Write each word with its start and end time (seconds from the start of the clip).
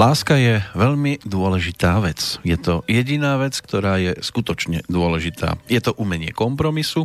Láska 0.00 0.40
je 0.40 0.64
veľmi 0.72 1.20
dôležitá 1.28 2.00
vec. 2.00 2.40
Je 2.40 2.56
to 2.56 2.80
jediná 2.88 3.36
vec, 3.36 3.52
ktorá 3.52 4.00
je 4.00 4.16
skutočne 4.24 4.80
dôležitá. 4.88 5.60
Je 5.68 5.76
to 5.76 5.92
umenie 5.92 6.32
kompromisu, 6.32 7.04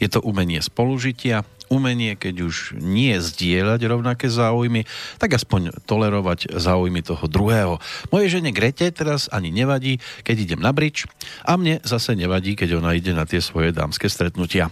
je 0.00 0.08
to 0.08 0.24
umenie 0.24 0.64
spolužitia, 0.64 1.44
umenie, 1.68 2.16
keď 2.18 2.44
už 2.44 2.56
nie 2.80 3.16
zdieľať 3.16 3.80
rovnaké 3.88 4.26
záujmy, 4.28 4.84
tak 5.20 5.36
aspoň 5.36 5.84
tolerovať 5.84 6.56
záujmy 6.56 7.00
toho 7.04 7.24
druhého. 7.26 7.80
Moje 8.10 8.32
žene 8.32 8.50
Grete 8.50 8.90
teraz 8.90 9.28
ani 9.32 9.52
nevadí, 9.54 10.00
keď 10.22 10.36
idem 10.50 10.60
na 10.60 10.72
brič 10.74 11.08
a 11.44 11.56
mne 11.56 11.80
zase 11.84 12.16
nevadí, 12.16 12.56
keď 12.56 12.80
ona 12.80 12.96
ide 12.96 13.12
na 13.16 13.24
tie 13.28 13.40
svoje 13.40 13.72
dámske 13.72 14.08
stretnutia. 14.08 14.70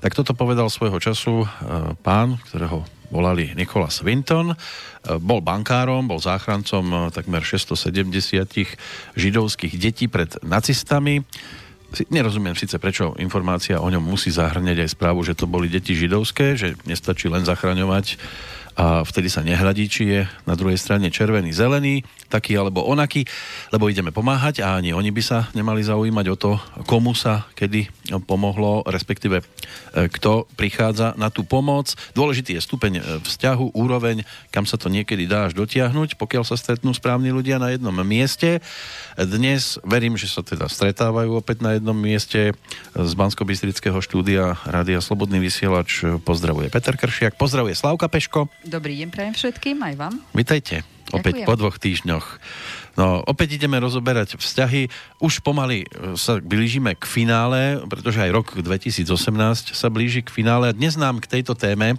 Tak 0.00 0.16
toto 0.16 0.36
povedal 0.36 0.68
svojho 0.68 0.98
času 1.00 1.44
e, 1.44 1.46
pán, 2.00 2.40
ktorého 2.50 2.84
volali 3.12 3.52
Nikolas 3.54 4.02
Winton. 4.02 4.52
E, 4.52 4.56
bol 5.22 5.44
bankárom, 5.44 6.08
bol 6.08 6.18
záchrancom 6.18 6.84
e, 6.84 6.96
takmer 7.14 7.42
670 7.46 8.10
židovských 9.14 9.74
detí 9.78 10.06
pred 10.10 10.34
nacistami 10.42 11.22
nerozumiem 12.10 12.58
síce, 12.58 12.76
prečo 12.82 13.14
informácia 13.22 13.78
o 13.78 13.86
ňom 13.86 14.02
musí 14.02 14.34
zahrňať 14.34 14.84
aj 14.84 14.90
správu, 14.98 15.22
že 15.22 15.38
to 15.38 15.46
boli 15.46 15.70
deti 15.70 15.94
židovské, 15.94 16.58
že 16.58 16.74
nestačí 16.88 17.30
len 17.30 17.46
zachraňovať 17.46 18.18
a 18.74 19.06
vtedy 19.06 19.30
sa 19.30 19.46
nehľadí, 19.46 19.84
či 19.86 20.02
je 20.10 20.20
na 20.46 20.58
druhej 20.58 20.74
strane 20.74 21.06
červený, 21.06 21.54
zelený, 21.54 22.02
taký 22.26 22.58
alebo 22.58 22.82
onaký, 22.82 23.22
lebo 23.70 23.86
ideme 23.86 24.10
pomáhať 24.10 24.66
a 24.66 24.74
ani 24.74 24.90
oni 24.90 25.14
by 25.14 25.22
sa 25.22 25.46
nemali 25.54 25.86
zaujímať 25.86 26.26
o 26.34 26.36
to, 26.36 26.52
komu 26.90 27.14
sa 27.14 27.46
kedy 27.54 27.86
pomohlo, 28.26 28.82
respektíve 28.90 29.40
e, 29.40 29.44
kto 30.10 30.50
prichádza 30.58 31.14
na 31.14 31.30
tú 31.30 31.46
pomoc. 31.46 31.94
Dôležitý 32.18 32.58
je 32.58 32.66
stupeň 32.66 32.92
e, 32.98 33.02
vzťahu, 33.22 33.78
úroveň, 33.78 34.26
kam 34.50 34.66
sa 34.66 34.74
to 34.74 34.90
niekedy 34.90 35.30
dá 35.30 35.46
až 35.46 35.54
dotiahnuť, 35.54 36.18
pokiaľ 36.18 36.42
sa 36.42 36.58
stretnú 36.58 36.90
správni 36.90 37.30
ľudia 37.30 37.62
na 37.62 37.70
jednom 37.70 37.94
mieste. 38.02 38.58
Dnes 39.14 39.78
verím, 39.86 40.18
že 40.18 40.26
sa 40.26 40.42
teda 40.42 40.66
stretávajú 40.66 41.38
opäť 41.38 41.62
na 41.62 41.78
jednom 41.78 41.94
mieste 41.94 42.52
z 42.92 43.12
bansko 43.14 43.46
štúdia 44.02 44.58
Rádia 44.66 44.98
Slobodný 44.98 45.38
vysielač. 45.38 46.02
Pozdravuje 46.26 46.68
Peter 46.68 46.98
Kršiak, 46.98 47.38
pozdravuje 47.38 47.78
Slavka 47.78 48.10
Peško. 48.10 48.50
Dobrý 48.64 48.96
deň 48.96 49.08
prajem 49.12 49.34
všetkým, 49.36 49.76
aj 49.76 49.94
vám. 50.00 50.14
Vítajte. 50.32 50.88
Opäť 51.12 51.44
Ďakujem. 51.44 51.48
po 51.52 51.54
dvoch 51.60 51.76
týždňoch. 51.76 52.26
No, 52.96 53.20
opäť 53.28 53.60
ideme 53.60 53.76
rozoberať 53.76 54.40
vzťahy. 54.40 54.88
Už 55.20 55.44
pomaly 55.44 55.84
e, 55.84 56.16
sa 56.16 56.40
blížime 56.40 56.96
k 56.96 57.04
finále, 57.04 57.84
pretože 57.92 58.24
aj 58.24 58.32
rok 58.32 58.48
2018 58.56 59.76
sa 59.76 59.88
blíži 59.92 60.24
k 60.24 60.32
finále. 60.32 60.72
Dnes 60.72 60.96
nám 60.96 61.20
k 61.20 61.28
tejto 61.28 61.52
téme 61.52 61.92
e, 61.92 61.96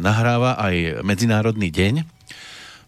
nahráva 0.00 0.56
aj 0.56 1.04
Medzinárodný 1.04 1.68
deň, 1.68 2.08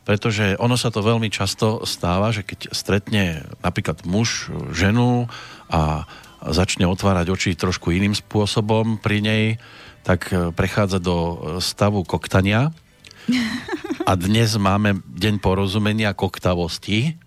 pretože 0.08 0.56
ono 0.56 0.80
sa 0.80 0.88
to 0.88 1.04
veľmi 1.04 1.28
často 1.28 1.84
stáva, 1.84 2.32
že 2.32 2.48
keď 2.48 2.72
stretne 2.72 3.44
napríklad 3.60 4.08
muž, 4.08 4.48
ženu 4.72 5.28
a 5.68 6.08
začne 6.48 6.88
otvárať 6.88 7.28
oči 7.28 7.52
trošku 7.60 7.92
iným 7.92 8.16
spôsobom 8.16 8.96
pri 8.96 9.20
nej, 9.20 9.44
tak 10.00 10.32
e, 10.32 10.48
prechádza 10.48 10.96
do 10.96 11.60
stavu 11.60 12.08
koktania. 12.08 12.72
A 14.06 14.12
dnes 14.14 14.54
máme 14.54 15.02
deň 15.02 15.42
porozumenia 15.42 16.14
koktavosti. 16.14 17.18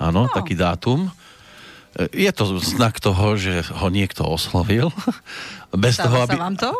Áno, 0.00 0.26
no. 0.26 0.32
taký 0.32 0.56
dátum. 0.56 1.12
Je 2.10 2.30
to 2.32 2.56
znak 2.56 2.96
toho, 2.98 3.36
že 3.36 3.68
ho 3.68 3.92
niekto 3.92 4.24
oslovil. 4.24 4.88
Bez 5.76 6.00
Stáva 6.00 6.08
toho, 6.08 6.16
aby... 6.24 6.34
vám 6.40 6.56
to? 6.56 6.70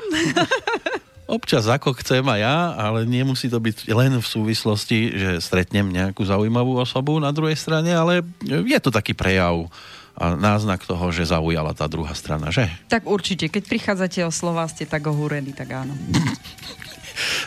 Občas 1.29 1.65
ako 1.69 1.97
chcem 2.01 2.25
aj 2.25 2.41
ja, 2.41 2.57
ale 2.77 3.09
nemusí 3.09 3.49
to 3.49 3.57
byť 3.57 3.89
len 3.93 4.21
v 4.21 4.27
súvislosti, 4.27 5.17
že 5.17 5.31
stretnem 5.41 5.89
nejakú 5.89 6.25
zaujímavú 6.25 6.77
osobu 6.77 7.17
na 7.21 7.33
druhej 7.33 7.57
strane, 7.57 7.93
ale 7.93 8.21
je 8.45 8.79
to 8.81 8.93
taký 8.93 9.17
prejav 9.17 9.69
a 10.13 10.37
náznak 10.37 10.85
toho, 10.85 11.09
že 11.09 11.33
zaujala 11.33 11.73
tá 11.73 11.89
druhá 11.89 12.13
strana, 12.13 12.53
že? 12.53 12.69
Tak 12.93 13.09
určite, 13.09 13.49
keď 13.49 13.63
prichádzate 13.65 14.21
o 14.29 14.33
slova, 14.33 14.69
ste 14.69 14.85
tak 14.85 15.09
ohúrení, 15.09 15.57
tak 15.57 15.73
áno. 15.73 15.97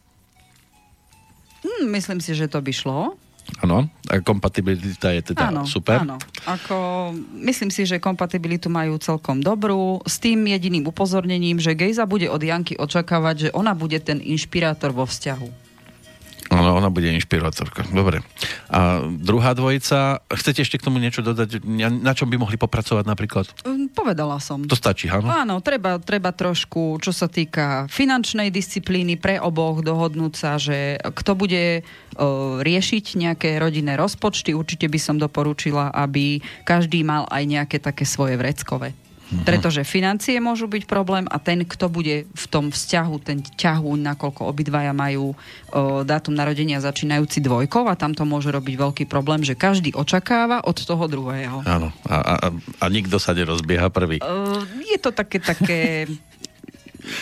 Hmm, 1.60 1.92
myslím 1.92 2.24
si, 2.24 2.36
že 2.36 2.48
to 2.48 2.62
by 2.62 2.74
šlo. 2.76 3.18
Áno, 3.66 3.90
a 4.06 4.22
kompatibilita 4.22 5.10
je 5.10 5.34
teda 5.34 5.50
áno, 5.50 5.66
super. 5.66 6.06
Áno, 6.06 6.22
ako 6.46 7.10
myslím 7.42 7.74
si, 7.74 7.90
že 7.90 7.98
kompatibilitu 7.98 8.70
majú 8.70 9.02
celkom 9.02 9.42
dobrú, 9.42 10.06
s 10.06 10.22
tým 10.22 10.46
jediným 10.46 10.86
upozornením, 10.86 11.58
že 11.58 11.74
Gejza 11.74 12.06
bude 12.06 12.30
od 12.30 12.38
Janky 12.38 12.78
očakávať, 12.78 13.50
že 13.50 13.54
ona 13.58 13.74
bude 13.74 13.98
ten 14.06 14.22
inšpirátor 14.22 14.94
vo 14.94 15.10
vzťahu. 15.10 15.69
Áno, 16.50 16.82
ona 16.82 16.90
bude 16.90 17.14
inšpirátorka. 17.14 17.86
Dobre. 17.94 18.26
A 18.74 19.06
druhá 19.06 19.54
dvojica, 19.54 20.26
chcete 20.34 20.66
ešte 20.66 20.82
k 20.82 20.86
tomu 20.90 20.98
niečo 20.98 21.22
dodať? 21.22 21.62
Na 22.02 22.18
čom 22.18 22.26
by 22.26 22.42
mohli 22.42 22.58
popracovať 22.58 23.06
napríklad? 23.06 23.46
Mm, 23.66 23.94
povedala 23.94 24.42
som. 24.42 24.66
To 24.66 24.74
stačí, 24.74 25.06
áno? 25.14 25.30
Áno, 25.30 25.62
treba, 25.62 26.02
treba 26.02 26.34
trošku, 26.34 26.98
čo 27.06 27.14
sa 27.14 27.30
týka 27.30 27.86
finančnej 27.94 28.50
disciplíny 28.50 29.22
pre 29.22 29.38
oboch, 29.38 29.86
dohodnúť 29.86 30.34
sa, 30.34 30.58
že 30.58 30.98
kto 30.98 31.38
bude 31.38 31.82
uh, 31.82 32.58
riešiť 32.66 33.06
nejaké 33.18 33.62
rodinné 33.62 33.94
rozpočty. 33.94 34.58
Určite 34.58 34.90
by 34.90 35.00
som 35.00 35.22
doporučila, 35.22 35.94
aby 35.94 36.42
každý 36.66 37.06
mal 37.06 37.30
aj 37.30 37.44
nejaké 37.46 37.78
také 37.78 38.10
svoje 38.10 38.42
vreckové. 38.42 38.98
Mm-hmm. 39.30 39.46
Pretože 39.46 39.86
financie 39.86 40.42
môžu 40.42 40.66
byť 40.66 40.90
problém 40.90 41.30
a 41.30 41.38
ten, 41.38 41.62
kto 41.62 41.86
bude 41.86 42.26
v 42.26 42.46
tom 42.50 42.74
vzťahu, 42.74 43.14
ten 43.22 43.46
ťahu, 43.46 43.94
nakoľko 44.02 44.42
obidvaja 44.50 44.90
majú 44.90 45.34
o, 45.34 46.02
dátum 46.02 46.34
narodenia 46.34 46.82
začínajúci 46.82 47.38
dvojkov 47.46 47.94
a 47.94 47.94
tam 47.94 48.18
to 48.18 48.26
môže 48.26 48.50
robiť 48.50 48.74
veľký 48.74 49.04
problém, 49.06 49.46
že 49.46 49.54
každý 49.54 49.94
očakáva 49.94 50.66
od 50.66 50.82
toho 50.82 51.06
druhého. 51.06 51.62
Áno. 51.70 51.94
A, 52.10 52.18
a, 52.18 52.36
a 52.82 52.86
nikto 52.90 53.22
sa 53.22 53.38
nerozbieha 53.38 53.94
prvý. 53.94 54.18
O, 54.26 54.66
je 54.82 54.98
to 54.98 55.14
také, 55.14 55.38
také 55.38 56.10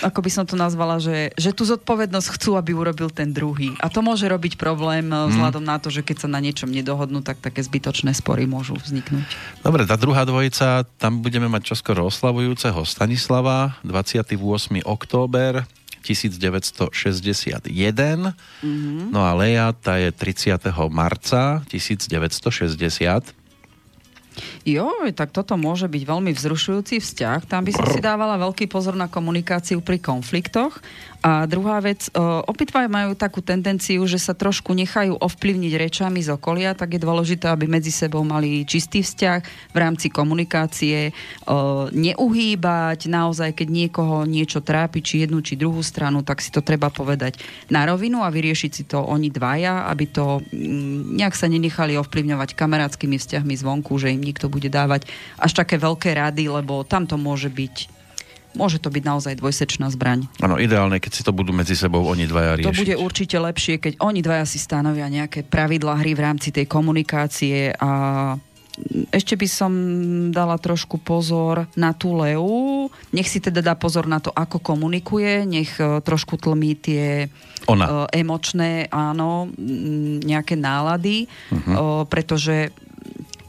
ako 0.02 0.20
by 0.26 0.30
som 0.34 0.46
to 0.46 0.58
nazvala, 0.58 0.98
že, 0.98 1.32
že 1.38 1.54
tú 1.54 1.64
zodpovednosť 1.66 2.28
chcú, 2.38 2.58
aby 2.58 2.74
urobil 2.74 3.10
ten 3.14 3.30
druhý. 3.32 3.74
A 3.82 3.88
to 3.90 4.02
môže 4.02 4.26
robiť 4.26 4.58
problém 4.58 5.10
mm. 5.10 5.34
vzhľadom 5.34 5.64
na 5.64 5.78
to, 5.78 5.94
že 5.94 6.02
keď 6.02 6.26
sa 6.26 6.30
na 6.30 6.42
niečom 6.42 6.70
nedohodnú, 6.70 7.22
tak 7.22 7.40
také 7.40 7.62
zbytočné 7.62 8.14
spory 8.18 8.50
môžu 8.50 8.76
vzniknúť. 8.78 9.28
Dobre, 9.62 9.86
tá 9.86 9.96
druhá 9.96 10.26
dvojica, 10.26 10.86
tam 10.98 11.22
budeme 11.22 11.50
mať 11.50 11.74
čoskoro 11.76 12.10
oslavujúceho 12.10 12.82
Stanislava, 12.84 13.78
28. 13.86 14.38
október, 14.86 15.66
1961. 16.08 17.68
Mm-hmm. 18.64 19.12
No 19.12 19.20
a 19.28 19.36
Leja, 19.36 19.76
tá 19.76 20.00
je 20.00 20.08
30. 20.16 20.56
marca 20.88 21.60
1960. 21.68 23.36
Jo, 24.68 24.92
tak 25.16 25.32
toto 25.34 25.56
môže 25.56 25.88
byť 25.88 26.04
veľmi 26.04 26.32
vzrušujúci 26.36 27.00
vzťah. 27.00 27.50
Tam 27.50 27.64
by 27.64 27.72
som 27.74 27.88
si 27.90 28.00
dávala 28.04 28.38
veľký 28.38 28.68
pozor 28.70 28.94
na 28.94 29.10
komunikáciu 29.10 29.82
pri 29.82 29.98
konfliktoch 30.02 30.80
a 31.18 31.50
druhá 31.50 31.82
vec, 31.82 32.08
obidva 32.48 32.86
majú 32.86 33.18
takú 33.18 33.42
tendenciu, 33.42 34.06
že 34.06 34.22
sa 34.22 34.38
trošku 34.38 34.72
nechajú 34.78 35.18
ovplyvniť 35.18 35.74
rečami 35.76 36.22
z 36.22 36.32
okolia, 36.38 36.78
tak 36.78 36.96
je 36.96 37.02
dôležité, 37.02 37.50
aby 37.50 37.66
medzi 37.66 37.90
sebou 37.90 38.22
mali 38.22 38.64
čistý 38.64 39.02
vzťah 39.02 39.74
v 39.74 39.78
rámci 39.78 40.14
komunikácie, 40.14 41.12
neuhýbať 41.92 43.10
naozaj, 43.10 43.58
keď 43.58 43.68
niekoho 43.68 44.30
niečo 44.30 44.62
trápi, 44.62 45.02
či 45.02 45.26
jednu, 45.26 45.42
či 45.42 45.58
druhú 45.58 45.82
stranu, 45.82 46.22
tak 46.22 46.40
si 46.40 46.54
to 46.54 46.62
treba 46.62 46.94
povedať 46.94 47.42
na 47.74 47.84
rovinu 47.90 48.22
a 48.22 48.30
vyriešiť 48.30 48.72
si 48.72 48.84
to 48.86 49.02
oni 49.02 49.34
dvaja, 49.34 49.90
aby 49.90 50.06
to 50.08 50.46
nejak 51.18 51.34
sa 51.34 51.50
nenechali 51.50 51.98
ovplyvňovať 51.98 52.54
kamarátskymi 52.54 53.18
vzťahmi 53.18 53.56
zvonku, 53.58 53.98
že 53.98 54.14
im 54.14 54.22
niekto 54.22 54.54
bude 54.54 54.70
dávať 54.70 55.10
až 55.42 55.52
také 55.58 55.82
veľké 55.82 56.14
rady, 56.14 56.46
lebo 56.48 56.86
tam 56.86 57.10
to 57.10 57.18
môže 57.18 57.50
byť 57.50 57.97
môže 58.58 58.82
to 58.82 58.90
byť 58.90 59.04
naozaj 59.06 59.34
dvojsečná 59.38 59.88
zbraň. 59.94 60.26
Áno, 60.42 60.58
ideálne, 60.58 60.98
keď 60.98 61.12
si 61.14 61.22
to 61.22 61.32
budú 61.32 61.54
medzi 61.54 61.78
sebou 61.78 62.02
oni 62.10 62.26
dvaja 62.26 62.58
riešiť. 62.58 62.68
To 62.68 62.82
bude 62.82 62.96
určite 62.98 63.38
lepšie, 63.38 63.78
keď 63.78 63.94
oni 64.02 64.20
dvaja 64.26 64.50
si 64.50 64.58
stanovia 64.58 65.06
nejaké 65.08 65.46
pravidlá 65.46 66.02
hry 66.02 66.18
v 66.18 66.22
rámci 66.26 66.50
tej 66.50 66.66
komunikácie 66.66 67.72
a 67.78 67.92
ešte 69.10 69.34
by 69.34 69.48
som 69.50 69.72
dala 70.30 70.62
trošku 70.62 71.02
pozor 71.02 71.66
na 71.74 71.98
tú 71.98 72.14
Leu. 72.14 72.86
Nech 73.10 73.26
si 73.26 73.42
teda 73.42 73.66
dá 73.66 73.74
pozor 73.74 74.06
na 74.06 74.22
to, 74.22 74.30
ako 74.30 74.62
komunikuje, 74.62 75.50
nech 75.50 75.82
e, 75.82 75.98
trošku 76.06 76.38
tlmí 76.38 76.78
tie 76.78 77.26
Ona. 77.66 78.06
E, 78.06 78.22
emočné, 78.22 78.86
áno, 78.94 79.50
nejaké 80.22 80.54
nálady, 80.54 81.26
uh-huh. 81.26 82.06
pretože 82.06 82.70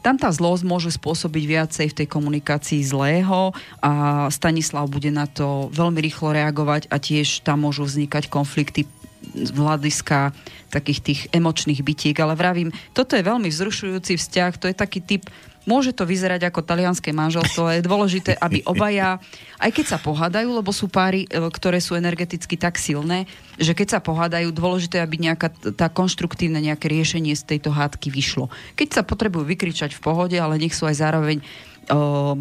tam 0.08 0.16
tá 0.16 0.32
zlosť 0.32 0.64
môže 0.64 0.88
spôsobiť 0.96 1.44
viacej 1.44 1.86
v 1.92 1.96
tej 2.00 2.08
komunikácii 2.08 2.80
zlého 2.80 3.52
a 3.84 4.24
Stanislav 4.32 4.88
bude 4.88 5.12
na 5.12 5.28
to 5.28 5.68
veľmi 5.68 6.00
rýchlo 6.00 6.32
reagovať 6.32 6.88
a 6.88 6.96
tiež 6.96 7.44
tam 7.44 7.68
môžu 7.68 7.84
vznikať 7.84 8.32
konflikty 8.32 8.88
z 9.36 9.52
hľadiska 9.52 10.32
takých 10.72 11.00
tých 11.04 11.20
emočných 11.28 11.84
bytiek, 11.84 12.16
ale 12.24 12.40
vravím, 12.40 12.72
toto 12.96 13.20
je 13.20 13.28
veľmi 13.28 13.52
vzrušujúci 13.52 14.16
vzťah, 14.16 14.52
to 14.56 14.72
je 14.72 14.76
taký 14.80 15.04
typ 15.04 15.28
Môže 15.68 15.92
to 15.92 16.08
vyzerať 16.08 16.48
ako 16.48 16.64
talianské 16.64 17.12
manželstvo, 17.12 17.68
ale 17.68 17.84
je 17.84 17.88
dôležité, 17.92 18.32
aby 18.40 18.64
obaja, 18.64 19.20
aj 19.60 19.70
keď 19.76 19.84
sa 19.84 19.98
pohádajú, 20.00 20.48
lebo 20.48 20.72
sú 20.72 20.88
páry, 20.88 21.28
e, 21.28 21.52
ktoré 21.52 21.76
sú 21.84 21.92
energeticky 21.92 22.56
tak 22.56 22.80
silné, 22.80 23.28
že 23.60 23.76
keď 23.76 23.98
sa 23.98 24.00
pohádajú, 24.00 24.48
dôležité, 24.48 25.04
aby 25.04 25.20
nejaká 25.20 25.52
tá 25.76 25.92
konštruktívne 25.92 26.64
nejaké 26.64 26.88
riešenie 26.88 27.36
z 27.36 27.44
tejto 27.44 27.68
hádky 27.68 28.08
vyšlo. 28.08 28.48
Keď 28.80 28.88
sa 28.96 29.02
potrebujú 29.04 29.44
vykričať 29.44 29.92
v 29.92 30.00
pohode, 30.00 30.36
ale 30.40 30.56
nech 30.56 30.72
sú 30.72 30.88
aj 30.88 30.96
zároveň 30.96 31.44
uh, 31.92 32.32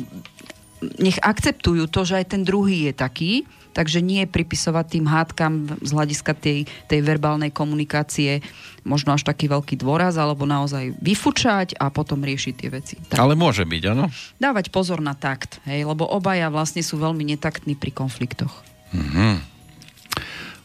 nech 1.01 1.17
akceptujú 1.19 1.89
to, 1.89 2.05
že 2.05 2.21
aj 2.21 2.25
ten 2.37 2.41
druhý 2.45 2.89
je 2.89 2.93
taký, 2.93 3.31
takže 3.77 4.01
nie 4.01 4.25
pripisovať 4.25 4.85
tým 4.97 5.05
hádkam 5.05 5.53
z 5.85 5.91
hľadiska 5.93 6.33
tej, 6.33 6.65
tej 6.89 6.99
verbálnej 7.05 7.53
komunikácie 7.53 8.41
možno 8.81 9.13
až 9.13 9.21
taký 9.21 9.45
veľký 9.45 9.77
dôraz, 9.77 10.17
alebo 10.17 10.49
naozaj 10.49 10.97
vyfučať 10.97 11.77
a 11.77 11.93
potom 11.93 12.25
riešiť 12.25 12.53
tie 12.57 12.69
veci. 12.73 12.95
Tak. 13.05 13.21
Ale 13.21 13.37
môže 13.37 13.67
byť, 13.67 13.83
áno? 13.93 14.09
Dávať 14.41 14.73
pozor 14.73 14.97
na 15.03 15.13
takt, 15.13 15.61
hej, 15.69 15.85
lebo 15.85 16.09
obaja 16.09 16.49
vlastne 16.49 16.81
sú 16.81 16.97
veľmi 16.97 17.21
netaktní 17.21 17.77
pri 17.77 17.93
konfliktoch. 17.93 18.65
Mhm 18.95 19.56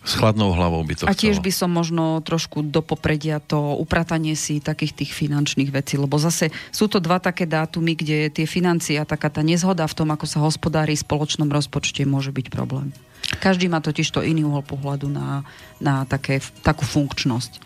s 0.02 0.18
chladnou 0.18 0.50
hlavou 0.50 0.82
by 0.82 0.94
to 0.98 1.02
A 1.06 1.14
tiež 1.14 1.38
chcelo. 1.38 1.46
by 1.46 1.52
som 1.54 1.70
možno 1.70 2.04
trošku 2.26 2.66
do 2.66 2.82
popredia 2.82 3.38
to 3.38 3.78
upratanie 3.78 4.34
si 4.34 4.58
takých 4.58 4.98
tých 4.98 5.10
finančných 5.14 5.70
vecí, 5.70 5.94
lebo 5.94 6.18
zase 6.18 6.50
sú 6.74 6.90
to 6.90 6.98
dva 6.98 7.22
také 7.22 7.46
dátumy, 7.46 7.94
kde 7.94 8.34
tie 8.34 8.46
financie 8.50 8.98
a 8.98 9.06
taká 9.06 9.30
tá 9.30 9.46
nezhoda 9.46 9.86
v 9.86 9.94
tom, 9.94 10.10
ako 10.10 10.26
sa 10.26 10.42
hospodári 10.42 10.98
v 10.98 11.04
spoločnom 11.06 11.46
rozpočte, 11.46 12.02
môže 12.02 12.34
byť 12.34 12.46
problém. 12.50 12.90
Každý 13.38 13.70
má 13.70 13.78
totiž 13.78 14.10
to 14.10 14.26
iný 14.26 14.42
uhol 14.42 14.66
pohľadu 14.66 15.06
na, 15.06 15.46
na 15.78 16.02
také, 16.04 16.42
takú 16.66 16.82
funkčnosť. 16.82 17.62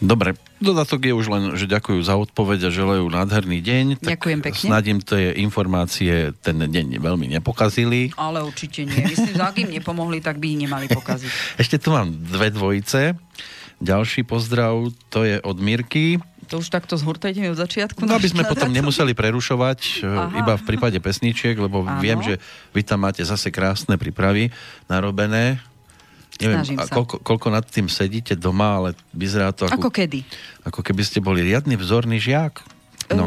Dobre, 0.00 0.32
dodatok 0.64 1.12
je 1.12 1.12
už 1.12 1.26
len, 1.28 1.42
že 1.60 1.68
ďakujú 1.68 2.00
za 2.00 2.16
odpoveď 2.16 2.66
a 2.66 2.70
želajú 2.72 3.04
nádherný 3.12 3.60
deň. 3.60 3.84
Ďakujem 4.00 4.40
pekne. 4.40 4.66
Snadím 4.72 4.98
tie 5.04 5.36
informácie 5.36 6.32
ten 6.40 6.56
deň 6.56 6.96
veľmi 6.96 7.28
nepokazili. 7.36 8.16
Ale 8.16 8.40
určite 8.40 8.88
nie. 8.88 8.96
Myslím, 8.96 9.36
že 9.36 9.44
ak 9.44 9.60
im 9.60 9.76
nepomohli, 9.76 10.24
tak 10.24 10.40
by 10.40 10.56
ich 10.56 10.58
nemali 10.64 10.88
pokaziť. 10.88 11.32
Ešte 11.62 11.76
tu 11.76 11.92
mám 11.92 12.16
dve 12.16 12.48
dvojice. 12.48 13.12
Ďalší 13.80 14.24
pozdrav, 14.24 14.88
to 15.12 15.24
je 15.24 15.36
od 15.40 15.56
Mirky. 15.60 16.16
To 16.48 16.58
už 16.64 16.72
takto 16.72 16.98
zhurtajte 16.98 17.38
mi 17.40 17.48
od 17.52 17.60
začiatku. 17.60 18.04
No, 18.04 18.18
aby 18.18 18.26
sme 18.26 18.42
potom 18.42 18.72
nemuseli 18.72 19.14
prerušovať 19.14 20.02
e, 20.02 20.08
Aha. 20.08 20.34
iba 20.42 20.52
v 20.58 20.66
prípade 20.66 20.98
pesničiek, 20.98 21.54
lebo 21.54 21.86
Áno. 21.86 22.02
viem, 22.02 22.18
že 22.26 22.42
vy 22.74 22.82
tam 22.82 23.06
máte 23.06 23.22
zase 23.22 23.54
krásne 23.54 23.94
prípravy 23.94 24.50
narobené 24.90 25.62
Neviem, 26.40 26.80
a 26.80 26.84
koľko, 26.88 27.20
koľko 27.20 27.48
nad 27.52 27.64
tým 27.68 27.86
sedíte 27.86 28.32
doma, 28.34 28.80
ale 28.80 28.88
vyzerá 29.12 29.52
to 29.52 29.68
ako... 29.68 29.76
Ako 29.76 29.90
kedy? 29.92 30.24
Ako 30.64 30.80
keby 30.80 31.02
ste 31.04 31.20
boli 31.20 31.44
riadny 31.44 31.76
vzorný 31.76 32.16
žiak. 32.16 32.64
No. 33.10 33.26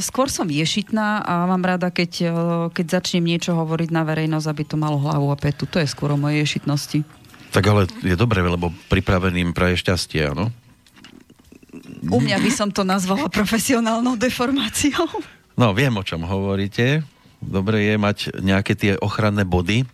skôr 0.00 0.32
som 0.32 0.48
ješitná 0.48 1.20
a 1.20 1.44
mám 1.44 1.60
rada, 1.60 1.92
keď, 1.92 2.32
keď 2.72 2.86
začnem 3.00 3.28
niečo 3.28 3.52
hovoriť 3.52 3.92
na 3.92 4.00
verejnosť, 4.00 4.46
aby 4.48 4.62
to 4.64 4.80
malo 4.80 4.96
hlavu 4.96 5.28
a 5.28 5.36
petu. 5.36 5.68
To 5.68 5.76
je 5.76 5.88
skôr 5.88 6.16
o 6.16 6.18
mojej 6.20 6.40
ješitnosti. 6.48 7.04
Tak 7.52 7.64
ale 7.68 7.92
je 8.00 8.16
dobre, 8.16 8.40
lebo 8.40 8.72
pripraveným 8.88 9.52
praje 9.52 9.84
šťastie, 9.84 10.32
áno? 10.32 10.48
U 12.08 12.18
mňa 12.24 12.40
by 12.40 12.50
som 12.52 12.68
to 12.72 12.84
nazvala 12.84 13.28
profesionálnou 13.28 14.16
deformáciou. 14.16 15.04
No, 15.60 15.76
viem, 15.76 15.92
o 15.92 16.04
čom 16.04 16.24
hovoríte. 16.24 17.04
Dobre 17.38 17.84
je 17.84 17.94
mať 18.00 18.18
nejaké 18.40 18.72
tie 18.74 18.92
ochranné 18.98 19.44
body, 19.44 19.84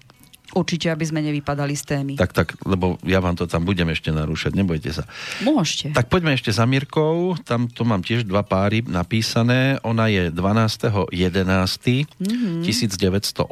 Určite, 0.54 0.88
aby 0.88 1.02
sme 1.02 1.18
nevypadali 1.20 1.75
z 1.75 1.82
témy. 1.84 2.14
Tak, 2.14 2.30
tak, 2.30 2.54
lebo 2.62 2.94
ja 3.02 3.18
vám 3.18 3.34
to 3.34 3.50
tam 3.50 3.66
budem 3.66 3.90
ešte 3.90 4.14
narúšať, 4.14 4.54
nebojte 4.54 4.94
sa. 4.94 5.02
Môžete. 5.42 5.90
Tak 5.90 6.06
poďme 6.06 6.38
ešte 6.38 6.54
za 6.54 6.62
Mirkou, 6.62 7.34
tam 7.42 7.66
to 7.66 7.82
mám 7.82 8.06
tiež 8.06 8.23
dva 8.23 8.46
páry 8.46 8.87
napísané. 8.87 9.82
Ona 9.82 10.06
je 10.06 10.30
12.11. 10.30 11.11
Mm-hmm. 11.11 12.62
1980, 12.62 13.44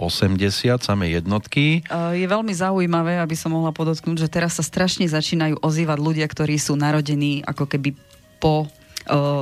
samé 0.78 1.04
jednotky. 1.18 1.82
Je 1.90 2.26
veľmi 2.26 2.54
zaujímavé, 2.54 3.18
aby 3.18 3.34
som 3.34 3.50
mohla 3.50 3.74
podotknúť, 3.74 4.22
že 4.24 4.28
teraz 4.30 4.56
sa 4.56 4.64
strašne 4.64 5.04
začínajú 5.10 5.58
ozývať 5.58 5.98
ľudia, 5.98 6.26
ktorí 6.30 6.54
sú 6.56 6.78
narodení 6.78 7.42
ako 7.42 7.66
keby 7.66 7.98
po 8.38 8.70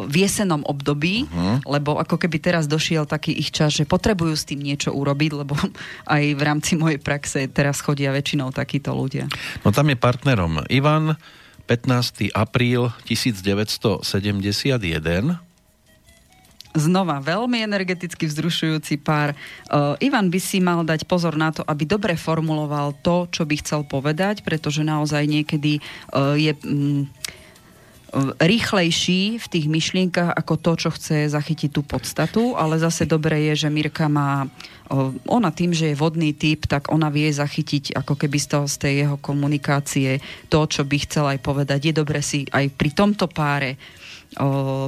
v 0.07 0.14
jesenom 0.17 0.64
období, 0.64 1.29
uh-huh. 1.29 1.61
lebo 1.69 2.00
ako 2.00 2.17
keby 2.17 2.40
teraz 2.40 2.64
došiel 2.64 3.05
taký 3.05 3.37
ich 3.37 3.52
čas, 3.52 3.76
že 3.76 3.85
potrebujú 3.85 4.33
s 4.33 4.49
tým 4.49 4.64
niečo 4.64 4.93
urobiť, 4.95 5.31
lebo 5.37 5.52
aj 6.17 6.25
v 6.33 6.43
rámci 6.43 6.81
mojej 6.81 7.00
praxe 7.00 7.45
teraz 7.50 7.85
chodia 7.85 8.14
väčšinou 8.14 8.52
takíto 8.55 8.97
ľudia. 8.97 9.29
No 9.62 9.73
tam 9.73 9.93
je 9.93 9.97
partnerom 10.00 10.64
Ivan, 10.73 11.17
15. 11.71 12.35
apríl 12.35 12.90
1971. 13.07 14.02
Znova 16.71 17.19
veľmi 17.19 17.67
energeticky 17.67 18.31
vzrušujúci 18.31 19.02
pár. 19.02 19.35
Uh, 19.67 19.99
Ivan 19.99 20.31
by 20.31 20.38
si 20.38 20.62
mal 20.62 20.87
dať 20.87 21.02
pozor 21.02 21.35
na 21.35 21.50
to, 21.50 21.67
aby 21.67 21.83
dobre 21.83 22.14
formuloval 22.14 22.95
to, 23.02 23.26
čo 23.31 23.43
by 23.43 23.59
chcel 23.59 23.83
povedať, 23.83 24.47
pretože 24.47 24.87
naozaj 24.87 25.26
niekedy 25.26 25.83
uh, 26.14 26.38
je... 26.38 26.55
Um, 26.62 27.11
rýchlejší 28.43 29.38
v 29.38 29.47
tých 29.47 29.67
myšlienkach 29.71 30.35
ako 30.35 30.55
to, 30.59 30.73
čo 30.75 30.90
chce 30.90 31.31
zachytiť 31.31 31.71
tú 31.71 31.87
podstatu, 31.87 32.59
ale 32.59 32.83
zase 32.83 33.07
dobre 33.07 33.38
je, 33.50 33.67
že 33.67 33.69
Mirka 33.71 34.11
má, 34.11 34.50
ona 35.31 35.55
tým, 35.55 35.71
že 35.71 35.95
je 35.95 36.00
vodný 36.00 36.35
typ, 36.35 36.67
tak 36.67 36.90
ona 36.90 37.07
vie 37.07 37.31
zachytiť 37.31 37.95
ako 37.95 38.19
keby 38.19 38.38
z, 38.43 38.47
toho, 38.50 38.67
z 38.67 38.76
tej 38.83 38.95
jeho 39.07 39.17
komunikácie 39.23 40.19
to, 40.50 40.67
čo 40.67 40.83
by 40.83 40.97
chcela 41.07 41.38
aj 41.38 41.40
povedať. 41.47 41.79
Je 41.87 41.95
dobre 41.95 42.19
si 42.19 42.43
aj 42.50 42.75
pri 42.75 42.90
tomto 42.90 43.31
páre 43.31 43.79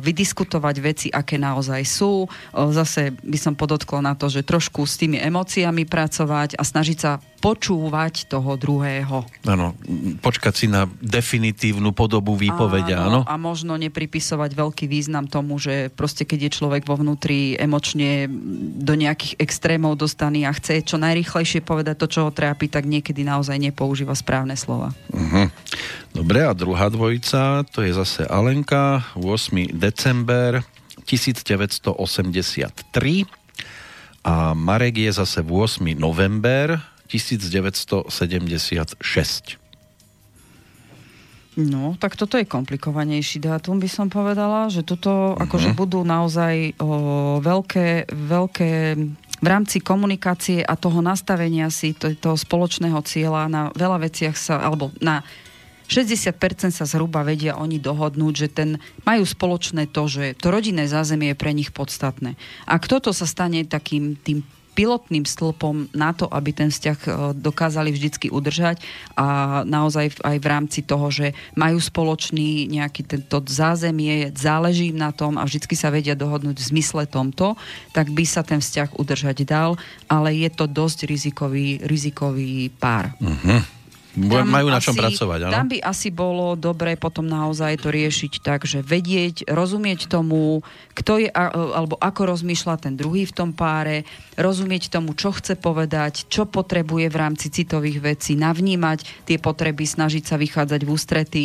vydiskutovať 0.03 0.77
veci, 0.79 1.09
aké 1.11 1.35
naozaj 1.35 1.83
sú. 1.83 2.31
Zase 2.55 3.11
by 3.11 3.39
som 3.39 3.59
podotkla 3.59 3.99
na 3.99 4.15
to, 4.15 4.31
že 4.31 4.47
trošku 4.47 4.87
s 4.87 4.95
tými 4.99 5.19
emóciami 5.19 5.83
pracovať 5.83 6.55
a 6.55 6.63
snažiť 6.63 6.99
sa 6.99 7.19
počúvať 7.43 8.31
toho 8.31 8.55
druhého. 8.55 9.27
Áno, 9.43 9.75
počkať 10.23 10.55
si 10.55 10.67
na 10.71 10.87
definitívnu 11.03 11.91
podobu 11.91 12.39
výpovedia, 12.39 13.03
áno. 13.03 13.27
A 13.27 13.35
možno 13.35 13.75
nepripisovať 13.75 14.55
veľký 14.55 14.87
význam 14.87 15.27
tomu, 15.27 15.59
že 15.59 15.91
proste 15.91 16.23
keď 16.23 16.47
je 16.47 16.51
človek 16.63 16.87
vo 16.87 16.95
vnútri 16.95 17.59
emočne 17.59 18.31
do 18.79 18.95
nejakých 18.95 19.43
extrémov 19.43 19.99
dostaný 19.99 20.47
a 20.47 20.55
chce 20.55 20.87
čo 20.87 21.03
najrychlejšie 21.03 21.67
povedať 21.67 21.99
to, 21.99 22.07
čo 22.07 22.21
ho 22.25 22.31
trápi, 22.31 22.71
tak 22.71 22.87
niekedy 22.87 23.27
naozaj 23.27 23.59
nepoužíva 23.59 24.15
správne 24.15 24.55
slova. 24.55 24.95
Uh-huh. 25.11 25.51
Dobre, 26.15 26.47
a 26.47 26.55
druhá 26.55 26.87
dvojica, 26.95 27.67
to 27.75 27.83
je 27.83 27.91
zase 27.91 28.23
Alenka, 28.31 29.03
8. 29.19 29.75
december 29.75 30.63
1983 31.11 31.91
a 34.23 34.55
Marek 34.55 35.03
je 35.03 35.11
zase 35.11 35.43
8. 35.43 35.83
november 35.99 36.92
1976. 37.13 39.61
No, 41.53 41.93
tak 42.01 42.17
toto 42.17 42.41
je 42.41 42.49
komplikovanejší 42.49 43.45
dátum, 43.45 43.77
by 43.77 43.85
som 43.85 44.09
povedala, 44.09 44.73
že 44.73 44.81
toto 44.81 45.37
uh-huh. 45.37 45.45
akože 45.45 45.77
budú 45.77 46.01
naozaj 46.01 46.81
o, 46.81 47.37
veľké, 47.45 48.09
veľké 48.09 48.97
v 49.43 49.47
rámci 49.51 49.83
komunikácie 49.83 50.63
a 50.65 50.79
toho 50.79 51.03
nastavenia 51.05 51.69
si 51.69 51.93
to, 51.93 52.17
toho 52.17 52.39
spoločného 52.39 53.03
cieľa 53.05 53.51
na 53.51 53.69
veľa 53.75 53.99
veciach 54.07 54.39
sa, 54.39 54.63
alebo 54.63 54.95
na 55.03 55.27
60% 55.93 56.73
sa 56.73 56.89
zhruba 56.89 57.21
vedia 57.21 57.59
oni 57.59 57.77
dohodnúť, 57.77 58.33
že 58.33 58.49
ten, 58.49 58.81
majú 59.05 59.29
spoločné 59.29 59.93
to, 59.93 60.09
že 60.09 60.33
to 60.41 60.49
rodinné 60.49 60.89
zázemie 60.89 61.35
je 61.35 61.37
pre 61.37 61.53
nich 61.53 61.69
podstatné. 61.69 62.41
A 62.65 62.81
kto 62.81 63.03
to 63.03 63.11
sa 63.13 63.29
stane 63.29 63.61
takým 63.69 64.17
tým 64.17 64.41
pilotným 64.73 65.29
stĺpom 65.29 65.93
na 65.93 66.17
to, 66.17 66.29
aby 66.29 66.51
ten 66.57 66.73
vzťah 66.73 66.99
e, 67.05 67.11
dokázali 67.37 67.93
vždycky 67.93 68.33
udržať 68.33 68.81
a 69.17 69.61
naozaj 69.69 70.25
aj 70.25 70.37
v 70.41 70.47
rámci 70.47 70.81
toho, 70.81 71.13
že 71.13 71.37
majú 71.53 71.77
spoločný 71.77 72.73
nejaký 72.73 73.05
tento 73.05 73.45
zázemie, 73.45 74.33
záleží 74.33 74.93
im 74.93 74.99
na 75.01 75.13
tom 75.13 75.37
a 75.37 75.45
vždycky 75.45 75.77
sa 75.77 75.93
vedia 75.93 76.17
dohodnúť 76.17 76.57
v 76.57 76.69
zmysle 76.73 77.05
tomto, 77.05 77.55
tak 77.93 78.09
by 78.11 78.25
sa 78.25 78.41
ten 78.41 78.65
vzťah 78.65 78.97
udržať 78.97 79.45
dal, 79.45 79.77
ale 80.09 80.33
je 80.33 80.49
to 80.49 80.65
dosť 80.65 81.05
rizikový, 81.05 81.85
rizikový 81.85 82.73
pár. 82.73 83.13
Uh-huh. 83.21 83.82
Tam 84.13 84.45
Majú 84.45 84.69
na 84.69 84.77
čom 84.77 84.93
asi, 84.93 85.01
pracovať, 85.01 85.39
áno? 85.49 85.53
Tam 85.57 85.67
by 85.73 85.79
asi 85.81 86.13
bolo 86.13 86.53
dobre 86.53 87.01
potom 87.01 87.25
naozaj 87.25 87.81
to 87.81 87.89
riešiť 87.89 88.45
tak, 88.45 88.69
že 88.69 88.85
vedieť, 88.85 89.49
rozumieť 89.49 90.05
tomu, 90.13 90.61
kto 90.93 91.25
je, 91.25 91.29
alebo 91.33 91.97
ako 91.97 92.37
rozmýšľa 92.37 92.77
ten 92.77 92.93
druhý 92.93 93.25
v 93.25 93.33
tom 93.33 93.57
páre, 93.57 94.05
rozumieť 94.37 94.93
tomu, 94.93 95.17
čo 95.17 95.33
chce 95.33 95.57
povedať, 95.57 96.29
čo 96.29 96.45
potrebuje 96.45 97.09
v 97.09 97.17
rámci 97.17 97.49
citových 97.49 98.05
vecí, 98.05 98.37
navnímať 98.37 99.25
tie 99.25 99.41
potreby, 99.41 99.89
snažiť 99.89 100.29
sa 100.29 100.37
vychádzať 100.37 100.81
v 100.85 100.93
ústretí. 100.93 101.45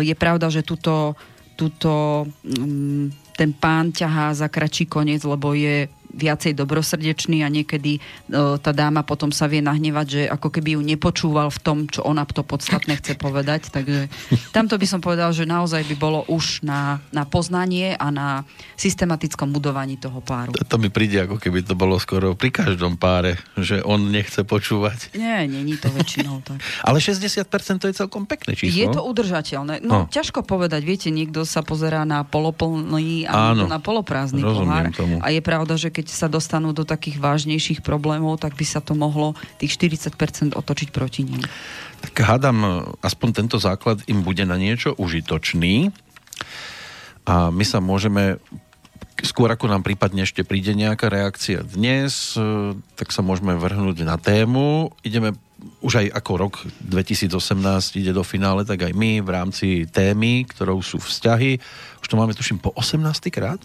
Je 0.00 0.14
pravda, 0.16 0.48
že 0.48 0.64
tuto, 0.64 1.12
tuto 1.60 2.24
mm, 2.40 3.36
ten 3.36 3.52
pán 3.52 3.92
ťahá 3.92 4.32
za 4.32 4.48
kračí 4.48 4.88
koniec, 4.88 5.20
lebo 5.28 5.52
je 5.52 5.92
viacej 6.10 6.58
dobrosrdečný 6.58 7.46
a 7.46 7.48
niekedy 7.48 8.02
tá 8.60 8.70
dáma 8.74 9.06
potom 9.06 9.30
sa 9.30 9.46
vie 9.46 9.62
nahnevať, 9.62 10.06
že 10.06 10.22
ako 10.26 10.48
keby 10.50 10.78
ju 10.78 10.80
nepočúval 10.82 11.48
v 11.50 11.60
tom, 11.62 11.78
čo 11.86 12.02
ona 12.06 12.26
to 12.26 12.46
podstatné 12.46 12.98
chce 13.02 13.18
povedať. 13.18 13.70
Takže 13.74 14.06
tamto 14.54 14.78
by 14.78 14.86
som 14.86 15.00
povedal, 15.02 15.34
že 15.34 15.46
naozaj 15.46 15.82
by 15.86 15.96
bolo 15.98 16.22
už 16.30 16.62
na, 16.62 17.02
na 17.10 17.26
poznanie 17.26 17.98
a 17.98 18.10
na 18.14 18.46
systematickom 18.78 19.50
budovaní 19.50 19.98
toho 19.98 20.22
páru. 20.22 20.54
To, 20.54 20.62
to 20.62 20.76
mi 20.78 20.88
príde, 20.88 21.26
ako 21.26 21.42
keby 21.42 21.66
to 21.66 21.74
bolo 21.74 21.98
skoro 21.98 22.38
pri 22.38 22.54
každom 22.54 22.94
páre, 22.96 23.38
že 23.58 23.82
on 23.82 24.10
nechce 24.10 24.46
počúvať. 24.46 25.14
Nie, 25.18 25.46
není 25.50 25.74
to 25.76 25.90
väčšinou 25.90 26.42
tak. 26.46 26.62
Ale 26.88 27.02
60% 27.02 27.44
to 27.82 27.86
je 27.90 27.94
celkom 27.94 28.24
pekné 28.24 28.54
číslo. 28.54 28.78
Je 28.78 28.86
to 28.88 29.02
udržateľné. 29.02 29.82
No, 29.82 30.06
no. 30.06 30.12
ťažko 30.12 30.46
povedať. 30.46 30.82
Viete, 30.86 31.08
niekto 31.10 31.42
sa 31.44 31.60
pozerá 31.66 32.06
na 32.06 32.22
poloplný 32.22 33.26
a 33.26 33.52
Áno, 33.52 33.66
na 33.66 33.82
poloprázdny 33.82 34.40
pohár. 34.40 34.92
Tomu. 34.94 35.20
A 35.20 35.34
je 35.34 35.40
pravda, 35.42 35.74
že 35.76 35.92
keď 35.92 35.99
keď 36.00 36.08
sa 36.08 36.32
dostanú 36.32 36.72
do 36.72 36.88
takých 36.88 37.20
vážnejších 37.20 37.84
problémov, 37.84 38.40
tak 38.40 38.56
by 38.56 38.64
sa 38.64 38.80
to 38.80 38.96
mohlo 38.96 39.36
tých 39.60 39.76
40% 39.76 40.56
otočiť 40.56 40.88
proti 40.88 41.28
nim. 41.28 41.44
Tak 42.00 42.16
hádam, 42.24 42.88
aspoň 43.04 43.28
tento 43.44 43.60
základ 43.60 44.00
im 44.08 44.24
bude 44.24 44.48
na 44.48 44.56
niečo 44.56 44.96
užitočný 44.96 45.92
a 47.28 47.52
my 47.52 47.64
sa 47.68 47.84
môžeme 47.84 48.40
skôr 49.20 49.52
ako 49.52 49.68
nám 49.68 49.84
prípadne 49.84 50.24
ešte 50.24 50.40
príde 50.40 50.72
nejaká 50.72 51.12
reakcia 51.12 51.60
dnes, 51.60 52.32
e, 52.40 52.72
tak 52.96 53.12
sa 53.12 53.20
môžeme 53.20 53.52
vrhnúť 53.52 54.00
na 54.08 54.16
tému. 54.16 54.96
Ideme 55.04 55.36
už 55.84 56.00
aj 56.00 56.06
ako 56.16 56.32
rok 56.40 56.54
2018 56.88 58.00
ide 58.00 58.16
do 58.16 58.24
finále, 58.24 58.64
tak 58.64 58.80
aj 58.80 58.96
my 58.96 59.20
v 59.20 59.28
rámci 59.28 59.68
témy, 59.84 60.48
ktorou 60.48 60.80
sú 60.80 60.96
vzťahy. 60.96 61.60
Už 62.00 62.08
to 62.08 62.16
máme 62.16 62.32
tuším 62.32 62.64
po 62.64 62.72
18. 62.72 63.28
krát 63.28 63.60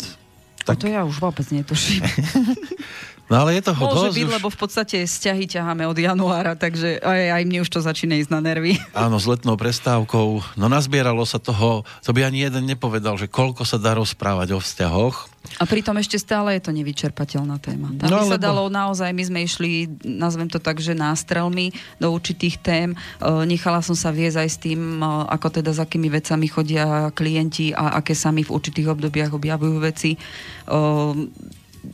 tak... 0.66 0.76
A 0.76 0.82
to 0.82 0.86
ja 0.90 1.02
už 1.06 1.22
vôbec 1.22 1.46
netuším. 1.54 2.02
No 3.26 3.42
ale 3.42 3.58
je 3.58 3.66
to 3.66 3.74
Môže 3.74 4.14
byť, 4.14 4.28
už... 4.30 4.36
lebo 4.38 4.48
v 4.54 4.60
podstate 4.60 5.02
vzťahy 5.02 5.50
ťaháme 5.50 5.90
od 5.90 5.98
januára, 5.98 6.54
takže 6.54 7.02
aj, 7.02 7.42
aj 7.42 7.44
mne 7.50 7.60
už 7.66 7.70
to 7.74 7.82
začína 7.82 8.22
ísť 8.22 8.30
na 8.30 8.42
nervy. 8.42 8.78
Áno, 8.94 9.18
s 9.18 9.26
letnou 9.26 9.58
prestávkou. 9.58 10.58
No 10.62 10.66
nazbieralo 10.70 11.26
sa 11.26 11.42
toho, 11.42 11.82
to 12.06 12.14
by 12.14 12.22
ani 12.22 12.46
jeden 12.46 12.70
nepovedal, 12.70 13.18
že 13.18 13.26
koľko 13.26 13.66
sa 13.66 13.82
dá 13.82 13.98
rozprávať 13.98 14.54
o 14.54 14.60
vzťahoch. 14.62 15.34
A 15.62 15.64
pritom 15.66 15.94
ešte 16.02 16.18
stále 16.18 16.58
je 16.58 16.66
to 16.66 16.74
nevyčerpateľná 16.74 17.62
téma. 17.62 17.94
Tam 18.02 18.10
no, 18.10 18.26
by 18.26 18.34
sa 18.34 18.38
lebo... 18.38 18.46
dalo 18.46 18.64
naozaj, 18.70 19.10
my 19.14 19.24
sme 19.26 19.40
išli, 19.46 19.90
nazvem 20.02 20.50
to 20.50 20.58
tak, 20.58 20.82
že 20.82 20.98
nástrelmi 20.98 21.70
do 22.02 22.10
určitých 22.10 22.62
tém. 22.62 22.90
E, 22.94 22.98
nechala 23.46 23.86
som 23.86 23.94
sa 23.94 24.10
viesť 24.10 24.38
aj 24.42 24.50
s 24.50 24.58
tým, 24.58 24.82
e, 25.02 25.06
ako 25.06 25.62
teda 25.62 25.72
za 25.74 25.86
akými 25.86 26.10
vecami 26.10 26.50
chodia 26.50 27.14
klienti 27.14 27.78
a 27.78 28.02
aké 28.02 28.18
sami 28.18 28.42
v 28.42 28.54
určitých 28.54 28.90
obdobiach 28.90 29.38
objavujú 29.38 29.78
veci 29.86 30.18
e, 30.18 30.20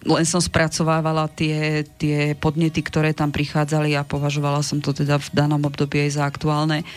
len 0.04 0.26
som 0.26 0.42
spracovávala 0.42 1.28
tie, 1.32 1.84
tie 2.00 2.34
podnety, 2.38 2.82
ktoré 2.82 3.12
tam 3.12 3.30
prichádzali 3.30 3.94
a 3.96 4.08
považovala 4.08 4.64
som 4.64 4.80
to 4.80 4.96
teda 4.96 5.20
v 5.20 5.28
danom 5.32 5.62
období 5.64 6.02
aj 6.08 6.12
za 6.18 6.24
aktuálne. 6.26 6.88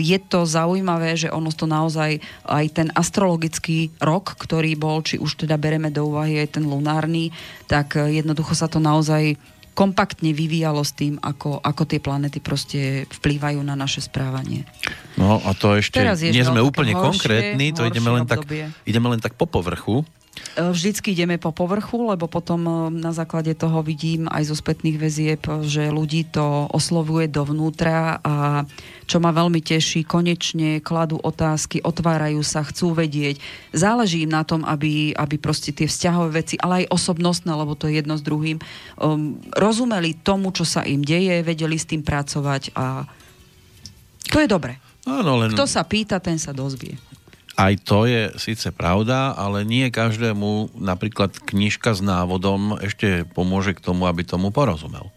Je 0.00 0.18
to 0.24 0.48
zaujímavé, 0.48 1.14
že 1.14 1.32
ono 1.32 1.52
to 1.54 1.68
naozaj 1.68 2.18
aj 2.48 2.64
ten 2.72 2.88
astrologický 2.94 3.94
rok, 4.02 4.34
ktorý 4.38 4.74
bol, 4.74 5.04
či 5.04 5.20
už 5.20 5.46
teda 5.46 5.54
bereme 5.60 5.92
do 5.92 6.08
úvahy 6.08 6.40
aj 6.42 6.58
ten 6.60 6.64
lunárny, 6.64 7.30
tak 7.70 7.96
jednoducho 7.96 8.56
sa 8.56 8.66
to 8.66 8.82
naozaj 8.82 9.36
kompaktne 9.74 10.30
vyvíjalo 10.30 10.86
s 10.86 10.94
tým, 10.94 11.18
ako, 11.18 11.58
ako 11.58 11.82
tie 11.82 11.98
planety 11.98 12.38
proste 12.38 13.10
vplývajú 13.10 13.58
na 13.66 13.74
naše 13.74 14.06
správanie. 14.06 14.62
No 15.18 15.42
a 15.42 15.50
to 15.50 15.74
ešte 15.74 15.98
nie 16.30 16.46
sme 16.46 16.62
úplne 16.62 16.94
horšie, 16.94 17.10
konkrétni, 17.10 17.74
to 17.74 17.82
ideme 17.82 18.14
len, 18.14 18.22
tak, 18.22 18.46
ideme 18.86 19.10
len 19.10 19.18
tak 19.18 19.34
po 19.34 19.50
povrchu. 19.50 20.06
E, 20.54 20.70
vždycky 20.70 21.14
ideme 21.14 21.38
po 21.38 21.50
povrchu, 21.50 22.10
lebo 22.10 22.26
potom 22.26 22.60
e, 22.66 22.72
na 22.94 23.10
základe 23.14 23.54
toho 23.54 23.82
vidím 23.82 24.26
aj 24.30 24.50
zo 24.50 24.56
spätných 24.58 24.98
väzieb, 24.98 25.42
že 25.66 25.90
ľudí 25.90 26.26
to 26.30 26.70
oslovuje 26.70 27.30
dovnútra 27.30 28.18
a 28.22 28.66
čo 29.04 29.20
ma 29.20 29.30
veľmi 29.30 29.60
teší, 29.60 30.06
konečne 30.06 30.80
kladú 30.80 31.20
otázky, 31.20 31.84
otvárajú 31.84 32.40
sa, 32.40 32.64
chcú 32.64 32.96
vedieť. 32.96 33.38
Záleží 33.70 34.24
im 34.24 34.32
na 34.32 34.42
tom, 34.42 34.64
aby, 34.64 35.12
aby 35.12 35.36
proste 35.36 35.76
tie 35.76 35.84
vzťahové 35.84 36.40
veci, 36.40 36.54
ale 36.56 36.84
aj 36.84 36.90
osobnostné, 36.94 37.52
lebo 37.52 37.76
to 37.76 37.90
je 37.90 38.00
jedno 38.00 38.16
s 38.16 38.24
druhým, 38.24 38.58
um, 38.96 39.36
rozumeli 39.52 40.16
tomu, 40.16 40.56
čo 40.56 40.64
sa 40.64 40.80
im 40.88 41.04
deje, 41.04 41.44
vedeli 41.44 41.76
s 41.76 41.84
tým 41.84 42.00
pracovať 42.00 42.72
a 42.72 43.04
to 44.32 44.40
je 44.40 44.48
dobre. 44.48 44.80
Áno, 45.04 45.36
len... 45.36 45.52
Kto 45.52 45.68
sa 45.68 45.84
pýta, 45.84 46.16
ten 46.16 46.40
sa 46.40 46.56
dozvie. 46.56 46.96
Aj 47.54 47.74
to 47.78 48.10
je 48.10 48.34
síce 48.34 48.66
pravda, 48.74 49.30
ale 49.38 49.62
nie 49.62 49.86
každému 49.86 50.74
napríklad 50.74 51.38
knižka 51.38 51.94
s 51.94 52.02
návodom 52.02 52.74
ešte 52.82 53.22
pomôže 53.30 53.78
k 53.78 53.84
tomu, 53.84 54.10
aby 54.10 54.26
tomu 54.26 54.50
porozumel. 54.50 55.14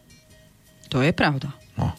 To 0.93 1.01
je 1.01 1.09
pravda. 1.11 1.49
No. 1.75 1.97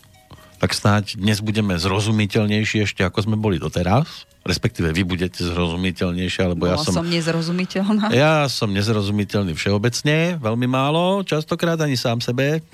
Tak 0.58 0.74
snáď 0.74 1.18
dnes 1.18 1.38
budeme 1.38 1.78
zrozumiteľnejší 1.78 2.86
ešte, 2.86 3.06
ako 3.06 3.30
sme 3.30 3.36
boli 3.38 3.62
doteraz. 3.62 4.26
Respektíve 4.42 4.90
vy 4.94 5.02
budete 5.04 5.44
zrozumiteľnejšie, 5.44 6.40
alebo 6.40 6.66
ja 6.66 6.78
som... 6.80 7.04
som 7.04 7.06
nezrozumiteľná. 7.06 8.10
Ja 8.16 8.48
som 8.50 8.70
nezrozumiteľný 8.72 9.52
všeobecne, 9.54 10.38
veľmi 10.40 10.66
málo, 10.66 11.22
častokrát 11.22 11.78
ani 11.78 11.98
sám 11.98 12.22
sebe. 12.24 12.64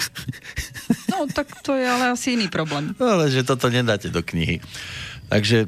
No, 1.10 1.26
tak 1.28 1.50
to 1.66 1.74
je 1.76 1.84
ale 1.84 2.14
asi 2.14 2.38
iný 2.38 2.46
problém. 2.48 2.94
Ale 3.00 3.28
že 3.28 3.44
toto 3.44 3.68
nedáte 3.68 4.08
do 4.08 4.22
knihy. 4.24 4.64
Takže 5.28 5.66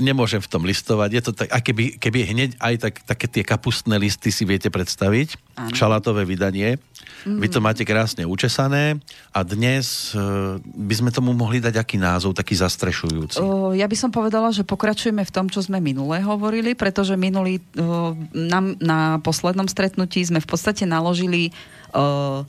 nemôžem 0.00 0.40
v 0.40 0.48
tom 0.48 0.64
listovať. 0.64 1.10
Je 1.12 1.22
to 1.22 1.32
tak, 1.36 1.52
a 1.52 1.60
keby, 1.60 2.00
keby 2.00 2.24
hneď 2.24 2.50
aj 2.56 2.74
tak, 2.80 2.94
také 3.04 3.26
tie 3.28 3.44
kapustné 3.44 4.00
listy 4.00 4.32
si 4.32 4.48
viete 4.48 4.72
predstaviť, 4.72 5.36
ano. 5.60 5.76
šalátové 5.76 6.24
vydanie, 6.24 6.80
mm. 7.28 7.36
vy 7.36 7.48
to 7.52 7.60
máte 7.60 7.84
krásne 7.84 8.24
učesané 8.24 8.96
a 9.36 9.44
dnes 9.44 10.16
uh, 10.16 10.56
by 10.64 10.94
sme 10.96 11.10
tomu 11.12 11.36
mohli 11.36 11.60
dať 11.60 11.76
aký 11.76 12.00
názov, 12.00 12.32
taký 12.32 12.56
zastrešujúci? 12.56 13.44
Uh, 13.44 13.76
ja 13.76 13.84
by 13.84 13.96
som 13.96 14.08
povedala, 14.08 14.48
že 14.56 14.64
pokračujeme 14.64 15.20
v 15.20 15.34
tom, 15.34 15.52
čo 15.52 15.60
sme 15.60 15.84
minulé 15.84 16.24
hovorili, 16.24 16.72
pretože 16.72 17.12
minulý 17.20 17.60
uh, 17.76 18.16
na, 18.32 18.60
na 18.80 18.98
poslednom 19.20 19.68
stretnutí 19.68 20.24
sme 20.24 20.40
v 20.40 20.48
podstate 20.48 20.88
naložili 20.88 21.52
uh, 21.92 22.40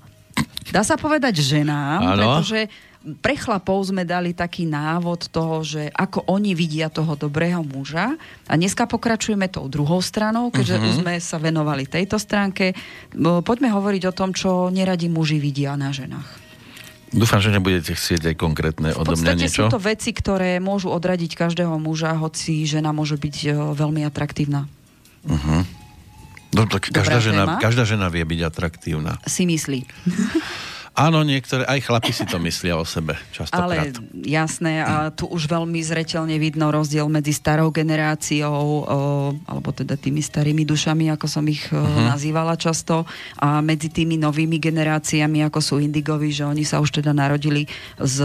dá 0.72 0.86
sa 0.86 0.96
povedať 0.96 1.42
ženám, 1.42 2.00
ano. 2.00 2.16
pretože 2.16 2.70
pre 3.00 3.40
chlapov 3.40 3.88
sme 3.88 4.04
dali 4.04 4.36
taký 4.36 4.68
návod 4.68 5.32
toho, 5.32 5.64
že 5.64 5.88
ako 5.96 6.28
oni 6.28 6.52
vidia 6.52 6.92
toho 6.92 7.16
dobrého 7.16 7.64
muža. 7.64 8.20
A 8.44 8.54
dneska 8.60 8.92
pokračujeme 8.92 9.48
tou 9.48 9.72
druhou 9.72 10.04
stranou, 10.04 10.52
keďže 10.52 10.76
uh-huh. 10.76 10.98
sme 11.00 11.14
sa 11.24 11.40
venovali 11.40 11.88
tejto 11.88 12.20
stránke. 12.20 12.76
Poďme 13.16 13.72
hovoriť 13.72 14.04
o 14.12 14.14
tom, 14.14 14.36
čo 14.36 14.68
neradi 14.68 15.08
muži 15.08 15.40
vidia 15.40 15.80
na 15.80 15.96
ženách. 15.96 16.52
Dúfam, 17.10 17.42
že 17.42 17.50
nebudete 17.50 17.98
chcieť 17.98 18.34
aj 18.34 18.36
konkrétne 18.38 18.94
odo 18.94 19.18
mňa 19.18 19.34
niečo. 19.34 19.66
sú 19.66 19.74
to 19.74 19.82
veci, 19.82 20.14
ktoré 20.14 20.62
môžu 20.62 20.94
odradiť 20.94 21.34
každého 21.34 21.82
muža, 21.82 22.14
hoci 22.14 22.70
žena 22.70 22.94
môže 22.94 23.18
byť 23.18 23.36
e, 23.50 23.50
veľmi 23.74 24.06
atraktívna. 24.06 24.70
Uh-huh. 25.26 25.66
No, 26.54 26.70
tak 26.70 26.94
každá 26.94 27.18
žena, 27.18 27.58
každá 27.58 27.90
žena 27.90 28.14
vie 28.14 28.22
byť 28.22 28.40
atraktívna. 28.46 29.18
Si 29.26 29.50
myslí. 29.50 29.90
Áno, 30.98 31.24
niektoré, 31.24 31.64
aj 31.64 31.80
chlapi 31.86 32.12
si 32.12 32.26
to 32.28 32.42
myslia 32.44 32.76
o 32.76 32.84
sebe 32.84 33.16
častokrát. 33.32 33.66
Ale 33.66 33.76
jasné, 34.26 34.84
a 34.84 35.14
tu 35.14 35.30
už 35.30 35.48
veľmi 35.48 35.80
zreteľne 35.80 36.36
vidno 36.42 36.74
rozdiel 36.74 37.08
medzi 37.08 37.32
starou 37.32 37.72
generáciou, 37.72 38.52
o, 38.52 38.84
alebo 39.48 39.70
teda 39.72 39.96
tými 39.96 40.20
starými 40.20 40.68
dušami, 40.68 41.08
ako 41.14 41.26
som 41.30 41.46
ich 41.48 41.64
uh-huh. 41.72 42.12
nazývala 42.12 42.60
často, 42.60 43.08
a 43.40 43.64
medzi 43.64 43.88
tými 43.88 44.20
novými 44.20 44.60
generáciami, 44.60 45.46
ako 45.48 45.60
sú 45.64 45.76
indigovi, 45.80 46.36
že 46.36 46.44
oni 46.44 46.68
sa 46.68 46.84
už 46.84 47.00
teda 47.00 47.16
narodili 47.16 47.70
s 47.96 48.20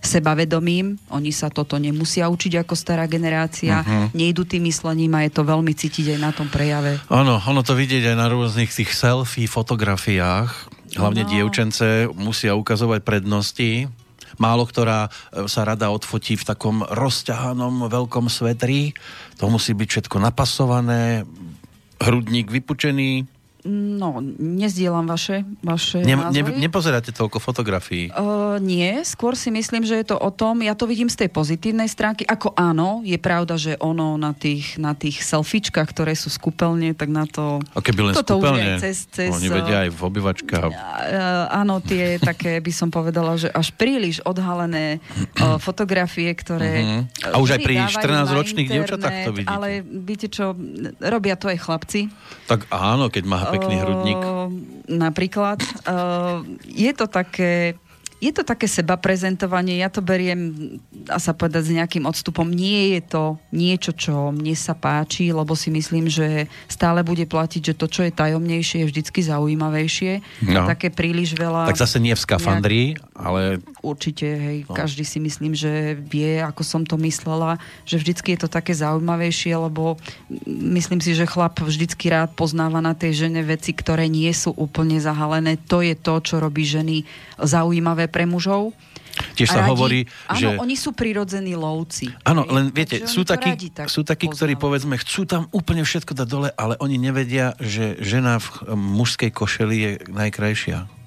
sebavedomím, 0.00 0.96
oni 1.12 1.30
sa 1.34 1.52
toto 1.52 1.76
nemusia 1.76 2.30
učiť 2.32 2.64
ako 2.64 2.74
stará 2.76 3.04
generácia, 3.04 3.84
uh-huh. 3.84 4.16
nejdu 4.16 4.48
tým 4.48 4.64
myslením 4.66 5.12
a 5.16 5.28
je 5.28 5.32
to 5.32 5.42
veľmi 5.44 5.76
cítiť 5.76 6.16
aj 6.16 6.20
na 6.20 6.30
tom 6.32 6.48
prejave. 6.48 6.98
Áno, 7.12 7.36
ono 7.36 7.60
to 7.60 7.76
vidieť 7.76 8.12
aj 8.12 8.16
na 8.16 8.26
rôznych 8.32 8.72
tých 8.72 8.96
selfie 8.96 9.44
fotografiách, 9.44 10.73
Hlavne 10.94 11.22
no. 11.26 11.30
dievčence 11.30 12.06
musia 12.14 12.54
ukazovať 12.54 13.00
prednosti. 13.02 13.90
Málo 14.34 14.66
ktorá 14.66 15.06
e, 15.06 15.46
sa 15.46 15.62
rada 15.62 15.94
odfotí 15.94 16.34
v 16.34 16.46
takom 16.46 16.82
rozťahanom 16.82 17.86
veľkom 17.86 18.26
svetri. 18.26 18.94
To 19.38 19.46
musí 19.46 19.74
byť 19.74 19.88
všetko 19.90 20.16
napasované, 20.18 21.22
hrudník 22.02 22.50
vypučený, 22.50 23.26
No, 23.64 24.20
nezdielam 24.36 25.08
vaše, 25.08 25.40
vaše 25.64 26.04
ne, 26.04 26.12
ne, 26.20 26.44
Nepozeráte 26.60 27.16
toľko 27.16 27.40
fotografií? 27.40 28.12
Uh, 28.12 28.60
nie, 28.60 29.00
skôr 29.08 29.32
si 29.40 29.48
myslím, 29.48 29.88
že 29.88 30.04
je 30.04 30.12
to 30.12 30.20
o 30.20 30.28
tom, 30.28 30.60
ja 30.60 30.76
to 30.76 30.84
vidím 30.84 31.08
z 31.08 31.24
tej 31.24 31.32
pozitívnej 31.32 31.88
stránky, 31.88 32.28
ako 32.28 32.52
áno, 32.52 33.00
je 33.08 33.16
pravda, 33.16 33.56
že 33.56 33.80
ono 33.80 34.20
na 34.20 34.36
tých, 34.36 34.76
na 34.76 34.92
tých 34.92 35.24
selfiečkách, 35.24 35.88
ktoré 35.96 36.12
sú 36.12 36.28
skúpeľne, 36.28 36.92
tak 36.92 37.08
na 37.08 37.24
to... 37.24 37.64
A 37.72 37.80
keby 37.80 38.12
len 38.12 38.14
skúpeľne? 38.20 38.84
Cez, 38.84 39.08
cez, 39.08 39.32
Oni 39.32 39.48
vedia 39.48 39.88
aj 39.88 39.96
v 39.96 40.00
obyvačkách. 40.12 40.68
Uh, 40.68 41.48
áno, 41.48 41.80
tie 41.80 42.20
také, 42.20 42.60
by 42.60 42.68
som 42.68 42.92
povedala, 42.92 43.40
že 43.40 43.48
až 43.48 43.72
príliš 43.72 44.20
odhalené 44.28 45.00
uh, 45.40 45.56
fotografie, 45.56 46.28
ktoré... 46.36 46.84
Uh-huh. 46.84 47.32
A 47.32 47.36
už 47.40 47.56
aj 47.56 47.60
pri 47.64 47.80
14-ročných 47.80 48.68
dievčatách 48.68 49.14
to 49.24 49.32
vidíte. 49.32 49.48
Ale 49.48 49.80
viete 49.80 50.28
čo, 50.28 50.52
robia 51.00 51.40
to 51.40 51.48
aj 51.48 51.64
chlapci. 51.64 52.12
Tak 52.44 52.68
áno, 52.68 53.08
keď 53.08 53.24
má 53.24 53.53
pekný 53.54 53.74
hrudník. 53.78 54.22
Napríklad. 54.90 55.62
Je 56.66 56.90
to 56.92 57.06
také 57.06 57.78
je 58.22 58.32
to 58.32 58.46
také 58.46 58.70
seba 58.70 58.96
prezentovanie, 58.96 59.82
ja 59.82 59.92
to 59.92 60.00
beriem, 60.00 60.76
a 61.10 61.18
sa 61.20 61.36
povedať, 61.36 61.62
s 61.68 61.74
nejakým 61.76 62.08
odstupom. 62.08 62.46
Nie 62.48 62.96
je 62.98 63.00
to 63.04 63.22
niečo, 63.52 63.92
čo 63.92 64.32
mne 64.32 64.54
sa 64.56 64.72
páči, 64.72 65.34
lebo 65.34 65.52
si 65.52 65.68
myslím, 65.68 66.08
že 66.08 66.48
stále 66.70 67.04
bude 67.04 67.26
platiť, 67.28 67.72
že 67.72 67.74
to, 67.78 67.86
čo 67.90 68.00
je 68.06 68.12
tajomnejšie, 68.14 68.84
je 68.84 68.90
vždycky 68.90 69.20
zaujímavejšie. 69.24 70.24
No. 70.48 70.64
Také 70.64 70.88
príliš 70.88 71.36
veľa... 71.36 71.68
Tak 71.68 71.80
zase 71.80 72.00
nie 72.00 72.16
v 72.16 72.22
skafandri, 72.22 72.82
nejak... 72.96 73.18
ale... 73.18 73.40
Určite, 73.84 74.24
hej, 74.24 74.58
no. 74.64 74.72
každý 74.72 75.04
si 75.04 75.20
myslím, 75.20 75.52
že 75.52 75.92
vie, 76.00 76.40
ako 76.40 76.64
som 76.64 76.82
to 76.88 76.96
myslela, 77.04 77.60
že 77.84 78.00
vždycky 78.00 78.32
je 78.32 78.46
to 78.46 78.48
také 78.48 78.72
zaujímavejšie, 78.72 79.52
lebo 79.52 80.00
myslím 80.48 81.04
si, 81.04 81.12
že 81.12 81.28
chlap 81.28 81.60
vždycky 81.60 82.08
rád 82.08 82.32
poznáva 82.32 82.80
na 82.80 82.96
tej 82.96 83.28
žene 83.28 83.44
veci, 83.44 83.76
ktoré 83.76 84.08
nie 84.08 84.32
sú 84.32 84.56
úplne 84.56 84.96
zahalené. 84.96 85.60
To 85.68 85.84
je 85.84 85.92
to, 85.92 86.16
čo 86.24 86.40
robí 86.40 86.64
ženy 86.64 87.04
zaujímavé 87.36 88.03
pre 88.08 88.24
mužov. 88.24 88.74
Tiež 89.38 89.46
sa 89.46 89.62
radi, 89.62 89.70
hovorí, 89.70 90.00
áno, 90.26 90.38
že... 90.38 90.46
oni 90.58 90.74
sú 90.74 90.90
prirodzení 90.90 91.54
lovci. 91.54 92.10
Áno, 92.26 92.42
len 92.50 92.74
viete, 92.74 93.06
sú 93.06 93.22
takí, 93.22 93.54
tak 93.70 93.86
sú 93.86 94.02
takí 94.02 94.26
ktorí 94.26 94.58
povedzme 94.58 94.98
chcú 94.98 95.22
tam 95.22 95.46
úplne 95.54 95.86
všetko 95.86 96.18
dať 96.18 96.26
dole, 96.26 96.50
ale 96.58 96.74
oni 96.82 96.98
nevedia, 96.98 97.54
že 97.62 97.94
žena 98.02 98.42
v 98.42 98.74
mužskej 98.74 99.30
košeli 99.30 99.76
je 99.78 99.90
najkrajšia. 100.10 101.03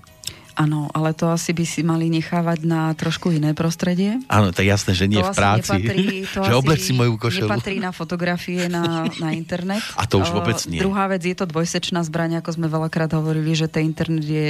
Áno, 0.58 0.90
ale 0.90 1.14
to 1.14 1.30
asi 1.30 1.54
by 1.54 1.66
si 1.70 1.86
mali 1.86 2.10
nechávať 2.10 2.66
na 2.66 2.90
trošku 2.98 3.30
iné 3.30 3.54
prostredie. 3.54 4.18
Áno, 4.26 4.50
to 4.50 4.66
je 4.66 4.74
jasné, 4.74 4.98
že 4.98 5.06
nie 5.06 5.22
to 5.22 5.30
v 5.30 5.38
práci. 5.38 5.70
Nepatrí, 5.70 6.26
to 6.26 6.40
že 6.50 6.54
oblec 6.58 6.82
si 6.82 6.98
moju 6.98 7.14
košelu. 7.22 7.46
nepatrí 7.46 7.78
na 7.78 7.94
fotografie 7.94 8.66
na, 8.66 9.06
na 9.22 9.38
internet. 9.38 9.86
A 10.02 10.10
to 10.10 10.18
už 10.18 10.34
vôbec 10.34 10.58
nie. 10.66 10.82
Uh, 10.82 10.90
druhá 10.90 11.06
vec, 11.14 11.22
je 11.22 11.38
to 11.38 11.46
dvojsečná 11.46 12.02
zbraň, 12.02 12.42
ako 12.42 12.58
sme 12.58 12.74
veľakrát 12.74 13.14
hovorili, 13.14 13.54
že 13.54 13.70
ten 13.70 13.86
internet 13.86 14.26
je 14.26 14.48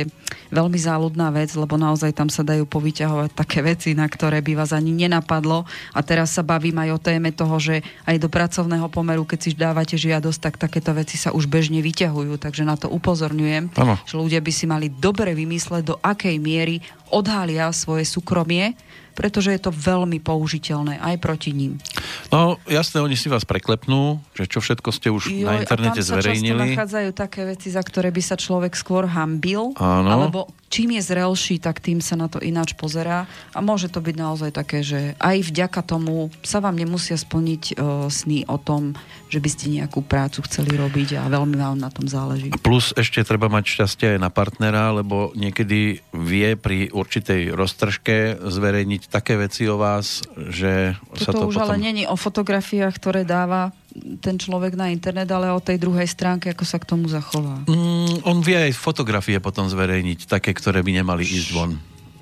veľmi 0.48 0.80
záľudná 0.80 1.28
vec, 1.36 1.52
lebo 1.60 1.76
naozaj 1.76 2.16
tam 2.16 2.32
sa 2.32 2.40
dajú 2.40 2.64
povyťahovať 2.64 3.36
také 3.36 3.60
veci, 3.60 3.92
na 3.92 4.08
ktoré 4.08 4.40
by 4.40 4.64
vás 4.64 4.72
ani 4.72 4.96
nenapadlo. 4.96 5.68
A 5.92 6.00
teraz 6.08 6.32
sa 6.32 6.40
bavím 6.40 6.80
aj 6.88 6.90
o 6.96 7.04
téme 7.04 7.36
toho, 7.36 7.60
že 7.60 7.84
aj 8.08 8.16
do 8.16 8.32
pracovného 8.32 8.88
pomeru, 8.88 9.28
keď 9.28 9.40
si 9.44 9.52
dávate 9.52 10.00
žiadosť, 10.00 10.40
tak 10.40 10.56
takéto 10.56 10.96
veci 10.96 11.20
sa 11.20 11.36
už 11.36 11.52
bežne 11.52 11.84
vyťahujú. 11.84 12.40
Takže 12.40 12.64
na 12.64 12.80
to 12.80 12.88
upozorňujem, 12.88 13.76
ano. 13.76 14.00
že 14.08 14.16
ľudia 14.16 14.40
by 14.40 14.52
si 14.56 14.64
mali 14.64 14.88
dobre 14.88 15.36
vymysleť, 15.36 15.84
do 15.84 15.97
akej 16.02 16.38
miery 16.42 16.82
odhalia 17.10 17.72
svoje 17.72 18.04
súkromie, 18.04 18.76
pretože 19.18 19.50
je 19.50 19.58
to 19.58 19.74
veľmi 19.74 20.22
použiteľné 20.22 21.02
aj 21.02 21.16
proti 21.18 21.50
ním. 21.50 21.82
No 22.30 22.62
jasné, 22.70 23.02
oni 23.02 23.18
si 23.18 23.34
vás 23.34 23.50
preklepnú, 23.50 24.22
že 24.38 24.46
čo 24.46 24.62
všetko 24.62 24.90
ste 24.94 25.10
už 25.10 25.34
Joj, 25.34 25.42
na 25.42 25.54
internete 25.66 26.06
zverejnili. 26.06 26.54
A 26.54 26.62
tam 26.62 26.62
sa 26.62 26.74
nachádzajú 26.78 27.10
také 27.18 27.42
veci, 27.50 27.68
za 27.74 27.82
ktoré 27.82 28.14
by 28.14 28.22
sa 28.22 28.38
človek 28.38 28.78
skôr 28.78 29.10
hambil, 29.10 29.74
Áno. 29.82 30.10
alebo 30.14 30.40
čím 30.68 31.00
je 31.00 31.02
zrelší, 31.04 31.60
tak 31.60 31.80
tým 31.80 32.04
sa 32.04 32.20
na 32.20 32.28
to 32.28 32.40
ináč 32.44 32.76
pozerá 32.76 33.26
a 33.56 33.60
môže 33.64 33.88
to 33.92 34.04
byť 34.04 34.16
naozaj 34.16 34.52
také, 34.52 34.84
že 34.84 35.16
aj 35.20 35.48
vďaka 35.48 35.82
tomu 35.84 36.30
sa 36.44 36.60
vám 36.60 36.76
nemusia 36.76 37.16
splniť 37.16 37.64
uh, 37.76 38.08
sny 38.12 38.48
o 38.48 38.58
tom, 38.60 38.96
že 39.28 39.44
by 39.44 39.50
ste 39.52 39.66
nejakú 39.72 40.04
prácu 40.04 40.44
chceli 40.48 40.76
robiť 40.76 41.20
a 41.20 41.28
veľmi 41.28 41.56
vám 41.60 41.80
na 41.80 41.92
tom 41.92 42.08
záleží. 42.08 42.52
Plus 42.64 42.96
ešte 42.96 43.24
treba 43.28 43.52
mať 43.52 43.64
šťastie 43.80 44.08
aj 44.16 44.20
na 44.24 44.32
partnera, 44.32 44.96
lebo 44.96 45.36
niekedy 45.36 46.00
vie 46.16 46.50
pri 46.56 46.92
určitej 46.92 47.52
roztržke 47.52 48.40
zverejniť 48.40 49.12
také 49.12 49.36
veci 49.36 49.68
o 49.68 49.76
vás, 49.76 50.24
že 50.36 50.96
Toto 51.16 51.24
sa 51.24 51.32
to 51.36 51.44
už 51.52 51.56
potom... 51.60 51.64
ale 51.68 51.76
není 51.80 52.04
o 52.08 52.16
fotografiách, 52.16 52.94
ktoré 52.96 53.28
dáva 53.28 53.76
ten 54.24 54.40
človek 54.40 54.80
na 54.80 54.88
internet, 54.88 55.28
ale 55.28 55.52
o 55.52 55.60
tej 55.60 55.76
druhej 55.76 56.08
stránke, 56.08 56.52
ako 56.56 56.64
sa 56.64 56.80
k 56.80 56.88
tomu 56.88 57.12
zachová. 57.12 57.60
Mm, 57.68 58.24
on 58.24 58.40
vie 58.40 58.56
aj 58.56 58.74
fotografie 58.78 59.38
potom 59.44 59.68
zverejniť, 59.68 60.26
také, 60.32 60.56
ktoré 60.56 60.80
by 60.80 61.04
nemali 61.04 61.28
ísť 61.28 61.50
von. 61.52 61.76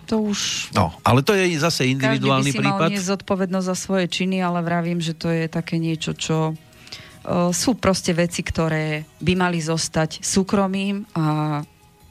To 0.09 0.29
už... 0.29 0.69
No, 0.73 0.93
ale 1.01 1.25
to 1.25 1.33
je 1.33 1.57
zase 1.57 1.89
individuálny 1.89 2.53
Každý 2.53 2.61
by 2.61 2.61
si 2.61 2.61
prípad. 2.61 2.89
mal 2.93 3.09
zodpovednosť 3.17 3.67
za 3.69 3.77
svoje 3.77 4.05
činy, 4.09 4.37
ale 4.41 4.61
vravím, 4.61 5.01
že 5.01 5.17
to 5.17 5.33
je 5.33 5.49
také 5.49 5.81
niečo, 5.81 6.13
čo 6.13 6.53
uh, 6.53 7.49
sú 7.49 7.77
proste 7.77 8.13
veci, 8.13 8.45
ktoré 8.45 9.05
by 9.21 9.33
mali 9.33 9.57
zostať 9.57 10.21
súkromím 10.21 11.09
a 11.17 11.61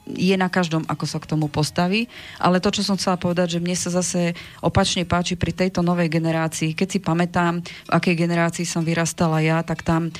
je 0.05 0.35
na 0.37 0.47
každom, 0.47 0.85
ako 0.85 1.05
sa 1.09 1.17
k 1.17 1.29
tomu 1.29 1.49
postaví. 1.49 2.05
Ale 2.37 2.61
to, 2.61 2.69
čo 2.69 2.85
som 2.85 2.97
chcela 2.97 3.17
povedať, 3.17 3.57
že 3.57 3.63
mne 3.63 3.73
sa 3.73 3.89
zase 3.89 4.37
opačne 4.61 5.03
páči 5.03 5.33
pri 5.33 5.51
tejto 5.51 5.81
novej 5.81 6.13
generácii. 6.13 6.77
Keď 6.77 6.87
si 6.87 6.99
pamätám, 7.01 7.65
v 7.65 7.91
akej 7.91 8.15
generácii 8.15 8.65
som 8.69 8.85
vyrastala 8.85 9.41
ja, 9.41 9.65
tak 9.65 9.81
tam 9.81 10.09
e, 10.09 10.11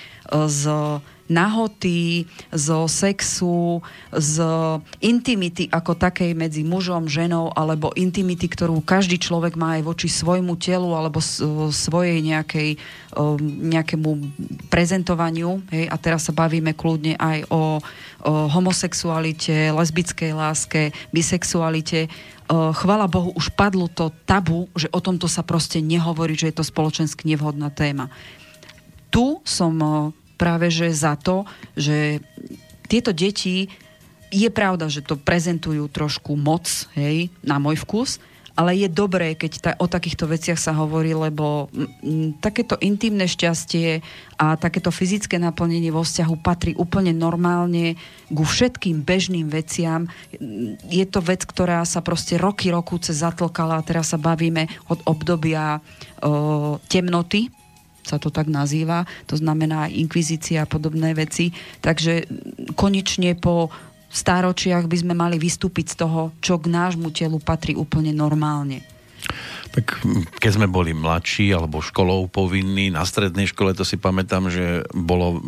z 0.50 0.74
nahoty, 1.26 2.30
zo 2.54 2.86
sexu, 2.86 3.82
z 4.14 4.46
intimity 5.02 5.66
ako 5.74 5.98
takej 5.98 6.38
medzi 6.38 6.62
mužom, 6.62 7.10
ženou, 7.10 7.50
alebo 7.58 7.90
intimity, 7.98 8.46
ktorú 8.46 8.82
každý 8.86 9.18
človek 9.18 9.58
má 9.58 9.82
aj 9.82 9.84
voči 9.90 10.08
svojmu 10.10 10.54
telu 10.62 10.94
alebo 10.94 11.18
svojej 11.74 12.22
nejakej, 12.22 12.78
nejakému 13.74 14.10
prezentovaniu. 14.70 15.66
Hej? 15.74 15.90
A 15.90 15.96
teraz 15.98 16.30
sa 16.30 16.34
bavíme 16.34 16.78
kľudne 16.78 17.18
aj 17.18 17.50
o, 17.50 17.54
o 17.54 17.62
homosexualite, 18.54 19.74
lesbickej 19.74 20.32
láske, 20.38 20.94
bisexualite. 21.10 22.06
Chvala 22.50 23.10
Bohu, 23.10 23.34
už 23.34 23.50
padlo 23.58 23.90
to 23.90 24.14
tabu, 24.30 24.70
že 24.78 24.86
o 24.94 25.02
tomto 25.02 25.26
sa 25.26 25.42
proste 25.42 25.82
nehovorí, 25.82 26.38
že 26.38 26.54
je 26.54 26.62
to 26.62 26.66
spoločensky 26.66 27.26
nevhodná 27.26 27.74
téma. 27.74 28.14
Tu 29.10 29.42
som 29.42 29.74
práve 30.36 30.72
že 30.72 30.92
za 30.92 31.16
to, 31.16 31.48
že 31.76 32.20
tieto 32.86 33.12
deti, 33.16 33.72
je 34.30 34.50
pravda, 34.52 34.92
že 34.92 35.02
to 35.02 35.16
prezentujú 35.16 35.88
trošku 35.88 36.36
moc, 36.36 36.68
hej, 36.94 37.32
na 37.42 37.56
môj 37.58 37.80
vkus, 37.82 38.20
ale 38.56 38.72
je 38.80 38.88
dobré, 38.88 39.36
keď 39.36 39.52
ta, 39.60 39.72
o 39.84 39.88
takýchto 39.88 40.32
veciach 40.32 40.56
sa 40.56 40.72
hovorí, 40.72 41.12
lebo 41.12 41.68
m, 41.76 42.32
takéto 42.40 42.80
intimné 42.80 43.28
šťastie 43.28 44.00
a 44.40 44.56
takéto 44.56 44.96
fyzické 44.96 45.36
naplnenie 45.36 45.92
vo 45.92 46.08
vzťahu 46.08 46.36
patrí 46.40 46.72
úplne 46.80 47.12
normálne 47.12 48.00
ku 48.32 48.48
všetkým 48.48 49.04
bežným 49.04 49.52
veciam. 49.52 50.08
Je 50.88 51.04
to 51.04 51.20
vec, 51.20 51.44
ktorá 51.44 51.84
sa 51.84 52.00
proste 52.00 52.40
roky, 52.40 52.72
rokúce 52.72 53.12
zatlkala 53.12 53.84
a 53.84 53.86
teraz 53.86 54.16
sa 54.16 54.20
bavíme 54.20 54.72
od 54.88 55.04
obdobia 55.04 55.84
o, 56.24 56.80
temnoty, 56.88 57.52
sa 58.06 58.22
to 58.22 58.30
tak 58.30 58.46
nazýva, 58.46 59.10
to 59.26 59.34
znamená 59.34 59.90
inkvizícia 59.90 60.64
a 60.64 60.70
podobné 60.70 61.18
veci. 61.18 61.50
Takže 61.82 62.30
konečne 62.78 63.34
po 63.34 63.74
stáročiach 64.14 64.86
by 64.86 64.98
sme 65.02 65.14
mali 65.18 65.42
vystúpiť 65.42 65.98
z 65.98 66.06
toho, 66.06 66.32
čo 66.40 66.62
k 66.62 66.70
nášmu 66.70 67.10
telu 67.12 67.42
patrí 67.42 67.74
úplne 67.74 68.14
normálne. 68.14 68.86
Tak 69.74 70.06
keď 70.40 70.52
sme 70.56 70.72
boli 70.72 70.96
mladší 70.96 71.52
alebo 71.52 71.84
školou 71.84 72.30
povinní, 72.32 72.94
na 72.94 73.04
strednej 73.04 73.50
škole 73.50 73.76
to 73.76 73.84
si 73.84 74.00
pamätám, 74.00 74.48
že 74.48 74.86
bolo 74.94 75.42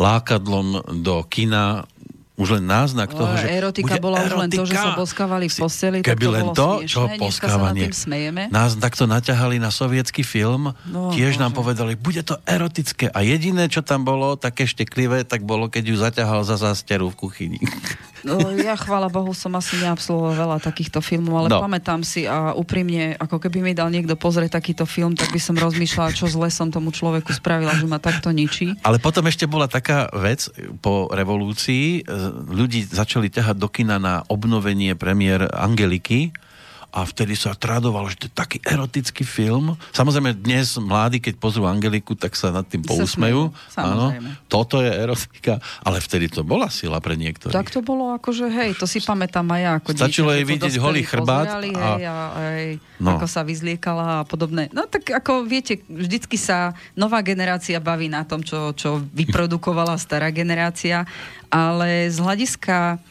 lákadlom 0.00 0.96
do 1.04 1.22
kina 1.28 1.86
už 2.34 2.58
len 2.58 2.64
náznak 2.66 3.14
toho, 3.14 3.30
že 3.38 3.46
erotika 3.46 3.94
bola 4.02 4.18
erotika. 4.18 4.34
už 4.34 4.40
len 4.42 4.50
to, 4.50 4.62
že 4.66 4.74
sa 4.74 4.90
boskávali 4.98 5.46
v 5.46 5.54
posteli. 5.54 5.96
Keby 6.02 6.26
len 6.26 6.46
to, 6.50 6.82
smiešné. 6.82 6.90
čo 6.90 7.00
poskávanie. 7.14 7.86
Nás 8.50 8.74
takto 8.74 9.06
naťahali 9.06 9.62
na 9.62 9.70
sovietský 9.70 10.26
film, 10.26 10.74
no, 10.90 11.14
tiež 11.14 11.38
bože. 11.38 11.42
nám 11.46 11.52
povedali, 11.54 11.94
bude 11.94 12.26
to 12.26 12.34
erotické. 12.42 13.06
A 13.14 13.22
jediné, 13.22 13.70
čo 13.70 13.86
tam 13.86 14.02
bolo 14.02 14.34
také 14.34 14.66
šteklivé, 14.66 15.22
tak 15.22 15.46
bolo, 15.46 15.70
keď 15.70 15.84
ju 15.86 15.96
zaťahal 15.96 16.42
za 16.42 16.58
zásteru 16.58 17.14
v 17.14 17.16
kuchyni. 17.22 17.60
Ja, 18.64 18.74
chvála 18.80 19.12
Bohu, 19.12 19.36
som 19.36 19.52
asi 19.54 19.76
neabsolvoval 19.76 20.34
veľa 20.34 20.58
takýchto 20.64 21.04
filmov, 21.04 21.44
ale 21.44 21.48
no. 21.52 21.60
pamätám 21.60 22.00
si 22.00 22.24
a 22.24 22.56
úprimne, 22.56 23.14
ako 23.20 23.36
keby 23.36 23.60
mi 23.60 23.72
dal 23.76 23.92
niekto 23.92 24.16
pozrieť 24.16 24.56
takýto 24.56 24.88
film, 24.88 25.12
tak 25.12 25.30
by 25.30 25.40
som 25.40 25.54
rozmýšľala, 25.58 26.16
čo 26.16 26.26
zle 26.30 26.48
som 26.48 26.72
tomu 26.72 26.90
človeku 26.90 27.30
spravila, 27.36 27.76
že 27.76 27.84
ma 27.84 28.00
takto 28.00 28.32
ničí. 28.32 28.72
Ale 28.80 28.96
potom 28.96 29.28
ešte 29.28 29.44
bola 29.44 29.68
taká 29.68 30.08
vec 30.16 30.48
po 30.80 31.12
revolúcii, 31.12 32.08
ľudí 32.48 32.88
začali 32.88 33.28
ťahať 33.28 33.56
do 33.60 33.68
kina 33.68 34.00
na 34.00 34.24
obnovenie 34.32 34.96
premiér 34.96 35.50
Angeliky 35.52 36.32
a 36.94 37.02
vtedy 37.02 37.34
sa 37.34 37.58
tradovalo, 37.58 38.06
že 38.06 38.22
to 38.22 38.26
je 38.30 38.34
taký 38.38 38.58
erotický 38.62 39.26
film. 39.26 39.74
Samozrejme, 39.90 40.30
dnes 40.38 40.78
mladí, 40.78 41.18
keď 41.18 41.42
pozrú 41.42 41.66
Angeliku, 41.66 42.14
tak 42.14 42.38
sa 42.38 42.54
nad 42.54 42.62
tým 42.70 42.86
pousmejú. 42.86 43.50
Áno, 43.74 44.14
toto 44.46 44.78
je 44.78 44.94
erotika, 44.94 45.58
ale 45.82 45.98
vtedy 45.98 46.30
to 46.30 46.46
bola 46.46 46.70
sila 46.70 47.02
pre 47.02 47.18
niektorých. 47.18 47.50
Tak 47.50 47.74
to 47.74 47.82
bolo 47.82 48.14
akože, 48.14 48.46
hej, 48.46 48.78
to 48.78 48.86
si 48.86 49.02
pamätám 49.02 49.42
aj 49.50 49.60
ja. 49.60 49.72
Ako 49.82 49.90
Stačilo 49.90 50.30
jej 50.30 50.46
vidieť 50.46 50.78
holý 50.78 51.02
chrbát. 51.02 51.58
Pozerali, 51.58 51.74
a... 51.74 51.82
Hej, 51.82 52.02
a 52.06 52.16
hej, 52.46 52.68
no. 53.02 53.18
ako 53.18 53.26
sa 53.26 53.42
vyzliekala 53.42 54.22
a 54.22 54.24
podobné. 54.24 54.70
No 54.70 54.86
tak 54.86 55.10
ako 55.10 55.42
viete, 55.42 55.82
vždycky 55.90 56.38
sa 56.38 56.78
nová 56.94 57.26
generácia 57.26 57.82
baví 57.82 58.06
na 58.06 58.22
tom, 58.22 58.46
čo, 58.46 58.70
čo 58.70 59.02
vyprodukovala 59.10 59.98
stará 59.98 60.30
generácia, 60.30 61.10
ale 61.50 62.06
z 62.06 62.22
hľadiska 62.22 63.02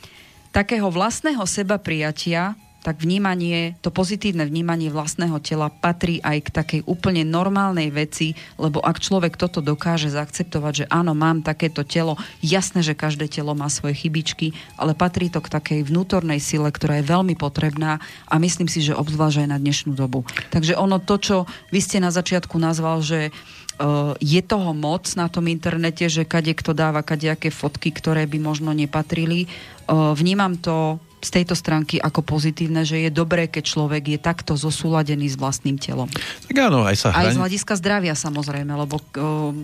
takého 0.55 0.87
vlastného 0.87 1.43
seba 1.43 1.75
prijatia 1.75 2.55
tak 2.83 2.99
vnímanie, 2.99 3.79
to 3.79 3.89
pozitívne 3.89 4.43
vnímanie 4.43 4.91
vlastného 4.91 5.39
tela 5.39 5.71
patrí 5.71 6.19
aj 6.19 6.37
k 6.43 6.49
takej 6.51 6.81
úplne 6.83 7.23
normálnej 7.23 7.87
veci, 7.95 8.35
lebo 8.59 8.83
ak 8.83 8.99
človek 8.99 9.39
toto 9.39 9.63
dokáže 9.63 10.11
zaakceptovať, 10.11 10.73
že 10.83 10.85
áno, 10.91 11.15
mám 11.15 11.39
takéto 11.39 11.87
telo, 11.87 12.19
jasné, 12.43 12.83
že 12.83 12.91
každé 12.91 13.31
telo 13.31 13.55
má 13.55 13.71
svoje 13.71 14.03
chybičky, 14.03 14.51
ale 14.75 14.91
patrí 14.91 15.31
to 15.31 15.39
k 15.39 15.47
takej 15.47 15.79
vnútornej 15.87 16.43
sile, 16.43 16.67
ktorá 16.67 16.99
je 16.99 17.07
veľmi 17.07 17.39
potrebná 17.39 18.03
a 18.27 18.35
myslím 18.35 18.67
si, 18.67 18.83
že 18.83 18.91
obzvlášť 18.99 19.47
aj 19.47 19.49
na 19.49 19.57
dnešnú 19.63 19.95
dobu. 19.95 20.27
Takže 20.51 20.75
ono 20.75 20.99
to, 20.99 21.15
čo 21.15 21.35
vy 21.71 21.79
ste 21.79 22.03
na 22.03 22.11
začiatku 22.11 22.59
nazval, 22.59 22.99
že 22.99 23.31
Uh, 23.73 24.13
je 24.21 24.37
toho 24.45 24.69
moc 24.77 25.09
na 25.17 25.25
tom 25.25 25.49
internete, 25.49 26.05
že 26.05 26.29
kade 26.29 26.53
kto 26.53 26.77
dáva 26.77 27.01
kadejaké 27.01 27.49
fotky, 27.49 27.89
ktoré 27.89 28.29
by 28.29 28.37
možno 28.37 28.69
nepatrili. 28.69 29.49
Uh, 29.89 30.13
vnímam 30.13 30.61
to 30.61 31.01
z 31.23 31.29
tejto 31.31 31.55
stránky 31.55 31.97
ako 32.03 32.19
pozitívne, 32.21 32.83
že 32.83 32.99
je 33.07 33.09
dobré, 33.09 33.47
keď 33.47 33.63
človek 33.63 34.03
je 34.13 34.19
takto 34.19 34.59
zosúladený 34.59 35.31
s 35.31 35.39
vlastným 35.39 35.79
telom. 35.79 36.11
Tak 36.51 36.57
áno, 36.59 36.83
aj 36.83 36.95
sa 36.99 37.07
hraň... 37.15 37.31
Aj 37.31 37.33
z 37.33 37.39
hľadiska 37.39 37.73
zdravia 37.79 38.13
samozrejme, 38.13 38.75
lebo 38.75 38.99
uh, 38.99 39.55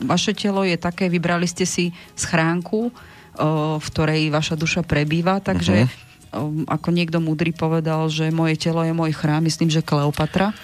vaše 0.00 0.32
telo 0.32 0.64
je 0.64 0.80
také, 0.80 1.12
vybrali 1.12 1.44
ste 1.44 1.68
si 1.68 1.92
schránku, 2.16 2.88
uh, 2.88 3.76
v 3.76 3.86
ktorej 3.92 4.32
vaša 4.32 4.56
duša 4.56 4.80
prebýva, 4.82 5.44
takže 5.44 5.84
uh-huh. 5.84 6.64
ako 6.66 6.88
niekto 6.90 7.20
múdry 7.20 7.52
povedal, 7.52 8.08
že 8.08 8.32
moje 8.32 8.56
telo 8.56 8.80
je 8.80 8.96
môj 8.96 9.12
chrám, 9.12 9.44
myslím, 9.44 9.68
že 9.68 9.84
Kleopatra. 9.84 10.56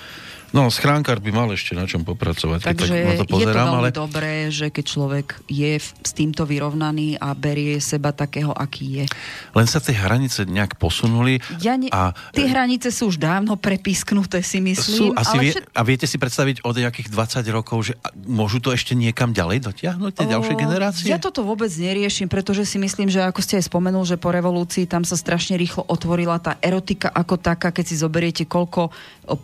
No, 0.54 0.70
schránkar 0.70 1.18
by 1.18 1.34
mal 1.34 1.50
ešte 1.50 1.74
na 1.74 1.82
čom 1.82 2.06
popracovať. 2.06 2.62
Takže 2.62 2.86
tak 2.86 3.18
to 3.18 3.26
pozerám, 3.26 3.66
je 3.66 3.74
to 3.74 3.78
ale... 3.82 3.88
dobré, 3.90 4.32
že 4.54 4.70
keď 4.70 4.84
človek 4.86 5.26
je 5.50 5.82
s 5.82 6.12
týmto 6.14 6.46
vyrovnaný 6.46 7.18
a 7.18 7.34
berie 7.34 7.82
seba 7.82 8.14
takého, 8.14 8.54
aký 8.54 9.02
je. 9.02 9.04
Len 9.50 9.66
sa 9.66 9.82
tie 9.82 9.98
hranice 9.98 10.46
nejak 10.46 10.78
posunuli. 10.78 11.42
Ja 11.58 11.74
ne... 11.74 11.90
a... 11.90 12.14
Tie 12.30 12.46
hranice 12.46 12.94
sú 12.94 13.10
už 13.10 13.18
dávno 13.18 13.58
prepisknuté, 13.58 14.46
si 14.46 14.62
myslím. 14.62 14.94
Sú, 14.94 15.04
asi 15.18 15.34
ale 15.34 15.42
vie... 15.42 15.50
všet... 15.58 15.64
A 15.74 15.80
viete 15.82 16.06
si 16.06 16.22
predstaviť 16.22 16.62
od 16.62 16.74
nejakých 16.78 17.10
20 17.10 17.42
rokov, 17.50 17.90
že 17.90 17.92
môžu 18.22 18.62
to 18.62 18.70
ešte 18.70 18.94
niekam 18.94 19.34
ďalej 19.34 19.58
dotiahnuť, 19.66 20.12
tie 20.14 20.26
o... 20.30 20.32
ďalšie 20.38 20.54
generácie? 20.54 21.10
Ja 21.10 21.18
toto 21.18 21.42
vôbec 21.42 21.74
neriešim, 21.74 22.30
pretože 22.30 22.62
si 22.62 22.78
myslím, 22.78 23.10
že 23.10 23.26
ako 23.26 23.42
ste 23.42 23.58
aj 23.58 23.66
spomenul, 23.66 24.06
že 24.06 24.22
po 24.22 24.30
revolúcii 24.30 24.86
tam 24.86 25.02
sa 25.02 25.18
strašne 25.18 25.58
rýchlo 25.58 25.82
otvorila 25.90 26.38
tá 26.38 26.62
erotika 26.62 27.10
ako 27.10 27.42
taká, 27.42 27.74
keď 27.74 27.84
si 27.90 27.98
zoberiete, 27.98 28.46
koľko 28.46 28.94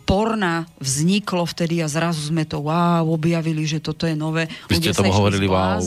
porna 0.07 0.63
vzniklo 0.79 1.00
vtedy 1.45 1.81
a 1.83 1.87
zrazu 1.87 2.31
sme 2.31 2.45
to 2.47 2.63
wow, 2.63 3.05
objavili, 3.09 3.65
že 3.65 3.81
toto 3.83 4.07
je 4.07 4.15
nové. 4.15 4.47
Vy 4.69 4.79
ste 4.79 4.95
tomu 4.95 5.13
hovorili 5.13 5.49
wow. 5.49 5.77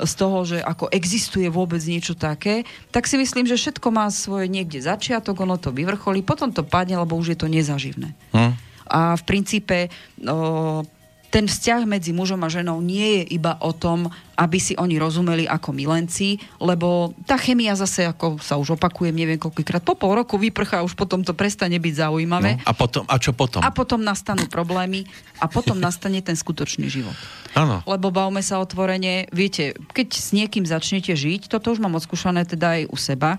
z 0.00 0.12
toho, 0.16 0.38
že 0.44 0.58
ako 0.60 0.88
existuje 0.92 1.46
vôbec 1.48 1.80
niečo 1.84 2.16
také, 2.18 2.68
tak 2.90 3.06
si 3.06 3.16
myslím, 3.16 3.46
že 3.46 3.56
všetko 3.56 3.88
má 3.92 4.08
svoje 4.10 4.50
niekde 4.50 4.80
začiatok, 4.82 5.44
ono 5.44 5.56
to 5.56 5.72
vyvrcholí, 5.72 6.20
potom 6.24 6.50
to 6.50 6.66
padne, 6.66 6.98
lebo 6.98 7.16
už 7.16 7.34
je 7.34 7.38
to 7.38 7.48
nezaživné. 7.48 8.12
Hm. 8.36 8.52
A 8.90 9.14
v 9.14 9.22
princípe 9.22 9.86
no, 10.18 10.82
ten 11.30 11.46
vzťah 11.46 11.86
medzi 11.86 12.10
mužom 12.10 12.42
a 12.42 12.50
ženou 12.50 12.82
nie 12.82 13.22
je 13.22 13.38
iba 13.38 13.54
o 13.62 13.70
tom, 13.70 14.10
aby 14.34 14.58
si 14.58 14.74
oni 14.74 14.98
rozumeli 14.98 15.46
ako 15.46 15.70
milenci, 15.70 16.42
lebo 16.58 17.14
tá 17.22 17.38
chemia 17.38 17.78
zase, 17.78 18.02
ako 18.08 18.42
sa 18.42 18.58
už 18.58 18.74
opakujem, 18.74 19.14
neviem 19.14 19.38
koľkokrát, 19.38 19.84
po 19.84 19.94
pol 19.94 20.18
roku 20.18 20.40
vyprchá, 20.42 20.82
už 20.82 20.98
potom 20.98 21.22
to 21.22 21.30
prestane 21.30 21.78
byť 21.78 21.94
zaujímavé. 22.02 22.58
No, 22.58 22.66
a, 22.66 22.72
potom, 22.74 23.04
a 23.06 23.14
čo 23.22 23.30
potom? 23.30 23.62
A 23.62 23.70
potom 23.70 24.02
nastanú 24.02 24.50
problémy 24.50 25.06
a 25.38 25.46
potom 25.46 25.78
nastane 25.78 26.18
ten 26.18 26.34
skutočný 26.34 26.90
život. 26.90 27.14
Áno. 27.54 27.86
Lebo 27.86 28.10
bavme 28.10 28.42
sa 28.42 28.58
otvorene, 28.58 29.30
viete, 29.30 29.78
keď 29.94 30.08
s 30.10 30.34
niekým 30.34 30.66
začnete 30.66 31.14
žiť, 31.14 31.46
toto 31.46 31.70
už 31.70 31.78
mám 31.78 31.94
odskúšané 31.94 32.42
teda 32.42 32.80
aj 32.80 32.82
u 32.90 32.96
seba, 32.98 33.38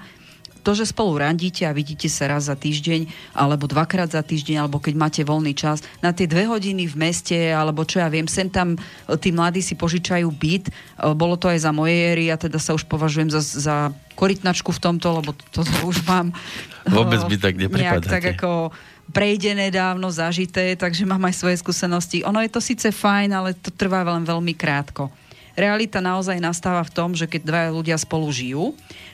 to, 0.62 0.78
že 0.78 0.94
spolu 0.94 1.20
randíte 1.20 1.66
a 1.66 1.74
vidíte 1.74 2.06
sa 2.08 2.30
raz 2.30 2.48
za 2.48 2.56
týždeň, 2.56 3.34
alebo 3.34 3.66
dvakrát 3.66 4.14
za 4.14 4.22
týždeň, 4.22 4.62
alebo 4.62 4.78
keď 4.78 4.94
máte 4.96 5.22
voľný 5.26 5.58
čas, 5.58 5.82
na 6.00 6.14
tie 6.14 6.30
dve 6.30 6.46
hodiny 6.46 6.86
v 6.86 6.96
meste, 6.96 7.38
alebo 7.52 7.82
čo 7.82 8.00
ja 8.00 8.08
viem, 8.08 8.30
sem 8.30 8.48
tam 8.48 8.78
e, 8.78 8.80
tí 9.18 9.34
mladí 9.34 9.60
si 9.60 9.74
požičajú 9.74 10.30
byt. 10.30 10.70
E, 10.70 10.72
bolo 11.18 11.36
to 11.36 11.50
aj 11.50 11.66
za 11.66 11.74
mojej 11.74 12.14
éry, 12.14 12.24
ja 12.30 12.38
teda 12.38 12.62
sa 12.62 12.78
už 12.78 12.86
považujem 12.86 13.34
za, 13.34 13.42
za 13.42 13.76
korytnačku 14.16 14.70
v 14.70 14.80
tomto, 14.80 15.08
lebo 15.18 15.34
to, 15.52 15.66
to 15.66 15.82
už 15.84 16.06
mám... 16.06 16.30
Vôbec 16.88 17.26
by 17.26 17.36
tak 17.42 17.54
neprepadáte. 17.62 18.08
tak 18.08 18.26
ako 18.38 18.70
prejdené 19.12 19.70
dávno, 19.70 20.08
zažité, 20.10 20.74
takže 20.80 21.04
mám 21.04 21.22
aj 21.28 21.36
svoje 21.36 21.60
skúsenosti. 21.60 22.24
Ono 22.24 22.40
je 22.40 22.50
to 22.50 22.64
síce 22.64 22.88
fajn, 22.88 23.30
ale 23.36 23.50
to 23.60 23.70
trvá 23.70 24.08
len 24.08 24.24
veľmi 24.24 24.56
krátko. 24.56 25.12
realita 25.52 26.00
naozaj 26.00 26.40
nastáva 26.40 26.82
v 26.88 26.96
tom, 26.96 27.12
že 27.12 27.28
keď 27.28 27.42
dva 27.44 27.62
ľudia 27.76 28.00
spolu 28.00 28.32
žijú, 28.32 28.72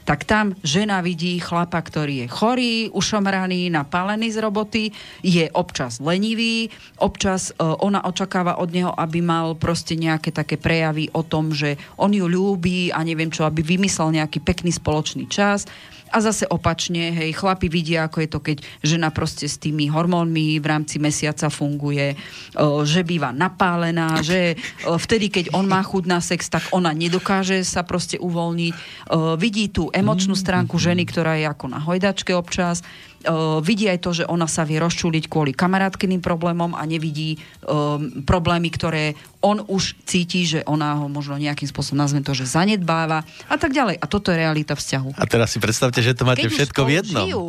tak 0.08 0.24
tam 0.24 0.56
žena 0.64 1.04
vidí 1.04 1.36
chlapa, 1.44 1.84
ktorý 1.84 2.24
je 2.24 2.28
chorý, 2.32 2.76
ušomraný, 2.96 3.68
napálený 3.68 4.32
z 4.32 4.40
roboty, 4.40 4.84
je 5.20 5.52
občas 5.52 6.00
lenivý, 6.00 6.72
občas 7.04 7.52
uh, 7.52 7.76
ona 7.84 8.00
očakáva 8.08 8.56
od 8.64 8.72
neho, 8.72 8.96
aby 8.96 9.20
mal 9.20 9.60
proste 9.60 10.00
nejaké 10.00 10.32
také 10.32 10.56
prejavy 10.56 11.12
o 11.12 11.28
tom, 11.28 11.52
že 11.52 11.76
on 12.00 12.16
ju 12.16 12.24
ľúbi 12.24 12.96
a 12.96 13.04
neviem 13.04 13.28
čo, 13.28 13.44
aby 13.44 13.60
vymyslel 13.60 14.16
nejaký 14.16 14.40
pekný 14.40 14.72
spoločný 14.72 15.28
čas 15.28 15.68
a 16.12 16.18
zase 16.24 16.48
opačne, 16.48 17.12
hej, 17.12 17.36
chlapi 17.36 17.68
vidia, 17.68 18.08
ako 18.08 18.18
je 18.24 18.30
to, 18.30 18.40
keď 18.40 18.58
žena 18.84 19.10
proste 19.12 19.46
s 19.46 19.60
tými 19.60 19.92
hormónmi 19.92 20.58
v 20.58 20.66
rámci 20.66 20.98
mesiaca 20.98 21.52
funguje, 21.52 22.16
že 22.88 23.02
býva 23.04 23.36
napálená, 23.36 24.24
že 24.24 24.56
vtedy, 24.84 25.28
keď 25.28 25.46
on 25.54 25.68
má 25.68 25.84
chud 25.84 26.08
na 26.08 26.24
sex, 26.24 26.48
tak 26.48 26.64
ona 26.72 26.96
nedokáže 26.96 27.64
sa 27.68 27.84
proste 27.84 28.16
uvoľniť. 28.18 28.74
Vidí 29.38 29.70
tú 29.70 29.92
emočnú 29.92 30.36
stránku 30.36 30.80
ženy, 30.80 31.04
ktorá 31.08 31.36
je 31.38 31.46
ako 31.48 31.66
na 31.72 31.80
hojdačke 31.84 32.32
občas 32.34 32.82
vidí 33.66 33.90
aj 33.90 34.00
to, 34.00 34.12
že 34.14 34.24
ona 34.30 34.46
sa 34.46 34.64
vie 34.64 34.78
rozčúliť 34.78 35.26
kvôli 35.28 35.52
kamarátkyným 35.52 36.22
problémom 36.22 36.78
a 36.78 36.86
nevidí 36.86 37.38
uh, 37.66 37.98
problémy, 38.24 38.70
ktoré 38.70 39.18
on 39.42 39.62
už 39.66 39.98
cíti, 40.06 40.46
že 40.46 40.60
ona 40.70 40.98
ho 41.02 41.10
možno 41.10 41.38
nejakým 41.38 41.66
spôsobom 41.66 42.00
nazvem 42.02 42.22
to, 42.22 42.38
že 42.38 42.46
zanedbáva 42.50 43.26
a 43.50 43.56
tak 43.58 43.74
ďalej. 43.74 43.98
A 44.00 44.06
toto 44.06 44.30
je 44.30 44.38
realita 44.38 44.78
vzťahu. 44.78 45.18
A 45.18 45.26
teraz 45.26 45.54
si 45.54 45.60
predstavte, 45.60 46.00
že 46.00 46.14
to 46.14 46.24
máte 46.24 46.46
keď 46.46 46.54
všetko 46.54 46.82
v 46.86 46.92
jednom. 46.94 47.26
Žijú, 47.26 47.46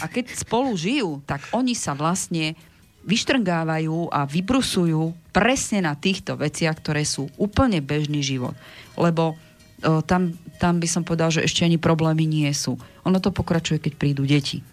a 0.00 0.04
keď 0.08 0.24
spolu 0.34 0.70
žijú, 0.74 1.10
tak 1.28 1.44
oni 1.52 1.76
sa 1.76 1.92
vlastne 1.92 2.56
vyštrngávajú 3.04 4.08
a 4.08 4.24
vybrusujú 4.24 5.12
presne 5.30 5.84
na 5.84 5.92
týchto 5.92 6.40
veciach, 6.40 6.80
ktoré 6.80 7.04
sú 7.04 7.28
úplne 7.36 7.84
bežný 7.84 8.24
život. 8.24 8.56
Lebo 8.96 9.36
o, 9.36 10.00
tam, 10.00 10.32
tam 10.56 10.80
by 10.80 10.88
som 10.88 11.04
povedal, 11.04 11.28
že 11.28 11.44
ešte 11.44 11.68
ani 11.68 11.76
problémy 11.76 12.24
nie 12.24 12.48
sú. 12.56 12.80
Ono 13.04 13.20
to 13.20 13.28
pokračuje, 13.28 13.76
keď 13.76 13.92
prídu 14.00 14.24
deti. 14.24 14.64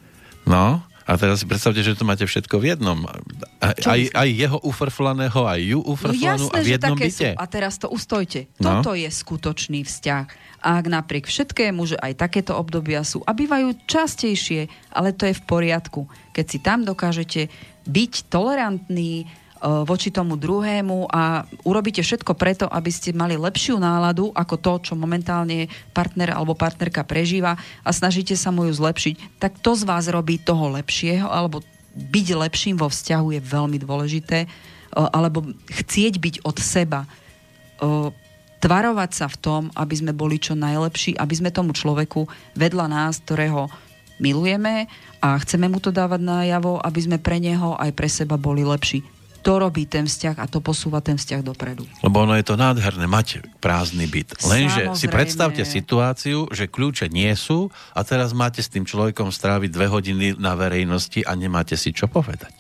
No, 0.52 0.84
a 1.12 1.18
teraz 1.18 1.42
si 1.42 1.46
predstavte, 1.50 1.82
že 1.82 1.98
to 1.98 2.06
máte 2.06 2.24
všetko 2.24 2.56
v 2.62 2.78
jednom. 2.78 3.04
Aj, 3.60 3.74
aj, 3.74 4.02
aj 4.14 4.30
jeho 4.32 4.58
ufrflaného, 4.62 5.42
aj 5.44 5.60
ju 5.60 5.80
ufrflanú 5.82 6.46
no 6.46 6.54
jasné, 6.54 6.56
a 6.56 6.64
v 6.64 6.72
jednom 6.72 6.98
byte. 6.98 7.30
Sú. 7.34 7.42
A 7.42 7.46
teraz 7.50 7.74
to 7.82 7.88
ustojte. 7.90 8.40
No. 8.62 8.80
Toto 8.80 8.94
je 8.94 9.10
skutočný 9.10 9.82
vzťah. 9.84 10.26
A 10.62 10.78
ak 10.78 10.86
napriek 10.88 11.26
všetkému, 11.26 11.84
že 11.90 11.98
aj 11.98 12.22
takéto 12.22 12.54
obdobia 12.54 13.02
sú 13.02 13.26
a 13.26 13.34
bývajú 13.34 13.82
častejšie, 13.90 14.70
ale 14.94 15.12
to 15.12 15.26
je 15.26 15.34
v 15.34 15.44
poriadku. 15.44 16.06
Keď 16.38 16.46
si 16.46 16.58
tam 16.62 16.86
dokážete 16.86 17.50
byť 17.90 18.30
tolerantný, 18.30 19.26
voči 19.62 20.10
tomu 20.10 20.42
druhému 20.42 21.06
a 21.14 21.46
urobíte 21.62 22.02
všetko 22.02 22.34
preto, 22.34 22.66
aby 22.66 22.90
ste 22.90 23.14
mali 23.14 23.38
lepšiu 23.38 23.78
náladu 23.78 24.34
ako 24.34 24.56
to, 24.58 24.74
čo 24.90 24.94
momentálne 24.98 25.70
partner 25.94 26.34
alebo 26.34 26.58
partnerka 26.58 27.06
prežíva 27.06 27.54
a 27.86 27.90
snažíte 27.94 28.34
sa 28.34 28.50
mu 28.50 28.66
ju 28.66 28.74
zlepšiť, 28.74 29.38
tak 29.38 29.62
to 29.62 29.78
z 29.78 29.86
vás 29.86 30.10
robí 30.10 30.42
toho 30.42 30.74
lepšieho 30.82 31.30
alebo 31.30 31.62
byť 31.94 32.28
lepším 32.34 32.76
vo 32.82 32.90
vzťahu 32.90 33.38
je 33.38 33.42
veľmi 33.44 33.78
dôležité 33.78 34.38
e, 34.46 34.48
alebo 34.98 35.46
chcieť 35.70 36.18
byť 36.18 36.36
od 36.42 36.58
seba. 36.58 37.06
E, 37.06 37.08
tvarovať 38.66 39.12
sa 39.14 39.28
v 39.30 39.38
tom, 39.38 39.62
aby 39.78 39.94
sme 39.94 40.14
boli 40.16 40.42
čo 40.42 40.58
najlepší, 40.58 41.22
aby 41.22 41.34
sme 41.38 41.54
tomu 41.54 41.78
človeku 41.78 42.26
vedľa 42.58 42.86
nás, 42.90 43.22
ktorého 43.22 43.70
milujeme 44.18 44.90
a 45.22 45.38
chceme 45.38 45.70
mu 45.70 45.78
to 45.78 45.94
dávať 45.94 46.22
najavo, 46.22 46.82
aby 46.82 47.00
sme 47.02 47.18
pre 47.22 47.38
neho 47.38 47.78
aj 47.78 47.94
pre 47.94 48.10
seba 48.10 48.42
boli 48.42 48.66
lepší 48.66 49.21
to 49.42 49.58
robí 49.58 49.90
ten 49.90 50.06
vzťah 50.06 50.38
a 50.38 50.46
to 50.46 50.62
posúva 50.62 51.02
ten 51.02 51.18
vzťah 51.18 51.42
dopredu. 51.42 51.84
Lebo 52.06 52.24
ono 52.24 52.38
je 52.38 52.46
to 52.46 52.56
nádherné 52.56 53.10
mať 53.10 53.42
prázdny 53.58 54.06
byt. 54.06 54.38
Lenže 54.46 54.94
si 54.94 55.10
predstavte 55.10 55.66
situáciu, 55.66 56.46
že 56.54 56.70
kľúče 56.70 57.10
nie 57.10 57.34
sú 57.34 57.74
a 57.98 58.06
teraz 58.06 58.32
máte 58.38 58.62
s 58.62 58.70
tým 58.70 58.86
človekom 58.86 59.34
stráviť 59.34 59.70
dve 59.74 59.88
hodiny 59.90 60.26
na 60.38 60.54
verejnosti 60.54 61.26
a 61.26 61.34
nemáte 61.34 61.74
si 61.74 61.90
čo 61.90 62.06
povedať. 62.06 62.54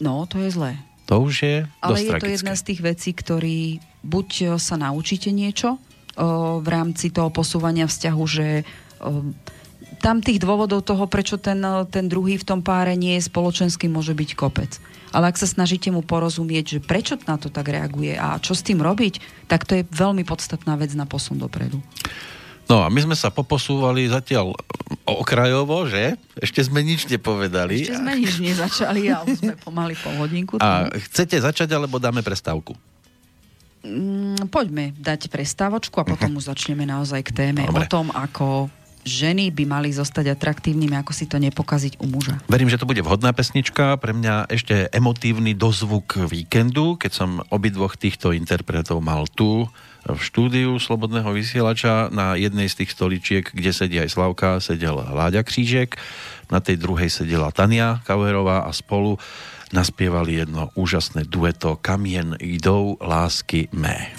No, 0.00 0.24
to 0.24 0.40
je 0.40 0.52
zlé. 0.52 0.80
To 1.06 1.22
už 1.22 1.34
je 1.38 1.56
Ale 1.80 2.02
je 2.02 2.10
tragické. 2.10 2.24
to 2.24 2.34
jedna 2.34 2.54
z 2.58 2.62
tých 2.66 2.80
vecí, 2.82 3.10
ktorý 3.14 3.58
buď 4.02 4.58
sa 4.58 4.74
naučíte 4.74 5.30
niečo 5.30 5.76
o, 5.76 6.58
v 6.58 6.68
rámci 6.68 7.14
toho 7.14 7.30
posúvania 7.30 7.86
vzťahu, 7.86 8.22
že 8.26 8.66
o, 8.98 9.30
tam 10.06 10.22
tých 10.22 10.38
dôvodov 10.38 10.86
toho, 10.86 11.10
prečo 11.10 11.34
ten, 11.34 11.58
ten 11.90 12.06
druhý 12.06 12.38
v 12.38 12.46
tom 12.46 12.62
páre 12.62 12.94
nie 12.94 13.18
je 13.18 13.26
spoločenský, 13.26 13.90
môže 13.90 14.14
byť 14.14 14.38
kopec. 14.38 14.78
Ale 15.10 15.34
ak 15.34 15.34
sa 15.34 15.50
snažíte 15.50 15.90
mu 15.90 16.06
porozumieť, 16.06 16.78
že 16.78 16.80
prečo 16.84 17.18
na 17.26 17.34
to 17.34 17.50
tak 17.50 17.66
reaguje 17.66 18.14
a 18.14 18.38
čo 18.38 18.54
s 18.54 18.62
tým 18.62 18.78
robiť, 18.78 19.18
tak 19.50 19.66
to 19.66 19.82
je 19.82 19.88
veľmi 19.90 20.22
podstatná 20.22 20.78
vec 20.78 20.94
na 20.94 21.10
posun 21.10 21.42
dopredu. 21.42 21.82
No 22.70 22.86
a 22.86 22.90
my 22.90 23.02
sme 23.02 23.18
sa 23.18 23.34
poposúvali 23.34 24.06
zatiaľ 24.06 24.54
okrajovo, 25.06 25.90
že? 25.90 26.14
Ešte 26.38 26.62
sme 26.62 26.86
nič 26.86 27.10
nepovedali. 27.10 27.90
Ešte 27.90 27.98
sme 27.98 28.14
nič 28.14 28.38
nezačali, 28.38 29.10
ale 29.10 29.34
sme 29.34 29.58
pomaly 29.58 29.98
pol 29.98 30.14
hodinku. 30.22 30.62
A 30.62 30.86
chcete 31.10 31.34
začať, 31.42 31.74
alebo 31.74 31.98
dáme 31.98 32.22
prestávku? 32.22 32.78
Mm, 33.82 34.50
poďme 34.50 34.94
dať 34.98 35.30
prestávočku 35.30 35.98
a 35.98 36.06
potom 36.06 36.34
uh-huh. 36.34 36.42
už 36.42 36.50
začneme 36.50 36.86
naozaj 36.86 37.22
k 37.26 37.30
téme 37.30 37.62
Dobre. 37.66 37.86
o 37.86 37.90
tom, 37.90 38.10
ako 38.10 38.66
ženy 39.06 39.54
by 39.54 39.64
mali 39.64 39.94
zostať 39.94 40.34
atraktívnymi, 40.34 40.98
ako 40.98 41.14
si 41.14 41.30
to 41.30 41.38
nepokaziť 41.38 42.02
u 42.02 42.06
muža. 42.10 42.42
Verím, 42.50 42.68
že 42.68 42.76
to 42.76 42.90
bude 42.90 43.00
vhodná 43.06 43.30
pesnička, 43.30 43.94
pre 44.02 44.10
mňa 44.10 44.50
ešte 44.50 44.90
emotívny 44.90 45.54
dozvuk 45.54 46.18
víkendu, 46.26 46.98
keď 46.98 47.12
som 47.14 47.30
obidvoch 47.54 47.94
týchto 47.94 48.34
interpretov 48.34 48.98
mal 48.98 49.30
tu 49.30 49.70
v 50.06 50.20
štúdiu 50.22 50.78
Slobodného 50.78 51.26
vysielača 51.34 52.10
na 52.14 52.38
jednej 52.38 52.70
z 52.70 52.82
tých 52.82 52.94
stoličiek, 52.94 53.44
kde 53.50 53.70
sedí 53.74 53.98
aj 53.98 54.14
Slavka, 54.14 54.62
sedel 54.62 54.98
Láďa 54.98 55.42
Křížek, 55.42 55.98
na 56.46 56.62
tej 56.62 56.78
druhej 56.78 57.10
sedela 57.10 57.50
Tania 57.50 58.02
Kauerová 58.06 58.66
a 58.66 58.70
spolu 58.70 59.18
naspievali 59.74 60.46
jedno 60.46 60.70
úžasné 60.78 61.26
dueto 61.26 61.74
Kamien 61.82 62.38
jdou 62.38 62.94
lásky 63.02 63.66
mé. 63.74 64.14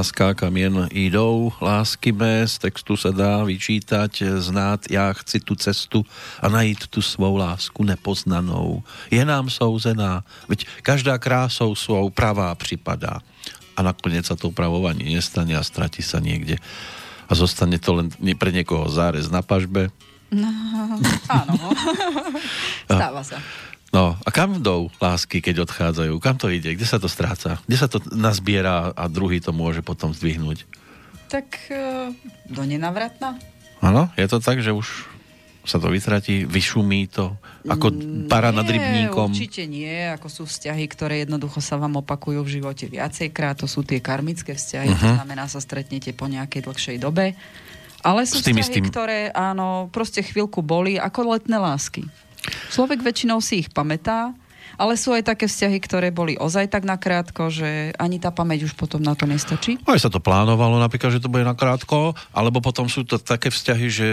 Je 0.00 0.02
otázka, 0.08 0.34
kam 0.34 0.56
jen 0.56 0.88
jdou 0.96 1.52
lásky 1.60 2.08
mé. 2.12 2.48
Z 2.48 2.64
textu 2.64 2.96
sa 2.96 3.12
dá 3.12 3.44
vyčítať, 3.44 4.40
znát 4.40 4.80
já 4.88 5.12
chci 5.12 5.44
tu 5.44 5.52
cestu 5.54 6.06
a 6.40 6.48
najít 6.48 6.88
tu 6.88 7.04
svou 7.04 7.36
lásku 7.36 7.84
nepoznanou. 7.84 8.80
Je 9.12 9.20
nám 9.20 9.52
souzená, 9.52 10.24
veď 10.48 10.64
každá 10.80 11.20
krásou 11.20 11.76
svou 11.76 12.08
pravá 12.08 12.54
připadá. 12.56 13.20
A 13.76 13.84
nakoniec 13.84 14.24
sa 14.24 14.40
to 14.40 14.48
pravou 14.48 14.88
ani 14.88 15.04
nestane 15.20 15.52
a 15.52 15.60
stratí 15.60 16.00
sa 16.00 16.16
niekde. 16.16 16.56
A 17.28 17.36
zostane 17.36 17.76
to 17.76 18.00
len 18.00 18.08
pre 18.40 18.56
niekoho 18.56 18.88
zárez 18.88 19.28
na 19.28 19.44
pažbe. 19.44 19.92
No, 20.32 20.48
áno. 21.28 21.54
Stáva 22.88 23.20
sa. 23.20 23.36
No 23.90 24.14
a 24.22 24.28
kam 24.30 24.62
jdou 24.62 24.86
lásky, 25.02 25.42
keď 25.42 25.66
odchádzajú? 25.66 26.14
Kam 26.22 26.38
to 26.38 26.46
ide? 26.46 26.78
Kde 26.78 26.86
sa 26.86 27.02
to 27.02 27.10
stráca? 27.10 27.58
Kde 27.66 27.76
sa 27.76 27.90
to 27.90 27.98
nazbiera 28.14 28.94
a 28.94 29.10
druhý 29.10 29.42
to 29.42 29.50
môže 29.50 29.82
potom 29.82 30.14
zdvihnúť? 30.14 30.62
Tak 31.26 31.46
uh, 31.74 32.14
do 32.46 32.62
nenavratna. 32.62 33.34
Áno, 33.82 34.06
je 34.14 34.26
to 34.30 34.38
tak, 34.38 34.62
že 34.62 34.70
už 34.70 35.10
sa 35.66 35.76
to 35.76 35.92
vytratí, 35.92 36.48
vyšumí 36.48 37.12
to 37.12 37.36
ako 37.68 37.92
mm, 37.92 38.32
para 38.32 38.48
nad 38.48 38.64
rybníkom? 38.64 39.28
určite 39.28 39.68
nie, 39.68 40.08
ako 40.08 40.28
sú 40.32 40.42
vzťahy, 40.48 40.84
ktoré 40.88 41.22
jednoducho 41.22 41.60
sa 41.60 41.76
vám 41.76 42.00
opakujú 42.00 42.40
v 42.40 42.60
živote 42.60 42.88
viacejkrát, 42.88 43.60
to 43.60 43.68
sú 43.68 43.84
tie 43.84 44.00
karmické 44.00 44.56
vzťahy, 44.56 44.88
uh-huh. 44.88 45.00
to 45.00 45.06
mhm. 45.06 45.16
znamená 45.20 45.44
sa 45.52 45.60
stretnete 45.60 46.16
po 46.16 46.26
nejakej 46.32 46.64
dlhšej 46.64 46.96
dobe. 46.96 47.36
Ale 48.00 48.24
sú 48.24 48.40
tým 48.40 48.56
vzťahy, 48.56 48.80
istým... 48.80 48.84
ktoré 48.88 49.28
áno, 49.36 49.92
proste 49.92 50.24
chvíľku 50.24 50.64
boli 50.64 50.96
ako 50.96 51.36
letné 51.36 51.60
lásky. 51.60 52.08
Človek 52.72 53.04
väčšinou 53.04 53.42
si 53.44 53.66
ich 53.66 53.68
pamätá, 53.70 54.32
ale 54.80 54.96
sú 54.96 55.12
aj 55.12 55.28
také 55.28 55.44
vzťahy, 55.44 55.78
ktoré 55.84 56.08
boli 56.08 56.40
ozaj 56.40 56.72
tak 56.72 56.88
nakrátko, 56.88 57.52
že 57.52 57.92
ani 58.00 58.16
tá 58.16 58.32
pamäť 58.32 58.64
už 58.64 58.72
potom 58.80 59.04
na 59.04 59.12
to 59.12 59.28
nestačí. 59.28 59.76
Aj 59.84 60.00
sa 60.00 60.08
to 60.08 60.24
plánovalo 60.24 60.80
napríklad, 60.80 61.12
že 61.12 61.20
to 61.20 61.28
bude 61.28 61.44
nakrátko, 61.44 62.16
alebo 62.32 62.64
potom 62.64 62.88
sú 62.88 63.04
to 63.04 63.20
také 63.20 63.52
vzťahy, 63.52 63.86
že 63.92 64.06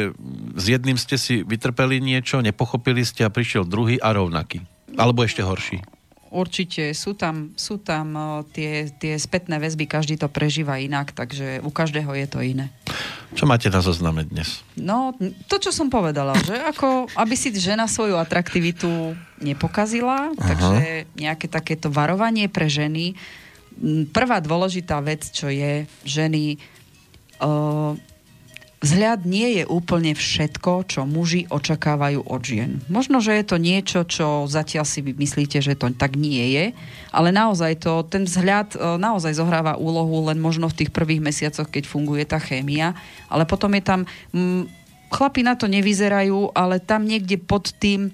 s 0.59 0.65
jedným 0.67 0.99
ste 0.99 1.15
si 1.15 1.39
vytrpeli 1.39 2.03
niečo, 2.03 2.43
nepochopili 2.43 3.07
ste 3.07 3.23
a 3.23 3.31
prišiel 3.31 3.63
druhý 3.63 3.95
a 4.03 4.11
rovnaký. 4.11 4.59
Alebo 4.99 5.23
ešte 5.23 5.39
horší. 5.39 5.96
Určite 6.29 6.91
sú 6.91 7.15
tam, 7.15 7.55
sú 7.55 7.79
tam 7.79 8.43
tie, 8.51 8.91
tie 8.91 9.15
spätné 9.15 9.57
väzby, 9.57 9.87
každý 9.87 10.19
to 10.19 10.27
prežíva 10.27 10.75
inak, 10.77 11.15
takže 11.15 11.63
u 11.63 11.71
každého 11.71 12.11
je 12.13 12.27
to 12.27 12.39
iné. 12.43 12.67
Čo 13.35 13.47
máte 13.47 13.67
na 13.67 13.83
zozname 13.83 14.23
dnes? 14.23 14.63
No, 14.79 15.11
to, 15.51 15.59
čo 15.59 15.71
som 15.75 15.91
povedala, 15.91 16.35
že 16.43 16.55
ako, 16.55 17.11
aby 17.15 17.35
si 17.35 17.51
žena 17.55 17.87
svoju 17.87 18.15
atraktivitu 18.15 19.15
nepokazila, 19.43 20.31
Aha. 20.31 20.39
takže 20.39 21.07
nejaké 21.19 21.47
takéto 21.51 21.91
varovanie 21.91 22.47
pre 22.47 22.67
ženy. 22.71 23.15
Prvá 24.15 24.41
dôležitá 24.41 24.99
vec, 25.03 25.27
čo 25.31 25.51
je, 25.51 25.87
ženy... 26.07 26.57
Uh, 27.37 27.93
Vzhľad 28.77 29.25
nie 29.25 29.57
je 29.57 29.63
úplne 29.65 30.13
všetko, 30.13 30.85
čo 30.85 31.09
muži 31.09 31.49
očakávajú 31.49 32.21
od 32.29 32.41
žien. 32.45 32.77
Možno, 32.93 33.17
že 33.17 33.33
je 33.33 33.45
to 33.49 33.57
niečo, 33.57 34.05
čo 34.05 34.45
zatiaľ 34.45 34.85
si 34.85 35.01
myslíte, 35.01 35.57
že 35.65 35.73
to 35.73 35.89
tak 35.97 36.13
nie 36.13 36.53
je, 36.53 36.65
ale 37.09 37.33
naozaj 37.33 37.81
to, 37.81 38.05
ten 38.05 38.29
vzhľad 38.29 38.77
e, 38.77 39.01
naozaj 39.01 39.33
zohráva 39.33 39.81
úlohu 39.81 40.29
len 40.29 40.37
možno 40.37 40.69
v 40.69 40.85
tých 40.85 40.93
prvých 40.93 41.25
mesiacoch, 41.25 41.65
keď 41.65 41.89
funguje 41.89 42.21
tá 42.29 42.37
chémia, 42.37 42.93
ale 43.33 43.49
potom 43.49 43.73
je 43.73 43.81
tam... 43.81 43.99
Mm, 44.29 44.69
chlapi 45.07 45.39
na 45.39 45.55
to 45.55 45.71
nevyzerajú, 45.71 46.51
ale 46.51 46.83
tam 46.83 47.07
niekde 47.07 47.39
pod 47.39 47.71
tým 47.79 48.11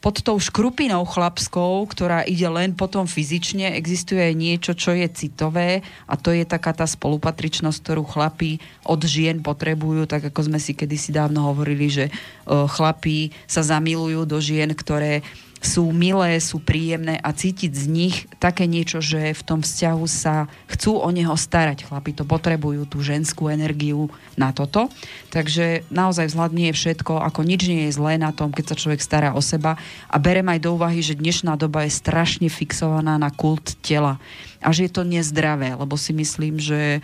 pod 0.00 0.24
tou 0.24 0.40
škrupinou 0.40 1.04
chlapskou, 1.04 1.84
ktorá 1.84 2.24
ide 2.24 2.48
len 2.48 2.72
potom 2.72 3.04
fyzične, 3.04 3.76
existuje 3.76 4.32
niečo, 4.32 4.72
čo 4.72 4.96
je 4.96 5.04
citové 5.12 5.84
a 6.08 6.16
to 6.16 6.32
je 6.32 6.48
taká 6.48 6.72
tá 6.72 6.88
spolupatričnosť, 6.88 7.78
ktorú 7.84 8.08
chlapí 8.08 8.64
od 8.88 9.04
žien 9.04 9.44
potrebujú, 9.44 10.08
tak 10.08 10.32
ako 10.32 10.48
sme 10.48 10.56
si 10.56 10.72
kedysi 10.72 11.12
dávno 11.12 11.52
hovorili, 11.52 11.92
že 11.92 12.08
chlapí 12.48 13.36
sa 13.44 13.60
zamilujú 13.60 14.24
do 14.24 14.40
žien, 14.40 14.72
ktoré 14.72 15.20
sú 15.60 15.92
milé, 15.92 16.40
sú 16.40 16.56
príjemné 16.56 17.20
a 17.20 17.36
cítiť 17.36 17.72
z 17.76 17.84
nich 17.86 18.16
také 18.40 18.64
niečo, 18.64 19.04
že 19.04 19.36
v 19.36 19.42
tom 19.44 19.60
vzťahu 19.60 20.04
sa 20.08 20.48
chcú 20.72 20.96
o 20.96 21.08
neho 21.12 21.36
starať. 21.36 21.84
Chlapi 21.84 22.16
to 22.16 22.24
potrebujú, 22.24 22.88
tú 22.88 23.04
ženskú 23.04 23.52
energiu 23.52 24.08
na 24.40 24.56
toto. 24.56 24.88
Takže 25.28 25.84
naozaj 25.92 26.32
vzhľad 26.32 26.52
nie 26.56 26.72
je 26.72 26.78
všetko, 26.80 27.20
ako 27.20 27.40
nič 27.44 27.68
nie 27.68 27.86
je 27.88 27.96
zlé 27.96 28.16
na 28.16 28.32
tom, 28.32 28.50
keď 28.56 28.72
sa 28.72 28.78
človek 28.80 29.04
stará 29.04 29.36
o 29.36 29.44
seba. 29.44 29.76
A 30.08 30.16
berem 30.16 30.48
aj 30.48 30.64
do 30.64 30.80
úvahy, 30.80 31.04
že 31.04 31.20
dnešná 31.20 31.60
doba 31.60 31.84
je 31.84 31.92
strašne 31.92 32.48
fixovaná 32.48 33.20
na 33.20 33.28
kult 33.28 33.76
tela 33.84 34.16
a 34.60 34.68
že 34.76 34.86
je 34.86 34.92
to 34.92 35.08
nezdravé, 35.08 35.72
lebo 35.72 35.96
si 35.96 36.12
myslím, 36.12 36.60
že 36.60 37.00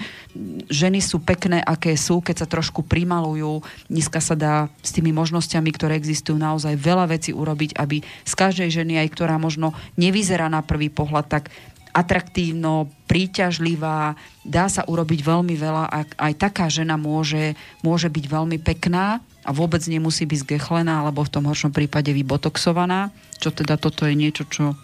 ženy 0.68 1.00
sú 1.00 1.24
pekné, 1.24 1.64
aké 1.64 1.96
sú, 1.96 2.20
keď 2.20 2.44
sa 2.44 2.48
trošku 2.48 2.84
primalujú. 2.84 3.64
Dneska 3.88 4.20
sa 4.20 4.36
dá 4.36 4.54
s 4.84 4.92
tými 4.92 5.10
možnosťami, 5.16 5.70
ktoré 5.72 5.96
existujú, 5.96 6.36
naozaj 6.36 6.76
veľa 6.76 7.08
vecí 7.08 7.32
urobiť, 7.32 7.80
aby 7.80 8.04
z 8.04 8.32
každej 8.36 8.68
ženy, 8.68 9.00
aj 9.00 9.08
ktorá 9.16 9.40
možno 9.40 9.72
nevyzerá 9.96 10.52
na 10.52 10.60
prvý 10.60 10.92
pohľad, 10.92 11.26
tak 11.32 11.48
atraktívno, 11.96 12.92
príťažlivá, 13.08 14.20
dá 14.44 14.68
sa 14.68 14.84
urobiť 14.84 15.24
veľmi 15.24 15.56
veľa 15.56 15.84
a 15.88 15.98
aj 16.28 16.32
taká 16.36 16.68
žena 16.68 17.00
môže, 17.00 17.56
môže 17.80 18.12
byť 18.12 18.24
veľmi 18.28 18.60
pekná 18.60 19.24
a 19.48 19.50
vôbec 19.56 19.80
nemusí 19.88 20.28
byť 20.28 20.44
zgechlená 20.44 21.00
alebo 21.00 21.24
v 21.24 21.32
tom 21.32 21.48
horšom 21.48 21.72
prípade 21.72 22.12
vybotoxovaná, 22.12 23.08
čo 23.40 23.48
teda 23.48 23.80
toto 23.80 24.04
je 24.04 24.12
niečo, 24.12 24.44
čo 24.44 24.76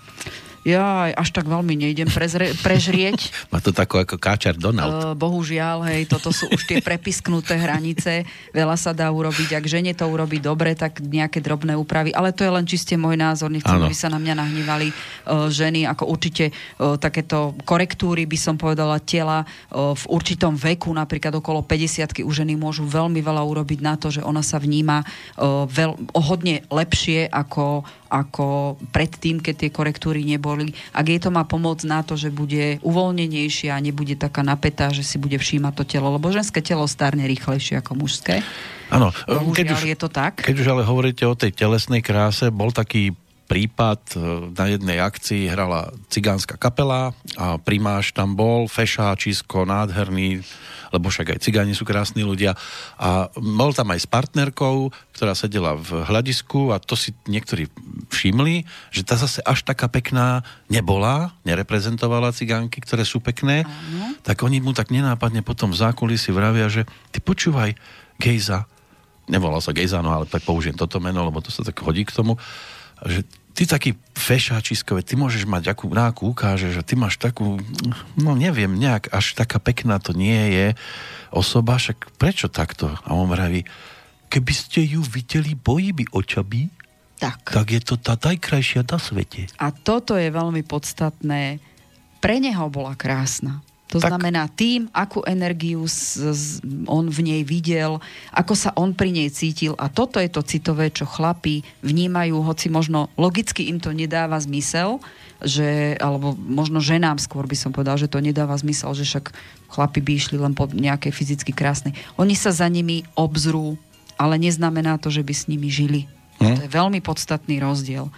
ja 0.63 1.11
až 1.11 1.35
tak 1.35 1.51
veľmi 1.51 1.75
nejdem 1.75 2.07
prezre, 2.07 2.55
prežrieť. 2.63 3.35
Má 3.53 3.59
to 3.59 3.75
tako 3.75 4.03
ako 4.03 4.15
káčar 4.19 4.55
Donald. 4.55 4.95
Uh, 4.95 5.15
bohužiaľ, 5.19 5.83
hej, 5.91 6.07
toto 6.07 6.31
sú 6.31 6.47
už 6.51 6.63
tie 6.71 6.79
prepisknuté 6.79 7.59
hranice. 7.59 8.23
Veľa 8.55 8.79
sa 8.79 8.95
dá 8.95 9.11
urobiť. 9.11 9.59
Ak 9.59 9.67
žene 9.67 9.91
to 9.91 10.07
urobí 10.07 10.39
dobre, 10.39 10.79
tak 10.79 11.03
nejaké 11.03 11.43
drobné 11.43 11.75
úpravy. 11.75 12.15
Ale 12.15 12.31
to 12.31 12.47
je 12.47 12.55
len 12.55 12.63
čiste 12.63 12.95
môj 12.95 13.19
názor. 13.19 13.51
Nechcem, 13.51 13.75
aby 13.75 13.97
sa 13.97 14.07
na 14.07 14.23
mňa 14.23 14.35
nahnevali 14.39 14.89
uh, 14.95 15.51
ženy. 15.51 15.83
Ako 15.91 16.07
určite 16.07 16.55
uh, 16.55 16.95
takéto 16.95 17.59
korektúry, 17.67 18.31
by 18.31 18.39
som 18.39 18.55
povedala, 18.55 19.03
tela 19.03 19.43
uh, 19.43 19.99
v 19.99 20.05
určitom 20.15 20.55
veku, 20.55 20.95
napríklad 20.95 21.35
okolo 21.43 21.67
50 21.67 22.23
u 22.23 22.31
ženy 22.31 22.55
môžu 22.55 22.87
veľmi 22.87 23.19
veľa 23.19 23.43
urobiť 23.43 23.81
na 23.83 23.99
to, 23.99 24.15
že 24.15 24.23
ona 24.23 24.47
sa 24.47 24.63
vníma 24.63 25.03
uh, 25.03 25.67
veľ, 25.67 26.15
hodne 26.15 26.63
lepšie 26.71 27.27
ako 27.27 27.83
ako 28.13 28.77
predtým, 28.93 29.41
keď 29.41 29.55
tie 29.57 29.71
korektúry 29.73 30.21
neboli. 30.21 30.77
Ak 30.93 31.09
jej 31.09 31.17
to 31.17 31.33
má 31.33 31.49
pomôcť 31.49 31.89
na 31.89 32.05
to, 32.05 32.21
že 32.21 32.29
bude 32.29 32.77
uvoľnenejšia 32.85 33.73
a 33.73 33.81
nebude 33.81 34.21
taká 34.21 34.45
napätá, 34.45 34.93
že 34.93 35.01
si 35.01 35.17
bude 35.17 35.41
všímať 35.41 35.73
to 35.73 35.85
telo, 35.89 36.13
lebo 36.13 36.29
ženské 36.29 36.61
telo 36.61 36.85
starne 36.85 37.25
rýchlejšie 37.25 37.81
ako 37.81 37.97
mužské. 37.97 38.45
Áno, 38.93 39.09
keď 39.57 39.73
už, 39.73 39.89
je 39.89 39.97
to 39.97 40.13
tak. 40.13 40.45
Keď 40.45 40.57
už 40.61 40.69
ale 40.69 40.83
hovoríte 40.85 41.25
o 41.25 41.33
tej 41.33 41.57
telesnej 41.57 42.05
kráse, 42.05 42.53
bol 42.53 42.69
taký 42.69 43.17
prípad, 43.53 44.01
e, 44.17 44.19
na 44.57 44.65
jednej 44.73 44.97
akcii 45.05 45.53
hrala 45.53 45.93
cigánska 46.09 46.57
kapela 46.57 47.13
a 47.37 47.61
primáš 47.61 48.17
tam 48.17 48.33
bol, 48.33 48.65
fešáčisko, 48.65 49.69
nádherný, 49.69 50.41
lebo 50.89 51.13
však 51.13 51.37
aj 51.37 51.45
cigáni 51.45 51.77
sú 51.77 51.85
krásni 51.85 52.25
ľudia. 52.25 52.57
A 52.97 53.29
bol 53.37 53.77
tam 53.77 53.93
aj 53.93 54.01
s 54.05 54.09
partnerkou, 54.09 54.89
ktorá 55.13 55.37
sedela 55.37 55.77
v 55.77 56.01
hľadisku 56.01 56.73
a 56.73 56.81
to 56.81 56.97
si 56.97 57.13
niektorí 57.29 57.69
všimli, 58.09 58.65
že 58.89 59.05
tá 59.05 59.21
zase 59.21 59.45
až 59.45 59.69
taká 59.69 59.93
pekná 59.93 60.41
nebola, 60.73 61.37
nereprezentovala 61.45 62.33
cigánky, 62.33 62.81
ktoré 62.81 63.05
sú 63.05 63.21
pekné, 63.21 63.69
Áno. 63.69 64.17
tak 64.25 64.41
oni 64.41 64.65
mu 64.65 64.73
tak 64.73 64.89
nenápadne 64.89 65.45
potom 65.45 65.77
v 65.77 65.81
zákulisí 65.81 66.33
vravia, 66.33 66.73
že 66.73 66.89
ty 67.13 67.21
počúvaj, 67.21 67.77
Gejza, 68.17 68.65
nevolal 69.29 69.61
sa 69.61 69.77
Gejza, 69.77 70.01
no 70.01 70.13
ale 70.17 70.25
tak 70.25 70.41
použijem 70.45 70.77
toto 70.77 71.01
meno, 71.05 71.21
lebo 71.25 71.45
to 71.45 71.53
sa 71.53 71.61
tak 71.61 71.77
hodí 71.85 72.09
k 72.09 72.17
tomu, 72.17 72.41
že 73.03 73.27
ty 73.53 73.69
taký 73.69 73.91
fešáčiskové, 74.17 75.05
ty 75.05 75.15
môžeš 75.17 75.45
mať 75.45 75.73
akú 75.73 75.89
náku 75.93 76.33
ukáže, 76.33 76.73
že 76.73 76.83
ty 76.85 76.97
máš 76.97 77.21
takú, 77.21 77.61
no 78.17 78.33
neviem, 78.33 78.73
nejak 78.73 79.13
až 79.13 79.37
taká 79.37 79.61
pekná 79.61 80.01
to 80.01 80.17
nie 80.17 80.57
je 80.57 80.67
osoba, 81.33 81.77
však 81.77 82.17
prečo 82.17 82.49
takto? 82.49 82.93
A 83.05 83.13
on 83.13 83.29
vraví, 83.29 83.65
keby 84.33 84.53
ste 84.53 84.81
ju 84.85 85.05
videli 85.05 85.53
bojíby 85.53 86.09
očami, 86.13 86.73
tak. 87.21 87.45
tak 87.47 87.67
je 87.71 87.81
to 87.85 87.95
tá 88.01 88.19
najkrajšia 88.19 88.83
na 88.83 88.99
svete. 88.99 89.47
A 89.61 89.71
toto 89.71 90.19
je 90.19 90.27
veľmi 90.27 90.67
podstatné. 90.67 91.63
Pre 92.19 92.37
neho 92.43 92.67
bola 92.67 92.99
krásna. 92.99 93.63
To 93.93 94.01
tak. 94.01 94.09
znamená 94.09 94.49
tým, 94.49 94.89
akú 94.89 95.21
energiu 95.29 95.85
z, 95.85 96.33
z, 96.33 96.45
on 96.89 97.13
v 97.13 97.21
nej 97.29 97.43
videl, 97.45 98.01
ako 98.33 98.57
sa 98.57 98.73
on 98.73 98.97
pri 98.97 99.13
nej 99.13 99.29
cítil. 99.29 99.77
A 99.77 99.93
toto 99.93 100.17
je 100.17 100.33
to 100.33 100.41
citové, 100.41 100.89
čo 100.89 101.05
chlapi 101.05 101.61
vnímajú, 101.85 102.41
hoci 102.41 102.73
možno 102.73 103.13
logicky 103.21 103.69
im 103.69 103.77
to 103.77 103.93
nedáva 103.93 104.41
zmysel, 104.41 104.97
že, 105.45 106.01
alebo 106.01 106.33
možno 106.33 106.81
ženám 106.81 107.21
skôr 107.21 107.45
by 107.45 107.53
som 107.53 107.69
povedal, 107.69 108.01
že 108.01 108.09
to 108.09 108.25
nedáva 108.25 108.57
zmysel, 108.57 108.97
že 108.97 109.05
však 109.05 109.37
chlapi 109.69 110.01
by 110.01 110.13
išli 110.17 110.37
len 110.41 110.57
po 110.57 110.65
nejakej 110.73 111.13
fyzicky 111.13 111.53
krásnej. 111.53 111.93
Oni 112.17 112.33
sa 112.33 112.49
za 112.49 112.65
nimi 112.73 113.05
obzrú, 113.13 113.77
ale 114.17 114.41
neznamená 114.41 114.97
to, 114.97 115.13
že 115.13 115.21
by 115.21 115.35
s 115.37 115.53
nimi 115.53 115.69
žili. 115.69 116.09
Hm? 116.41 116.57
To 116.57 116.61
je 116.65 116.71
veľmi 116.73 117.05
podstatný 117.05 117.61
rozdiel. 117.61 118.09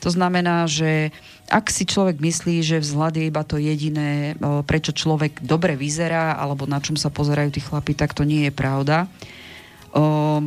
To 0.00 0.08
znamená, 0.08 0.64
že 0.64 1.12
ak 1.50 1.66
si 1.66 1.82
človek 1.82 2.22
myslí, 2.22 2.62
že 2.62 2.78
vzhľad 2.78 3.18
je 3.18 3.24
iba 3.26 3.42
to 3.42 3.58
jediné, 3.58 4.38
prečo 4.64 4.94
človek 4.94 5.42
dobre 5.42 5.74
vyzerá, 5.74 6.38
alebo 6.38 6.70
na 6.70 6.78
čom 6.78 6.94
sa 6.94 7.10
pozerajú 7.10 7.50
tí 7.50 7.60
chlapi, 7.60 7.98
tak 7.98 8.14
to 8.14 8.22
nie 8.22 8.46
je 8.46 8.52
pravda. 8.54 9.10
O, 9.90 10.46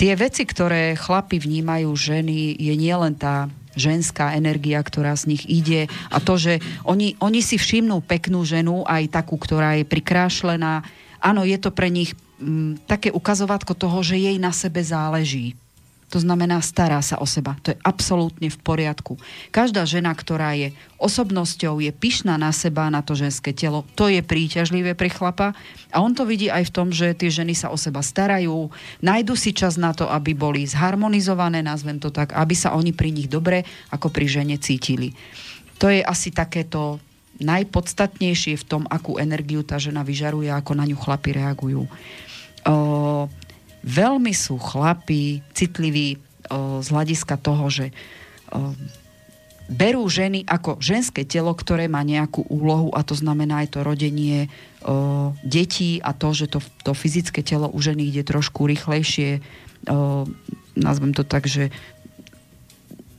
tie 0.00 0.16
veci, 0.16 0.48
ktoré 0.48 0.96
chlapi 0.96 1.36
vnímajú 1.36 1.92
ženy, 1.92 2.56
je 2.56 2.74
nielen 2.80 3.12
tá 3.12 3.52
ženská 3.76 4.32
energia, 4.32 4.80
ktorá 4.80 5.12
z 5.12 5.36
nich 5.36 5.44
ide 5.44 5.92
a 6.08 6.16
to, 6.16 6.40
že 6.40 6.64
oni, 6.88 7.20
oni 7.20 7.44
si 7.44 7.60
všimnú 7.60 8.00
peknú 8.00 8.40
ženu, 8.40 8.88
aj 8.88 9.12
takú, 9.12 9.36
ktorá 9.36 9.76
je 9.76 9.84
prikrášlená. 9.84 10.80
Áno, 11.20 11.44
je 11.44 11.60
to 11.60 11.68
pre 11.68 11.92
nich 11.92 12.16
m, 12.40 12.80
také 12.88 13.12
ukazovatko 13.12 13.76
toho, 13.76 14.00
že 14.00 14.16
jej 14.16 14.40
na 14.40 14.48
sebe 14.56 14.80
záleží. 14.80 15.60
To 16.14 16.22
znamená, 16.22 16.62
stará 16.62 17.02
sa 17.02 17.18
o 17.18 17.26
seba. 17.26 17.58
To 17.66 17.74
je 17.74 17.82
absolútne 17.82 18.46
v 18.46 18.58
poriadku. 18.62 19.18
Každá 19.50 19.82
žena, 19.82 20.14
ktorá 20.14 20.54
je 20.54 20.70
osobnosťou, 21.02 21.82
je 21.82 21.90
pyšná 21.90 22.38
na 22.38 22.54
seba, 22.54 22.86
na 22.94 23.02
to 23.02 23.18
ženské 23.18 23.50
telo, 23.50 23.82
to 23.98 24.06
je 24.06 24.22
príťažlivé 24.22 24.94
pre 24.94 25.10
chlapa. 25.10 25.50
A 25.90 25.98
on 25.98 26.14
to 26.14 26.22
vidí 26.22 26.46
aj 26.46 26.70
v 26.70 26.74
tom, 26.74 26.88
že 26.94 27.10
tie 27.18 27.26
ženy 27.26 27.58
sa 27.58 27.74
o 27.74 27.76
seba 27.76 28.06
starajú, 28.06 28.70
nájdu 29.02 29.34
si 29.34 29.50
čas 29.50 29.74
na 29.74 29.90
to, 29.90 30.06
aby 30.06 30.30
boli 30.30 30.62
zharmonizované, 30.62 31.58
nazvem 31.58 31.98
to 31.98 32.14
tak, 32.14 32.38
aby 32.38 32.54
sa 32.54 32.78
oni 32.78 32.94
pri 32.94 33.10
nich 33.10 33.26
dobre 33.26 33.66
ako 33.90 34.06
pri 34.14 34.30
žene 34.30 34.56
cítili. 34.62 35.10
To 35.82 35.90
je 35.90 36.06
asi 36.06 36.30
takéto 36.30 37.02
najpodstatnejšie 37.42 38.56
v 38.56 38.64
tom, 38.64 38.82
akú 38.88 39.20
energiu 39.20 39.60
tá 39.60 39.76
žena 39.76 40.00
vyžaruje, 40.00 40.48
ako 40.48 40.72
na 40.72 40.88
ňu 40.88 40.96
chlapi 40.96 41.36
reagujú. 41.36 41.84
O, 41.84 43.28
veľmi 43.86 44.34
sú 44.34 44.58
chlapi 44.58 45.40
citliví 45.54 46.18
o, 46.50 46.82
z 46.82 46.88
hľadiska 46.90 47.38
toho, 47.38 47.70
že 47.70 47.86
o, 48.50 48.74
berú 49.66 50.06
ženy 50.06 50.46
ako 50.46 50.78
ženské 50.82 51.22
telo, 51.26 51.54
ktoré 51.54 51.86
má 51.86 52.02
nejakú 52.02 52.46
úlohu 52.50 52.90
a 52.94 53.02
to 53.06 53.14
znamená 53.14 53.62
aj 53.62 53.78
to 53.78 53.80
rodenie 53.86 54.50
o, 54.82 55.30
detí 55.46 56.02
a 56.02 56.10
to, 56.10 56.34
že 56.34 56.50
to, 56.50 56.58
to 56.82 56.92
fyzické 56.92 57.46
telo 57.46 57.70
u 57.70 57.78
ženy 57.78 58.10
ide 58.10 58.26
trošku 58.26 58.66
rýchlejšie, 58.66 59.38
o, 59.86 60.26
nazvem 60.74 61.14
to 61.14 61.22
tak, 61.22 61.46
že 61.46 61.70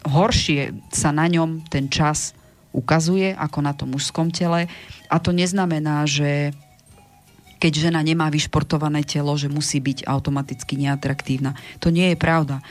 horšie 0.08 0.76
sa 0.92 1.12
na 1.16 1.28
ňom 1.28 1.68
ten 1.68 1.92
čas 1.92 2.36
ukazuje 2.72 3.36
ako 3.36 3.60
na 3.64 3.74
tom 3.76 3.96
mužskom 3.96 4.32
tele. 4.32 4.72
A 5.12 5.16
to 5.18 5.36
neznamená, 5.36 6.06
že 6.08 6.56
keď 7.58 7.90
žena 7.90 8.02
nemá 8.06 8.30
vyšportované 8.30 9.02
telo, 9.06 9.34
že 9.38 9.50
musí 9.50 9.82
byť 9.82 10.06
automaticky 10.06 10.78
neatraktívna. 10.78 11.58
To 11.82 11.90
nie 11.90 12.14
je 12.14 12.18
pravda. 12.18 12.62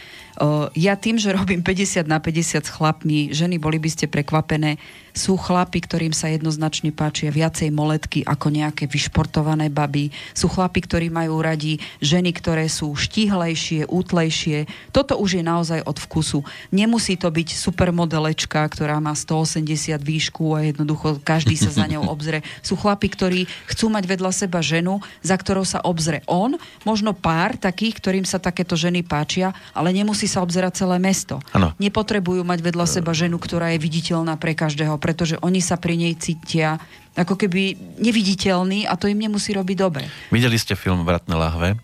Ja 0.77 0.95
tým, 1.01 1.17
že 1.17 1.33
robím 1.33 1.65
50 1.65 2.05
na 2.05 2.21
50 2.21 2.61
s 2.61 2.71
chlapmi, 2.71 3.33
ženy, 3.33 3.57
boli 3.57 3.81
by 3.81 3.89
ste 3.89 4.05
prekvapené, 4.05 4.77
sú 5.17 5.41
chlapi, 5.41 5.81
ktorým 5.81 6.13
sa 6.13 6.29
jednoznačne 6.29 6.93
páčia 6.93 7.33
viacej 7.33 7.73
moletky 7.73 8.21
ako 8.21 8.53
nejaké 8.53 8.85
vyšportované 8.85 9.73
baby. 9.73 10.13
Sú 10.37 10.53
chlapi, 10.53 10.85
ktorí 10.85 11.09
majú 11.09 11.41
radi 11.41 11.81
ženy, 12.05 12.37
ktoré 12.37 12.69
sú 12.69 12.93
štihlejšie, 12.93 13.89
útlejšie. 13.89 14.69
Toto 14.93 15.17
už 15.17 15.41
je 15.41 15.43
naozaj 15.43 15.81
od 15.89 15.97
vkusu. 15.97 16.45
Nemusí 16.69 17.17
to 17.17 17.33
byť 17.33 17.57
supermodelečka, 17.57 18.61
ktorá 18.69 19.01
má 19.01 19.17
180 19.17 19.97
výšku 20.05 20.53
a 20.53 20.69
jednoducho 20.69 21.17
každý 21.25 21.57
sa 21.57 21.73
za 21.73 21.89
ňou 21.89 22.13
obzre. 22.13 22.45
Sú 22.61 22.77
chlapi, 22.77 23.09
ktorí 23.09 23.41
chcú 23.73 23.89
mať 23.89 24.05
vedľa 24.05 24.37
seba 24.37 24.61
ženu, 24.61 25.01
za 25.25 25.41
ktorou 25.41 25.65
sa 25.65 25.81
obzre 25.81 26.21
on, 26.29 26.61
možno 26.85 27.17
pár 27.17 27.57
takých, 27.57 28.05
ktorým 28.05 28.29
sa 28.29 28.37
takéto 28.37 28.77
ženy 28.77 29.01
páčia, 29.01 29.57
ale 29.73 29.97
nemusí 29.97 30.26
nemusí 30.27 30.35
sa 30.35 30.43
obzerať 30.43 30.83
celé 30.83 30.99
mesto. 30.99 31.39
Ano. 31.55 31.71
Nepotrebujú 31.79 32.43
mať 32.43 32.59
vedľa 32.67 32.87
seba 32.91 33.15
ženu, 33.15 33.39
ktorá 33.39 33.71
je 33.71 33.79
viditeľná 33.79 34.35
pre 34.35 34.59
každého, 34.59 34.99
pretože 34.99 35.39
oni 35.39 35.63
sa 35.63 35.79
pri 35.79 35.95
nej 35.95 36.19
cítia 36.19 36.83
ako 37.15 37.39
keby 37.39 37.79
neviditeľný 38.03 38.91
a 38.91 38.99
to 38.99 39.07
im 39.07 39.23
nemusí 39.23 39.55
robiť 39.55 39.77
dobre. 39.79 40.05
Videli 40.35 40.59
ste 40.59 40.75
film 40.75 41.07
Vratné 41.07 41.39
lahve? 41.39 41.79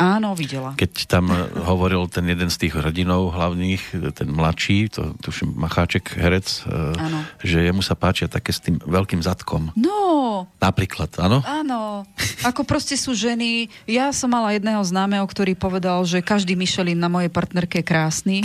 Áno, 0.00 0.32
videla. 0.32 0.72
Keď 0.80 0.92
tam 1.04 1.28
hovoril 1.68 2.08
ten 2.08 2.24
jeden 2.24 2.48
z 2.48 2.56
tých 2.56 2.74
rodinov 2.80 3.36
hlavných, 3.36 4.16
ten 4.16 4.32
mladší, 4.32 4.88
to 4.88 5.12
tuším 5.20 5.52
Macháček, 5.52 6.16
herec, 6.16 6.64
áno. 6.96 7.20
že 7.44 7.68
jemu 7.68 7.84
sa 7.84 7.92
páčia 7.92 8.24
také 8.24 8.56
s 8.56 8.64
tým 8.64 8.80
veľkým 8.80 9.20
zadkom. 9.20 9.76
No. 9.76 10.48
Napríklad, 10.56 11.12
áno? 11.20 11.44
Áno. 11.44 12.08
Ako 12.40 12.64
proste 12.64 12.96
sú 12.96 13.12
ženy. 13.12 13.68
Ja 13.84 14.08
som 14.16 14.32
mala 14.32 14.56
jedného 14.56 14.80
známeho, 14.80 15.24
ktorý 15.28 15.52
povedal, 15.52 16.00
že 16.08 16.24
každý 16.24 16.56
Michelin 16.56 16.96
na 16.96 17.12
mojej 17.12 17.28
partnerke 17.28 17.80
je 17.80 17.84
krásny, 17.84 18.36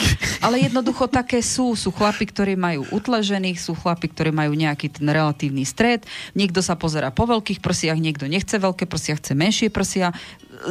ale 0.43 0.59
jednoducho 0.59 1.07
také 1.07 1.39
sú. 1.39 1.77
Sú 1.79 1.95
chlapi, 1.95 2.27
ktorí 2.27 2.59
majú 2.59 2.83
utležených, 2.91 3.55
sú 3.55 3.77
chlapi, 3.79 4.11
ktorí 4.11 4.35
majú 4.35 4.51
nejaký 4.51 4.91
ten 4.91 5.07
relatívny 5.07 5.63
stred. 5.63 6.03
Niekto 6.35 6.59
sa 6.59 6.75
pozera 6.75 7.15
po 7.15 7.23
veľkých 7.23 7.63
prsiach, 7.63 7.95
niekto 7.95 8.27
nechce 8.27 8.59
veľké 8.59 8.87
prsia, 8.89 9.15
chce 9.15 9.31
menšie 9.31 9.67
prsia 9.71 10.11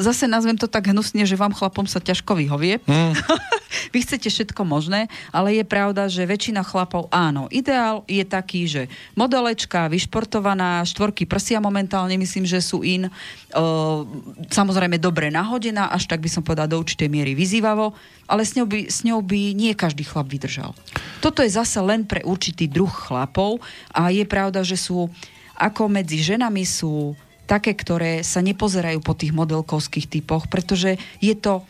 zase 0.01 0.25
nazvem 0.25 0.57
to 0.57 0.71
tak 0.71 0.91
hnusne, 0.91 1.29
že 1.29 1.37
vám 1.37 1.53
chlapom 1.53 1.85
sa 1.85 2.01
ťažko 2.01 2.39
vyhovie. 2.39 2.81
Mm. 2.89 3.15
Vy 3.95 4.07
chcete 4.07 4.31
všetko 4.31 4.63
možné, 4.63 5.11
ale 5.35 5.59
je 5.59 5.65
pravda, 5.67 6.07
že 6.07 6.23
väčšina 6.25 6.63
chlapov 6.63 7.11
áno. 7.11 7.51
Ideál 7.51 8.07
je 8.07 8.23
taký, 8.23 8.71
že 8.71 8.83
modelečka, 9.19 9.91
vyšportovaná, 9.91 10.87
štvorky 10.87 11.27
prsia 11.27 11.59
momentálne 11.59 12.15
myslím, 12.15 12.47
že 12.47 12.63
sú 12.63 12.87
in. 12.87 13.11
Uh, 13.55 14.07
samozrejme 14.51 14.99
dobre 15.03 15.29
nahodená, 15.29 15.91
až 15.91 16.07
tak 16.07 16.23
by 16.23 16.31
som 16.31 16.47
povedala 16.47 16.71
do 16.71 16.81
určitej 16.81 17.11
miery 17.11 17.35
vyzývavo, 17.35 17.93
ale 18.31 18.47
s 18.47 18.55
ňou, 18.55 18.67
by, 18.67 18.87
s 18.89 19.03
ňou 19.03 19.21
by 19.21 19.53
nie 19.53 19.75
každý 19.75 20.07
chlap 20.07 20.31
vydržal. 20.31 20.73
Toto 21.19 21.43
je 21.43 21.51
zase 21.51 21.79
len 21.83 22.07
pre 22.07 22.23
určitý 22.23 22.71
druh 22.71 22.91
chlapov 22.91 23.59
a 23.91 24.15
je 24.15 24.23
pravda, 24.23 24.63
že 24.63 24.79
sú 24.79 25.11
ako 25.55 25.87
medzi 25.87 26.19
ženami 26.19 26.67
sú 26.67 27.15
také, 27.45 27.77
ktoré 27.77 28.25
sa 28.25 28.41
nepozerajú 28.41 29.05
po 29.05 29.13
tých 29.13 29.37
modelkovských 29.37 30.09
typoch, 30.09 30.49
pretože 30.49 30.97
je 31.21 31.35
to, 31.37 31.63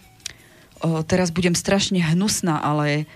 teraz 1.11 1.35
budem 1.35 1.59
strašne 1.59 1.99
hnusná, 2.01 2.63
ale 2.63 3.11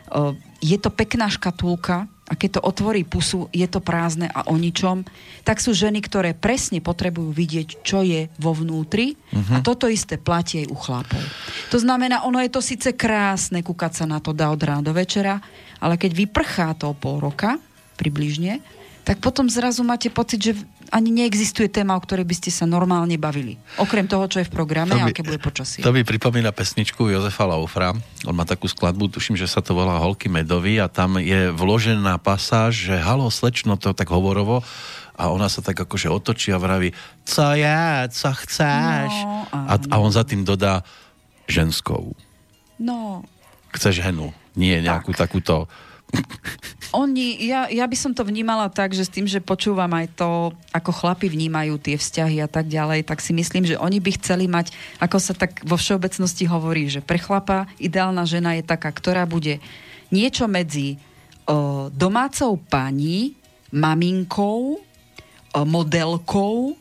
je 0.58 0.78
to 0.78 0.90
pekná 0.90 1.30
škatulka 1.30 2.10
a 2.28 2.36
keď 2.36 2.60
to 2.60 2.66
otvorí 2.66 3.08
pusu, 3.08 3.48
je 3.56 3.64
to 3.64 3.80
prázdne 3.80 4.28
a 4.28 4.44
o 4.52 4.60
ničom, 4.60 5.08
tak 5.48 5.64
sú 5.64 5.72
ženy, 5.72 6.04
ktoré 6.04 6.36
presne 6.36 6.84
potrebujú 6.84 7.32
vidieť, 7.32 7.80
čo 7.80 8.04
je 8.04 8.28
vo 8.36 8.52
vnútri 8.52 9.16
uh-huh. 9.16 9.56
a 9.56 9.64
toto 9.64 9.88
isté 9.88 10.20
platí 10.20 10.60
aj 10.60 10.68
u 10.68 10.76
chlapov. 10.76 11.22
To 11.72 11.80
znamená, 11.80 12.28
ono 12.28 12.36
je 12.44 12.52
to 12.52 12.60
síce 12.60 12.92
krásne 12.92 13.64
kúkať 13.64 14.04
sa 14.04 14.04
na 14.04 14.20
to 14.20 14.36
dá 14.36 14.52
od 14.52 14.60
rána 14.60 14.84
do 14.84 14.92
večera, 14.92 15.40
ale 15.80 15.96
keď 15.96 16.10
vyprchá 16.28 16.76
to 16.76 16.92
pol 16.92 17.16
roka, 17.16 17.56
približne, 17.96 18.60
tak 19.08 19.24
potom 19.24 19.48
zrazu 19.48 19.80
máte 19.80 20.12
pocit, 20.12 20.38
že 20.38 20.52
ani 20.88 21.12
neexistuje 21.12 21.68
téma, 21.68 21.96
o 21.96 22.02
ktorej 22.02 22.24
by 22.24 22.34
ste 22.36 22.50
sa 22.52 22.64
normálne 22.64 23.14
bavili. 23.20 23.60
Okrem 23.76 24.08
toho, 24.08 24.24
čo 24.28 24.40
je 24.40 24.48
v 24.48 24.52
programe 24.52 24.96
a 24.96 25.08
aké 25.08 25.20
bude 25.20 25.40
počasie. 25.40 25.84
To 25.84 25.92
by 25.92 26.04
pripomína 26.04 26.52
pesničku 26.52 27.08
Jozefa 27.08 27.44
Laufra. 27.44 27.92
On 28.24 28.34
má 28.36 28.48
takú 28.48 28.66
skladbu, 28.66 29.12
tuším, 29.12 29.36
že 29.36 29.48
sa 29.48 29.60
to 29.60 29.76
volá 29.76 30.00
Holky 30.00 30.32
medovi 30.32 30.80
a 30.80 30.88
tam 30.88 31.20
je 31.20 31.52
vložená 31.52 32.16
pasáž, 32.20 32.92
že 32.92 32.96
halo 32.96 33.28
slečno, 33.28 33.76
to 33.76 33.92
tak 33.92 34.08
hovorovo, 34.08 34.64
a 35.18 35.34
ona 35.34 35.50
sa 35.50 35.58
tak 35.58 35.74
akože 35.74 36.06
otočí 36.06 36.54
a 36.54 36.62
vraví, 36.62 36.94
co 37.26 37.44
je, 37.58 38.06
co 38.06 38.30
chceš? 38.46 39.10
No, 39.26 39.50
a, 39.50 39.74
a 39.74 39.94
on 39.98 40.14
za 40.14 40.22
tým 40.22 40.46
dodá 40.46 40.86
ženskou. 41.50 42.14
No. 42.78 43.26
Chceš 43.74 44.06
ženu, 44.06 44.30
nie 44.54 44.78
nejakú 44.78 45.10
tak. 45.10 45.26
takúto 45.26 45.66
oni, 46.92 47.44
ja, 47.44 47.68
ja 47.68 47.84
by 47.84 47.96
som 47.96 48.12
to 48.16 48.24
vnímala 48.24 48.72
tak, 48.72 48.96
že 48.96 49.04
s 49.04 49.12
tým, 49.12 49.28
že 49.28 49.44
počúvam 49.44 49.92
aj 49.92 50.06
to, 50.16 50.56
ako 50.72 50.90
chlapi 50.92 51.28
vnímajú 51.28 51.76
tie 51.76 52.00
vzťahy 52.00 52.40
a 52.40 52.48
tak 52.48 52.72
ďalej, 52.72 53.04
tak 53.04 53.20
si 53.20 53.36
myslím, 53.36 53.68
že 53.68 53.76
oni 53.76 54.00
by 54.00 54.10
chceli 54.16 54.48
mať, 54.48 54.72
ako 55.02 55.16
sa 55.20 55.36
tak 55.36 55.60
vo 55.68 55.76
všeobecnosti 55.76 56.48
hovorí, 56.48 56.88
že 56.88 57.04
pre 57.04 57.20
chlapa 57.20 57.68
ideálna 57.76 58.24
žena 58.24 58.56
je 58.56 58.64
taká, 58.64 58.88
ktorá 58.88 59.28
bude 59.28 59.60
niečo 60.08 60.48
medzi 60.48 60.96
o, 61.44 61.92
domácou 61.92 62.56
pani, 62.56 63.36
maminkou, 63.68 64.80
o, 64.80 65.60
modelkou, 65.68 66.72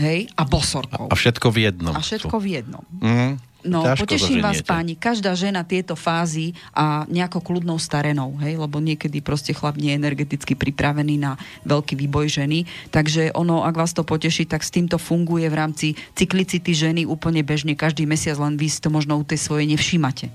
hej, 0.00 0.32
a 0.32 0.42
bosorkou. 0.48 1.12
A 1.12 1.14
všetko 1.14 1.52
v 1.52 1.68
jednom. 1.68 1.92
A 1.92 2.00
všetko 2.00 2.36
v 2.40 2.46
jednom. 2.56 2.84
Mm. 3.04 3.36
No, 3.62 3.86
Ťažko 3.86 4.02
poteším 4.02 4.42
vás 4.42 4.58
páni, 4.66 4.98
každá 4.98 5.38
žena 5.38 5.62
tieto 5.62 5.94
fázy 5.94 6.50
a 6.74 7.06
nejako 7.06 7.38
kľudnou 7.38 7.78
starenou, 7.78 8.34
hej, 8.42 8.58
lebo 8.58 8.82
niekedy 8.82 9.22
proste 9.22 9.54
chlap 9.54 9.78
nie 9.78 9.94
je 9.94 10.00
energeticky 10.02 10.58
pripravený 10.58 11.22
na 11.22 11.38
veľký 11.62 11.94
výboj 11.94 12.42
ženy, 12.42 12.66
takže 12.90 13.30
ono, 13.38 13.62
ak 13.62 13.78
vás 13.78 13.94
to 13.94 14.02
poteší, 14.02 14.50
tak 14.50 14.66
s 14.66 14.74
týmto 14.74 14.98
funguje 14.98 15.46
v 15.46 15.54
rámci 15.54 15.86
cyklicity 16.18 16.74
ženy 16.74 17.02
úplne 17.06 17.46
bežne, 17.46 17.78
každý 17.78 18.02
mesiac, 18.02 18.34
len 18.42 18.58
vy 18.58 18.66
si 18.66 18.82
to 18.82 18.90
možno 18.90 19.14
u 19.14 19.22
tej 19.22 19.38
svojej 19.38 19.70
nevšímate. 19.70 20.26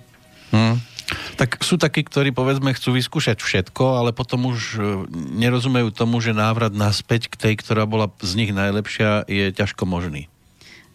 Hmm. 0.55 0.79
Tak 1.39 1.63
sú 1.63 1.79
takí, 1.79 2.03
ktorí 2.03 2.35
povedzme 2.35 2.75
chcú 2.75 2.95
vyskúšať 2.99 3.39
všetko, 3.39 4.03
ale 4.03 4.11
potom 4.11 4.51
už 4.51 4.59
e, 4.75 4.79
nerozumejú 5.39 5.95
tomu, 5.95 6.19
že 6.19 6.35
návrat 6.35 6.75
naspäť 6.75 7.31
k 7.31 7.35
tej, 7.39 7.53
ktorá 7.63 7.87
bola 7.87 8.11
z 8.19 8.31
nich 8.35 8.51
najlepšia, 8.51 9.23
je 9.23 9.55
ťažko 9.55 9.87
možný. 9.87 10.27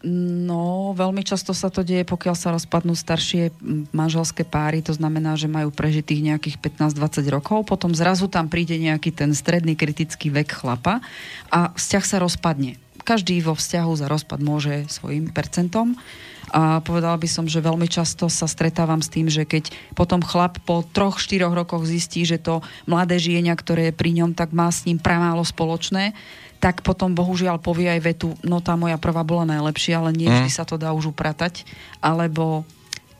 No, 0.03 0.91
veľmi 0.91 1.23
často 1.23 1.55
sa 1.55 1.71
to 1.71 1.79
deje, 1.79 2.03
pokiaľ 2.03 2.35
sa 2.35 2.51
rozpadnú 2.51 2.91
staršie 2.91 3.55
manželské 3.95 4.43
páry, 4.43 4.83
to 4.83 4.91
znamená, 4.91 5.39
že 5.39 5.47
majú 5.47 5.71
prežitých 5.71 6.27
nejakých 6.27 6.59
15-20 6.59 7.23
rokov, 7.31 7.63
potom 7.63 7.95
zrazu 7.95 8.27
tam 8.27 8.51
príde 8.51 8.75
nejaký 8.75 9.15
ten 9.15 9.31
stredný 9.31 9.79
kritický 9.79 10.27
vek 10.27 10.59
chlapa 10.59 10.99
a 11.47 11.71
vzťah 11.71 12.03
sa 12.03 12.17
rozpadne. 12.19 12.75
Každý 13.07 13.39
vo 13.47 13.55
vzťahu 13.55 13.91
za 13.95 14.11
rozpad 14.11 14.43
môže 14.43 14.91
svojim 14.91 15.31
percentom. 15.31 15.95
A 16.53 16.83
povedala 16.85 17.17
by 17.17 17.25
som, 17.25 17.47
že 17.49 17.63
veľmi 17.63 17.89
často 17.89 18.29
sa 18.29 18.45
stretávam 18.45 19.01
s 19.01 19.09
tým, 19.09 19.25
že 19.31 19.47
keď 19.47 19.73
potom 19.97 20.21
chlap 20.21 20.61
po 20.67 20.85
troch, 20.85 21.17
štyroch 21.17 21.55
rokoch 21.55 21.87
zistí, 21.87 22.27
že 22.27 22.37
to 22.37 22.61
mladé 22.85 23.17
žienia, 23.17 23.57
ktoré 23.57 23.89
je 23.89 23.97
pri 23.97 24.11
ňom, 24.21 24.37
tak 24.37 24.53
má 24.53 24.69
s 24.69 24.85
ním 24.85 25.01
pramálo 25.01 25.41
spoločné, 25.41 26.13
tak 26.63 26.79
potom 26.79 27.11
bohužiaľ 27.11 27.59
povie 27.59 27.91
aj 27.91 27.99
vetu, 27.99 28.31
no 28.39 28.63
tá 28.63 28.79
moja 28.79 28.95
prvá 28.95 29.19
bola 29.27 29.43
najlepšia, 29.43 29.99
ale 29.99 30.15
nie 30.15 30.31
vždy 30.31 30.47
mm. 30.47 30.55
sa 30.55 30.63
to 30.63 30.79
dá 30.79 30.95
už 30.95 31.11
upratať, 31.11 31.67
alebo 31.99 32.63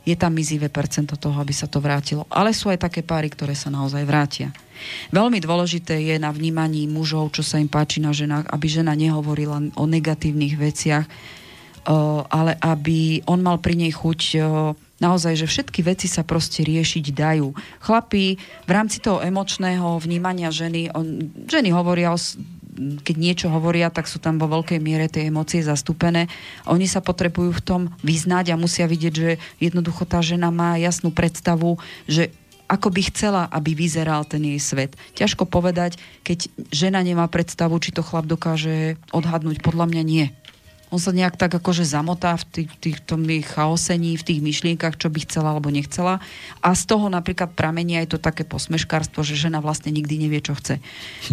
je 0.08 0.16
tam 0.16 0.32
mizivé 0.32 0.72
percento 0.72 1.20
toho, 1.20 1.36
aby 1.44 1.52
sa 1.52 1.68
to 1.68 1.84
vrátilo. 1.84 2.24
Ale 2.32 2.56
sú 2.56 2.72
aj 2.72 2.88
také 2.88 3.04
páry, 3.04 3.28
ktoré 3.28 3.52
sa 3.52 3.68
naozaj 3.68 4.08
vrátia. 4.08 4.56
Veľmi 5.12 5.44
dôležité 5.44 6.00
je 6.00 6.16
na 6.20 6.32
vnímaní 6.32 6.88
mužov, 6.88 7.36
čo 7.36 7.44
sa 7.44 7.60
im 7.60 7.68
páči 7.68 8.00
na 8.00 8.16
ženách, 8.16 8.48
aby 8.48 8.68
žena 8.72 8.96
nehovorila 8.96 9.60
o 9.76 9.84
negatívnych 9.88 10.56
veciach, 10.56 11.04
ale 12.32 12.56
aby 12.64 13.28
on 13.28 13.44
mal 13.44 13.60
pri 13.60 13.76
nej 13.76 13.92
chuť 13.92 14.40
naozaj, 15.04 15.36
že 15.36 15.52
všetky 15.52 15.84
veci 15.84 16.08
sa 16.08 16.24
proste 16.24 16.64
riešiť 16.64 17.06
dajú. 17.12 17.52
Chlapí 17.84 18.40
v 18.40 18.72
rámci 18.72 19.04
toho 19.04 19.20
emočného 19.20 20.00
vnímania 20.00 20.48
ženy, 20.48 20.96
on, 20.96 21.32
ženy 21.48 21.76
hovoria 21.76 22.16
o 22.16 22.20
keď 22.78 23.16
niečo 23.16 23.48
hovoria, 23.54 23.94
tak 23.94 24.10
sú 24.10 24.18
tam 24.18 24.42
vo 24.42 24.50
veľkej 24.50 24.80
miere 24.82 25.08
tie 25.08 25.30
emócie 25.30 25.62
zastúpené. 25.62 26.28
Oni 26.66 26.90
sa 26.90 27.00
potrebujú 27.00 27.54
v 27.54 27.66
tom 27.66 27.82
vyznať 28.02 28.54
a 28.54 28.60
musia 28.60 28.90
vidieť, 28.90 29.14
že 29.14 29.32
jednoducho 29.62 30.04
tá 30.10 30.20
žena 30.20 30.50
má 30.50 30.76
jasnú 30.82 31.14
predstavu, 31.14 31.78
že 32.10 32.34
ako 32.74 32.90
by 32.90 33.02
chcela, 33.14 33.44
aby 33.54 33.78
vyzeral 33.78 34.26
ten 34.26 34.42
jej 34.42 34.58
svet. 34.58 34.98
Ťažko 35.14 35.46
povedať, 35.46 36.02
keď 36.26 36.50
žena 36.74 37.06
nemá 37.06 37.30
predstavu, 37.30 37.78
či 37.78 37.94
to 37.94 38.02
chlap 38.02 38.26
dokáže 38.26 38.98
odhadnúť. 39.14 39.62
Podľa 39.62 39.86
mňa 39.94 40.04
nie 40.04 40.26
on 40.94 41.02
sa 41.02 41.10
nejak 41.10 41.42
tak 41.42 41.50
akože 41.58 41.82
zamotá 41.90 42.38
v 42.38 42.46
tých, 42.46 42.70
tých, 42.78 42.98
tom 43.02 43.26
chaosení, 43.26 44.14
v 44.14 44.28
tých 44.30 44.46
myšlienkach, 44.46 44.94
čo 44.94 45.10
by 45.10 45.26
chcela 45.26 45.58
alebo 45.58 45.74
nechcela. 45.74 46.22
A 46.62 46.78
z 46.78 46.86
toho 46.86 47.10
napríklad 47.10 47.58
pramení 47.58 47.98
aj 47.98 48.14
to 48.14 48.18
také 48.22 48.46
posmeškárstvo, 48.46 49.26
že 49.26 49.34
žena 49.34 49.58
vlastne 49.58 49.90
nikdy 49.90 50.22
nevie, 50.22 50.46
čo 50.46 50.54
chce. 50.54 50.78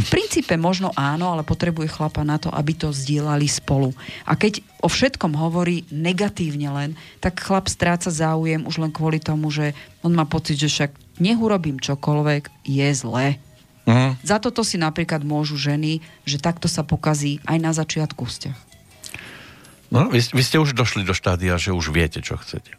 V 0.00 0.08
princípe 0.08 0.56
možno 0.56 0.96
áno, 0.96 1.28
ale 1.28 1.44
potrebuje 1.44 1.92
chlapa 1.92 2.24
na 2.24 2.40
to, 2.40 2.48
aby 2.48 2.72
to 2.72 2.88
zdieľali 2.88 3.44
spolu. 3.44 3.92
A 4.24 4.32
keď 4.32 4.64
o 4.80 4.88
všetkom 4.88 5.36
hovorí 5.36 5.84
negatívne 5.92 6.72
len, 6.72 6.90
tak 7.20 7.44
chlap 7.44 7.68
stráca 7.68 8.08
záujem 8.08 8.64
už 8.64 8.80
len 8.80 8.88
kvôli 8.88 9.20
tomu, 9.20 9.52
že 9.52 9.76
on 10.00 10.16
má 10.16 10.24
pocit, 10.24 10.56
že 10.56 10.72
však 10.72 11.20
nech 11.20 11.36
urobím 11.36 11.76
čokoľvek, 11.76 12.64
je 12.64 12.88
zlé. 12.96 13.36
Uh-huh. 13.84 14.16
Za 14.24 14.40
toto 14.40 14.64
si 14.64 14.80
napríklad 14.80 15.20
môžu 15.20 15.60
ženy, 15.60 16.00
že 16.24 16.40
takto 16.40 16.64
sa 16.64 16.80
pokazí 16.80 17.44
aj 17.44 17.58
na 17.60 17.76
začiatku 17.76 18.24
vzťah. 18.24 18.69
No, 19.90 20.06
vy, 20.06 20.22
vy 20.22 20.42
ste 20.46 20.56
už 20.62 20.72
došli 20.72 21.02
do 21.02 21.10
štádia, 21.10 21.58
že 21.58 21.74
už 21.74 21.90
viete, 21.90 22.22
čo 22.22 22.38
chcete. 22.38 22.78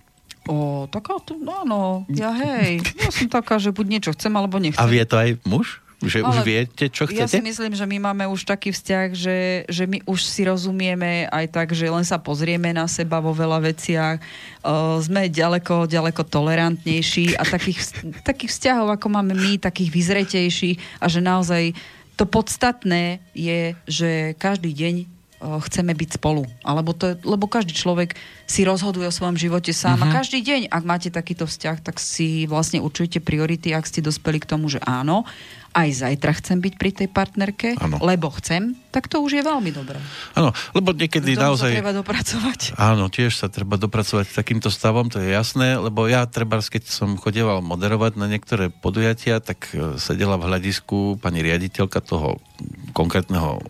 O, 0.49 0.89
taká 0.89 1.21
to, 1.21 1.37
no 1.37 1.53
áno, 1.61 1.81
ja 2.09 2.33
hej, 2.33 2.81
ja 2.97 3.13
som 3.13 3.29
taká, 3.29 3.61
že 3.61 3.69
buď 3.69 3.85
niečo 3.85 4.11
chcem, 4.17 4.33
alebo 4.33 4.57
nechcem. 4.57 4.81
A 4.81 4.89
vie 4.89 5.03
to 5.05 5.19
aj 5.19 5.37
muž? 5.45 5.83
Že 6.01 6.25
Ale 6.25 6.33
už 6.33 6.37
viete, 6.41 6.83
čo 6.89 7.05
chcete? 7.05 7.21
Ja 7.21 7.29
si 7.29 7.45
myslím, 7.45 7.77
že 7.77 7.85
my 7.85 8.09
máme 8.09 8.25
už 8.25 8.49
taký 8.49 8.73
vzťah, 8.73 9.07
že, 9.13 9.69
že 9.69 9.85
my 9.85 10.01
už 10.09 10.25
si 10.25 10.41
rozumieme 10.49 11.29
aj 11.29 11.45
tak, 11.53 11.77
že 11.77 11.85
len 11.85 12.01
sa 12.01 12.17
pozrieme 12.17 12.73
na 12.73 12.89
seba 12.89 13.21
vo 13.21 13.37
veľa 13.37 13.61
veciach. 13.69 14.17
Uh, 14.65 14.97
sme 14.97 15.29
ďaleko, 15.29 15.85
ďaleko 15.85 16.25
tolerantnejší 16.25 17.37
a 17.37 17.45
takých, 17.45 18.01
takých 18.25 18.49
vzťahov, 18.49 18.97
ako 18.97 19.13
máme 19.13 19.37
my, 19.37 19.61
takých 19.61 19.93
vyzretejších 19.93 20.77
a 20.97 21.05
že 21.05 21.21
naozaj 21.21 21.77
to 22.17 22.25
podstatné 22.25 23.21
je, 23.37 23.77
že 23.85 24.33
každý 24.41 24.73
deň 24.73 25.20
chceme 25.41 25.97
byť 25.97 26.21
spolu. 26.21 26.45
Alebo 26.61 26.93
to 26.93 27.11
je, 27.11 27.15
lebo 27.25 27.49
každý 27.49 27.73
človek 27.73 28.13
si 28.45 28.61
rozhoduje 28.61 29.09
o 29.09 29.13
svojom 29.13 29.39
živote 29.39 29.73
sám 29.73 29.97
uh-huh. 29.97 30.05
a 30.05 30.11
mhm. 30.11 30.15
každý 30.15 30.39
deň, 30.45 30.61
ak 30.69 30.83
máte 30.85 31.09
takýto 31.09 31.49
vzťah, 31.49 31.81
tak 31.81 31.97
si 31.97 32.45
vlastne 32.45 32.83
určujete 32.83 33.23
priority, 33.23 33.73
ak 33.73 33.89
ste 33.89 34.05
dospeli 34.05 34.37
k 34.37 34.49
tomu, 34.49 34.69
že 34.69 34.77
áno, 34.85 35.25
aj 35.71 35.89
zajtra 36.03 36.31
chcem 36.35 36.59
byť 36.59 36.73
pri 36.75 36.91
tej 36.91 37.07
partnerke, 37.07 37.79
ano. 37.79 37.95
lebo 38.03 38.27
chcem, 38.35 38.75
tak 38.91 39.07
to 39.07 39.23
už 39.23 39.39
je 39.39 39.43
veľmi 39.43 39.71
dobré. 39.71 39.95
Áno, 40.35 40.51
lebo 40.75 40.91
niekedy 40.91 41.39
Tomu 41.39 41.47
naozaj... 41.47 41.71
Treba 41.71 41.95
dopracovať. 41.95 42.59
Áno, 42.91 43.07
tiež 43.07 43.39
sa 43.39 43.47
treba 43.47 43.79
dopracovať 43.79 44.35
takýmto 44.35 44.67
stavom, 44.67 45.07
to 45.07 45.23
je 45.23 45.31
jasné, 45.31 45.79
lebo 45.79 46.11
ja 46.11 46.27
treba, 46.27 46.59
keď 46.59 46.91
som 46.91 47.15
chodieval 47.15 47.63
moderovať 47.63 48.19
na 48.19 48.27
niektoré 48.27 48.67
podujatia, 48.67 49.39
tak 49.39 49.71
e, 49.71 49.95
sedela 49.95 50.35
v 50.35 50.51
hľadisku 50.51 51.23
pani 51.23 51.39
riaditeľka 51.39 52.03
toho 52.03 52.43
konkrétneho 52.91 53.63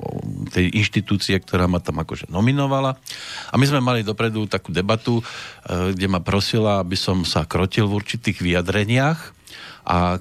tej 0.49 0.73
inštitúcie, 0.73 1.37
ktorá 1.37 1.69
ma 1.69 1.77
tam 1.77 2.01
akože 2.01 2.33
nominovala. 2.33 2.97
A 3.53 3.55
my 3.61 3.65
sme 3.69 3.79
mali 3.79 4.01
dopredu 4.01 4.49
takú 4.49 4.73
debatu, 4.73 5.21
e, 5.21 5.93
kde 5.93 6.07
ma 6.09 6.17
prosila, 6.17 6.81
aby 6.81 6.97
som 6.97 7.21
sa 7.29 7.45
krotil 7.45 7.85
v 7.85 8.01
určitých 8.01 8.41
vyjadreniach 8.41 9.37
a 9.85 10.17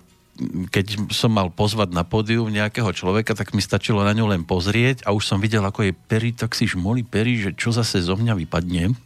keď 0.72 1.12
som 1.12 1.32
mal 1.32 1.53
pozvať 1.53 1.93
na 1.93 2.03
pódium 2.03 2.49
nejakého 2.49 2.91
človeka, 2.97 3.36
tak 3.36 3.53
mi 3.53 3.61
stačilo 3.61 4.01
na 4.01 4.16
ňu 4.16 4.32
len 4.32 4.43
pozrieť 4.43 5.05
a 5.05 5.12
už 5.12 5.24
som 5.28 5.38
videl, 5.38 5.61
ako 5.61 5.91
je 5.91 5.93
pery, 5.93 6.32
tak 6.32 6.57
si 6.57 6.64
žmoli 6.64 7.05
pery, 7.05 7.36
že 7.36 7.51
čo 7.53 7.70
zase 7.70 8.01
zo 8.01 8.16
mňa 8.16 8.34
vypadne. 8.47 8.97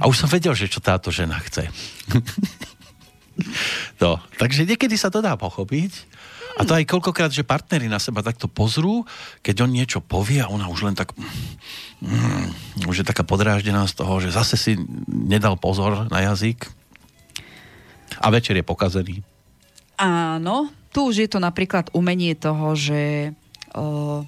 A 0.00 0.08
už 0.08 0.26
som 0.26 0.28
vedel, 0.32 0.56
že 0.56 0.66
čo 0.66 0.80
táto 0.80 1.12
žena 1.12 1.38
chce. 1.44 1.68
no, 4.02 4.18
takže 4.40 4.64
niekedy 4.64 4.96
sa 4.96 5.12
to 5.12 5.20
dá 5.20 5.36
pochopiť. 5.36 5.92
A 6.56 6.64
to 6.64 6.72
aj 6.72 6.88
koľkokrát, 6.88 7.28
že 7.28 7.44
partnery 7.44 7.84
na 7.84 8.00
seba 8.00 8.24
takto 8.24 8.48
pozrú, 8.48 9.04
keď 9.44 9.68
on 9.68 9.76
niečo 9.76 10.00
povie 10.00 10.40
a 10.40 10.48
ona 10.48 10.72
už 10.72 10.88
len 10.88 10.96
tak 10.96 11.12
mm, 12.00 12.88
už 12.88 13.04
je 13.04 13.06
taká 13.06 13.28
podráždená 13.28 13.84
z 13.84 13.92
toho, 13.92 14.16
že 14.24 14.32
zase 14.32 14.56
si 14.56 14.72
nedal 15.04 15.60
pozor 15.60 16.08
na 16.08 16.24
jazyk 16.24 16.64
a 18.24 18.32
večer 18.32 18.56
je 18.56 18.64
pokazený. 18.64 19.20
Áno, 19.96 20.68
tu 20.92 21.08
už 21.08 21.24
je 21.24 21.28
to 21.28 21.40
napríklad 21.40 21.88
umenie 21.96 22.36
toho, 22.36 22.76
že 22.76 23.32
uh, 23.72 24.20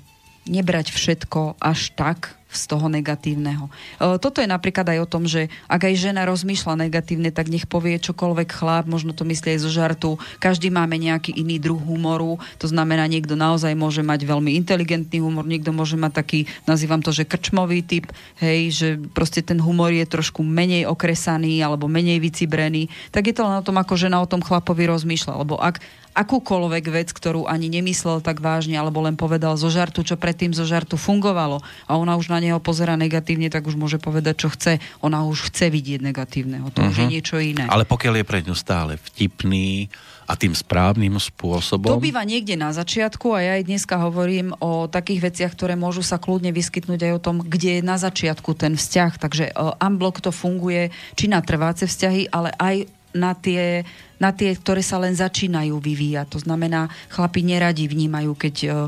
nebrať 0.48 0.88
všetko 0.92 1.60
až 1.60 1.92
tak, 1.92 2.38
z 2.49 2.62
toho 2.64 2.88
negatívneho. 2.88 3.68
Toto 4.01 4.40
je 4.40 4.49
napríklad 4.49 4.88
aj 4.88 4.99
o 5.05 5.11
tom, 5.11 5.28
že 5.28 5.53
ak 5.68 5.84
aj 5.84 5.94
žena 6.01 6.24
rozmýšľa 6.24 6.88
negatívne, 6.88 7.28
tak 7.28 7.53
nech 7.53 7.68
povie 7.68 8.01
čokoľvek 8.01 8.49
chlap, 8.49 8.88
možno 8.88 9.12
to 9.12 9.28
myslí 9.28 9.55
aj 9.55 9.61
zo 9.61 9.70
žartu. 9.70 10.11
Každý 10.40 10.72
máme 10.72 10.96
nejaký 10.96 11.36
iný 11.36 11.61
druh 11.61 11.76
humoru, 11.76 12.40
to 12.57 12.64
znamená, 12.64 13.05
niekto 13.05 13.36
naozaj 13.36 13.76
môže 13.76 14.01
mať 14.01 14.24
veľmi 14.24 14.57
inteligentný 14.57 15.20
humor, 15.20 15.44
niekto 15.44 15.76
môže 15.76 16.01
mať 16.01 16.12
taký, 16.24 16.40
nazývam 16.64 17.05
to, 17.05 17.12
že 17.12 17.28
krčmový 17.28 17.84
typ, 17.84 18.09
hej, 18.40 18.72
že 18.72 18.88
proste 19.12 19.44
ten 19.44 19.61
humor 19.61 19.92
je 19.92 20.09
trošku 20.09 20.40
menej 20.40 20.88
okresaný 20.88 21.61
alebo 21.61 21.84
menej 21.84 22.16
vycibrený, 22.16 22.88
tak 23.12 23.28
je 23.28 23.36
to 23.36 23.44
len 23.44 23.61
o 23.61 23.66
tom, 23.66 23.76
ako 23.76 23.92
žena 24.01 24.24
o 24.24 24.30
tom 24.30 24.40
chlapovi 24.40 24.88
rozmýšľa. 24.88 25.44
Lebo 25.44 25.61
ak 25.61 25.84
akúkoľvek 26.18 26.84
vec, 26.90 27.08
ktorú 27.14 27.46
ani 27.46 27.70
nemyslel 27.70 28.18
tak 28.18 28.42
vážne, 28.42 28.74
alebo 28.74 28.98
len 29.06 29.14
povedal 29.14 29.54
zo 29.54 29.70
žartu, 29.70 30.02
čo 30.02 30.18
predtým 30.18 30.50
zo 30.50 30.66
žartu 30.66 30.98
fungovalo 30.98 31.62
a 31.86 31.94
ona 31.94 32.18
už 32.18 32.34
na 32.34 32.42
neho 32.42 32.58
pozera 32.58 32.98
negatívne, 32.98 33.46
tak 33.46 33.70
už 33.70 33.78
môže 33.78 34.02
povedať, 34.02 34.34
čo 34.42 34.48
chce. 34.50 34.82
Ona 34.98 35.22
už 35.22 35.54
chce 35.54 35.70
vidieť 35.70 36.02
negatívneho. 36.02 36.66
To 36.74 36.82
uh-huh. 36.82 36.90
už 36.90 36.96
je 36.98 37.06
mhm. 37.06 37.12
niečo 37.14 37.36
iné. 37.38 37.64
Ale 37.70 37.86
pokiaľ 37.86 38.18
je 38.18 38.26
pre 38.26 38.42
ňu 38.42 38.54
stále 38.58 38.98
vtipný 38.98 39.86
a 40.28 40.36
tým 40.36 40.52
správnym 40.52 41.16
spôsobom... 41.16 41.88
To 41.88 42.04
býva 42.04 42.20
niekde 42.20 42.52
na 42.52 42.68
začiatku 42.68 43.32
a 43.32 43.40
ja 43.40 43.52
aj 43.56 43.64
dneska 43.64 43.96
hovorím 43.96 44.52
o 44.60 44.84
takých 44.84 45.32
veciach, 45.32 45.52
ktoré 45.56 45.72
môžu 45.72 46.04
sa 46.04 46.20
kľudne 46.20 46.52
vyskytnúť 46.52 47.00
aj 47.00 47.12
o 47.16 47.24
tom, 47.24 47.36
kde 47.40 47.80
je 47.80 47.82
na 47.82 47.96
začiatku 47.96 48.52
ten 48.52 48.76
vzťah. 48.76 49.12
Takže 49.16 49.44
uh, 49.56 49.80
unblock 49.80 50.20
to 50.20 50.28
funguje 50.28 50.92
či 51.16 51.32
na 51.32 51.40
trváce 51.40 51.88
vzťahy, 51.88 52.28
ale 52.28 52.52
aj 52.60 52.76
na 53.16 53.32
tie 53.32 53.88
na 54.18 54.34
tie, 54.34 54.54
ktoré 54.54 54.82
sa 54.82 54.98
len 54.98 55.14
začínajú 55.14 55.78
vyvíjať. 55.78 56.26
To 56.34 56.38
znamená, 56.42 56.90
chlapi 57.10 57.46
neradi 57.46 57.86
vnímajú, 57.86 58.34
keď 58.34 58.54
o, 58.58 58.68
o, 58.68 58.78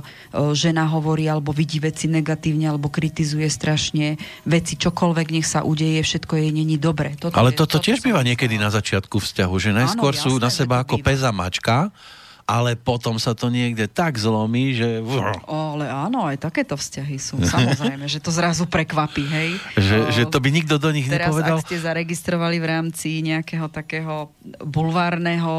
žena 0.52 0.90
hovorí 0.90 1.30
alebo 1.30 1.54
vidí 1.54 1.78
veci 1.78 2.10
negatívne 2.10 2.70
alebo 2.70 2.90
kritizuje 2.90 3.46
strašne 3.46 4.18
veci, 4.44 4.74
čokoľvek 4.74 5.26
nech 5.30 5.46
sa 5.46 5.62
udeje, 5.62 6.02
všetko 6.02 6.34
jej 6.34 6.50
není 6.50 6.76
dobre. 6.76 7.14
Toto 7.14 7.38
Ale 7.38 7.54
je, 7.54 7.62
toto, 7.62 7.78
toto 7.78 7.86
tiež 7.86 8.02
býva 8.02 8.26
niekedy 8.26 8.58
na 8.58 8.74
začiatku 8.74 9.22
vzťahu, 9.22 9.54
že 9.56 9.70
najskôr 9.70 10.12
Áno, 10.14 10.22
sú 10.22 10.32
jasné, 10.36 10.44
na 10.44 10.50
seba 10.50 10.76
ako 10.82 10.98
peza 11.00 11.30
mačka, 11.30 11.88
a 11.88 12.19
ale 12.50 12.74
potom 12.74 13.14
sa 13.22 13.30
to 13.30 13.46
niekde 13.46 13.86
tak 13.86 14.18
zlomí, 14.18 14.74
že... 14.74 14.98
O, 15.46 15.78
ale 15.78 15.86
áno, 15.86 16.26
aj 16.26 16.50
takéto 16.50 16.74
vzťahy 16.74 17.14
sú. 17.14 17.38
Samozrejme, 17.54 18.10
že 18.10 18.18
to 18.18 18.34
zrazu 18.34 18.66
prekvapí, 18.66 19.22
hej. 19.22 19.50
Že, 19.78 19.96
o, 20.02 20.10
že 20.10 20.22
to 20.26 20.42
by 20.42 20.50
nikto 20.50 20.82
do 20.82 20.90
nich 20.90 21.06
teraz, 21.06 21.30
nepovedal? 21.30 21.62
Teraz, 21.62 21.62
ak 21.62 21.70
ste 21.70 21.78
zaregistrovali 21.78 22.58
v 22.58 22.66
rámci 22.66 23.22
nejakého 23.22 23.70
takého 23.70 24.34
bulvárneho 24.66 25.54
o, 25.54 25.58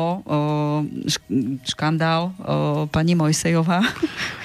škandál 1.63 2.35
o, 2.35 2.91
pani 2.91 3.15
Mojsejová. 3.15 3.79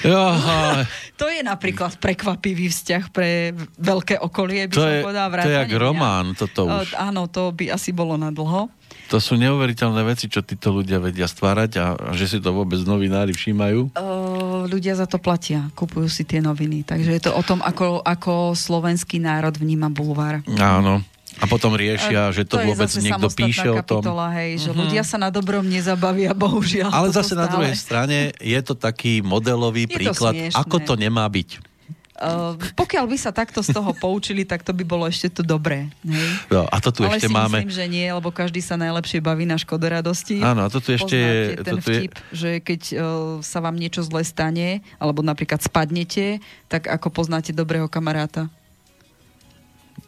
to 1.21 1.27
je 1.27 1.43
napríklad 1.43 1.99
prekvapivý 1.99 2.71
vzťah 2.71 3.11
pre 3.11 3.51
veľké 3.83 4.23
okolie, 4.23 4.71
by 4.71 4.75
to 4.79 4.87
som 4.87 4.95
je, 4.95 5.03
povedala. 5.03 5.43
To 5.43 5.51
je 5.51 5.59
jak 5.67 5.75
román, 5.75 6.27
toto 6.39 6.71
už. 6.71 6.95
O, 6.95 7.11
áno, 7.11 7.27
to 7.27 7.51
by 7.51 7.75
asi 7.75 7.91
bolo 7.91 8.15
na 8.15 8.31
dlho. 8.31 8.71
To 9.07 9.23
sú 9.23 9.39
neuveriteľné 9.39 10.03
veci, 10.03 10.27
čo 10.27 10.43
títo 10.43 10.75
ľudia 10.75 10.99
vedia 10.99 11.31
stvárať 11.31 11.71
a, 11.79 11.87
a 11.95 12.11
že 12.19 12.27
si 12.27 12.39
to 12.43 12.51
vôbec 12.51 12.83
novinári 12.83 13.31
všímajú? 13.31 13.95
Uh, 13.95 14.67
ľudia 14.67 14.99
za 14.99 15.07
to 15.07 15.23
platia, 15.23 15.71
kupujú 15.79 16.11
si 16.11 16.27
tie 16.27 16.43
noviny. 16.43 16.83
Takže 16.83 17.15
je 17.15 17.23
to 17.23 17.33
o 17.33 17.43
tom, 17.47 17.63
ako, 17.63 18.03
ako 18.03 18.59
slovenský 18.59 19.23
národ 19.23 19.55
vníma 19.55 19.87
bulvár. 19.95 20.43
Áno. 20.59 21.07
A 21.37 21.45
potom 21.45 21.77
riešia, 21.77 22.33
že 22.33 22.49
to, 22.49 22.57
to 22.57 22.65
vôbec 22.65 22.89
niekto 22.97 23.29
píše 23.29 23.69
o 23.69 23.85
tom. 23.85 24.01
Hej, 24.33 24.67
že 24.67 24.71
uh-huh. 24.73 24.89
ľudia 24.89 25.05
sa 25.05 25.21
na 25.21 25.29
dobrom 25.29 25.69
nezabavia, 25.69 26.33
bohužiaľ. 26.33 26.89
Ale 26.89 27.13
zase 27.13 27.37
stále. 27.37 27.45
na 27.45 27.47
druhej 27.53 27.77
strane 27.77 28.19
je 28.41 28.61
to 28.65 28.73
taký 28.73 29.21
modelový 29.21 29.85
je 29.85 29.93
príklad, 29.93 30.33
to 30.33 30.57
ako 30.57 30.77
to 30.81 30.95
nemá 30.97 31.29
byť. 31.29 31.76
Uh, 32.17 32.57
pokiaľ 32.73 33.13
by 33.13 33.17
sa 33.21 33.29
takto 33.29 33.61
z 33.61 33.77
toho 33.77 33.93
poučili, 33.93 34.49
tak 34.49 34.65
to 34.65 34.73
by 34.73 34.89
bolo 34.89 35.05
ešte 35.05 35.29
to 35.29 35.43
dobré. 35.45 35.93
Hej? 36.01 36.31
No, 36.49 36.65
a 36.65 36.77
to 36.81 36.89
tu 36.89 37.05
Ale 37.05 37.21
ešte 37.21 37.29
si 37.29 37.37
máme... 37.37 37.61
myslím, 37.61 37.77
že 37.77 37.85
nie, 37.93 38.09
lebo 38.09 38.33
každý 38.33 38.65
sa 38.65 38.81
najlepšie 38.81 39.21
baví 39.21 39.45
na 39.45 39.61
škode 39.61 39.85
radosti. 39.85 40.41
Áno, 40.41 40.65
a 40.65 40.73
to 40.73 40.81
tu 40.81 40.97
ešte 40.97 41.13
je... 41.13 41.61
ten 41.61 41.77
vtip, 41.77 42.17
je... 42.17 42.25
že 42.33 42.51
keď 42.65 42.81
uh, 42.97 43.01
sa 43.45 43.61
vám 43.61 43.77
niečo 43.77 44.01
zle 44.01 44.25
stane, 44.25 44.81
alebo 44.97 45.21
napríklad 45.21 45.61
spadnete, 45.61 46.41
tak 46.73 46.89
ako 46.89 47.13
poznáte 47.13 47.53
dobrého 47.53 47.85
kamaráta? 47.85 48.49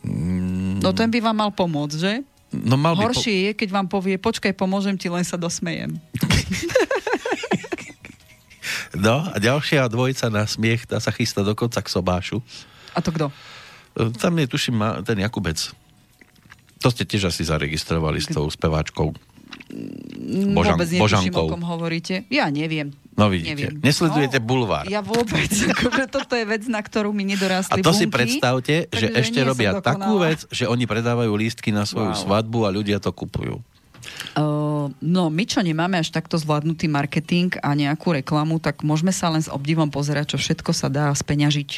Mm... 0.00 0.80
No 0.80 0.96
ten 0.96 1.12
by 1.12 1.20
vám 1.20 1.36
mal 1.44 1.50
pomôcť, 1.52 1.96
že? 2.00 2.24
No, 2.48 2.80
mal 2.80 2.96
by 2.96 3.12
Horšie 3.12 3.36
po... 3.36 3.44
je, 3.44 3.50
keď 3.52 3.68
vám 3.68 3.86
povie, 3.92 4.16
počkaj, 4.16 4.56
pomôžem 4.56 4.96
ti, 4.96 5.12
len 5.12 5.28
sa 5.28 5.36
dosmejem. 5.36 6.00
No 8.96 9.20
a 9.20 9.36
ďalšia 9.36 9.88
dvojica 9.92 10.32
na 10.32 10.48
smiech, 10.48 10.88
tá 10.88 10.96
sa 11.02 11.12
chystá 11.12 11.44
dokonca 11.44 11.82
k 11.84 11.88
sobášu. 11.92 12.40
A 12.96 13.04
to 13.04 13.12
kto? 13.12 13.26
E, 13.98 14.08
tam 14.16 14.32
je, 14.40 14.46
tuším, 14.48 15.04
ten 15.04 15.20
Jakubec. 15.20 15.58
To 16.80 16.88
ste 16.88 17.04
tiež 17.04 17.28
asi 17.28 17.42
zaregistrovali 17.44 18.22
s 18.22 18.30
tou 18.30 18.46
speváčkou. 18.48 19.12
Mm, 19.68 20.56
Božan, 20.56 20.78
vôbec 20.78 20.88
netuším, 20.88 21.34
o 21.34 21.52
kom 21.52 21.64
hovoríte. 21.66 22.24
Ja 22.32 22.48
neviem. 22.48 22.94
No 23.18 23.26
vidíte, 23.26 23.74
neviem. 23.74 23.82
nesledujete 23.82 24.38
no, 24.38 24.46
bulvár. 24.46 24.86
Ja 24.86 25.02
vôbec, 25.02 25.50
akože 25.74 26.06
toto 26.06 26.38
je 26.38 26.46
vec, 26.46 26.64
na 26.70 26.78
ktorú 26.78 27.10
mi 27.10 27.26
nedorastli 27.26 27.82
A 27.82 27.84
to 27.84 27.90
bunky, 27.90 28.00
si 28.00 28.06
predstavte, 28.06 28.74
že 28.94 29.10
ešte 29.10 29.42
robia 29.42 29.74
takú 29.82 30.22
vec, 30.22 30.46
že 30.54 30.70
oni 30.70 30.86
predávajú 30.86 31.34
lístky 31.34 31.74
na 31.74 31.82
svoju 31.82 32.14
wow. 32.14 32.22
svadbu 32.22 32.58
a 32.64 32.70
ľudia 32.70 33.02
to 33.02 33.10
kupujú. 33.10 33.58
Uh, 34.38 34.77
no, 35.00 35.28
my 35.28 35.44
čo 35.44 35.60
nemáme 35.64 36.00
až 36.00 36.12
takto 36.12 36.36
zvládnutý 36.36 36.88
marketing 36.88 37.54
a 37.60 37.72
nejakú 37.72 38.16
reklamu, 38.16 38.60
tak 38.62 38.84
môžeme 38.84 39.12
sa 39.14 39.32
len 39.32 39.40
s 39.40 39.50
obdivom 39.50 39.88
pozerať, 39.88 40.34
čo 40.34 40.38
všetko 40.38 40.70
sa 40.72 40.88
dá 40.92 41.10
speňažiť. 41.12 41.70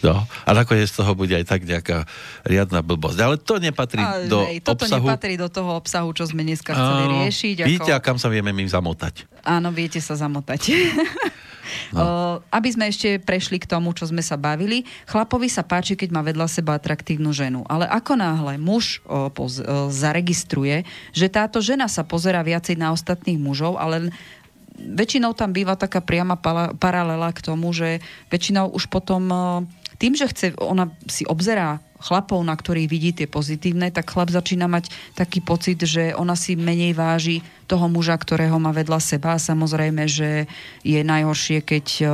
No, 0.00 0.24
a 0.24 0.50
nakoniec 0.56 0.88
toho 0.88 1.12
bude 1.12 1.34
aj 1.36 1.44
tak 1.44 1.68
nejaká 1.68 2.08
riadna 2.46 2.80
blbosť. 2.80 3.18
Ale 3.20 3.36
to 3.36 3.60
nepatrí 3.60 4.00
a, 4.00 4.24
do 4.24 4.46
hej, 4.48 4.64
toto 4.64 4.88
obsahu. 4.88 5.04
nepatrí 5.04 5.34
do 5.36 5.48
toho 5.52 5.76
obsahu, 5.76 6.08
čo 6.16 6.24
sme 6.24 6.40
dneska 6.46 6.72
chceli 6.72 7.04
riešiť. 7.20 7.56
Vidíte, 7.68 7.92
ako... 7.92 7.98
a 8.00 8.04
kam 8.04 8.16
sa 8.16 8.32
vieme 8.32 8.54
my 8.54 8.64
zamotať. 8.64 9.28
Áno, 9.44 9.68
viete 9.68 10.00
sa 10.00 10.16
zamotať. 10.16 10.72
No. 10.72 11.28
Uh, 11.88 12.40
aby 12.52 12.68
sme 12.72 12.88
ešte 12.88 13.16
prešli 13.20 13.60
k 13.60 13.68
tomu, 13.68 13.92
čo 13.96 14.08
sme 14.08 14.20
sa 14.20 14.36
bavili. 14.36 14.84
Chlapovi 15.08 15.48
sa 15.48 15.64
páči, 15.64 15.96
keď 15.96 16.08
má 16.12 16.20
vedľa 16.24 16.48
seba 16.48 16.76
atraktívnu 16.76 17.32
ženu. 17.32 17.64
Ale 17.68 17.88
ako 17.88 18.12
náhle 18.16 18.60
muž 18.60 19.00
uh, 19.04 19.32
poz, 19.32 19.60
uh, 19.60 19.88
zaregistruje, 19.88 20.84
že 21.12 21.26
táto 21.32 21.60
žena 21.64 21.88
sa 21.88 21.97
pozera 22.04 22.42
viacej 22.42 22.76
na 22.76 22.92
ostatných 22.92 23.38
mužov, 23.38 23.78
ale 23.78 24.12
väčšinou 24.78 25.34
tam 25.34 25.50
býva 25.50 25.74
taká 25.74 25.98
priama 25.98 26.38
paralela 26.78 27.34
k 27.34 27.42
tomu, 27.42 27.74
že 27.74 27.98
väčšinou 28.30 28.70
už 28.70 28.86
potom 28.86 29.26
tým, 29.98 30.14
že 30.14 30.30
chce, 30.30 30.46
ona 30.62 30.94
si 31.10 31.26
obzerá 31.26 31.82
chlapov, 31.98 32.38
na 32.46 32.54
ktorých 32.54 32.86
vidí 32.86 33.10
tie 33.10 33.26
pozitívne, 33.26 33.90
tak 33.90 34.14
chlap 34.14 34.30
začína 34.30 34.70
mať 34.70 34.94
taký 35.18 35.42
pocit, 35.42 35.82
že 35.82 36.14
ona 36.14 36.38
si 36.38 36.54
menej 36.54 36.94
váži 36.94 37.42
toho 37.66 37.90
muža, 37.90 38.14
ktorého 38.14 38.54
má 38.62 38.70
vedľa 38.70 39.02
seba. 39.02 39.34
Samozrejme, 39.34 40.06
že 40.06 40.46
je 40.86 41.02
najhoršie, 41.02 41.58
keď 41.66 41.86
uh, 42.06 42.10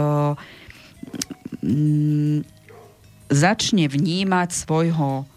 začne 3.28 3.84
vnímať 3.92 4.48
svojho 4.56 5.28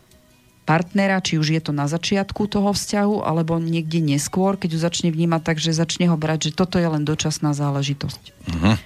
partnera, 0.67 1.23
či 1.23 1.39
už 1.39 1.47
je 1.55 1.61
to 1.63 1.71
na 1.71 1.87
začiatku 1.87 2.51
toho 2.51 2.75
vzťahu, 2.75 3.23
alebo 3.23 3.55
niekde 3.55 4.03
neskôr, 4.03 4.59
keď 4.59 4.75
ho 4.75 4.79
začne 4.83 5.09
vnímať 5.15 5.41
tak, 5.41 5.57
že 5.63 5.71
začne 5.71 6.11
ho 6.11 6.19
brať, 6.19 6.51
že 6.51 6.59
toto 6.59 6.75
je 6.75 6.91
len 6.91 7.07
dočasná 7.07 7.55
záležitosť. 7.55 8.23
Uh-huh 8.51 8.77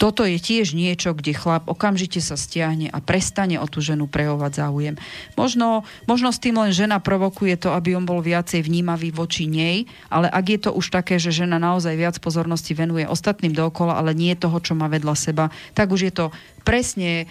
toto 0.00 0.24
je 0.24 0.40
tiež 0.40 0.72
niečo, 0.72 1.12
kde 1.12 1.36
chlap 1.36 1.68
okamžite 1.68 2.24
sa 2.24 2.40
stiahne 2.40 2.88
a 2.88 3.04
prestane 3.04 3.60
o 3.60 3.68
tú 3.68 3.84
ženu 3.84 4.08
prehovať 4.08 4.64
záujem. 4.64 4.96
Možno, 5.36 5.84
možno 6.08 6.32
s 6.32 6.40
tým 6.40 6.56
len 6.56 6.72
žena 6.72 7.04
provokuje 7.04 7.60
to, 7.60 7.76
aby 7.76 7.92
on 7.92 8.08
bol 8.08 8.24
viacej 8.24 8.64
vnímavý 8.64 9.12
voči 9.12 9.44
nej, 9.44 9.84
ale 10.08 10.32
ak 10.32 10.44
je 10.48 10.58
to 10.64 10.70
už 10.72 10.88
také, 10.88 11.20
že 11.20 11.44
žena 11.44 11.60
naozaj 11.60 12.00
viac 12.00 12.16
pozornosti 12.16 12.72
venuje 12.72 13.04
ostatným 13.04 13.52
dookola, 13.52 14.00
ale 14.00 14.16
nie 14.16 14.32
toho, 14.32 14.56
čo 14.64 14.72
má 14.72 14.88
vedľa 14.88 15.12
seba, 15.12 15.52
tak 15.76 15.92
už 15.92 16.08
je 16.08 16.12
to 16.16 16.26
presne 16.64 17.28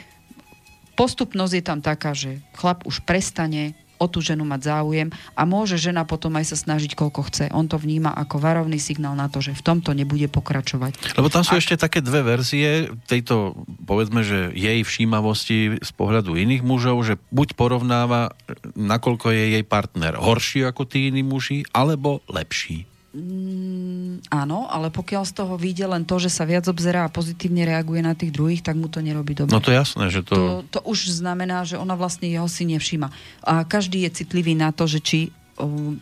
postupnosť 0.93 1.53
je 1.57 1.63
tam 1.65 1.81
taká, 1.81 2.13
že 2.13 2.37
chlap 2.53 2.85
už 2.85 3.01
prestane 3.01 3.73
o 3.99 4.05
tú 4.07 4.23
ženu 4.23 4.47
mať 4.47 4.71
záujem 4.71 5.11
a 5.35 5.43
môže 5.43 5.75
žena 5.75 6.07
potom 6.07 6.33
aj 6.39 6.55
sa 6.55 6.57
snažiť, 6.57 6.95
koľko 6.95 7.27
chce. 7.27 7.45
On 7.51 7.67
to 7.67 7.75
vníma 7.75 8.15
ako 8.15 8.39
varovný 8.39 8.79
signál 8.79 9.13
na 9.13 9.27
to, 9.27 9.43
že 9.43 9.53
v 9.53 9.61
tomto 9.61 9.91
nebude 9.91 10.31
pokračovať. 10.31 11.19
Lebo 11.19 11.27
tam 11.27 11.43
sú 11.43 11.53
a... 11.55 11.59
ešte 11.59 11.75
také 11.75 11.99
dve 11.99 12.23
verzie 12.23 12.89
tejto, 13.05 13.59
povedzme, 13.83 14.23
že 14.23 14.55
jej 14.55 14.81
všímavosti 14.81 15.83
z 15.83 15.91
pohľadu 15.93 16.39
iných 16.39 16.63
mužov, 16.63 17.03
že 17.03 17.19
buď 17.29 17.59
porovnáva, 17.59 18.31
nakoľko 18.73 19.35
je 19.35 19.59
jej 19.59 19.65
partner 19.67 20.15
horší 20.15 20.63
ako 20.63 20.87
tí 20.87 21.11
iní 21.11 21.21
muži, 21.21 21.67
alebo 21.75 22.23
lepší. 22.31 22.87
Mm, 23.09 24.21
áno, 24.29 24.69
ale 24.69 24.93
pokiaľ 24.93 25.25
z 25.25 25.33
toho 25.33 25.57
vyjde 25.57 25.89
len 25.89 26.05
to, 26.05 26.21
že 26.21 26.29
sa 26.29 26.45
viac 26.45 26.69
obzerá 26.69 27.09
a 27.09 27.13
pozitívne 27.13 27.65
reaguje 27.65 28.05
na 28.05 28.13
tých 28.13 28.29
druhých, 28.29 28.61
tak 28.61 28.77
mu 28.77 28.85
to 28.85 29.01
nerobí 29.01 29.33
dobre. 29.33 29.49
No 29.49 29.65
to 29.65 29.73
jasné, 29.73 30.13
že 30.13 30.21
to... 30.21 30.35
to... 30.69 30.77
To 30.77 30.79
už 30.85 31.09
znamená, 31.17 31.65
že 31.65 31.81
ona 31.81 31.97
vlastne 31.97 32.29
jeho 32.29 32.45
si 32.45 32.69
nevšíma. 32.69 33.09
A 33.49 33.65
každý 33.65 34.05
je 34.05 34.21
citlivý 34.21 34.53
na 34.53 34.69
to, 34.69 34.85
že 34.85 35.01
či 35.01 35.19
uh, 35.57 35.97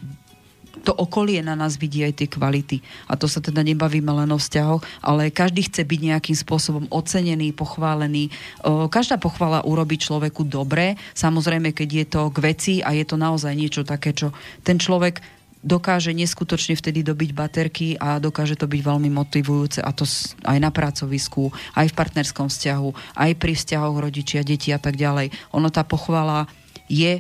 to 0.84 0.91
okolie 0.93 1.39
na 1.39 1.55
nás 1.58 1.76
vidí 1.80 2.03
aj 2.03 2.22
tie 2.22 2.28
kvality. 2.28 2.84
A 3.08 3.16
to 3.16 3.26
sa 3.26 3.39
teda 3.39 3.64
nebavíme 3.66 4.12
len 4.12 4.30
o 4.30 4.38
vzťahoch, 4.38 4.84
ale 5.03 5.34
každý 5.34 5.66
chce 5.66 5.88
byť 5.88 5.99
nejakým 6.12 6.38
spôsobom 6.38 6.86
ocenený, 6.93 7.51
pochválený. 7.51 8.30
Každá 8.64 9.18
pochvala 9.18 9.66
urobí 9.66 9.97
človeku 9.97 10.45
dobre, 10.45 10.95
samozrejme, 11.18 11.74
keď 11.74 11.89
je 11.89 12.05
to 12.08 12.22
k 12.30 12.38
veci 12.39 12.74
a 12.86 12.93
je 12.93 13.03
to 13.03 13.18
naozaj 13.18 13.51
niečo 13.58 13.82
také, 13.84 14.14
čo 14.14 14.32
ten 14.62 14.78
človek 14.78 15.20
dokáže 15.68 16.15
neskutočne 16.15 16.80
vtedy 16.80 17.03
dobiť 17.03 17.30
baterky 17.36 17.88
a 17.99 18.24
dokáže 18.24 18.55
to 18.55 18.65
byť 18.65 18.82
veľmi 18.82 19.11
motivujúce 19.11 19.84
a 19.84 19.91
to 19.91 20.07
aj 20.47 20.57
na 20.57 20.72
pracovisku, 20.72 21.51
aj 21.76 21.91
v 21.91 21.97
partnerskom 21.99 22.47
vzťahu, 22.47 22.89
aj 23.20 23.32
pri 23.36 23.53
vzťahoch 23.53 23.97
rodičia, 23.99 24.47
deti 24.47 24.72
a 24.72 24.80
tak 24.80 24.95
ďalej. 24.95 25.36
Ono 25.51 25.68
tá 25.68 25.84
pochvala 25.84 26.47
je 26.88 27.20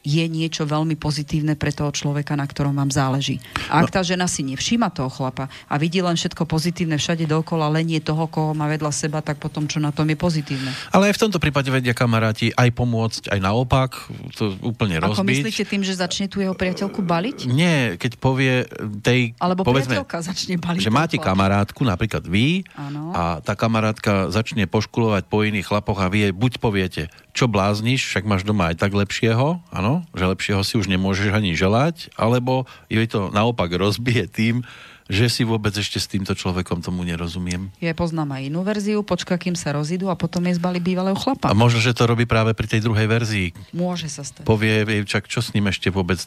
je 0.00 0.24
niečo 0.24 0.64
veľmi 0.64 0.96
pozitívne 0.96 1.54
pre 1.60 1.72
toho 1.76 1.92
človeka, 1.92 2.32
na 2.32 2.48
ktorom 2.48 2.72
vám 2.72 2.88
záleží. 2.88 3.36
A 3.68 3.84
ak 3.84 3.92
no. 3.92 3.94
tá 3.94 4.00
žena 4.00 4.24
si 4.24 4.40
nevšíma 4.40 4.88
toho 4.92 5.12
chlapa 5.12 5.52
a 5.68 5.74
vidí 5.76 6.00
len 6.00 6.16
všetko 6.16 6.48
pozitívne 6.48 6.96
všade 6.96 7.28
dookola, 7.28 7.68
len 7.68 7.92
nie 7.92 8.00
toho, 8.00 8.24
koho 8.26 8.56
má 8.56 8.64
vedľa 8.66 8.92
seba, 8.96 9.20
tak 9.20 9.36
potom 9.36 9.68
čo 9.68 9.76
na 9.76 9.92
tom 9.92 10.08
je 10.08 10.16
pozitívne. 10.16 10.72
Ale 10.88 11.12
aj 11.12 11.20
v 11.20 11.22
tomto 11.28 11.38
prípade 11.38 11.68
vedia 11.68 11.92
kamaráti 11.92 12.48
aj 12.56 12.68
pomôcť, 12.72 13.22
aj 13.28 13.40
naopak, 13.44 13.90
to 14.36 14.56
úplne 14.64 14.96
rozbiť. 15.04 15.20
Ako 15.20 15.28
myslíte 15.28 15.62
tým, 15.68 15.82
že 15.84 16.00
začne 16.00 16.26
tu 16.32 16.40
jeho 16.40 16.56
priateľku 16.56 17.04
baliť? 17.04 17.38
Nie, 17.52 18.00
keď 18.00 18.16
povie 18.16 18.64
tej... 19.04 19.36
Alebo 19.36 19.68
povedzme, 19.68 20.00
priateľka 20.00 20.18
začne 20.24 20.56
baliť. 20.56 20.80
Že 20.80 20.92
máte 20.92 21.16
kamarátku, 21.20 21.84
napríklad 21.84 22.24
vy, 22.24 22.64
ano. 22.72 23.12
a 23.12 23.44
tá 23.44 23.52
kamarátka 23.52 24.32
začne 24.32 24.64
poškulovať 24.64 25.28
po 25.28 25.44
iných 25.44 25.68
chlapoch 25.68 26.00
a 26.00 26.08
vy 26.08 26.32
buď 26.32 26.52
poviete, 26.56 27.12
čo 27.30 27.46
blázniš, 27.46 28.10
však 28.10 28.24
máš 28.26 28.42
doma 28.42 28.74
aj 28.74 28.82
tak 28.82 28.92
lepšieho, 28.94 29.62
áno, 29.70 30.02
že 30.12 30.24
lepšieho 30.26 30.62
si 30.66 30.74
už 30.78 30.90
nemôžeš 30.90 31.30
ani 31.34 31.54
želať, 31.54 32.10
alebo 32.18 32.66
je 32.90 33.02
to 33.06 33.30
naopak 33.30 33.70
rozbije 33.70 34.26
tým, 34.26 34.66
že 35.10 35.26
si 35.26 35.42
vôbec 35.42 35.74
ešte 35.74 35.98
s 35.98 36.06
týmto 36.06 36.38
človekom 36.38 36.86
tomu 36.86 37.02
nerozumiem. 37.02 37.74
Ja 37.82 37.90
poznám 37.98 38.38
aj 38.38 38.42
inú 38.46 38.62
verziu, 38.62 39.02
počka, 39.02 39.34
kým 39.42 39.58
sa 39.58 39.74
rozídu 39.74 40.06
a 40.06 40.14
potom 40.14 40.38
je 40.46 40.54
zbali 40.54 40.78
bývalého 40.78 41.18
chlapa. 41.18 41.50
A 41.50 41.54
možno, 41.58 41.82
že 41.82 41.90
to 41.90 42.06
robí 42.06 42.30
práve 42.30 42.54
pri 42.54 42.70
tej 42.70 42.86
druhej 42.86 43.10
verzii. 43.10 43.50
Môže 43.74 44.06
sa 44.06 44.22
stať. 44.22 44.46
Povie, 44.46 44.86
čak 45.02 45.26
čo 45.26 45.42
s 45.42 45.50
ním 45.50 45.66
ešte 45.66 45.90
vôbec 45.90 46.22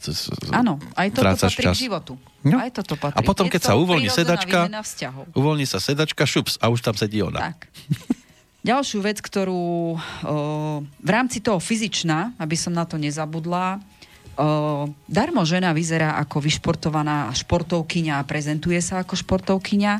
Áno, 0.51 0.83
aj 0.99 1.07
toto 1.15 1.47
patrí 1.47 1.63
čas. 1.63 1.79
k 1.79 1.87
životu. 1.87 2.19
No. 2.43 2.59
Aj 2.59 2.67
toto 2.75 2.99
patrí. 2.99 3.15
A 3.15 3.21
potom, 3.23 3.47
keď 3.47 3.71
sa 3.71 3.79
uvoľní 3.79 4.11
sedačka, 4.11 4.67
uvoľní 5.31 5.63
sa 5.63 5.79
sedačka, 5.79 6.27
šups, 6.27 6.59
a 6.59 6.67
už 6.67 6.83
tam 6.83 6.99
sedí 6.99 7.23
ona. 7.23 7.55
Tak. 7.55 7.71
Ďalšiu 8.63 9.03
vec, 9.03 9.19
ktorú 9.19 9.59
o, 9.59 9.97
v 10.87 11.09
rámci 11.11 11.43
toho 11.43 11.59
fyzičná, 11.59 12.39
aby 12.39 12.55
som 12.55 12.71
na 12.71 12.87
to 12.87 12.95
nezabudla, 12.95 13.83
O, 14.33 14.89
darmo 15.05 15.45
žena 15.45 15.77
vyzerá 15.77 16.17
ako 16.17 16.41
vyšportovaná 16.41 17.29
športovkyňa 17.37 18.17
a 18.17 18.25
prezentuje 18.25 18.81
sa 18.81 19.05
ako 19.05 19.13
športovkyňa, 19.13 19.93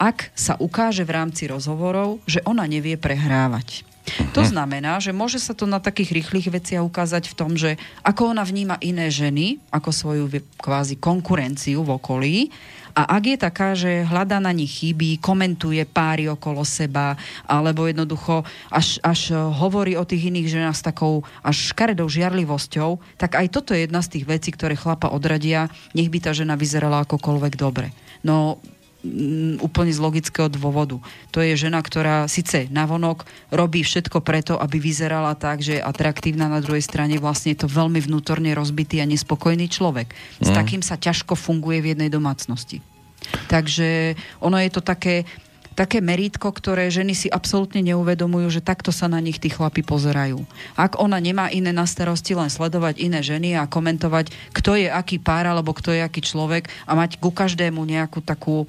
ak 0.00 0.32
sa 0.32 0.56
ukáže 0.56 1.04
v 1.04 1.12
rámci 1.12 1.44
rozhovorov, 1.44 2.24
že 2.24 2.40
ona 2.48 2.64
nevie 2.64 2.96
prehrávať. 2.96 3.84
To 4.32 4.40
mhm. 4.40 4.48
znamená, 4.48 4.96
že 5.02 5.10
môže 5.12 5.42
sa 5.42 5.52
to 5.52 5.66
na 5.66 5.82
takých 5.82 6.14
rýchlych 6.22 6.48
veciach 6.48 6.80
ukázať 6.80 7.28
v 7.28 7.34
tom, 7.36 7.52
že 7.58 7.76
ako 8.06 8.32
ona 8.32 8.46
vníma 8.46 8.78
iné 8.80 9.10
ženy, 9.10 9.60
ako 9.68 9.90
svoju 9.92 10.24
kvázi 10.56 10.96
konkurenciu 10.96 11.82
v 11.82 11.90
okolí 12.00 12.36
a 12.96 13.20
ak 13.20 13.22
je 13.28 13.36
taká, 13.36 13.76
že 13.76 14.08
hľadá 14.08 14.40
na 14.40 14.56
nich 14.56 14.80
chyby, 14.80 15.20
komentuje 15.20 15.84
páry 15.84 16.32
okolo 16.32 16.64
seba, 16.64 17.12
alebo 17.44 17.84
jednoducho 17.84 18.40
až, 18.72 18.96
až 19.04 19.36
hovorí 19.36 20.00
o 20.00 20.08
tých 20.08 20.32
iných 20.32 20.48
ženách 20.48 20.76
s 20.80 20.86
takou 20.88 21.20
až 21.44 21.76
škaredou 21.76 22.08
žiarlivosťou, 22.08 23.20
tak 23.20 23.36
aj 23.36 23.52
toto 23.52 23.76
je 23.76 23.84
jedna 23.84 24.00
z 24.00 24.16
tých 24.16 24.24
vecí, 24.24 24.48
ktoré 24.48 24.80
chlapa 24.80 25.12
odradia, 25.12 25.68
nech 25.92 26.08
by 26.08 26.24
tá 26.24 26.32
žena 26.32 26.56
vyzerala 26.56 27.04
akokoľvek 27.04 27.52
dobre. 27.60 27.92
No 28.24 28.64
úplne 29.60 29.92
z 29.92 30.00
logického 30.02 30.48
dôvodu. 30.50 30.98
To 31.32 31.38
je 31.40 31.56
žena, 31.56 31.80
ktorá 31.80 32.26
síce 32.26 32.68
navonok 32.68 33.24
robí 33.52 33.82
všetko 33.86 34.20
preto, 34.22 34.54
aby 34.58 34.78
vyzerala 34.78 35.34
tak, 35.38 35.62
že 35.62 35.78
je 35.78 35.84
atraktívna, 35.84 36.50
na 36.50 36.60
druhej 36.60 36.82
strane 36.84 37.16
vlastne 37.22 37.54
je 37.54 37.64
to 37.64 37.68
veľmi 37.70 38.02
vnútorne 38.02 38.50
rozbitý 38.52 39.00
a 39.00 39.06
nespokojný 39.08 39.70
človek. 39.70 40.12
S 40.42 40.48
mm. 40.50 40.56
takým 40.56 40.82
sa 40.82 41.00
ťažko 41.00 41.38
funguje 41.38 41.82
v 41.82 41.88
jednej 41.94 42.10
domácnosti. 42.10 42.82
Takže 43.50 44.14
ono 44.38 44.58
je 44.62 44.70
to 44.70 44.82
také, 44.82 45.26
také 45.74 45.98
merítko, 46.00 46.50
ktoré 46.50 46.88
ženy 46.88 47.12
si 47.12 47.28
absolútne 47.28 47.82
neuvedomujú, 47.82 48.48
že 48.48 48.64
takto 48.64 48.94
sa 48.94 49.10
na 49.10 49.18
nich 49.18 49.36
tí 49.42 49.50
chlapi 49.50 49.82
pozerajú. 49.82 50.40
Ak 50.78 50.96
ona 50.96 51.18
nemá 51.18 51.50
iné 51.50 51.74
na 51.74 51.84
starosti, 51.84 52.32
len 52.38 52.48
sledovať 52.48 53.02
iné 53.02 53.20
ženy 53.20 53.58
a 53.58 53.68
komentovať, 53.68 54.32
kto 54.54 54.78
je 54.78 54.88
aký 54.88 55.18
pár 55.18 55.44
alebo 55.50 55.74
kto 55.74 55.92
je 55.92 56.00
aký 56.00 56.22
človek 56.22 56.70
a 56.86 56.92
mať 56.94 57.18
ku 57.18 57.34
každému 57.34 57.82
nejakú 57.82 58.22
takú 58.22 58.64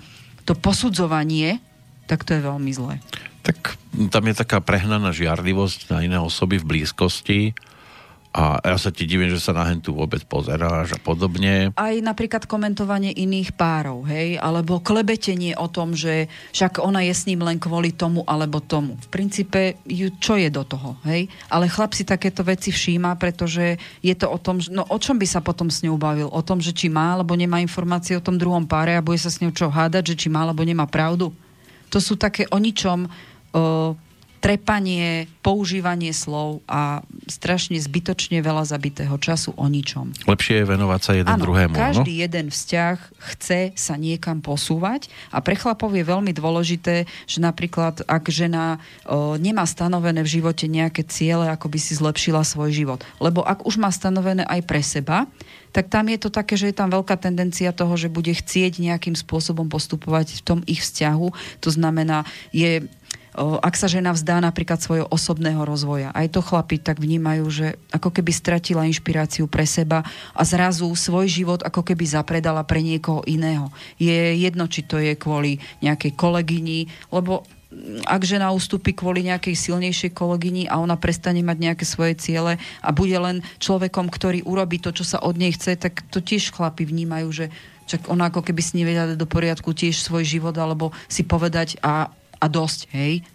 to 0.47 0.55
posudzovanie, 0.55 1.59
tak 2.07 2.23
to 2.23 2.39
je 2.39 2.41
veľmi 2.41 2.71
zlé. 2.71 3.03
Tak 3.43 3.75
tam 4.07 4.23
je 4.31 4.35
taká 4.35 4.63
prehnaná 4.63 5.11
žiarlivosť 5.11 5.91
na 5.91 6.07
iné 6.07 6.15
osoby 6.15 6.55
v 6.63 6.67
blízkosti 6.79 7.51
a 8.35 8.61
ja 8.61 8.77
sa 8.77 8.93
ti 8.93 9.09
divím, 9.09 9.33
že 9.33 9.41
sa 9.41 9.55
na 9.55 9.65
hentu 9.65 9.97
vôbec 9.97 10.21
pozeráš 10.27 10.93
a 10.93 10.99
podobne. 11.01 11.73
Aj 11.73 11.95
napríklad 11.97 12.45
komentovanie 12.45 13.09
iných 13.09 13.57
párov, 13.57 14.05
hej, 14.05 14.37
alebo 14.37 14.77
klebetenie 14.83 15.57
o 15.57 15.65
tom, 15.65 15.97
že 15.97 16.29
však 16.53 16.77
ona 16.83 17.01
je 17.01 17.13
s 17.17 17.25
ním 17.25 17.41
len 17.41 17.57
kvôli 17.57 17.95
tomu 17.95 18.21
alebo 18.29 18.61
tomu. 18.61 18.99
V 19.01 19.09
princípe, 19.09 19.81
čo 20.21 20.37
je 20.37 20.53
do 20.53 20.61
toho, 20.61 20.99
hej? 21.09 21.25
Ale 21.49 21.65
chlap 21.65 21.97
si 21.97 22.05
takéto 22.05 22.45
veci 22.45 22.69
všíma, 22.69 23.17
pretože 23.17 23.81
je 24.05 24.13
to 24.13 24.29
o 24.29 24.37
tom, 24.37 24.61
no 24.69 24.85
o 24.85 24.97
čom 25.01 25.17
by 25.17 25.25
sa 25.25 25.41
potom 25.41 25.73
s 25.73 25.81
ňou 25.81 25.97
bavil? 25.97 26.29
O 26.29 26.45
tom, 26.45 26.61
že 26.61 26.77
či 26.77 26.93
má 26.93 27.17
alebo 27.17 27.33
nemá 27.33 27.57
informácie 27.57 28.13
o 28.13 28.23
tom 28.23 28.37
druhom 28.37 28.69
páre 28.69 28.93
a 28.93 29.01
bude 29.01 29.17
sa 29.17 29.33
s 29.33 29.41
ňou 29.41 29.49
čo 29.49 29.73
hádať, 29.73 30.13
že 30.13 30.15
či 30.15 30.27
má 30.29 30.45
alebo 30.45 30.61
nemá 30.61 30.85
pravdu? 30.85 31.33
To 31.89 31.97
sú 31.97 32.19
také 32.19 32.45
o 32.51 32.59
ničom, 32.59 33.07
o, 33.07 33.95
trepanie, 34.47 35.27
používanie 35.43 36.15
slov 36.15 36.63
a 36.71 37.03
strašne 37.27 37.75
zbytočne 37.75 38.39
veľa 38.39 38.63
zabitého 38.63 39.19
času 39.19 39.51
o 39.59 39.67
ničom. 39.67 40.15
Lepšie 40.23 40.63
je 40.63 40.65
venovať 40.71 41.01
sa 41.03 41.11
jeden 41.19 41.35
ano, 41.35 41.43
druhému. 41.43 41.75
každý 41.75 42.15
no? 42.15 42.23
jeden 42.23 42.45
vzťah 42.47 42.95
chce 43.35 43.75
sa 43.75 43.99
niekam 43.99 44.39
posúvať 44.39 45.11
a 45.35 45.43
pre 45.43 45.59
chlapov 45.59 45.91
je 45.91 46.07
veľmi 46.07 46.31
dôležité, 46.31 47.03
že 47.27 47.43
napríklad 47.43 48.07
ak 48.07 48.31
žena 48.31 48.79
o, 49.03 49.35
nemá 49.35 49.67
stanovené 49.67 50.23
v 50.23 50.39
živote 50.39 50.71
nejaké 50.71 51.03
ciele, 51.03 51.51
ako 51.51 51.67
by 51.67 51.79
si 51.83 51.99
zlepšila 51.99 52.47
svoj 52.47 52.71
život. 52.71 53.03
Lebo 53.19 53.43
ak 53.43 53.67
už 53.67 53.75
má 53.75 53.91
stanovené 53.91 54.47
aj 54.47 54.63
pre 54.63 54.79
seba, 54.79 55.27
tak 55.75 55.91
tam 55.91 56.07
je 56.07 56.23
to 56.23 56.31
také, 56.31 56.55
že 56.55 56.71
je 56.71 56.75
tam 56.79 56.87
veľká 56.87 57.19
tendencia 57.19 57.75
toho, 57.75 57.99
že 57.99 58.07
bude 58.07 58.31
chcieť 58.31 58.79
nejakým 58.79 59.13
spôsobom 59.19 59.67
postupovať 59.67 60.39
v 60.39 60.41
tom 60.41 60.59
ich 60.63 60.79
vzťahu. 60.79 61.27
To 61.59 61.69
znamená, 61.69 62.23
je 62.55 62.87
ak 63.37 63.77
sa 63.77 63.85
žena 63.85 64.09
vzdá 64.09 64.41
napríklad 64.41 64.81
svojho 64.81 65.05
osobného 65.13 65.61
rozvoja. 65.61 66.09
Aj 66.09 66.25
to 66.25 66.41
chlapi 66.41 66.81
tak 66.81 66.97
vnímajú, 66.97 67.45
že 67.53 67.67
ako 67.93 68.09
keby 68.09 68.33
stratila 68.33 68.89
inšpiráciu 68.89 69.45
pre 69.45 69.69
seba 69.69 70.01
a 70.33 70.41
zrazu 70.41 70.89
svoj 70.97 71.29
život 71.29 71.61
ako 71.61 71.85
keby 71.85 72.09
zapredala 72.09 72.65
pre 72.65 72.81
niekoho 72.81 73.21
iného. 73.29 73.69
Je 74.01 74.41
jedno, 74.41 74.65
či 74.65 74.81
to 74.81 74.97
je 74.97 75.13
kvôli 75.13 75.61
nejakej 75.85 76.17
kolegyni, 76.17 76.89
lebo 77.13 77.45
ak 78.07 78.23
žena 78.23 78.49
ustúpi 78.55 78.95
kvôli 78.95 79.27
nejakej 79.27 79.53
silnejšej 79.53 80.15
kolegyni 80.15 80.65
a 80.71 80.79
ona 80.79 80.95
prestane 80.95 81.43
mať 81.43 81.57
nejaké 81.59 81.85
svoje 81.85 82.15
ciele 82.15 82.55
a 82.79 82.89
bude 82.95 83.13
len 83.19 83.43
človekom, 83.59 84.07
ktorý 84.07 84.47
urobí 84.47 84.79
to, 84.79 84.95
čo 84.95 85.03
sa 85.03 85.19
od 85.19 85.35
nej 85.35 85.51
chce, 85.51 85.75
tak 85.75 86.01
to 86.09 86.23
tiež 86.23 86.55
chlapi 86.55 86.87
vnímajú, 86.87 87.27
že 87.29 87.45
čak 87.87 88.11
ona 88.11 88.27
ako 88.31 88.43
keby 88.43 88.61
si 88.63 88.83
nevedela 88.83 89.15
do 89.15 89.27
poriadku 89.27 89.71
tiež 89.71 89.99
svoj 89.99 90.27
život 90.27 90.55
alebo 90.59 90.91
si 91.07 91.23
povedať 91.23 91.79
a 91.79 92.11
a 92.37 92.45
dosť, 92.45 92.79
hej. 92.93 93.25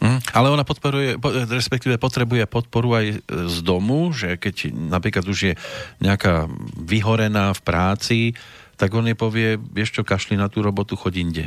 Mm, 0.00 0.20
ale 0.32 0.48
ona 0.48 0.64
podporuje, 0.64 1.20
respektíve 1.52 2.00
potrebuje 2.00 2.48
podporu 2.48 2.96
aj 2.96 3.06
z 3.28 3.58
domu, 3.60 4.16
že 4.16 4.40
keď 4.40 4.72
napríklad 4.72 5.28
už 5.28 5.38
je 5.52 5.54
nejaká 6.00 6.48
vyhorená 6.80 7.52
v 7.52 7.60
práci, 7.60 8.18
tak 8.80 8.96
on 8.96 9.04
jej 9.04 9.18
povie, 9.18 9.60
vieš 9.60 10.00
čo, 10.00 10.02
kašli 10.02 10.40
na 10.40 10.48
tú 10.48 10.64
robotu, 10.64 10.96
choď 10.96 11.14
inde 11.20 11.46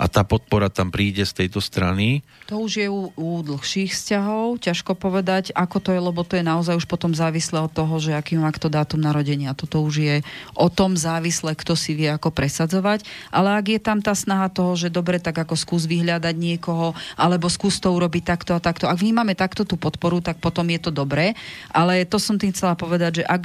a 0.00 0.08
tá 0.08 0.24
podpora 0.24 0.72
tam 0.72 0.88
príde 0.88 1.28
z 1.28 1.44
tejto 1.44 1.60
strany. 1.60 2.24
To 2.48 2.64
už 2.64 2.72
je 2.80 2.88
u, 2.88 3.12
u 3.12 3.44
dlhších 3.44 3.92
vzťahov, 3.92 4.56
ťažko 4.64 4.96
povedať, 4.96 5.52
ako 5.52 5.76
to 5.76 5.92
je, 5.92 6.00
lebo 6.00 6.24
to 6.24 6.40
je 6.40 6.44
naozaj 6.44 6.80
už 6.80 6.88
potom 6.88 7.12
závislé 7.12 7.60
od 7.60 7.68
toho, 7.68 8.00
že 8.00 8.16
aký 8.16 8.40
má 8.40 8.48
kto 8.48 8.72
dátum 8.72 8.96
narodenia. 8.96 9.52
Toto 9.52 9.84
už 9.84 10.00
je 10.00 10.16
o 10.56 10.72
tom 10.72 10.96
závislé, 10.96 11.52
kto 11.52 11.76
si 11.76 11.92
vie 11.92 12.08
ako 12.08 12.32
presadzovať. 12.32 13.04
Ale 13.28 13.52
ak 13.60 13.66
je 13.76 13.80
tam 13.84 14.00
tá 14.00 14.16
snaha 14.16 14.48
toho, 14.48 14.72
že 14.72 14.88
dobre, 14.88 15.20
tak 15.20 15.36
ako 15.36 15.52
skús 15.52 15.84
vyhľadať 15.84 16.32
niekoho, 16.32 16.96
alebo 17.20 17.52
skús 17.52 17.76
to 17.76 17.92
urobiť 17.92 18.24
takto 18.24 18.56
a 18.56 18.60
takto. 18.64 18.88
Ak 18.88 18.96
vnímame 18.96 19.36
takto 19.36 19.68
tú 19.68 19.76
podporu, 19.76 20.24
tak 20.24 20.40
potom 20.40 20.64
je 20.72 20.80
to 20.80 20.88
dobré. 20.88 21.36
Ale 21.76 22.08
to 22.08 22.16
som 22.16 22.40
tým 22.40 22.56
chcela 22.56 22.72
povedať, 22.72 23.20
že 23.20 23.24
ak 23.28 23.42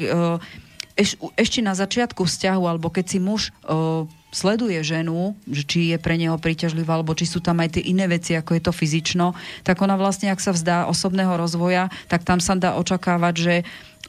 eš, 0.96 1.20
ešte 1.36 1.60
na 1.60 1.76
začiatku 1.76 2.24
vzťahu, 2.24 2.64
alebo 2.64 2.88
keď 2.88 3.06
si 3.12 3.20
muž 3.20 3.52
sleduje 4.36 4.84
ženu, 4.84 5.40
že 5.48 5.64
či 5.64 5.80
je 5.96 5.98
pre 5.98 6.20
neho 6.20 6.36
príťažlivá, 6.36 7.00
alebo 7.00 7.16
či 7.16 7.24
sú 7.24 7.40
tam 7.40 7.64
aj 7.64 7.80
tie 7.80 7.88
iné 7.88 8.12
veci, 8.12 8.36
ako 8.36 8.60
je 8.60 8.62
to 8.68 8.76
fyzično, 8.76 9.32
tak 9.64 9.80
ona 9.80 9.96
vlastne, 9.96 10.28
ak 10.28 10.44
sa 10.44 10.52
vzdá 10.52 10.92
osobného 10.92 11.40
rozvoja, 11.40 11.88
tak 12.12 12.28
tam 12.28 12.44
sa 12.44 12.60
dá 12.60 12.76
očakávať, 12.76 13.34
že 13.40 13.56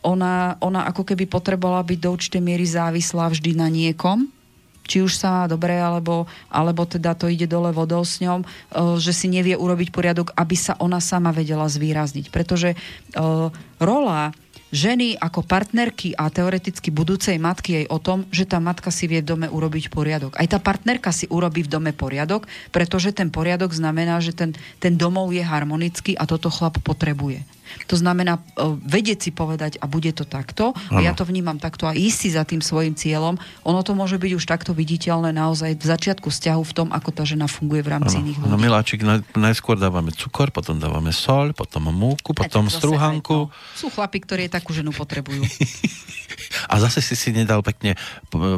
ona, 0.03 0.59
ona 0.59 0.91
ako 0.91 1.15
keby 1.15 1.31
potrebovala 1.31 1.87
byť 1.87 1.99
do 2.03 2.11
určitej 2.11 2.43
miery 2.43 2.67
závislá 2.67 3.31
vždy 3.31 3.55
na 3.55 3.71
niekom, 3.71 4.27
či 4.87 5.03
už 5.03 5.19
sa 5.19 5.43
má 5.43 5.45
dobre, 5.51 5.75
alebo, 5.75 6.31
alebo 6.47 6.87
teda 6.87 7.19
to 7.19 7.27
ide 7.27 7.51
dole 7.51 7.75
vodou 7.75 8.07
s 8.07 8.23
ňom, 8.23 8.43
e, 8.43 8.47
že 9.03 9.11
si 9.11 9.27
nevie 9.27 9.59
urobiť 9.59 9.91
poriadok, 9.91 10.31
aby 10.39 10.55
sa 10.55 10.79
ona 10.79 11.03
sama 11.03 11.35
vedela 11.35 11.67
zvýrazniť. 11.67 12.31
Pretože 12.31 12.79
uh, 13.19 13.51
rola 13.83 14.31
ženy 14.75 15.19
ako 15.19 15.47
partnerky 15.47 16.15
a 16.19 16.31
teoreticky 16.31 16.91
budúcej 16.91 17.39
matky 17.39 17.83
jej 17.83 17.87
o 17.91 17.99
tom, 18.03 18.27
že 18.35 18.47
tá 18.47 18.59
matka 18.59 18.91
si 18.91 19.07
vie 19.07 19.23
v 19.23 19.31
dome 19.35 19.47
urobiť 19.51 19.91
poriadok. 19.91 20.37
Aj 20.37 20.47
tá 20.47 20.59
partnerka 20.59 21.15
si 21.15 21.31
urobí 21.31 21.65
v 21.65 21.73
dome 21.73 21.93
poriadok, 21.95 22.47
pretože 22.75 23.15
ten 23.15 23.31
poriadok 23.31 23.73
znamená, 23.73 24.19
že 24.19 24.35
ten, 24.35 24.53
ten 24.83 24.99
domov 24.99 25.31
je 25.33 25.43
harmonický 25.43 26.19
a 26.19 26.27
toto 26.27 26.51
chlap 26.51 26.79
potrebuje. 26.83 27.56
To 27.91 27.97
znamená 27.99 28.39
vedieť 28.83 29.29
si 29.29 29.31
povedať 29.31 29.79
a 29.83 29.91
bude 29.91 30.11
to 30.15 30.25
takto. 30.27 30.73
A 30.91 31.03
ja 31.03 31.13
to 31.13 31.27
vnímam 31.27 31.59
takto 31.59 31.87
a 31.87 31.93
ísť 31.93 32.19
si 32.19 32.29
za 32.33 32.43
tým 32.47 32.61
svojim 32.63 32.95
cieľom. 32.95 33.39
Ono 33.67 33.81
to 33.83 33.93
môže 33.93 34.17
byť 34.17 34.33
už 34.37 34.45
takto 34.45 34.73
viditeľné 34.73 35.35
naozaj 35.35 35.79
v 35.79 35.87
začiatku 35.87 36.29
vzťahu 36.31 36.63
v 36.63 36.73
tom, 36.73 36.89
ako 36.93 37.11
tá 37.13 37.23
žena 37.27 37.51
funguje 37.51 37.83
v 37.83 37.91
rámci 37.99 38.19
ano. 38.19 38.23
iných 38.27 38.39
ľudí. 38.43 38.51
No 38.51 38.57
miláčik, 38.59 39.01
najskôr 39.35 39.77
dávame 39.77 40.11
cukor, 40.15 40.51
potom 40.51 40.79
dávame 40.79 41.11
sol, 41.11 41.53
potom 41.53 41.91
múku, 41.91 42.33
potom 42.33 42.67
struhanku. 42.71 43.51
Sú 43.75 43.91
chlapi, 43.91 44.23
ktorí 44.23 44.49
takú 44.51 44.73
ženu 44.73 44.91
potrebujú. 44.95 45.43
a 46.73 46.75
zase 46.83 47.03
si 47.03 47.15
si 47.15 47.31
nedal 47.33 47.61
pekne 47.61 47.95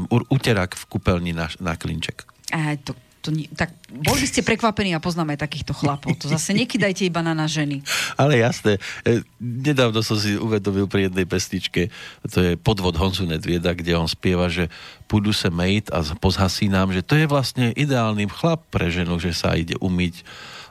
uterák 0.08 0.74
v 0.76 0.84
kúpeľni 0.88 1.32
na, 1.32 1.48
na 1.58 1.74
klinček. 1.74 2.24
A 2.52 2.76
to, 2.80 2.96
to 3.28 3.36
nie, 3.36 3.44
tak 3.52 3.76
boli 3.92 4.24
ste 4.24 4.40
prekvapení 4.40 4.96
a 4.96 5.04
poznáme 5.04 5.36
aj 5.36 5.44
takýchto 5.44 5.76
chlapov. 5.76 6.16
To 6.24 6.32
zase 6.32 6.56
nekydajte 6.56 7.04
iba 7.04 7.20
na, 7.20 7.36
na 7.36 7.44
ženy. 7.44 7.84
Ale 8.20 8.40
jasné. 8.40 8.80
E, 9.04 9.20
nedávno 9.36 10.00
som 10.00 10.16
si 10.16 10.40
uvedomil 10.40 10.88
pri 10.88 11.12
jednej 11.12 11.28
pesničke, 11.28 11.92
to 12.24 12.38
je 12.40 12.52
podvod 12.56 12.96
Honzu 12.96 13.28
Nedvieda, 13.28 13.76
kde 13.76 13.92
on 14.00 14.08
spieva, 14.08 14.48
že 14.48 14.72
pôjdu 15.04 15.36
sa 15.36 15.52
mate 15.52 15.92
a 15.92 16.00
pozhasí 16.16 16.72
nám, 16.72 16.96
že 16.96 17.04
to 17.04 17.20
je 17.20 17.28
vlastne 17.28 17.76
ideálny 17.76 18.24
chlap 18.32 18.64
pre 18.72 18.88
ženu, 18.88 19.20
že 19.20 19.36
sa 19.36 19.52
ide 19.52 19.76
umyť 19.76 20.24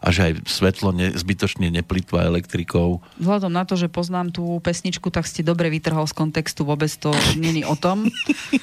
a 0.08 0.16
že 0.16 0.32
aj 0.32 0.48
svetlo 0.48 0.96
ne, 0.96 1.12
zbytočne 1.12 1.68
neplitva 1.68 2.24
elektrikou. 2.32 3.04
Vzhľadom 3.20 3.52
na 3.52 3.68
to, 3.68 3.76
že 3.76 3.92
poznám 3.92 4.32
tú 4.32 4.56
pesničku, 4.64 5.12
tak 5.12 5.28
ste 5.28 5.44
dobre 5.44 5.68
vytrhol 5.68 6.08
z 6.08 6.16
kontextu, 6.16 6.64
vôbec 6.64 6.88
to 6.96 7.12
není 7.36 7.68
o 7.68 7.76
tom. 7.76 8.08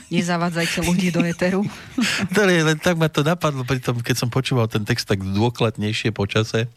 Nezavádzajte 0.08 0.88
ľudí 0.88 1.12
do 1.12 1.20
eteru. 1.20 1.68
to 2.32 2.48
je, 2.48 2.64
len 2.64 2.80
tak 2.80 2.96
ma 2.96 3.12
to 3.12 3.20
napadlo 3.20 3.60
pri 3.68 3.84
tom, 3.84 4.00
keď 4.00 4.24
som 4.24 4.32
počúval 4.32 4.72
ten 4.72 4.88
text 4.88 5.04
tak 5.04 5.20
dôkladnejšie 5.20 6.16
počase. 6.16 6.72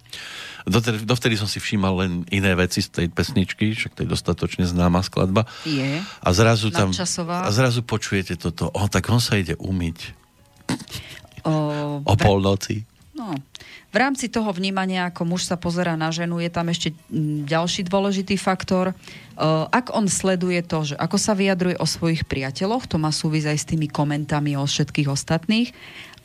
Dovtedy, 0.67 1.07
dovtedy 1.07 1.39
som 1.39 1.47
si 1.47 1.63
všímal 1.63 1.93
len 2.03 2.11
iné 2.27 2.51
veci 2.59 2.83
z 2.83 2.91
tej 2.91 3.07
pesničky, 3.07 3.71
však 3.71 3.95
to 3.95 4.03
je 4.03 4.11
dostatočne 4.11 4.67
známa 4.67 4.99
skladba. 4.99 5.47
Je. 5.63 6.03
A 6.03 6.29
zrazu 6.35 6.75
tam... 6.75 6.91
A 6.91 7.49
zrazu 7.55 7.87
počujete 7.87 8.35
toto. 8.35 8.67
O, 8.75 8.83
tak 8.91 9.07
on 9.07 9.23
sa 9.23 9.39
ide 9.39 9.55
umyť. 9.55 10.11
O, 11.47 11.55
o 12.03 12.13
polnoci. 12.19 12.83
No, 13.15 13.31
v 13.87 13.95
rámci 13.95 14.27
toho 14.27 14.51
vnímania, 14.51 15.07
ako 15.07 15.23
muž 15.23 15.47
sa 15.47 15.55
pozera 15.55 15.95
na 15.95 16.11
ženu, 16.11 16.43
je 16.43 16.51
tam 16.51 16.67
ešte 16.67 16.91
mm, 16.91 17.47
ďalší 17.47 17.87
dôležitý 17.87 18.35
faktor. 18.35 18.91
Ak 19.71 19.95
on 19.95 20.11
sleduje 20.11 20.59
to, 20.65 20.93
že 20.93 20.95
ako 20.99 21.15
sa 21.15 21.37
vyjadruje 21.37 21.79
o 21.79 21.87
svojich 21.87 22.27
priateľoch, 22.27 22.89
to 22.89 22.99
má 22.99 23.15
súvis 23.15 23.47
aj 23.47 23.57
s 23.57 23.69
tými 23.69 23.87
komentami 23.87 24.59
o 24.59 24.67
všetkých 24.67 25.07
ostatných. 25.07 25.71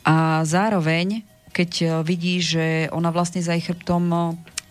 A 0.03 0.43
zároveň, 0.43 1.23
keď 1.55 1.71
e, 1.79 1.85
vidí, 2.03 2.43
že 2.43 2.91
ona 2.91 3.07
vlastne 3.07 3.39
za 3.39 3.55
ich 3.55 3.71
chrbtom 3.71 4.03
e, 4.11 4.17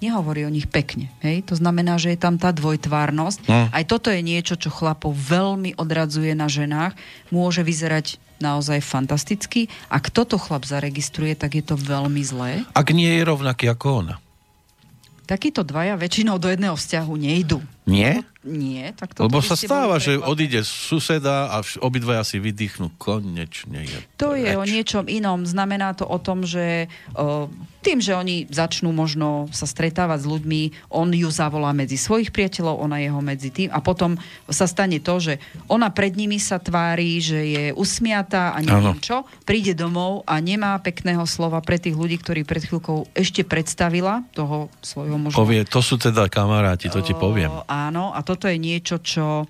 nehovorí 0.04 0.44
o 0.44 0.52
nich 0.52 0.68
pekne. 0.68 1.08
Hej? 1.24 1.48
To 1.48 1.56
znamená, 1.56 1.96
že 1.96 2.12
je 2.12 2.20
tam 2.20 2.36
tá 2.36 2.52
dvojtvárnosť. 2.52 3.38
No. 3.48 3.72
Aj 3.72 3.84
toto 3.88 4.12
je 4.12 4.20
niečo, 4.20 4.60
čo 4.60 4.68
chlapov 4.68 5.14
veľmi 5.14 5.78
odradzuje 5.78 6.36
na 6.36 6.52
ženách. 6.52 6.92
Môže 7.32 7.64
vyzerať 7.64 8.20
naozaj 8.42 8.82
fantasticky. 8.82 9.70
Ak 9.86 10.10
toto 10.10 10.34
chlap 10.36 10.66
zaregistruje, 10.66 11.38
tak 11.38 11.54
je 11.54 11.62
to 11.62 11.78
veľmi 11.78 12.20
zlé. 12.26 12.66
Ak 12.74 12.90
nie 12.90 13.06
je 13.06 13.22
rovnaký 13.22 13.70
ako 13.70 13.86
ona. 14.02 14.16
Takíto 15.22 15.62
dvaja 15.62 15.94
väčšinou 15.94 16.36
do 16.42 16.50
jedného 16.50 16.74
vzťahu 16.74 17.12
nejdú. 17.14 17.62
Nie? 17.92 18.24
Nie, 18.42 18.90
tak 18.98 19.14
to 19.14 19.30
Lebo 19.30 19.38
sa 19.38 19.54
stáva, 19.54 20.02
že 20.02 20.18
odíde 20.18 20.66
suseda 20.66 21.46
a 21.54 21.62
obidvaja 21.78 22.26
si 22.26 22.42
vydýchnú 22.42 22.90
konečne. 22.98 23.86
Je 23.86 23.98
to 24.18 24.34
preč. 24.34 24.42
je 24.42 24.52
o 24.58 24.64
niečom 24.66 25.04
inom. 25.06 25.46
Znamená 25.46 25.94
to 25.94 26.02
o 26.02 26.18
tom, 26.18 26.42
že 26.42 26.90
o, 27.14 27.46
tým, 27.86 28.02
že 28.02 28.18
oni 28.18 28.50
začnú 28.50 28.90
možno 28.90 29.46
sa 29.54 29.62
stretávať 29.62 30.26
s 30.26 30.30
ľuďmi, 30.30 30.90
on 30.90 31.14
ju 31.14 31.30
zavolá 31.30 31.70
medzi 31.70 31.94
svojich 31.94 32.34
priateľov, 32.34 32.82
ona 32.82 32.98
jeho 32.98 33.22
medzi 33.22 33.54
tým 33.54 33.70
a 33.70 33.78
potom 33.78 34.18
sa 34.50 34.66
stane 34.66 34.98
to, 34.98 35.22
že 35.22 35.38
ona 35.70 35.94
pred 35.94 36.14
nimi 36.18 36.42
sa 36.42 36.58
tvári, 36.58 37.22
že 37.22 37.38
je 37.46 37.64
usmiatá 37.74 38.54
a 38.54 38.62
neviem 38.62 38.98
ano. 38.98 39.02
čo, 39.02 39.22
príde 39.46 39.74
domov 39.78 40.26
a 40.26 40.42
nemá 40.42 40.78
pekného 40.82 41.22
slova 41.30 41.62
pre 41.62 41.78
tých 41.78 41.94
ľudí, 41.94 42.18
ktorí 42.18 42.42
pred 42.42 42.66
chvíľkou 42.66 43.14
ešte 43.14 43.46
predstavila 43.46 44.26
toho 44.34 44.66
svojho 44.82 45.14
možno... 45.14 45.38
Povie, 45.38 45.62
to 45.62 45.78
sú 45.78 45.94
teda 45.94 46.26
kamaráti, 46.26 46.90
to 46.90 47.02
ti 47.02 47.14
poviem. 47.14 47.50
Áno, 47.88 48.14
a 48.14 48.20
toto 48.22 48.46
je 48.46 48.60
niečo, 48.60 49.00
čo 49.02 49.48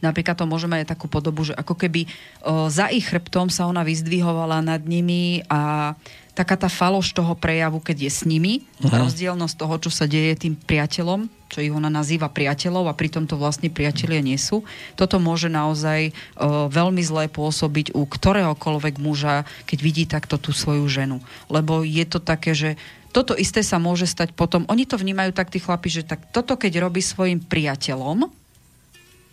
Napríklad 0.00 0.34
to 0.34 0.48
môžeme 0.48 0.80
aj 0.80 0.96
takú 0.96 1.06
podobu, 1.06 1.44
že 1.44 1.52
ako 1.52 1.76
keby 1.76 2.08
o, 2.08 2.66
za 2.72 2.88
ich 2.88 3.06
chrbtom 3.06 3.52
sa 3.52 3.68
ona 3.68 3.84
vyzdvihovala 3.84 4.64
nad 4.64 4.82
nimi 4.82 5.44
a 5.52 5.92
taká 6.32 6.56
tá 6.56 6.72
faloš 6.72 7.12
toho 7.12 7.36
prejavu, 7.36 7.76
keď 7.76 8.08
je 8.08 8.10
s 8.10 8.22
nimi, 8.24 8.64
uh-huh. 8.64 8.88
rozdielnosť 8.88 9.54
toho, 9.54 9.74
čo 9.76 9.90
sa 9.92 10.08
deje 10.08 10.48
tým 10.48 10.56
priateľom, 10.56 11.28
čo 11.52 11.60
ich 11.60 11.70
ona 11.70 11.92
nazýva 11.92 12.32
priateľov 12.32 12.88
a 12.88 12.96
pritom 12.96 13.28
to 13.28 13.36
vlastne 13.36 13.68
priatelia 13.68 14.24
nie 14.24 14.40
sú. 14.40 14.64
Toto 14.96 15.20
môže 15.20 15.52
naozaj 15.52 16.10
o, 16.40 16.72
veľmi 16.72 17.04
zlé 17.04 17.28
pôsobiť 17.28 17.92
u 17.92 18.08
ktoréhokoľvek 18.08 18.94
muža, 18.96 19.44
keď 19.68 19.78
vidí 19.84 20.04
takto 20.08 20.40
tú 20.40 20.56
svoju 20.56 20.88
ženu. 20.88 21.20
Lebo 21.52 21.84
je 21.84 22.04
to 22.08 22.16
také, 22.16 22.56
že 22.56 22.80
toto 23.12 23.36
isté 23.36 23.60
sa 23.60 23.76
môže 23.76 24.08
stať 24.08 24.32
potom. 24.32 24.64
Oni 24.72 24.88
to 24.88 24.96
vnímajú 24.96 25.36
tak 25.36 25.52
tí 25.52 25.60
chlapi, 25.60 25.92
že 25.92 26.02
tak 26.02 26.32
toto 26.32 26.56
keď 26.56 26.80
robí 26.80 27.04
svojim 27.04 27.38
priateľom, 27.44 28.32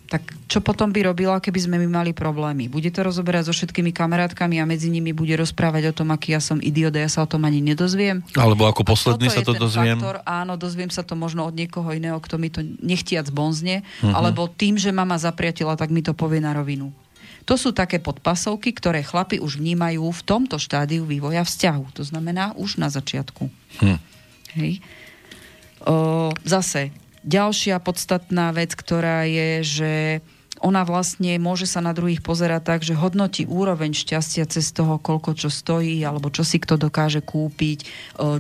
tak 0.10 0.26
čo 0.50 0.58
potom 0.58 0.90
by 0.90 1.06
robila, 1.06 1.38
keby 1.38 1.70
sme 1.70 1.78
my 1.86 2.02
mali 2.02 2.12
problémy? 2.18 2.66
Bude 2.66 2.90
to 2.90 3.06
rozoberať 3.06 3.46
so 3.46 3.54
všetkými 3.54 3.94
kamarátkami 3.94 4.58
a 4.58 4.66
medzi 4.66 4.90
nimi 4.90 5.14
bude 5.14 5.38
rozprávať 5.38 5.94
o 5.94 5.98
tom, 6.02 6.10
aký 6.10 6.34
ja 6.34 6.42
som 6.42 6.58
idiot 6.58 6.90
a 6.98 7.06
ja 7.06 7.10
sa 7.14 7.22
o 7.22 7.30
tom 7.30 7.46
ani 7.46 7.62
nedozviem? 7.62 8.26
Alebo 8.34 8.66
ako 8.66 8.82
posledný 8.90 9.30
sa 9.30 9.46
to 9.46 9.54
dozviem? 9.54 10.02
Faktor, 10.02 10.26
áno, 10.26 10.58
dozviem 10.58 10.90
sa 10.90 11.06
to 11.06 11.14
možno 11.14 11.46
od 11.46 11.54
niekoho 11.54 11.94
iného, 11.94 12.18
kto 12.18 12.42
mi 12.42 12.50
to 12.50 12.66
nechtiac 12.82 13.30
bonzne, 13.30 13.86
uh-huh. 14.02 14.10
alebo 14.10 14.50
tým, 14.50 14.82
že 14.82 14.90
mama 14.90 15.14
zapriatila, 15.22 15.78
tak 15.78 15.94
mi 15.94 16.02
to 16.02 16.18
povie 16.18 16.42
na 16.42 16.58
rovinu. 16.58 16.90
To 17.48 17.56
sú 17.56 17.72
také 17.72 18.02
podpasovky, 18.02 18.76
ktoré 18.76 19.06
chlapi 19.06 19.40
už 19.40 19.60
vnímajú 19.62 20.10
v 20.10 20.22
tomto 20.26 20.58
štádiu 20.58 21.06
vývoja 21.06 21.44
vzťahu. 21.44 21.86
To 21.96 22.04
znamená 22.04 22.58
už 22.60 22.82
na 22.82 22.92
začiatku. 22.92 23.48
Hm. 23.84 24.00
Hej. 24.60 24.84
O, 25.86 26.30
zase, 26.44 26.92
ďalšia 27.24 27.80
podstatná 27.80 28.52
vec, 28.52 28.76
ktorá 28.76 29.24
je, 29.24 29.50
že 29.64 29.94
ona 30.60 30.84
vlastne 30.84 31.40
môže 31.40 31.66
sa 31.66 31.80
na 31.80 31.96
druhých 31.96 32.20
pozerať 32.20 32.62
tak, 32.64 32.80
že 32.84 32.96
hodnotí 32.96 33.48
úroveň 33.48 33.96
šťastia 33.96 34.44
cez 34.46 34.76
toho, 34.76 35.00
koľko 35.00 35.36
čo 35.36 35.50
stojí, 35.50 36.04
alebo 36.04 36.28
čo 36.28 36.44
si 36.44 36.60
kto 36.60 36.76
dokáže 36.76 37.24
kúpiť, 37.24 37.88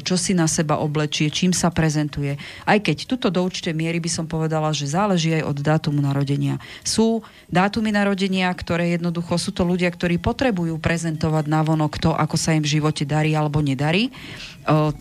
čo 0.03 0.15
si 0.19 0.35
na 0.35 0.47
seba 0.51 0.77
oblečie, 0.79 1.31
čím 1.31 1.55
sa 1.55 1.71
prezentuje. 1.71 2.35
Aj 2.67 2.77
keď 2.79 3.07
tuto 3.07 3.27
do 3.31 3.39
určitej 3.39 3.71
miery 3.71 4.03
by 4.03 4.11
som 4.11 4.25
povedala, 4.27 4.75
že 4.75 4.91
záleží 4.91 5.31
aj 5.39 5.47
od 5.47 5.57
dátumu 5.63 6.03
narodenia. 6.03 6.59
Sú 6.83 7.23
dátumy 7.47 7.95
narodenia, 7.95 8.51
ktoré 8.51 8.99
jednoducho 8.99 9.39
sú 9.39 9.55
to 9.55 9.63
ľudia, 9.63 9.87
ktorí 9.87 10.19
potrebujú 10.19 10.75
prezentovať 10.77 11.45
na 11.47 11.63
vonok 11.63 11.97
to, 11.97 12.11
ako 12.11 12.35
sa 12.35 12.53
im 12.53 12.63
v 12.63 12.79
živote 12.79 13.07
darí 13.07 13.31
alebo 13.33 13.63
nedarí. 13.63 14.11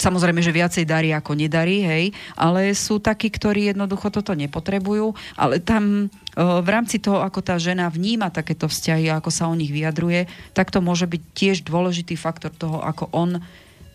Samozrejme, 0.01 0.41
že 0.41 0.55
viacej 0.55 0.89
darí 0.89 1.12
ako 1.12 1.37
nedarí, 1.37 1.85
hej, 1.85 2.05
ale 2.33 2.73
sú 2.73 2.97
takí, 2.97 3.29
ktorí 3.29 3.69
jednoducho 3.69 4.09
toto 4.09 4.33
nepotrebujú, 4.33 5.12
ale 5.37 5.61
tam 5.61 6.09
v 6.39 6.69
rámci 6.69 6.97
toho, 6.97 7.21
ako 7.21 7.45
tá 7.45 7.61
žena 7.61 7.93
vníma 7.93 8.33
takéto 8.33 8.64
vzťahy 8.64 9.12
a 9.12 9.21
ako 9.21 9.29
sa 9.29 9.45
o 9.51 9.59
nich 9.59 9.69
vyjadruje, 9.69 10.25
tak 10.57 10.73
to 10.73 10.81
môže 10.81 11.05
byť 11.05 11.23
tiež 11.37 11.57
dôležitý 11.69 12.16
faktor 12.16 12.49
toho, 12.55 12.81
ako 12.81 13.12
on 13.12 13.45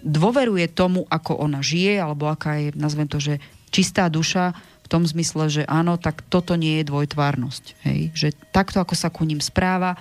dôveruje 0.03 0.69
tomu, 0.69 1.09
ako 1.09 1.41
ona 1.41 1.63
žije, 1.63 1.97
alebo 1.97 2.29
aká 2.29 2.59
je, 2.59 2.69
nazvem 2.77 3.09
to, 3.09 3.17
že 3.17 3.41
čistá 3.73 4.11
duša, 4.11 4.53
v 4.83 4.87
tom 4.91 5.07
zmysle, 5.07 5.47
že 5.47 5.63
áno, 5.65 5.95
tak 5.95 6.27
toto 6.27 6.59
nie 6.59 6.83
je 6.83 6.89
dvojtvárnosť. 6.91 7.63
Hej? 7.87 7.99
Že 8.11 8.27
takto, 8.51 8.83
ako 8.83 8.93
sa 8.99 9.07
ku 9.07 9.23
ním 9.23 9.39
správa, 9.39 9.95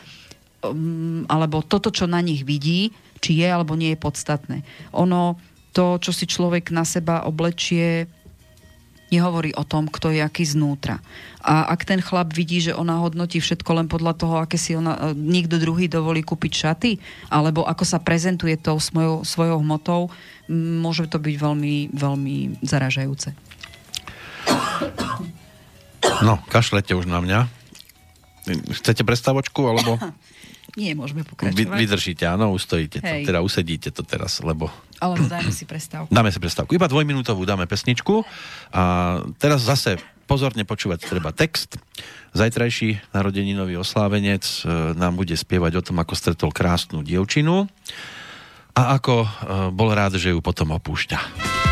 um, 0.67 1.23
alebo 1.31 1.63
toto, 1.63 1.95
čo 1.95 2.11
na 2.11 2.19
nich 2.19 2.43
vidí, 2.43 2.91
či 3.23 3.39
je 3.39 3.47
alebo 3.47 3.79
nie 3.79 3.95
je 3.95 4.03
podstatné. 4.03 4.67
Ono, 4.91 5.39
to, 5.73 5.99
čo 5.99 6.13
si 6.13 6.29
človek 6.29 6.71
na 6.71 6.85
seba 6.85 7.25
oblečie, 7.25 8.07
nehovorí 9.13 9.53
o 9.53 9.65
tom, 9.69 9.93
kto 9.93 10.09
je 10.09 10.25
aký 10.25 10.49
znútra. 10.49 10.97
A 11.45 11.69
ak 11.69 11.85
ten 11.85 12.01
chlap 12.01 12.33
vidí, 12.33 12.65
že 12.65 12.73
ona 12.73 12.97
hodnotí 13.05 13.45
všetko 13.45 13.71
len 13.77 13.87
podľa 13.93 14.17
toho, 14.17 14.35
aké 14.41 14.57
si 14.57 14.73
ona, 14.73 15.13
e, 15.13 15.13
niekto 15.13 15.61
druhý 15.61 15.85
dovolí 15.85 16.25
kúpiť 16.25 16.53
šaty, 16.57 16.91
alebo 17.29 17.69
ako 17.69 17.85
sa 17.85 18.01
prezentuje 18.01 18.57
tou 18.57 18.81
svojou, 18.81 19.21
svojou 19.21 19.61
hmotou, 19.61 20.09
môže 20.49 21.05
to 21.13 21.21
byť 21.21 21.35
veľmi, 21.37 21.93
veľmi 21.93 22.65
zaražajúce. 22.65 23.37
No, 26.25 26.41
kašlete 26.49 26.97
už 26.97 27.05
na 27.05 27.21
mňa. 27.21 27.41
Chcete 28.81 29.05
prestávočku, 29.05 29.61
alebo... 29.69 30.01
Nie, 30.73 30.97
môžeme 30.97 31.21
pokračovať. 31.21 31.53
Vy, 31.53 31.65
vydržíte, 31.69 32.25
áno, 32.25 32.49
ustojíte 32.57 33.05
Hej. 33.05 33.29
to, 33.29 33.29
teda 33.29 33.45
usedíte 33.45 33.89
to 33.93 34.01
teraz, 34.01 34.41
lebo... 34.41 34.73
Alebo 35.05 35.29
dáme 35.29 35.53
si 35.53 35.69
prestávku. 35.69 36.09
Dáme 36.09 36.33
si 36.33 36.41
prestávku. 36.41 36.73
Iba 36.73 36.89
dvojminútovú 36.89 37.45
dáme 37.45 37.69
pesničku. 37.69 38.25
A 38.73 38.83
teraz 39.37 39.69
zase 39.69 40.01
pozorne 40.25 40.65
počúvať 40.65 41.05
treba 41.05 41.29
text. 41.35 41.77
Zajtrajší 42.33 43.13
narodeninový 43.13 43.77
oslávenec 43.77 44.65
e, 44.65 44.97
nám 44.97 45.21
bude 45.21 45.37
spievať 45.37 45.77
o 45.77 45.85
tom, 45.85 46.01
ako 46.01 46.17
stretol 46.17 46.51
krásnu 46.55 47.05
dievčinu 47.05 47.69
a 48.73 48.97
ako 48.97 49.15
e, 49.21 49.29
bol 49.77 49.93
rád, 49.93 50.17
že 50.17 50.33
ju 50.33 50.41
potom 50.41 50.73
opúšťa. 50.73 51.72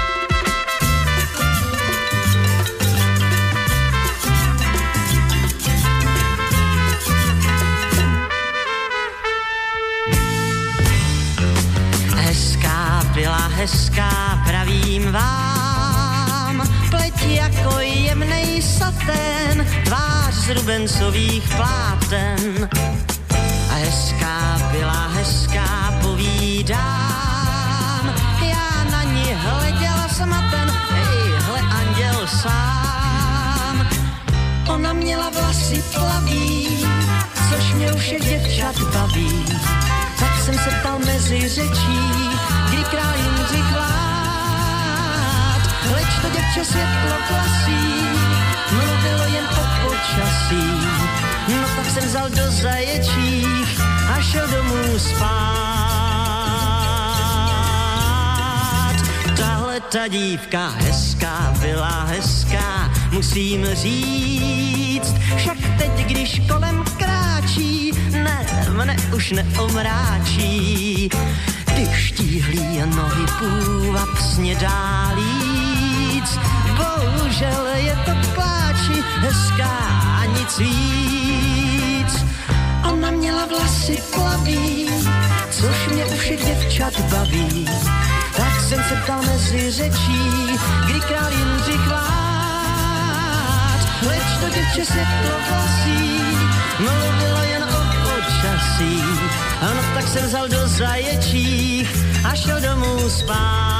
Hezká, 13.60 14.40
pravím 14.48 15.12
vám. 15.12 16.64
Pleť 16.90 17.22
jako 17.22 17.80
jemnej 17.80 18.62
satén, 18.62 19.66
tvář 19.84 20.34
z 20.34 20.48
rubencových 20.48 21.44
pláten. 21.56 22.68
A 23.70 23.74
hezká 23.74 24.56
byla 24.72 25.08
hezká, 25.08 25.94
povídám 26.02 27.20
hleděla 29.40 30.08
smaten, 30.08 30.72
ejhle 30.94 31.60
anděl 31.60 32.26
sám. 32.26 33.88
Ona 34.68 34.92
měla 34.92 35.30
vlasy 35.30 35.84
plaví, 35.94 36.86
což 37.48 37.72
mě 37.72 37.92
už 37.92 38.08
je 38.08 38.20
děvčat 38.20 38.80
baví. 38.80 39.44
Tak 40.18 40.40
jsem 40.44 40.54
se 40.54 40.70
ptal 40.80 40.98
mezi 40.98 41.48
řečí, 41.48 42.00
král 42.84 43.14
Jindřich. 43.16 43.70
Leč 45.94 46.08
to 46.22 46.28
děvče 46.30 46.64
světlo 46.64 47.16
klasí, 47.28 48.02
mluvilo 48.72 49.24
jen 49.34 49.44
o 49.44 49.64
počasí. 49.84 50.70
No 51.48 51.68
tak 51.76 51.86
jsem 51.90 52.04
vzal 52.04 52.30
do 52.30 52.50
zaječích 52.50 53.80
a 54.14 54.20
šel 54.20 54.48
domů 54.48 54.98
spát. 54.98 55.60
Tahle 59.36 59.80
ta 59.80 60.08
dívka 60.08 60.68
hezká 60.68 61.54
byla 61.60 62.04
hezká, 62.04 62.90
musím 63.12 63.66
říct, 63.74 65.14
však 65.36 65.56
teď, 65.78 66.06
když 66.06 66.42
kolem 66.52 66.84
kráčí, 66.96 67.92
ne, 68.10 68.46
mne 68.70 68.96
už 69.14 69.30
neomráčí. 69.30 71.10
Ty 71.80 71.88
štíhlý 71.92 72.82
nohy 72.96 73.26
půvab 73.38 74.18
snědá 74.18 75.12
líc, 75.16 76.38
bohužel 76.76 77.66
je 77.74 77.98
to 78.04 78.12
pláči, 78.34 79.02
hezká 79.16 79.78
a 80.20 80.24
nic 80.24 80.58
víc. 80.58 82.24
Ona 82.92 83.10
měla 83.10 83.46
vlasy 83.46 84.02
plaví, 84.14 84.90
což 85.50 85.88
mě 85.92 86.04
u 86.04 86.16
všech 86.16 86.44
děvčat 86.44 87.00
baví. 87.00 87.68
Tak 88.36 88.60
jsem 88.60 88.84
se 88.88 88.96
ptal 89.04 89.22
mezi 89.22 89.70
řečí, 89.70 90.58
kdy 90.84 91.00
král 91.00 91.32
Jindřich 91.32 91.86
vlád. 91.88 93.80
Leč 94.06 94.22
to 94.40 94.48
děvče 94.48 94.84
světlo 94.84 95.36
vlasí, 95.50 96.20
mluvilo 96.78 97.42
jen 97.42 97.64
o 97.64 97.84
počasí. 98.02 99.09
Tak 100.00 100.08
jsem 100.08 100.26
vzal 100.26 100.48
do 100.48 100.68
zaječí 100.68 101.88
a 102.24 102.34
šel 102.34 102.60
domů 102.60 103.10
spát. 103.10 103.79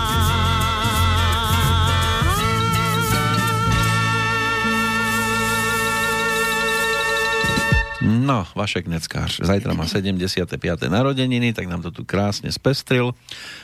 No, 8.01 8.49
Vašek 8.57 8.89
Neckář, 8.89 9.45
zajtra 9.45 9.77
má 9.77 9.85
75. 9.85 10.49
narodeniny, 10.89 11.53
tak 11.53 11.69
nám 11.69 11.85
to 11.85 11.93
tu 11.93 12.09
krásne 12.09 12.49
spestril. 12.49 13.13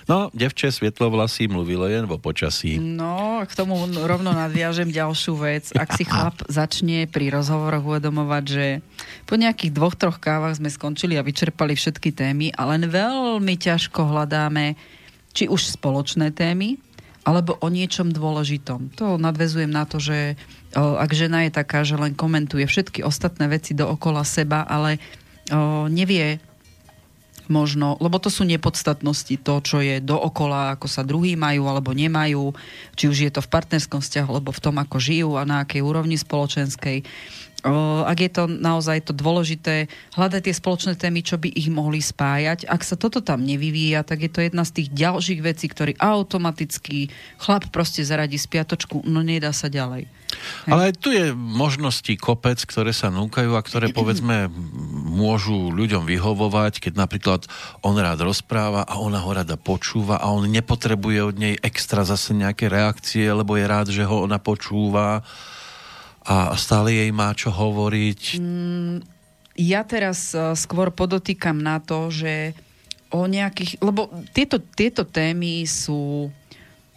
No, 0.05 0.29
devče 0.37 0.69
svietlovlasí 0.69 1.49
mluvilo 1.49 1.89
jen 1.89 2.05
vo 2.05 2.21
počasí. 2.21 2.77
No, 2.77 3.41
k 3.49 3.53
tomu 3.57 3.81
rovno 4.05 4.37
nadviažem 4.37 4.93
ďalšiu 4.93 5.35
vec. 5.41 5.73
Ak 5.73 5.97
si 5.97 6.05
chlap 6.11 6.45
začne 6.53 7.09
pri 7.09 7.33
rozhovoroch 7.33 7.97
uvedomovať, 7.97 8.45
že 8.45 8.67
po 9.25 9.41
nejakých 9.41 9.73
dvoch, 9.73 9.97
troch 9.97 10.21
kávach 10.21 10.61
sme 10.61 10.69
skončili 10.69 11.17
a 11.17 11.25
vyčerpali 11.25 11.73
všetky 11.73 12.13
témy 12.13 12.53
a 12.53 12.69
len 12.69 12.85
veľmi 12.93 13.57
ťažko 13.57 14.05
hľadáme 14.05 14.77
či 15.33 15.49
už 15.49 15.81
spoločné 15.81 16.37
témy, 16.37 16.77
alebo 17.27 17.59
o 17.59 17.67
niečom 17.73 18.15
dôležitom. 18.15 18.95
To 19.03 19.19
nadvezujem 19.19 19.73
na 19.73 19.83
to, 19.83 19.99
že 19.99 20.39
ak 20.77 21.11
žena 21.17 21.49
je 21.49 21.57
taká, 21.57 21.83
že 21.83 21.97
len 21.97 22.13
komentuje 22.13 22.69
všetky 22.69 23.01
ostatné 23.01 23.49
veci 23.49 23.73
dookola 23.73 24.23
seba, 24.29 24.69
ale 24.69 25.01
o, 25.49 25.89
nevie 25.89 26.37
možno, 27.47 27.95
lebo 28.03 28.19
to 28.19 28.27
sú 28.27 28.43
nepodstatnosti, 28.43 29.39
to, 29.39 29.55
čo 29.63 29.79
je 29.79 30.03
dookola, 30.03 30.75
ako 30.75 30.87
sa 30.91 31.07
druhí 31.07 31.39
majú 31.39 31.71
alebo 31.71 31.95
nemajú, 31.95 32.53
či 32.99 33.07
už 33.07 33.17
je 33.23 33.31
to 33.31 33.41
v 33.41 33.53
partnerskom 33.55 34.03
vzťahu, 34.03 34.29
alebo 34.29 34.51
v 34.51 34.63
tom, 34.63 34.77
ako 34.83 34.97
žijú 34.99 35.31
a 35.39 35.47
na 35.47 35.63
akej 35.63 35.81
úrovni 35.81 36.19
spoločenskej 36.19 37.07
ak 38.07 38.19
je 38.21 38.31
to 38.31 38.45
naozaj 38.47 39.03
to 39.03 39.13
dôležité, 39.17 39.91
hľadať 40.15 40.41
tie 40.47 40.55
spoločné 40.55 40.93
témy, 40.95 41.27
čo 41.27 41.41
by 41.41 41.51
ich 41.51 41.67
mohli 41.67 41.99
spájať. 41.99 42.69
Ak 42.71 42.87
sa 42.87 42.95
toto 42.95 43.19
tam 43.25 43.43
nevyvíja, 43.43 44.07
tak 44.07 44.23
je 44.23 44.31
to 44.31 44.45
jedna 44.45 44.63
z 44.63 44.83
tých 44.83 44.89
ďalších 44.95 45.41
vecí, 45.43 45.67
ktorý 45.67 45.99
automaticky 45.99 47.11
chlap 47.43 47.67
proste 47.75 48.07
zaradí 48.07 48.39
spiatočku, 48.39 49.03
no 49.09 49.25
nedá 49.25 49.51
sa 49.51 49.67
ďalej. 49.67 50.07
Ale 50.67 50.91
aj 50.91 50.95
tu 50.99 51.15
je 51.15 51.31
možnosti 51.35 52.11
kopec, 52.19 52.59
ktoré 52.63 52.91
sa 52.91 53.13
núkajú 53.13 53.55
a 53.55 53.63
ktoré 53.63 53.93
povedzme 53.95 54.51
môžu 55.07 55.71
ľuďom 55.73 56.05
vyhovovať, 56.05 56.83
keď 56.83 56.93
napríklad 56.97 57.41
on 57.81 57.97
rád 57.97 58.25
rozpráva 58.27 58.85
a 58.85 58.99
ona 58.99 59.23
ho 59.23 59.31
rada 59.33 59.55
počúva 59.57 60.19
a 60.21 60.33
on 60.33 60.49
nepotrebuje 60.51 61.21
od 61.23 61.37
nej 61.39 61.55
extra 61.63 62.03
zase 62.03 62.37
nejaké 62.37 62.69
reakcie, 62.69 63.27
lebo 63.31 63.57
je 63.57 63.65
rád, 63.65 63.89
že 63.89 64.05
ho 64.05 64.27
ona 64.27 64.37
počúva 64.37 65.25
a 66.27 66.59
stále 66.59 66.91
jej 66.91 67.11
má 67.15 67.31
čo 67.39 67.55
hovoriť? 67.55 68.43
Mm, 68.43 68.97
ja 69.57 69.87
teraz 69.87 70.35
uh, 70.35 70.59
skôr 70.59 70.91
podotýkam 70.91 71.55
na 71.55 71.79
to, 71.79 72.11
že 72.11 72.53
o 73.15 73.31
nejakých... 73.31 73.79
Lebo 73.79 74.11
tieto, 74.35 74.59
tieto 74.59 75.07
témy 75.07 75.63
sú 75.71 76.29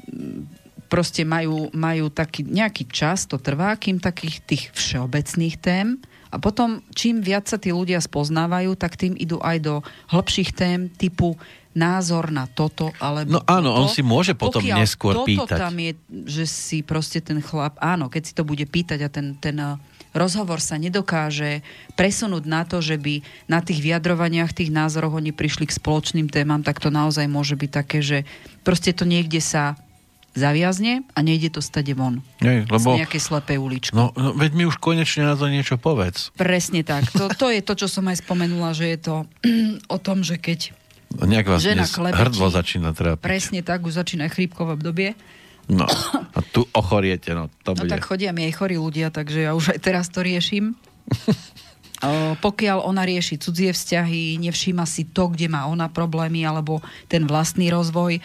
mm, 0.09 0.58
proste 0.89 1.21
majú, 1.23 1.69
majú 1.71 2.09
taký 2.09 2.43
nejaký 2.43 2.89
čas, 2.89 3.29
to 3.29 3.37
trvá, 3.37 3.77
kým 3.77 4.01
takých 4.01 4.41
tých 4.43 4.63
všeobecných 4.73 5.55
tém 5.61 6.01
a 6.29 6.37
potom 6.37 6.81
čím 6.93 7.21
viac 7.21 7.45
sa 7.45 7.61
tí 7.61 7.69
ľudia 7.69 8.01
spoznávajú, 8.01 8.73
tak 8.73 8.97
tým 8.97 9.13
idú 9.13 9.37
aj 9.41 9.57
do 9.61 9.73
hlbších 10.09 10.51
tém 10.53 10.89
typu 10.89 11.37
názor 11.69 12.33
na 12.33 12.49
toto 12.49 12.89
alebo 12.97 13.37
No 13.37 13.39
áno, 13.45 13.69
toto. 13.71 13.79
on 13.85 13.87
si 13.93 14.01
môže 14.01 14.33
potom 14.33 14.61
Pokiaľ 14.61 14.77
neskôr 14.81 15.13
toto 15.13 15.29
pýtať. 15.29 15.57
tam 15.61 15.75
je, 15.77 15.91
že 16.25 16.43
si 16.49 16.81
proste 16.81 17.21
ten 17.21 17.37
chlap, 17.39 17.77
áno, 17.77 18.09
keď 18.09 18.21
si 18.25 18.33
to 18.33 18.41
bude 18.41 18.65
pýtať 18.65 18.99
a 19.05 19.09
ten, 19.09 19.37
ten 19.37 19.53
eh, 19.61 19.77
rozhovor 20.11 20.57
sa 20.57 20.81
nedokáže 20.81 21.61
presunúť 21.93 22.43
na 22.49 22.65
to, 22.65 22.81
že 22.81 22.97
by 22.97 23.21
na 23.45 23.61
tých 23.61 23.85
vyjadrovaniach, 23.85 24.57
tých 24.57 24.73
názoroch 24.73 25.21
oni 25.21 25.29
prišli 25.29 25.69
k 25.69 25.77
spoločným 25.77 26.25
témam, 26.33 26.65
tak 26.65 26.81
to 26.81 26.89
naozaj 26.89 27.29
môže 27.29 27.53
byť 27.53 27.69
také, 27.69 28.01
že 28.01 28.17
proste 28.65 28.89
to 28.89 29.05
niekde 29.05 29.37
sa 29.37 29.77
zaviazne 30.31 31.01
a 31.09 31.19
nejde 31.19 31.49
to 31.49 31.59
stade 31.59 31.91
von. 31.91 32.21
Nie, 32.37 32.63
lebo... 32.63 32.93
Z 32.93 32.99
nejakej 32.99 33.21
slepej 33.21 33.57
uličky. 33.57 33.91
No, 33.91 34.13
no, 34.13 34.31
veď 34.31 34.51
mi 34.53 34.63
už 34.63 34.77
konečne 34.77 35.23
na 35.23 35.33
to 35.33 35.45
niečo 35.45 35.75
povedz. 35.75 36.29
Presne 36.33 36.81
tak. 36.81 37.09
To, 37.11 37.27
to 37.27 37.49
je 37.49 37.59
to, 37.59 37.73
čo 37.75 37.87
som 37.87 38.03
aj 38.03 38.19
spomenula, 38.19 38.71
že 38.71 38.85
je 38.87 38.99
to 38.99 39.15
o 39.87 39.97
tom, 39.97 40.21
že 40.21 40.35
keď 40.35 40.73
No, 41.11 41.25
nejak 41.25 41.49
vás 41.49 41.59
Žena 41.59 41.83
dnes 41.83 41.91
klebetí. 41.91 42.21
hrdlo 42.21 42.47
začína 42.47 42.89
trápiť. 42.91 43.17
presne 43.19 43.59
tak, 43.59 43.81
už 43.81 43.97
začína 43.97 44.27
chrípkové 44.27 44.73
obdobie, 44.73 45.17
No, 45.65 45.85
a 45.85 46.39
tu 46.43 46.65
ochoriete, 46.71 47.29
no 47.29 47.45
to 47.61 47.73
No 47.73 47.79
bude. 47.79 47.89
tak 47.91 48.01
chodia 48.03 48.29
mi 48.29 48.41
aj 48.43 48.53
chorí 48.55 48.73
ľudia, 48.75 49.09
takže 49.09 49.45
ja 49.45 49.53
už 49.53 49.73
aj 49.73 49.79
teraz 49.79 50.05
to 50.07 50.21
riešim. 50.21 50.73
Pokiaľ 52.39 52.87
ona 52.87 53.03
rieši 53.03 53.35
cudzie 53.43 53.75
vzťahy, 53.75 54.39
nevšíma 54.39 54.87
si 54.87 55.11
to, 55.11 55.27
kde 55.35 55.51
má 55.51 55.67
ona 55.67 55.91
problémy, 55.91 56.47
alebo 56.47 56.79
ten 57.11 57.27
vlastný 57.27 57.67
rozvoj, 57.67 58.23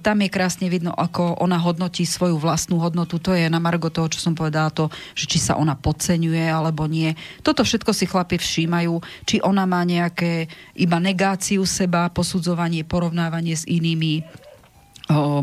tam 0.00 0.24
je 0.24 0.32
krásne 0.32 0.72
vidno, 0.72 0.96
ako 0.96 1.36
ona 1.36 1.60
hodnotí 1.60 2.08
svoju 2.08 2.40
vlastnú 2.40 2.80
hodnotu. 2.80 3.20
To 3.20 3.36
je 3.36 3.52
na 3.52 3.60
margo 3.60 3.92
toho, 3.92 4.08
čo 4.08 4.24
som 4.24 4.32
povedala, 4.32 4.72
to, 4.72 4.88
že 5.12 5.28
či 5.28 5.36
sa 5.36 5.60
ona 5.60 5.76
podceňuje 5.76 6.48
alebo 6.48 6.88
nie. 6.88 7.12
Toto 7.44 7.60
všetko 7.60 7.92
si 7.92 8.08
chlapi 8.08 8.40
všímajú, 8.40 9.04
či 9.28 9.44
ona 9.44 9.68
má 9.68 9.84
nejaké 9.84 10.48
iba 10.72 10.96
negáciu 10.96 11.68
seba, 11.68 12.08
posudzovanie, 12.08 12.88
porovnávanie 12.88 13.52
s 13.52 13.68
inými, 13.68 14.24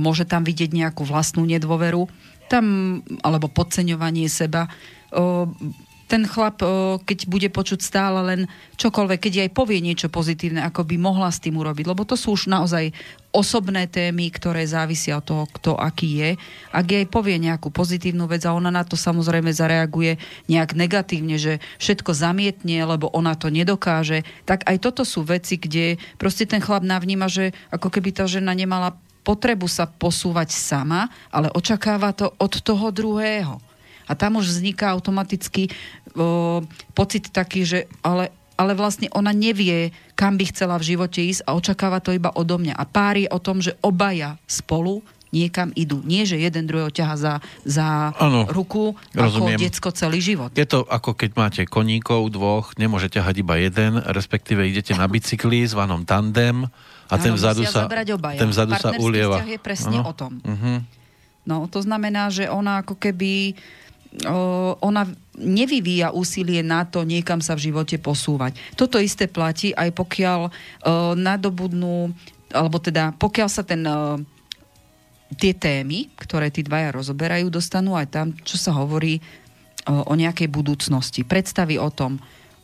môže 0.02 0.26
tam 0.26 0.42
vidieť 0.42 0.74
nejakú 0.74 1.06
vlastnú 1.06 1.46
nedôveru, 1.46 2.10
tam, 2.50 2.66
alebo 3.22 3.54
podceňovanie 3.54 4.26
seba. 4.34 4.66
Ten 6.08 6.24
chlap, 6.24 6.64
keď 7.03 7.28
bude 7.28 7.51
počuť 7.51 7.80
stále 7.84 8.20
len 8.24 8.41
čokoľvek, 8.80 9.20
keď 9.28 9.34
aj 9.43 9.49
povie 9.51 9.84
niečo 9.84 10.08
pozitívne, 10.08 10.64
ako 10.64 10.88
by 10.88 10.95
mohla 10.95 11.28
s 11.28 11.43
tým 11.43 11.60
urobiť, 11.60 11.84
lebo 11.84 12.08
to 12.08 12.16
sú 12.16 12.39
už 12.39 12.47
naozaj 12.47 12.95
osobné 13.36 13.91
témy, 13.91 14.32
ktoré 14.32 14.64
závisia 14.64 15.20
od 15.20 15.28
toho, 15.28 15.43
kto 15.51 15.72
aký 15.76 16.10
je. 16.16 16.30
Ak 16.72 16.88
jej 16.88 17.03
povie 17.05 17.36
nejakú 17.38 17.70
pozitívnu 17.70 18.26
vec 18.26 18.47
a 18.47 18.55
ona 18.55 18.72
na 18.72 18.88
to 18.88 18.95
samozrejme 18.95 19.51
zareaguje 19.51 20.16
nejak 20.47 20.74
negatívne, 20.74 21.36
že 21.36 21.60
všetko 21.78 22.16
zamietne, 22.16 22.88
lebo 22.88 23.12
ona 23.12 23.36
to 23.36 23.51
nedokáže, 23.51 24.24
tak 24.47 24.64
aj 24.64 24.80
toto 24.80 25.03
sú 25.03 25.28
veci, 25.28 25.60
kde 25.60 25.99
proste 26.16 26.47
ten 26.47 26.64
chlap 26.64 26.88
navníma, 26.88 27.28
že 27.28 27.51
ako 27.70 27.91
keby 27.91 28.16
tá 28.16 28.26
žena 28.26 28.55
nemala 28.55 28.95
potrebu 29.28 29.68
sa 29.68 29.91
posúvať 29.91 30.55
sama, 30.55 31.12
ale 31.28 31.51
očakáva 31.51 32.16
to 32.16 32.32
od 32.39 32.64
toho 32.64 32.95
druhého. 32.95 33.66
A 34.08 34.16
tam 34.16 34.39
už 34.39 34.47
vzniká 34.47 34.95
automaticky 34.95 35.68
o, 36.16 36.64
pocit 36.91 37.28
taký, 37.30 37.68
že 37.68 37.80
ale, 38.01 38.32
ale 38.55 38.74
vlastne 38.74 39.12
ona 39.12 39.30
nevie, 39.32 39.91
kam 40.16 40.39
by 40.39 40.49
chcela 40.49 40.80
v 40.80 40.95
živote 40.95 41.22
ísť 41.22 41.45
a 41.45 41.53
očakáva 41.53 41.99
to 41.99 42.16
iba 42.16 42.32
odo 42.34 42.58
mňa. 42.58 42.74
A 42.74 42.84
pár 42.84 43.20
je 43.20 43.28
o 43.28 43.38
tom, 43.38 43.60
že 43.60 43.76
obaja 43.84 44.39
spolu 44.47 45.03
niekam 45.28 45.76
idú. 45.76 45.99
Nie, 46.08 46.24
že 46.24 46.39
jeden 46.39 46.64
druhého 46.66 46.88
ťaha 46.88 47.16
za, 47.20 47.34
za 47.68 48.16
Áno, 48.16 48.47
ruku 48.47 48.95
rozumiem. 49.12 49.60
ako 49.60 49.64
decko 49.68 49.89
celý 49.91 50.20
život. 50.24 50.55
Je 50.55 50.64
to 50.64 50.88
ako 50.88 51.20
keď 51.20 51.30
máte 51.36 51.62
koníkov 51.68 52.32
dvoch, 52.32 52.72
nemôže 52.80 53.12
ťahať 53.12 53.43
iba 53.43 53.60
jeden, 53.60 53.99
respektíve 53.99 54.64
idete 54.64 54.95
na 54.95 55.03
bicykli 55.03 55.68
s 55.68 55.76
vanom 55.76 56.08
tandem 56.08 56.64
a 57.12 57.16
ten 57.20 57.36
Áno, 57.36 57.39
vzadu 57.43 57.68
sa, 57.68 57.91
ten 58.39 58.49
vzadu 58.49 58.74
sa 58.80 58.95
ulieva. 58.95 59.43
je 59.43 59.60
presne 59.60 59.99
Áno. 59.99 60.12
o 60.12 60.14
tom. 60.16 60.39
Mhm. 60.47 60.95
No, 61.47 61.64
to 61.72 61.80
znamená, 61.80 62.28
že 62.28 62.51
ona 62.51 62.84
ako 62.84 62.99
keby 62.99 63.55
ona 64.82 65.03
nevyvíja 65.38 66.16
úsilie 66.16 66.66
na 66.66 66.88
to 66.88 67.05
niekam 67.05 67.43
sa 67.43 67.53
v 67.53 67.70
živote 67.70 68.01
posúvať. 68.01 68.58
Toto 68.74 68.97
isté 68.97 69.30
platí 69.30 69.76
aj 69.76 69.93
pokiaľ 69.93 70.49
nadobudnú, 71.14 72.10
alebo 72.55 72.78
teda 72.82 73.14
pokiaľ 73.20 73.49
sa 73.51 73.62
ten 73.62 73.86
tie 75.36 75.51
témy, 75.51 76.08
ktoré 76.16 76.47
tí 76.47 76.64
dvaja 76.64 76.95
rozoberajú, 76.95 77.51
dostanú 77.51 77.99
aj 77.99 78.08
tam, 78.08 78.28
čo 78.47 78.55
sa 78.55 78.72
hovorí 78.72 79.20
o, 79.84 80.16
nejakej 80.16 80.47
budúcnosti. 80.47 81.28
Predstavy 81.28 81.76
o 81.76 81.91
tom, 81.91 82.16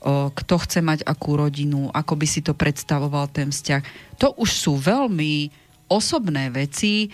kto 0.03 0.55
chce 0.63 0.79
mať 0.79 1.03
akú 1.03 1.35
rodinu, 1.35 1.91
ako 1.91 2.19
by 2.19 2.27
si 2.27 2.39
to 2.39 2.55
predstavoval 2.55 3.27
ten 3.31 3.51
vzťah. 3.51 3.83
To 4.19 4.35
už 4.39 4.49
sú 4.51 4.73
veľmi 4.79 5.51
osobné 5.91 6.51
veci, 6.55 7.11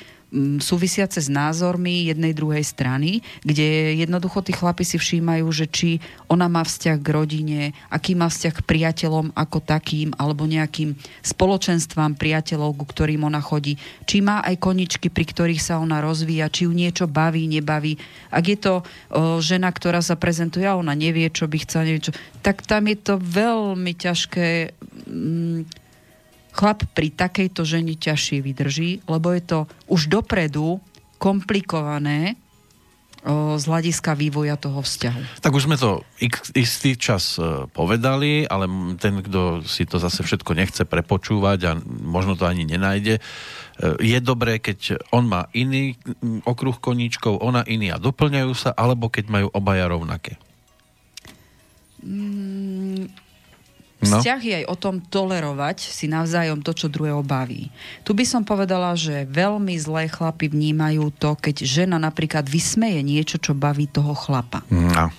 súvisiace 0.62 1.18
s 1.18 1.30
názormi 1.30 2.06
jednej 2.06 2.38
druhej 2.38 2.62
strany, 2.62 3.26
kde 3.42 3.98
jednoducho 3.98 4.46
tí 4.46 4.54
chlapi 4.54 4.86
si 4.86 5.02
všímajú, 5.02 5.46
že 5.50 5.66
či 5.66 5.90
ona 6.30 6.46
má 6.46 6.62
vzťah 6.62 6.98
k 7.02 7.08
rodine, 7.10 7.62
aký 7.90 8.14
má 8.14 8.30
vzťah 8.30 8.54
k 8.62 8.66
priateľom 8.66 9.34
ako 9.34 9.58
takým, 9.66 10.14
alebo 10.22 10.46
nejakým 10.46 10.94
spoločenstvám 11.26 12.14
priateľov, 12.14 12.78
ku 12.78 12.86
ktorým 12.86 13.26
ona 13.26 13.42
chodí, 13.42 13.82
či 14.06 14.22
má 14.22 14.46
aj 14.46 14.62
koničky, 14.62 15.10
pri 15.10 15.26
ktorých 15.26 15.62
sa 15.62 15.82
ona 15.82 15.98
rozvíja, 15.98 16.54
či 16.54 16.70
ju 16.70 16.72
niečo 16.78 17.10
baví, 17.10 17.50
nebaví. 17.50 17.98
Ak 18.30 18.46
je 18.46 18.58
to 18.62 18.74
o, 18.80 19.42
žena, 19.42 19.74
ktorá 19.74 20.06
sa 20.06 20.14
prezentuje 20.14 20.70
a 20.70 20.78
ona 20.78 20.94
nevie, 20.94 21.26
čo 21.34 21.50
by 21.50 21.58
chcela, 21.66 21.90
nevie 21.90 22.06
čo, 22.06 22.14
tak 22.46 22.62
tam 22.70 22.86
je 22.86 22.98
to 23.02 23.18
veľmi 23.18 23.98
ťažké 23.98 24.78
mm, 25.10 25.89
chlap 26.60 26.84
pri 26.92 27.08
takejto 27.16 27.64
ženi 27.64 27.96
ťažšie 27.96 28.44
vydrží, 28.44 29.08
lebo 29.08 29.32
je 29.32 29.40
to 29.40 29.60
už 29.88 30.12
dopredu 30.12 30.84
komplikované 31.16 32.36
z 33.60 33.64
hľadiska 33.68 34.16
vývoja 34.16 34.56
toho 34.56 34.80
vzťahu. 34.80 35.44
Tak 35.44 35.52
už 35.52 35.68
sme 35.68 35.76
to 35.76 36.08
x- 36.24 36.56
istý 36.56 36.96
čas 36.96 37.36
e, 37.36 37.68
povedali, 37.68 38.48
ale 38.48 38.96
ten, 38.96 39.20
kto 39.20 39.60
si 39.68 39.84
to 39.84 40.00
zase 40.00 40.24
všetko 40.24 40.56
nechce 40.56 40.88
prepočúvať 40.88 41.60
a 41.68 41.72
možno 42.00 42.40
to 42.40 42.48
ani 42.48 42.64
nenájde, 42.64 43.20
e, 43.20 43.22
je 44.00 44.20
dobré, 44.24 44.64
keď 44.64 45.04
on 45.12 45.28
má 45.28 45.52
iný 45.52 46.00
okruh 46.48 46.80
koníčkov, 46.80 47.44
ona 47.44 47.60
iný 47.68 47.92
a 47.92 48.00
doplňajú 48.00 48.52
sa, 48.56 48.72
alebo 48.72 49.12
keď 49.12 49.28
majú 49.28 49.48
obaja 49.52 49.92
rovnaké. 49.92 50.40
No. 54.00 54.24
Vzťah 54.24 54.42
je 54.42 54.54
aj 54.64 54.66
o 54.72 54.76
tom 54.80 55.04
tolerovať 55.04 55.84
si 55.84 56.08
navzájom 56.08 56.64
to, 56.64 56.72
čo 56.72 56.88
druhého 56.88 57.20
baví. 57.20 57.68
Tu 58.08 58.16
by 58.16 58.24
som 58.24 58.48
povedala, 58.48 58.96
že 58.96 59.28
veľmi 59.28 59.76
zlé 59.76 60.08
chlapy 60.08 60.48
vnímajú 60.48 61.12
to, 61.20 61.36
keď 61.36 61.68
žena 61.68 62.00
napríklad 62.00 62.48
vysmeje 62.48 63.04
niečo, 63.04 63.36
čo 63.36 63.52
baví 63.52 63.92
toho 63.92 64.16
chlapa. 64.16 64.64
No. 64.72 65.12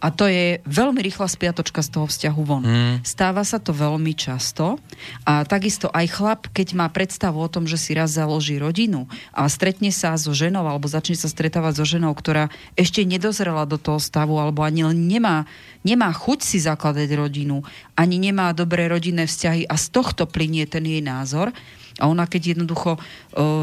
A 0.00 0.08
to 0.08 0.24
je 0.24 0.64
veľmi 0.64 1.04
rýchla 1.04 1.28
spiatočka 1.28 1.84
z 1.84 1.92
toho 1.92 2.06
vzťahu 2.08 2.40
von. 2.42 2.64
Mm. 2.64 2.96
Stáva 3.04 3.44
sa 3.44 3.60
to 3.60 3.76
veľmi 3.76 4.16
často. 4.16 4.80
A 5.28 5.44
takisto 5.44 5.92
aj 5.92 6.06
chlap, 6.08 6.40
keď 6.56 6.72
má 6.72 6.88
predstavu 6.88 7.36
o 7.36 7.52
tom, 7.52 7.68
že 7.68 7.76
si 7.76 7.92
raz 7.92 8.16
založí 8.16 8.56
rodinu 8.56 9.04
a 9.36 9.44
stretne 9.52 9.92
sa 9.92 10.16
so 10.16 10.32
ženou 10.32 10.64
alebo 10.64 10.88
začne 10.88 11.20
sa 11.20 11.28
stretávať 11.28 11.84
so 11.84 11.86
ženou, 11.86 12.16
ktorá 12.16 12.48
ešte 12.80 13.04
nedozrela 13.04 13.68
do 13.68 13.76
toho 13.76 14.00
stavu 14.00 14.40
alebo 14.40 14.64
ani 14.64 14.88
nemá, 14.96 15.44
nemá 15.84 16.08
chuť 16.16 16.40
si 16.40 16.58
zakladať 16.64 17.12
rodinu, 17.12 17.60
ani 17.92 18.16
nemá 18.16 18.56
dobré 18.56 18.88
rodinné 18.88 19.28
vzťahy 19.28 19.68
a 19.68 19.76
z 19.76 19.86
tohto 19.92 20.24
plinie 20.24 20.64
ten 20.64 20.88
jej 20.88 21.04
názor, 21.04 21.52
a 22.00 22.08
ona 22.08 22.24
keď 22.24 22.56
jednoducho 22.56 22.96
o, 22.96 23.00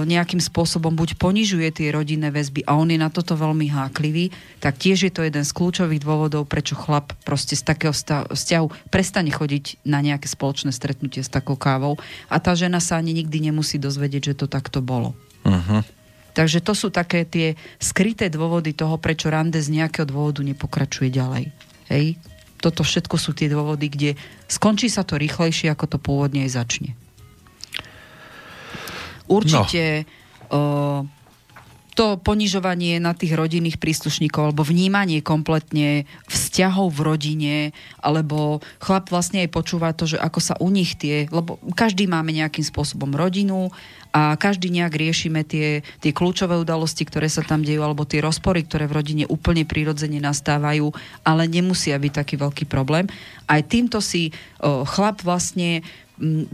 nejakým 0.05 0.37
spôsobom 0.37 0.93
buď 0.93 1.17
ponižuje 1.17 1.67
tie 1.73 1.89
rodinné 1.89 2.29
väzby 2.29 2.63
a 2.69 2.77
on 2.77 2.87
je 2.93 3.01
na 3.01 3.09
toto 3.09 3.33
veľmi 3.33 3.67
háklivý, 3.73 4.29
tak 4.61 4.77
tiež 4.77 5.09
je 5.09 5.11
to 5.11 5.25
jeden 5.25 5.41
z 5.41 5.51
kľúčových 5.51 6.05
dôvodov, 6.05 6.45
prečo 6.45 6.77
chlap 6.77 7.17
proste 7.25 7.57
z 7.57 7.65
takého 7.65 7.91
vzťahu 8.31 8.93
prestane 8.93 9.33
chodiť 9.33 9.81
na 9.83 9.99
nejaké 10.05 10.29
spoločné 10.29 10.69
stretnutie 10.69 11.25
s 11.25 11.33
takou 11.33 11.57
kávou 11.57 11.97
a 12.29 12.37
tá 12.37 12.53
žena 12.53 12.77
sa 12.77 13.01
ani 13.01 13.17
nikdy 13.17 13.49
nemusí 13.49 13.81
dozvedieť, 13.81 14.31
že 14.31 14.39
to 14.39 14.47
takto 14.47 14.79
bolo. 14.85 15.17
Uh-huh. 15.41 15.81
Takže 16.37 16.61
to 16.61 16.77
sú 16.77 16.93
také 16.93 17.25
tie 17.25 17.57
skryté 17.81 18.29
dôvody 18.29 18.77
toho, 18.77 19.01
prečo 19.01 19.33
rande 19.33 19.57
z 19.57 19.73
nejakého 19.73 20.05
dôvodu 20.05 20.45
nepokračuje 20.45 21.09
ďalej. 21.09 21.49
Hej? 21.89 22.21
Toto 22.61 22.85
všetko 22.85 23.17
sú 23.17 23.33
tie 23.33 23.49
dôvody, 23.49 23.89
kde 23.89 24.09
skončí 24.45 24.85
sa 24.85 25.01
to 25.01 25.17
rýchlejšie, 25.17 25.73
ako 25.73 25.85
to 25.89 25.97
pôvodne 25.97 26.45
aj 26.45 26.61
začne. 26.61 26.93
Určite 29.27 30.07
no. 30.49 30.55
o, 30.55 30.61
to 31.97 32.21
ponižovanie 32.21 33.01
na 33.01 33.17
tých 33.17 33.33
rodinných 33.33 33.81
príslušníkov 33.81 34.53
alebo 34.53 34.61
vnímanie 34.61 35.25
kompletne 35.25 36.05
vzťahov 36.29 36.93
v 36.93 36.99
rodine 37.01 37.55
alebo 38.05 38.61
chlap 38.77 39.09
vlastne 39.09 39.41
aj 39.41 39.49
počúva 39.49 39.97
to, 39.97 40.05
že 40.05 40.21
ako 40.21 40.37
sa 40.37 40.53
u 40.61 40.69
nich 40.69 40.93
tie, 40.93 41.25
lebo 41.33 41.57
každý 41.73 42.05
máme 42.05 42.29
nejakým 42.37 42.61
spôsobom 42.61 43.17
rodinu 43.17 43.73
a 44.13 44.37
každý 44.37 44.69
nejak 44.69 44.93
riešime 44.93 45.41
tie, 45.41 45.81
tie 45.97 46.13
kľúčové 46.13 46.53
udalosti, 46.61 47.01
ktoré 47.01 47.25
sa 47.33 47.41
tam 47.41 47.65
dejú 47.65 47.81
alebo 47.81 48.05
tie 48.05 48.21
rozpory, 48.21 48.61
ktoré 48.61 48.85
v 48.85 49.01
rodine 49.01 49.25
úplne 49.25 49.65
prirodzene 49.65 50.21
nastávajú, 50.21 50.93
ale 51.25 51.49
nemusia 51.49 51.97
byť 51.97 52.13
taký 52.13 52.35
veľký 52.37 52.69
problém. 52.69 53.09
Aj 53.49 53.65
týmto 53.65 54.05
si 54.05 54.29
o, 54.61 54.85
chlap 54.85 55.25
vlastne 55.25 55.81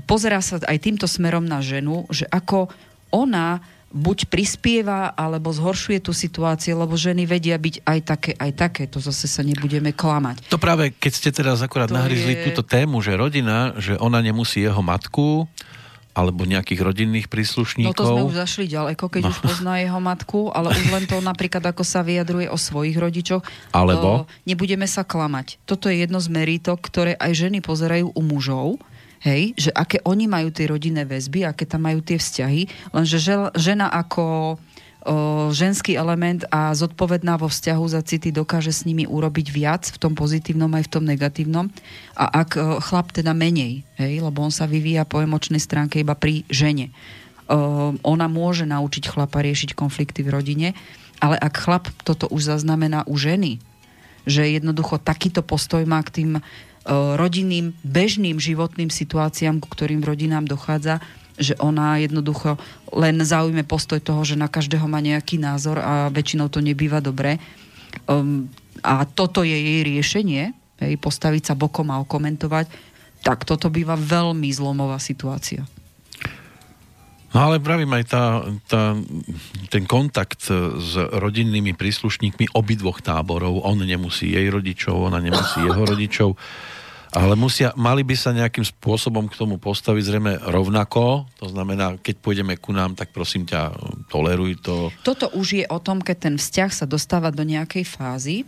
pozerá 0.07 0.43
sa 0.43 0.59
aj 0.59 0.77
týmto 0.79 1.07
smerom 1.07 1.43
na 1.43 1.63
ženu, 1.63 2.07
že 2.11 2.27
ako 2.27 2.71
ona 3.13 3.63
buď 3.93 4.25
prispieva, 4.25 5.13
alebo 5.13 5.53
zhoršuje 5.53 6.01
tú 6.01 6.17
situáciu, 6.17 6.81
lebo 6.81 6.97
ženy 6.97 7.29
vedia 7.29 7.53
byť 7.61 7.85
aj 7.85 7.99
také, 8.01 8.31
aj 8.41 8.51
také. 8.57 8.83
To 8.89 8.97
zase 8.97 9.29
sa 9.29 9.45
nebudeme 9.45 9.93
klamať. 9.93 10.49
To 10.49 10.57
práve, 10.57 10.89
keď 10.97 11.11
ste 11.13 11.29
teraz 11.29 11.61
akorát 11.61 11.93
To 11.93 12.01
nahryzli 12.01 12.33
je- 12.33 12.49
túto 12.49 12.65
tému, 12.65 13.05
že 13.05 13.13
rodina, 13.13 13.77
že 13.77 13.93
ona 14.01 14.17
nemusí 14.17 14.65
jeho 14.65 14.81
matku, 14.81 15.45
alebo 16.13 16.45
nejakých 16.45 16.81
rodinných 16.85 17.27
príslušníkov. 17.29 17.89
No 17.89 17.97
to 17.97 18.05
sme 18.05 18.29
už 18.29 18.37
zašli 18.37 18.65
ďaleko, 18.69 19.05
keď 19.09 19.21
no. 19.25 19.29
už 19.33 19.37
pozná 19.41 19.81
jeho 19.81 19.97
matku, 19.97 20.53
ale 20.53 20.69
už 20.69 20.93
len 20.93 21.05
to 21.09 21.17
napríklad, 21.25 21.65
ako 21.65 21.81
sa 21.81 22.05
vyjadruje 22.05 22.53
o 22.53 22.57
svojich 22.57 22.93
rodičoch. 22.93 23.41
Alebo? 23.73 24.25
To, 24.25 24.29
nebudeme 24.45 24.85
sa 24.85 25.01
klamať. 25.01 25.57
Toto 25.65 25.89
je 25.89 26.05
jedno 26.05 26.21
z 26.21 26.29
merítok, 26.29 26.85
ktoré 26.85 27.17
aj 27.17 27.49
ženy 27.49 27.65
pozerajú 27.65 28.13
u 28.13 28.21
mužov, 28.21 28.77
hej, 29.23 29.55
že 29.55 29.71
aké 29.71 30.03
oni 30.03 30.27
majú 30.27 30.51
tie 30.51 30.67
rodinné 30.67 31.07
väzby, 31.07 31.47
aké 31.47 31.63
tam 31.63 31.87
majú 31.87 32.03
tie 32.03 32.19
vzťahy, 32.19 32.91
lenže 32.91 33.17
žena 33.55 33.87
ako 33.87 34.55
ženský 35.51 35.99
element 35.99 36.47
a 36.47 36.71
zodpovedná 36.71 37.35
vo 37.35 37.51
vzťahu 37.51 37.83
za 37.91 37.99
city 38.07 38.31
dokáže 38.31 38.71
s 38.71 38.87
nimi 38.87 39.03
urobiť 39.03 39.47
viac 39.51 39.83
v 39.91 39.99
tom 39.99 40.15
pozitívnom 40.15 40.71
aj 40.71 40.87
v 40.87 40.91
tom 40.95 41.03
negatívnom. 41.03 41.67
A 42.15 42.47
ak 42.47 42.55
chlap 42.87 43.11
teda 43.11 43.35
menej, 43.35 43.83
hej, 43.99 44.23
lebo 44.23 44.39
on 44.39 44.47
sa 44.47 44.63
vyvíja 44.63 45.03
po 45.03 45.19
emočnej 45.19 45.59
stránke 45.59 45.99
iba 45.99 46.15
pri 46.15 46.47
žene. 46.47 46.95
Ona 47.99 48.31
môže 48.31 48.63
naučiť 48.63 49.11
chlapa 49.11 49.43
riešiť 49.43 49.75
konflikty 49.75 50.23
v 50.23 50.39
rodine, 50.39 50.67
ale 51.19 51.35
ak 51.35 51.51
chlap 51.59 51.91
toto 52.07 52.31
už 52.31 52.55
zaznamená 52.55 53.03
u 53.03 53.19
ženy, 53.19 53.59
že 54.23 54.55
jednoducho 54.55 55.03
takýto 55.03 55.43
postoj 55.43 55.83
má 55.83 55.99
k 55.99 56.15
tým 56.15 56.31
rodinným, 56.91 57.71
bežným 57.83 58.37
životným 58.39 58.91
situáciám, 58.91 59.63
ku 59.63 59.71
ktorým 59.71 60.03
rodinám 60.03 60.43
dochádza, 60.43 60.99
že 61.39 61.57
ona 61.57 61.97
jednoducho 61.97 62.59
len 62.93 63.17
zaujme 63.23 63.65
postoj 63.65 63.97
toho, 63.97 64.21
že 64.21 64.37
na 64.37 64.45
každého 64.51 64.85
má 64.85 65.01
nejaký 65.01 65.41
názor 65.41 65.81
a 65.81 66.11
väčšinou 66.13 66.51
to 66.51 66.61
nebýva 66.61 67.01
dobré. 67.01 67.41
Um, 68.05 68.51
a 68.83 69.07
toto 69.07 69.41
je 69.41 69.55
jej 69.55 69.81
riešenie, 69.81 70.43
hej, 70.83 70.93
postaviť 70.99 71.53
sa 71.53 71.55
bokom 71.57 71.89
a 71.89 72.01
okomentovať, 72.03 72.69
tak 73.23 73.47
toto 73.47 73.71
býva 73.71 73.95
veľmi 73.95 74.51
zlomová 74.51 74.99
situácia. 74.99 75.63
No 77.33 77.49
ale 77.49 77.57
pravím 77.57 77.89
aj 77.97 78.05
tá, 78.13 78.23
tá, 78.69 78.81
ten 79.73 79.89
kontakt 79.89 80.45
s 80.77 80.93
rodinnými 80.97 81.73
príslušníkmi 81.73 82.53
obidvoch 82.53 83.01
táborov, 83.01 83.65
on 83.65 83.81
nemusí 83.81 84.37
jej 84.37 84.53
rodičov, 84.53 85.09
ona 85.09 85.17
nemusí 85.17 85.65
jeho 85.65 85.81
rodičov, 85.91 86.37
ale 87.13 87.33
musia, 87.37 87.73
mali 87.77 88.01
by 88.01 88.15
sa 88.17 88.33
nejakým 88.33 88.65
spôsobom 88.65 89.29
k 89.29 89.37
tomu 89.37 89.61
postaviť 89.61 90.03
zrejme 90.05 90.33
rovnako, 90.49 91.29
to 91.37 91.49
znamená, 91.49 91.97
keď 92.01 92.15
pôjdeme 92.21 92.53
ku 92.57 92.73
nám, 92.73 92.97
tak 92.97 93.13
prosím 93.13 93.45
ťa, 93.45 93.69
toleruj 94.09 94.61
to. 94.61 94.89
Toto 95.05 95.29
už 95.33 95.47
je 95.61 95.65
o 95.69 95.77
tom, 95.77 96.01
keď 96.01 96.17
ten 96.29 96.35
vzťah 96.41 96.69
sa 96.73 96.85
dostáva 96.89 97.29
do 97.29 97.45
nejakej 97.45 97.85
fázy, 97.85 98.45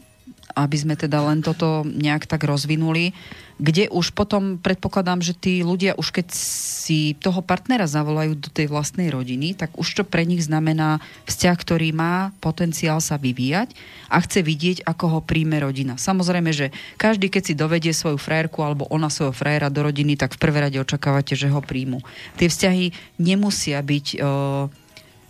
aby 0.56 0.77
sme 0.80 0.95
teda 0.95 1.19
len 1.19 1.44
toto 1.44 1.84
nejak 1.84 2.26
tak 2.26 2.48
rozvinuli, 2.48 3.11
kde 3.56 3.88
už 3.88 4.11
potom 4.11 4.60
predpokladám, 4.60 5.23
že 5.23 5.32
tí 5.32 5.64
ľudia 5.64 5.95
už 5.95 6.11
keď 6.11 6.27
si 6.32 7.15
toho 7.19 7.40
partnera 7.40 7.88
zavolajú 7.88 8.36
do 8.36 8.52
tej 8.52 8.68
vlastnej 8.68 9.07
rodiny, 9.07 9.56
tak 9.56 9.76
už 9.80 9.88
to 9.95 10.03
pre 10.03 10.27
nich 10.27 10.44
znamená 10.44 10.99
vzťah, 11.27 11.56
ktorý 11.56 11.95
má 11.95 12.36
potenciál 12.44 12.99
sa 12.99 13.15
vyvíjať 13.15 13.72
a 14.11 14.19
chce 14.19 14.44
vidieť, 14.44 14.77
ako 14.84 15.06
ho 15.07 15.19
príjme 15.23 15.60
rodina. 15.64 15.95
Samozrejme, 15.95 16.52
že 16.52 16.76
každý, 16.99 17.32
keď 17.32 17.44
si 17.48 17.53
dovedie 17.56 17.95
svoju 17.95 18.19
frajerku 18.19 18.60
alebo 18.60 18.91
ona 18.91 19.07
svojho 19.07 19.32
frajera 19.32 19.72
do 19.72 19.88
rodiny, 19.88 20.19
tak 20.19 20.36
v 20.36 20.41
prvé 20.44 20.68
rade 20.68 20.80
očakávate, 20.80 21.40
že 21.40 21.48
ho 21.48 21.64
príjmu. 21.64 22.03
Tie 22.36 22.52
vzťahy 22.52 22.91
nemusia 23.23 23.80
byť 23.80 24.06
e, 24.14 24.18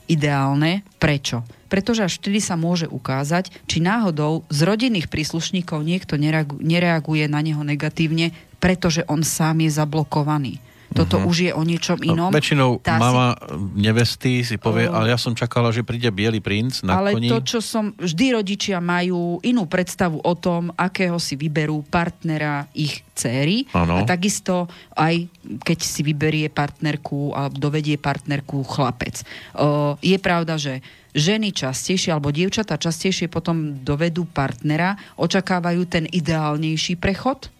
ideálne. 0.09 0.81
Prečo? 0.97 1.45
Pretože 1.75 2.07
až 2.07 2.23
vtedy 2.23 2.39
sa 2.39 2.55
môže 2.55 2.87
ukázať, 2.87 3.51
či 3.67 3.83
náhodou 3.83 4.47
z 4.47 4.63
rodinných 4.63 5.11
príslušníkov 5.11 5.83
niekto 5.83 6.15
nereaguje 6.63 7.27
na 7.27 7.43
neho 7.43 7.59
negatívne, 7.67 8.31
pretože 8.63 9.03
on 9.11 9.27
sám 9.27 9.59
je 9.67 9.75
zablokovaný. 9.75 10.63
Toto 10.95 11.19
uh-huh. 11.19 11.27
už 11.27 11.37
je 11.45 11.51
o 11.51 11.59
niečom 11.67 11.99
no, 11.99 12.05
inom. 12.07 12.29
No, 12.31 12.35
väčšinou 12.35 12.79
Tá 12.79 12.95
mama 12.95 13.35
si... 13.35 13.83
nevesty 13.83 14.33
si 14.47 14.55
povie, 14.55 14.87
uh, 14.87 14.95
ale 14.95 15.11
ja 15.11 15.19
som 15.19 15.35
čakala, 15.35 15.75
že 15.75 15.83
príde 15.83 16.07
biely 16.07 16.39
princ 16.39 16.79
na 16.87 17.03
ale 17.03 17.19
koni. 17.19 17.27
to, 17.27 17.43
čo 17.43 17.59
som... 17.59 17.91
Vždy 17.99 18.39
rodičia 18.39 18.79
majú 18.79 19.43
inú 19.43 19.67
predstavu 19.67 20.23
o 20.23 20.33
tom, 20.39 20.71
akého 20.79 21.19
si 21.19 21.35
vyberú 21.35 21.83
partnera 21.91 22.71
ich 22.71 23.03
céry. 23.11 23.67
Ano. 23.75 23.99
A 23.99 24.07
takisto 24.07 24.71
aj 24.95 25.27
keď 25.67 25.79
si 25.83 26.01
vyberie 26.01 26.47
partnerku 26.49 27.35
a 27.35 27.51
dovedie 27.51 27.99
partnerku 27.99 28.63
chlapec. 28.65 29.21
Uh, 29.53 29.99
je 30.01 30.17
pravda, 30.17 30.55
že 30.55 30.79
ženy 31.15 31.55
častejšie 31.55 32.11
alebo 32.11 32.33
dievčatá 32.33 32.75
častejšie 32.75 33.31
potom 33.31 33.83
dovedú 33.83 34.27
partnera, 34.27 34.99
očakávajú 35.15 35.81
ten 35.87 36.05
ideálnejší 36.07 36.99
prechod. 36.99 37.51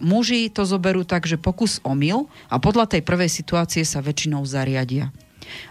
Muži 0.00 0.48
to 0.48 0.64
zoberú 0.64 1.04
tak, 1.04 1.28
že 1.28 1.36
pokus 1.36 1.82
omyl 1.84 2.28
a 2.48 2.56
podľa 2.56 2.96
tej 2.96 3.02
prvej 3.04 3.28
situácie 3.28 3.84
sa 3.84 4.00
väčšinou 4.00 4.40
zariadia 4.48 5.12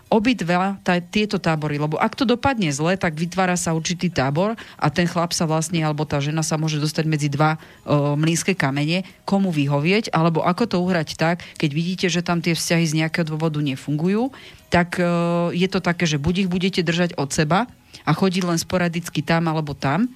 obidva 0.09 0.81
tá, 0.81 0.97
tieto 0.97 1.37
tábory, 1.37 1.77
lebo 1.77 1.95
ak 2.01 2.17
to 2.17 2.25
dopadne 2.25 2.73
zle, 2.73 2.97
tak 2.97 3.15
vytvára 3.15 3.53
sa 3.53 3.77
určitý 3.77 4.09
tábor 4.09 4.57
a 4.75 4.87
ten 4.89 5.05
chlap 5.05 5.31
sa 5.31 5.45
vlastne, 5.45 5.85
alebo 5.85 6.03
tá 6.03 6.17
žena 6.17 6.41
sa 6.41 6.57
môže 6.57 6.81
dostať 6.81 7.05
medzi 7.05 7.29
dva 7.29 7.55
o, 7.85 8.17
mlínske 8.17 8.57
kamene, 8.57 9.05
komu 9.23 9.53
vyhovieť, 9.53 10.09
alebo 10.09 10.41
ako 10.41 10.63
to 10.65 10.77
uhrať 10.81 11.15
tak, 11.15 11.45
keď 11.61 11.69
vidíte, 11.71 12.07
že 12.09 12.25
tam 12.25 12.41
tie 12.41 12.57
vzťahy 12.57 12.85
z 12.89 12.97
nejakého 13.05 13.29
dôvodu 13.29 13.61
nefungujú, 13.61 14.33
tak 14.73 14.97
o, 14.97 15.53
je 15.53 15.67
to 15.69 15.79
také, 15.79 16.09
že 16.09 16.17
buď 16.17 16.45
ich 16.45 16.49
budete 16.49 16.81
držať 16.81 17.13
od 17.15 17.29
seba 17.29 17.69
a 18.05 18.11
chodiť 18.13 18.43
len 18.45 18.57
sporadicky 18.57 19.21
tam 19.21 19.45
alebo 19.45 19.77
tam. 19.77 20.09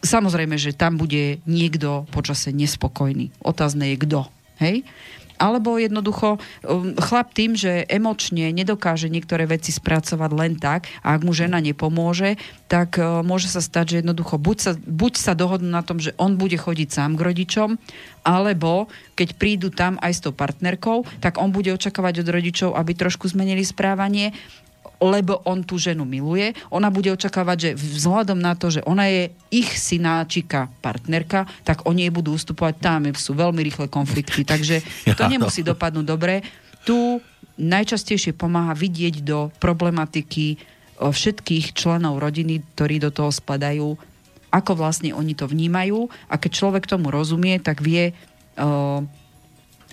Samozrejme, 0.00 0.56
že 0.56 0.72
tam 0.72 0.96
bude 0.96 1.44
niekto 1.44 2.08
počase 2.08 2.52
nespokojný. 2.56 3.32
Otázne 3.44 3.92
je 3.92 3.96
kto. 4.00 4.20
Hej? 4.60 4.84
alebo 5.40 5.80
jednoducho 5.80 6.36
um, 6.36 6.92
chlap 7.00 7.32
tým, 7.32 7.56
že 7.56 7.88
emočne 7.88 8.52
nedokáže 8.52 9.08
niektoré 9.08 9.48
veci 9.48 9.72
spracovať 9.72 10.30
len 10.36 10.60
tak 10.60 10.92
a 11.00 11.16
ak 11.16 11.24
mu 11.24 11.32
žena 11.32 11.64
nepomôže, 11.64 12.36
tak 12.68 13.00
uh, 13.00 13.24
môže 13.24 13.48
sa 13.48 13.64
stať, 13.64 13.96
že 13.96 13.98
jednoducho 14.04 14.36
buď 14.36 14.56
sa, 14.60 14.72
buď 14.76 15.12
sa 15.16 15.32
dohodnú 15.32 15.72
na 15.72 15.80
tom, 15.80 15.96
že 15.96 16.12
on 16.20 16.36
bude 16.36 16.60
chodiť 16.60 16.92
sám 16.92 17.16
k 17.16 17.24
rodičom, 17.32 17.80
alebo 18.20 18.92
keď 19.16 19.28
prídu 19.40 19.72
tam 19.72 19.96
aj 20.04 20.12
s 20.12 20.20
tou 20.20 20.36
partnerkou, 20.36 21.08
tak 21.24 21.40
on 21.40 21.48
bude 21.56 21.72
očakávať 21.72 22.20
od 22.20 22.28
rodičov, 22.28 22.70
aby 22.76 22.92
trošku 22.92 23.32
zmenili 23.32 23.64
správanie 23.64 24.36
lebo 25.00 25.40
on 25.48 25.64
tú 25.64 25.80
ženu 25.80 26.04
miluje. 26.04 26.52
Ona 26.68 26.92
bude 26.92 27.08
očakávať, 27.08 27.56
že 27.58 27.70
vzhľadom 27.74 28.36
na 28.36 28.52
to, 28.52 28.68
že 28.68 28.84
ona 28.84 29.08
je 29.08 29.32
ich 29.48 29.72
synáčika 29.72 30.68
partnerka, 30.84 31.48
tak 31.64 31.88
oni 31.88 32.06
jej 32.06 32.12
budú 32.12 32.36
ustupovať. 32.36 32.74
Tam 32.78 33.08
sú 33.16 33.32
veľmi 33.32 33.64
rýchle 33.64 33.88
konflikty, 33.88 34.44
takže 34.44 34.84
to 35.18 35.24
nemusí 35.26 35.64
dopadnúť 35.64 36.06
dobre. 36.06 36.44
Tu 36.84 37.18
najčastejšie 37.56 38.36
pomáha 38.36 38.76
vidieť 38.76 39.24
do 39.24 39.48
problematiky 39.60 40.60
všetkých 41.00 41.72
členov 41.72 42.20
rodiny, 42.20 42.60
ktorí 42.76 43.00
do 43.00 43.08
toho 43.08 43.32
spadajú, 43.32 43.96
ako 44.52 44.72
vlastne 44.76 45.16
oni 45.16 45.32
to 45.32 45.48
vnímajú 45.48 46.12
a 46.28 46.36
keď 46.36 46.50
človek 46.52 46.84
tomu 46.84 47.08
rozumie, 47.08 47.56
tak 47.56 47.80
vie 47.80 48.12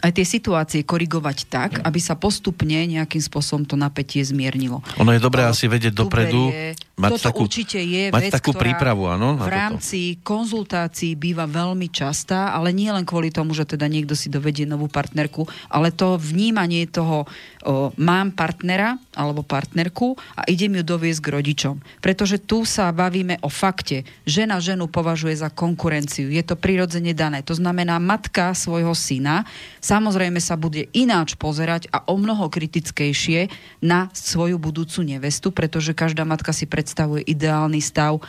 aj 0.01 0.11
tie 0.13 0.25
situácie 0.25 0.81
korigovať 0.85 1.37
tak, 1.49 1.71
aby 1.81 1.99
sa 2.01 2.13
postupne 2.13 2.77
nejakým 2.85 3.21
spôsobom 3.21 3.65
to 3.65 3.73
napätie 3.73 4.21
zmiernilo. 4.21 4.85
Ono 5.01 5.11
je 5.13 5.21
dobré 5.21 5.45
asi 5.45 5.65
vedieť 5.65 5.93
dopredu, 5.93 6.53
mať 6.97 7.11
toto 7.13 7.27
takú, 7.29 7.43
určite 7.45 7.77
je 7.77 8.09
mať 8.09 8.23
vec, 8.25 8.33
takú 8.33 8.51
ktorá 8.57 8.61
prípravu, 8.65 9.05
áno? 9.05 9.37
V 9.37 9.45
rámci 9.45 10.17
toto. 10.17 10.33
konzultácií 10.33 11.13
býva 11.13 11.45
veľmi 11.45 11.93
častá, 11.93 12.57
ale 12.57 12.73
nie 12.73 12.89
len 12.89 13.05
kvôli 13.05 13.29
tomu, 13.29 13.53
že 13.53 13.69
teda 13.69 13.85
niekto 13.85 14.17
si 14.17 14.33
dovedie 14.33 14.65
novú 14.65 14.89
partnerku, 14.89 15.45
ale 15.69 15.93
to 15.93 16.17
vnímanie 16.17 16.89
toho, 16.89 17.29
o, 17.61 17.93
mám 18.01 18.33
partnera 18.33 18.97
alebo 19.13 19.45
partnerku 19.45 20.17
a 20.33 20.49
idem 20.49 20.81
ju 20.81 20.83
doviesť 20.83 21.21
k 21.21 21.31
rodičom. 21.37 21.75
Pretože 22.01 22.41
tu 22.41 22.65
sa 22.65 22.89
bavíme 22.89 23.37
o 23.45 23.49
fakte. 23.53 24.01
Žena 24.25 24.57
ženu 24.57 24.89
považuje 24.89 25.37
za 25.37 25.53
konkurenciu. 25.53 26.33
Je 26.33 26.41
to 26.41 26.57
prirodzene 26.57 27.13
dané. 27.13 27.45
To 27.45 27.53
znamená, 27.53 28.01
matka 28.01 28.57
svojho 28.57 28.97
syna 28.97 29.45
samozrejme 29.85 30.41
sa 30.41 30.57
bude 30.57 30.89
ináč 30.97 31.37
pozerať 31.37 31.93
a 31.93 32.01
o 32.09 32.17
mnoho 32.17 32.49
kritickejšie 32.49 33.53
na 33.85 34.09
svoju 34.17 34.57
budúcu 34.57 35.05
nevestu, 35.05 35.53
pretože 35.53 35.93
každá 35.93 36.25
matka 36.25 36.49
si 36.49 36.65
predstavuje 36.87 37.27
ideálny 37.27 37.83
stav 37.83 38.23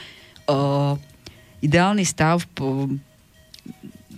uh, 0.51 0.99
ideálny 1.61 2.05
stav 2.07 2.43
po, 2.55 2.89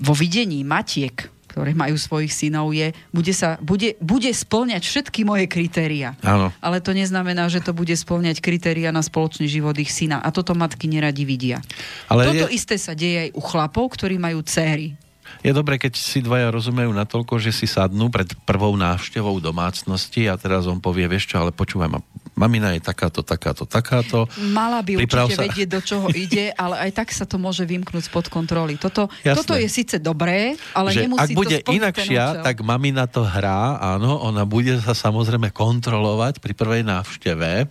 vo 0.00 0.14
videní 0.16 0.62
matiek, 0.62 1.28
ktoré 1.50 1.74
majú 1.74 1.98
svojich 1.98 2.30
synov, 2.30 2.70
je, 2.70 2.94
bude, 3.10 3.34
sa, 3.34 3.58
bude, 3.58 3.98
bude 3.98 4.30
splňať 4.30 4.86
všetky 4.86 5.26
moje 5.26 5.50
kritéria. 5.50 6.14
Áno. 6.22 6.54
Ale 6.62 6.78
to 6.78 6.94
neznamená, 6.94 7.50
že 7.50 7.58
to 7.58 7.74
bude 7.74 7.90
splňať 7.90 8.38
kritéria 8.38 8.94
na 8.94 9.02
spoločný 9.02 9.50
život 9.50 9.74
ich 9.82 9.90
syna. 9.90 10.22
A 10.22 10.30
toto 10.30 10.54
matky 10.54 10.86
neradi 10.86 11.26
vidia. 11.26 11.58
Ale 12.06 12.30
toto 12.30 12.46
je... 12.46 12.54
isté 12.54 12.78
sa 12.78 12.94
deje 12.94 13.28
aj 13.28 13.30
u 13.34 13.42
chlapov, 13.42 13.98
ktorí 13.98 14.16
majú 14.22 14.46
céry 14.46 14.94
je 15.40 15.52
dobre, 15.54 15.78
keď 15.78 15.94
si 15.94 16.20
dvaja 16.20 16.50
rozumejú 16.50 16.90
natoľko, 16.90 17.38
že 17.38 17.54
si 17.54 17.70
sadnú 17.70 18.10
pred 18.10 18.28
prvou 18.44 18.74
návštevou 18.74 19.38
domácnosti 19.38 20.26
a 20.26 20.34
teraz 20.34 20.66
on 20.66 20.82
povie, 20.82 21.06
vieš 21.06 21.32
čo, 21.32 21.40
ale 21.40 21.54
počúvaj 21.54 21.88
ma, 21.88 22.02
mamina 22.40 22.72
je 22.72 22.80
takáto, 22.80 23.20
takáto, 23.20 23.68
takáto. 23.68 24.24
Mala 24.40 24.80
by 24.80 25.04
Priprav 25.04 25.28
určite 25.28 25.36
sa... 25.36 25.44
vedieť, 25.44 25.68
do 25.68 25.80
čoho 25.84 26.08
ide, 26.24 26.56
ale 26.56 26.88
aj 26.88 26.90
tak 26.96 27.08
sa 27.12 27.28
to 27.28 27.36
môže 27.36 27.68
vymknúť 27.68 28.08
spod 28.08 28.32
kontroly. 28.32 28.80
Toto, 28.80 29.12
toto 29.12 29.52
je 29.52 29.68
síce 29.68 30.00
dobré, 30.00 30.56
ale 30.72 30.96
že 30.96 31.04
nemusí 31.04 31.36
ak 31.36 31.36
bude 31.36 31.56
to 31.60 31.76
inakšia, 31.76 32.40
tak 32.40 32.64
mamina 32.64 33.04
to 33.04 33.28
hrá, 33.28 33.76
áno, 33.76 34.16
ona 34.24 34.48
bude 34.48 34.80
sa 34.80 34.96
samozrejme 34.96 35.52
kontrolovať 35.52 36.40
pri 36.40 36.56
prvej 36.56 36.82
návšteve, 36.88 37.68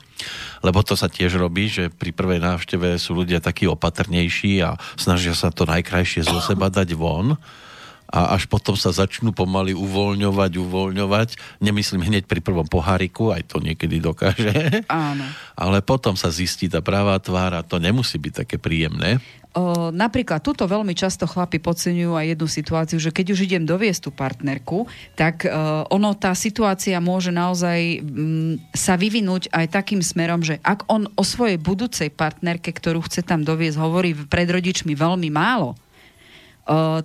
lebo 0.62 0.80
to 0.86 0.94
sa 0.94 1.10
tiež 1.10 1.42
robí, 1.42 1.66
že 1.66 1.90
pri 1.90 2.14
prvej 2.14 2.38
návšteve 2.38 3.02
sú 3.02 3.18
ľudia 3.18 3.42
takí 3.42 3.66
opatrnejší 3.66 4.62
a 4.62 4.78
snažia 4.94 5.34
sa 5.34 5.50
to 5.50 5.66
najkrajšie 5.66 6.22
zo 6.22 6.38
seba 6.46 6.70
dať 6.70 6.94
von 6.94 7.40
a 8.10 8.34
až 8.34 8.50
potom 8.50 8.74
sa 8.74 8.90
začnú 8.90 9.30
pomaly 9.30 9.78
uvoľňovať, 9.78 10.52
uvoľňovať. 10.58 11.30
Nemyslím 11.62 12.10
hneď 12.10 12.26
pri 12.26 12.42
prvom 12.42 12.66
poháriku, 12.66 13.30
aj 13.30 13.46
to 13.54 13.62
niekedy 13.62 14.02
dokáže. 14.02 14.82
Áno. 14.90 15.26
Ale 15.54 15.86
potom 15.86 16.18
sa 16.18 16.34
zistí 16.34 16.66
tá 16.66 16.82
pravá 16.82 17.22
tvár 17.22 17.54
a 17.54 17.62
to 17.62 17.78
nemusí 17.78 18.18
byť 18.18 18.34
také 18.46 18.58
príjemné. 18.58 19.22
O, 19.50 19.90
napríklad 19.90 20.46
tuto 20.46 20.70
veľmi 20.70 20.94
často 20.94 21.26
chlapi 21.26 21.58
podceňujú 21.58 22.14
aj 22.14 22.26
jednu 22.38 22.48
situáciu, 22.50 22.98
že 23.02 23.10
keď 23.10 23.34
už 23.34 23.40
idem 23.50 23.66
doviesť 23.66 24.02
tú 24.06 24.12
partnerku, 24.14 24.86
tak 25.18 25.42
o, 25.42 25.90
ono, 25.90 26.14
tá 26.14 26.38
situácia 26.38 27.02
môže 27.02 27.34
naozaj 27.34 27.98
m, 27.98 28.06
mm, 28.06 28.78
sa 28.78 28.94
vyvinúť 28.94 29.50
aj 29.50 29.74
takým 29.74 30.06
smerom, 30.06 30.46
že 30.46 30.62
ak 30.62 30.86
on 30.86 31.10
o 31.18 31.24
svojej 31.26 31.58
budúcej 31.58 32.14
partnerke, 32.14 32.70
ktorú 32.70 33.02
chce 33.10 33.26
tam 33.26 33.42
doviesť, 33.42 33.82
hovorí 33.82 34.14
pred 34.14 34.46
rodičmi 34.46 34.94
veľmi 34.94 35.34
málo, 35.34 35.74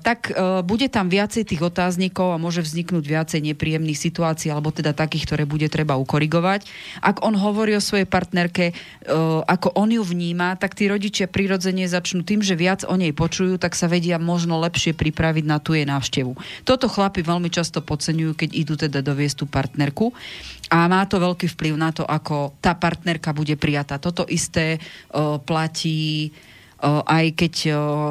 tak 0.04 0.28
bude 0.68 0.92
tam 0.92 1.08
viacej 1.08 1.48
tých 1.48 1.64
otáznikov 1.64 2.36
a 2.36 2.42
môže 2.42 2.60
vzniknúť 2.60 3.00
viacej 3.00 3.40
nepríjemných 3.40 3.96
situácií, 3.96 4.52
alebo 4.52 4.68
teda 4.68 4.92
takých, 4.92 5.24
ktoré 5.24 5.44
bude 5.48 5.72
treba 5.72 5.96
ukorigovať. 5.96 6.68
Ak 7.00 7.24
on 7.24 7.32
hovorí 7.32 7.72
o 7.72 7.80
svojej 7.80 8.04
partnerke, 8.04 8.76
ako 9.48 9.72
on 9.72 9.88
ju 9.88 10.04
vníma, 10.04 10.60
tak 10.60 10.76
tí 10.76 10.84
rodičia 10.84 11.32
prirodzene 11.32 11.88
začnú 11.88 12.28
tým, 12.28 12.44
že 12.44 12.60
viac 12.60 12.84
o 12.84 12.92
nej 12.92 13.16
počujú, 13.16 13.56
tak 13.56 13.72
sa 13.72 13.88
vedia 13.88 14.20
možno 14.20 14.60
lepšie 14.60 14.92
pripraviť 14.92 15.44
na 15.48 15.56
tú 15.56 15.72
jej 15.72 15.88
návštevu. 15.88 16.36
Toto 16.68 16.84
chlapi 16.84 17.24
veľmi 17.24 17.48
často 17.48 17.80
podceňujú, 17.80 18.36
keď 18.36 18.50
idú 18.52 18.76
teda 18.76 19.00
doviesť 19.00 19.36
tú 19.40 19.46
partnerku 19.48 20.12
a 20.68 20.84
má 20.92 21.08
to 21.08 21.16
veľký 21.16 21.48
vplyv 21.56 21.74
na 21.80 21.88
to, 21.88 22.04
ako 22.04 22.52
tá 22.60 22.76
partnerka 22.76 23.32
bude 23.32 23.56
prijatá. 23.56 23.96
Toto 23.96 24.28
isté 24.28 24.76
platí 25.48 26.28
aj 26.84 27.26
keď 27.32 27.54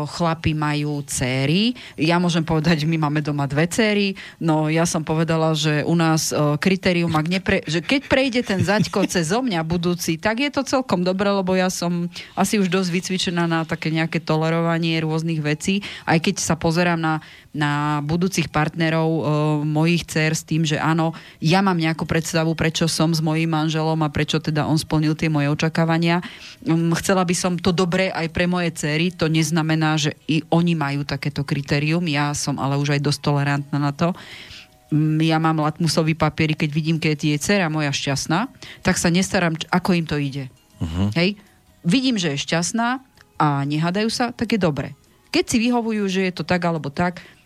chlapi 0.10 0.58
majú 0.58 1.06
céry. 1.06 1.78
Ja 1.95 2.18
môžem 2.18 2.41
povedať, 2.41 2.90
my 2.90 2.98
máme 2.98 3.22
doma 3.22 3.45
dve 3.45 3.70
céry, 3.70 4.18
no 4.41 4.68
ja 4.68 4.90
som 4.90 5.06
povedala, 5.06 5.54
že 5.54 5.86
u 5.86 5.94
nás 5.94 6.34
kritérium, 6.58 7.14
ak 7.14 7.28
nepre, 7.30 7.58
že 7.70 7.86
keď 7.86 8.02
prejde 8.10 8.41
ten 8.41 8.60
zaďko 8.66 9.06
cez 9.14 9.30
mňa 9.30 9.62
budúci, 9.62 10.18
tak 10.18 10.41
je 10.41 10.50
to 10.50 10.66
celkom 10.66 11.06
dobré, 11.06 11.30
lebo 11.30 11.54
ja 11.54 11.70
som 11.70 12.10
asi 12.34 12.58
už 12.58 12.74
dosť 12.74 12.90
vycvičená 12.90 13.45
na 13.45 13.62
také 13.64 13.94
nejaké 13.94 14.18
tolerovanie 14.18 14.98
rôznych 15.04 15.40
vecí, 15.44 15.86
aj 16.10 16.18
keď 16.26 16.36
sa 16.41 16.58
pozerám 16.58 16.98
na, 16.98 17.22
na 17.54 18.02
budúcich 18.02 18.50
partnerov 18.50 19.10
e, 19.10 19.22
mojich 19.62 20.10
dcer 20.10 20.34
s 20.34 20.42
tým, 20.42 20.66
že 20.66 20.82
áno, 20.82 21.14
ja 21.38 21.62
mám 21.62 21.78
nejakú 21.78 22.04
predstavu, 22.10 22.58
prečo 22.58 22.90
som 22.90 23.14
s 23.14 23.22
mojím 23.22 23.54
manželom 23.54 24.02
a 24.02 24.10
prečo 24.10 24.42
teda 24.42 24.66
on 24.66 24.82
splnil 24.82 25.14
tie 25.14 25.30
moje 25.30 25.54
očakávania. 25.54 26.26
Um, 26.66 26.90
chcela 26.98 27.22
by 27.22 27.36
som 27.38 27.54
to 27.62 27.70
dobré 27.70 28.10
aj 28.10 28.34
pre 28.34 28.50
moje 28.50 28.74
cery, 28.74 29.14
to 29.14 29.30
neznamená, 29.30 30.02
že 30.02 30.18
i 30.26 30.42
oni 30.50 30.74
majú 30.74 31.06
takéto 31.06 31.46
kritérium, 31.46 32.04
ja 32.10 32.34
som 32.34 32.58
ale 32.58 32.76
už 32.82 32.98
aj 32.98 33.02
dosť 33.06 33.20
tolerantná 33.22 33.78
na 33.78 33.94
to 33.94 34.18
ja 35.26 35.42
mám 35.42 35.58
latmusový 35.58 36.14
papier, 36.14 36.54
keď 36.54 36.70
vidím, 36.70 36.98
keď 37.02 37.18
je 37.18 37.38
dcera 37.42 37.66
moja 37.66 37.90
šťastná, 37.90 38.46
tak 38.86 39.02
sa 39.02 39.10
nestaram, 39.10 39.58
ako 39.74 39.98
im 39.98 40.06
to 40.06 40.22
ide. 40.22 40.54
Uh-huh. 40.78 41.10
Hej? 41.18 41.42
Vidím, 41.82 42.22
že 42.22 42.38
je 42.38 42.44
šťastná 42.46 43.02
a 43.42 43.48
nehádajú 43.66 44.10
sa, 44.14 44.30
tak 44.30 44.54
je 44.54 44.60
dobre. 44.62 44.94
Keď 45.34 45.46
si 45.50 45.58
vyhovujú, 45.58 46.04
že 46.06 46.22
je 46.30 46.34
to 46.38 46.46
tak 46.46 46.62
alebo 46.62 46.94
tak, 46.94 47.26
mm, 47.26 47.43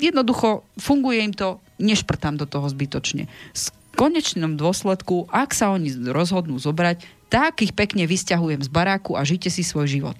jednoducho 0.00 0.64
funguje 0.80 1.20
im 1.20 1.34
to, 1.36 1.60
nešprtám 1.76 2.40
do 2.40 2.48
toho 2.48 2.64
zbytočne. 2.68 3.28
V 3.52 3.68
konečnom 3.92 4.56
dôsledku, 4.56 5.28
ak 5.28 5.52
sa 5.52 5.68
oni 5.70 5.92
rozhodnú 6.08 6.56
zobrať, 6.56 7.04
tak 7.28 7.64
ich 7.64 7.72
pekne 7.72 8.04
vysťahujem 8.04 8.60
z 8.60 8.70
baráku 8.72 9.16
a 9.16 9.24
žite 9.24 9.48
si 9.48 9.64
svoj 9.64 9.88
život. 9.88 10.16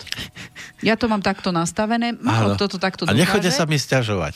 Ja 0.81 0.97
to 0.97 1.09
mám 1.09 1.21
takto 1.21 1.53
nastavené, 1.53 2.17
málo 2.17 2.57
kto 2.57 2.77
to 2.77 2.79
takto 2.81 3.03
dokáže. 3.05 3.17
A 3.17 3.21
nechoďte 3.21 3.53
sa 3.53 3.65
mi 3.69 3.77
stiažovať. 3.77 4.35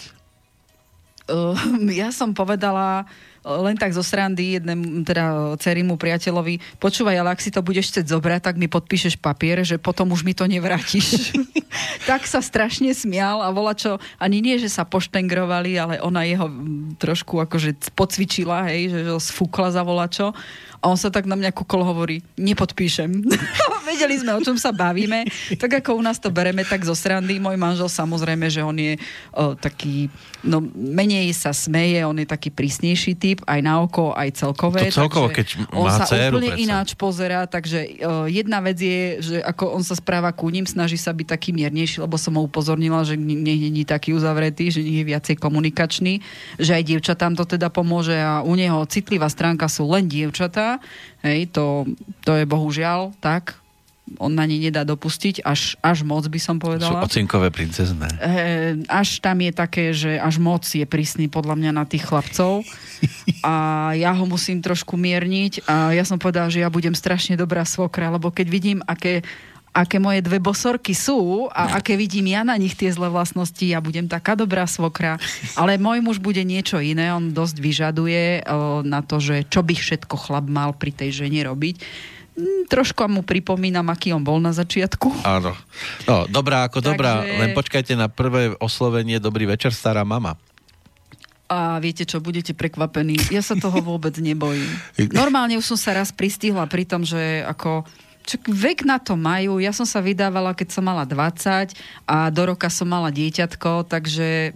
Uh, 1.27 1.57
ja 1.91 2.15
som 2.15 2.37
povedala, 2.37 3.09
len 3.47 3.79
tak 3.79 3.95
zo 3.95 4.03
srandy 4.03 4.59
jednému, 4.59 5.07
teda 5.07 5.55
cerimu 5.63 5.95
priateľovi, 5.95 6.83
počúvaj, 6.83 7.17
ale 7.23 7.31
ak 7.31 7.41
si 7.41 7.55
to 7.55 7.63
budeš 7.63 7.95
chcieť 7.95 8.11
zobrať, 8.11 8.41
tak 8.51 8.59
mi 8.59 8.67
podpíšeš 8.67 9.23
papier, 9.23 9.63
že 9.63 9.79
potom 9.79 10.11
už 10.11 10.27
mi 10.27 10.35
to 10.35 10.51
nevrátiš. 10.51 11.31
tak 12.11 12.27
sa 12.27 12.43
strašne 12.43 12.91
smial 12.91 13.39
a 13.41 13.55
volá 13.55 13.79
čo, 13.79 14.03
ani 14.19 14.43
nie, 14.43 14.59
že 14.59 14.67
sa 14.67 14.83
poštengrovali, 14.83 15.79
ale 15.79 15.95
ona 16.03 16.27
jeho 16.27 16.51
trošku 16.99 17.39
akože 17.47 17.95
pocvičila, 17.95 18.67
hej, 18.73 18.91
že 18.91 19.01
ho 19.15 19.21
sfúkla 19.23 19.71
za 19.71 19.87
volačo. 19.87 20.35
A 20.83 20.93
on 20.93 20.99
sa 20.99 21.09
tak 21.09 21.25
na 21.25 21.35
mňa 21.35 21.51
kukol 21.57 21.83
hovorí, 21.83 22.23
nepodpíšem. 22.37 23.11
Vedeli 23.91 24.21
sme, 24.21 24.37
o 24.37 24.45
čom 24.45 24.61
sa 24.61 24.71
bavíme. 24.71 25.27
Tak 25.57 25.83
ako 25.83 25.99
u 25.99 26.03
nás 26.05 26.21
to 26.21 26.29
bereme, 26.29 26.63
tak 26.63 26.85
zo 26.85 26.93
srandy. 26.93 27.41
Môj 27.41 27.57
manžel 27.57 27.89
samozrejme, 27.89 28.47
že 28.53 28.61
on 28.63 28.77
je 28.77 28.95
o, 29.33 29.57
taký, 29.57 30.13
no 30.45 30.61
menej 30.75 31.33
sa 31.33 31.51
smeje, 31.51 32.05
on 32.05 32.19
je 32.21 32.29
taký 32.29 32.53
prísnejší 32.53 33.17
typ, 33.17 33.36
aj 33.45 33.61
na 33.61 33.85
oko, 33.85 34.17
aj 34.17 34.41
celkové. 34.41 34.89
To 34.89 35.05
celkovo, 35.05 35.29
keď 35.29 35.69
on 35.75 35.91
má 35.91 36.01
sa 36.01 36.07
dceru, 36.09 36.41
úplne 36.41 36.51
predsa. 36.55 36.65
ináč 36.65 36.89
pozerá, 36.97 37.41
takže 37.45 37.79
o, 38.01 38.25
jedna 38.31 38.65
vec 38.65 38.79
je, 38.81 39.01
že 39.21 39.37
ako 39.45 39.77
on 39.77 39.83
sa 39.85 39.99
správa 39.99 40.33
ku 40.33 40.49
ním, 40.49 40.65
snaží 40.65 40.97
sa 40.97 41.13
byť 41.13 41.27
taký 41.27 41.51
miernejší, 41.53 42.01
lebo 42.01 42.17
som 42.17 42.39
ho 42.39 42.47
upozornila, 42.47 43.05
že 43.05 43.19
nech 43.19 43.61
není 43.61 43.85
taký 43.85 44.17
uzavretý, 44.17 44.73
že 44.73 44.81
nie 44.81 45.03
je 45.03 45.11
viacej 45.13 45.37
komunikačný, 45.37 46.25
že 46.57 46.73
aj 46.73 46.83
dievčatám 46.87 47.37
to 47.37 47.45
teda 47.45 47.69
pomôže 47.69 48.17
a 48.17 48.41
u 48.41 48.57
neho 48.57 48.81
citlivá 48.89 49.29
stránka 49.29 49.69
sú 49.69 49.85
len 49.91 50.09
dievčatá. 50.09 50.79
Hej, 51.27 51.51
to, 51.53 51.85
to 52.23 52.39
je 52.39 52.47
bohužiaľ 52.47 53.13
tak, 53.19 53.59
on 54.23 54.31
na 54.31 54.47
ne 54.47 54.57
nedá 54.63 54.87
dopustiť, 54.87 55.43
až, 55.43 55.75
až 55.83 56.07
moc 56.07 56.23
by 56.31 56.39
som 56.39 56.57
Sú 56.57 56.63
povedala. 56.63 57.03
ocinkové 57.03 57.51
princezné. 57.51 58.07
E, 58.23 58.31
až 58.87 59.19
tam 59.19 59.43
je 59.43 59.53
také, 59.53 59.91
že 59.91 60.15
až 60.17 60.39
moc 60.39 60.63
je 60.63 60.87
prísny 60.87 61.27
podľa 61.27 61.59
mňa 61.59 61.71
na 61.75 61.85
tých 61.85 62.07
chlapcov 62.07 62.63
a 63.43 63.55
ja 63.99 64.15
ho 64.15 64.25
musím 64.25 64.63
trošku 64.63 64.95
mierniť 64.95 65.67
a 65.67 65.91
ja 65.93 66.07
som 66.07 66.23
povedala, 66.23 66.47
že 66.49 66.63
ja 66.63 66.71
budem 66.71 66.95
strašne 66.95 67.35
dobrá 67.35 67.67
svokra, 67.67 68.15
lebo 68.15 68.31
keď 68.31 68.47
vidím, 68.47 68.79
aké 68.87 69.27
aké 69.77 70.01
moje 70.01 70.25
dve 70.25 70.41
bosorky 70.41 70.97
sú 70.97 71.53
a 71.53 71.69
aké 71.79 72.01
vidím 72.01 72.33
ja 72.33 72.41
na 72.41 72.57
nich 72.57 72.73
tie 72.73 72.89
zlé 72.89 73.13
vlastnosti, 73.13 73.61
ja 73.61 73.85
budem 73.85 74.09
taká 74.09 74.33
dobrá 74.33 74.65
svokra. 74.65 75.21
Ale 75.53 75.77
môj 75.77 76.01
muž 76.01 76.17
bude 76.17 76.41
niečo 76.41 76.81
iné, 76.81 77.13
on 77.13 77.37
dosť 77.37 77.61
vyžaduje 77.61 78.49
o, 78.49 78.81
na 78.81 79.05
to, 79.05 79.21
že 79.21 79.45
čo 79.53 79.61
by 79.61 79.77
všetko 79.77 80.17
chlap 80.17 80.49
mal 80.49 80.73
pri 80.73 80.97
tej 80.97 81.29
žene 81.29 81.45
robiť. 81.45 81.77
Mm, 82.37 82.69
Trošku 82.69 83.01
mu 83.09 83.25
pripomínam, 83.25 83.89
aký 83.89 84.13
on 84.13 84.21
bol 84.21 84.37
na 84.37 84.53
začiatku. 84.53 85.25
Áno. 85.25 85.57
No, 86.05 86.29
dobrá 86.29 86.69
ako 86.69 86.85
Takže- 86.85 86.89
dobrá, 86.93 87.13
len 87.25 87.57
počkajte 87.57 87.97
na 87.97 88.13
prvé 88.13 88.53
oslovenie 88.61 89.17
Dobrý 89.17 89.49
večer, 89.49 89.73
stará 89.73 90.05
mama. 90.05 90.37
A 91.47 91.79
viete 91.79 92.03
čo, 92.05 92.19
budete 92.19 92.53
prekvapení. 92.53 93.17
Ja 93.31 93.41
sa 93.41 93.55
toho 93.57 93.79
vôbec 93.81 94.19
nebojím. 94.19 94.67
Normálne 95.17 95.57
už 95.57 95.75
som 95.75 95.79
sa 95.79 95.97
raz 95.97 96.13
pristihla 96.13 96.67
pri 96.69 96.85
tom, 96.85 97.07
že 97.07 97.43
ako 97.47 97.87
Čak 98.27 98.51
vek 98.51 98.83
na 98.83 98.99
to 98.99 99.15
majú. 99.15 99.63
Ja 99.63 99.71
som 99.71 99.87
sa 99.87 100.03
vydávala, 100.03 100.51
keď 100.51 100.75
som 100.75 100.83
mala 100.83 101.07
20 101.07 101.79
a 102.11 102.27
do 102.35 102.43
roka 102.43 102.67
som 102.67 102.91
mala 102.91 103.15
dieťatko, 103.15 103.87
takže 103.87 104.51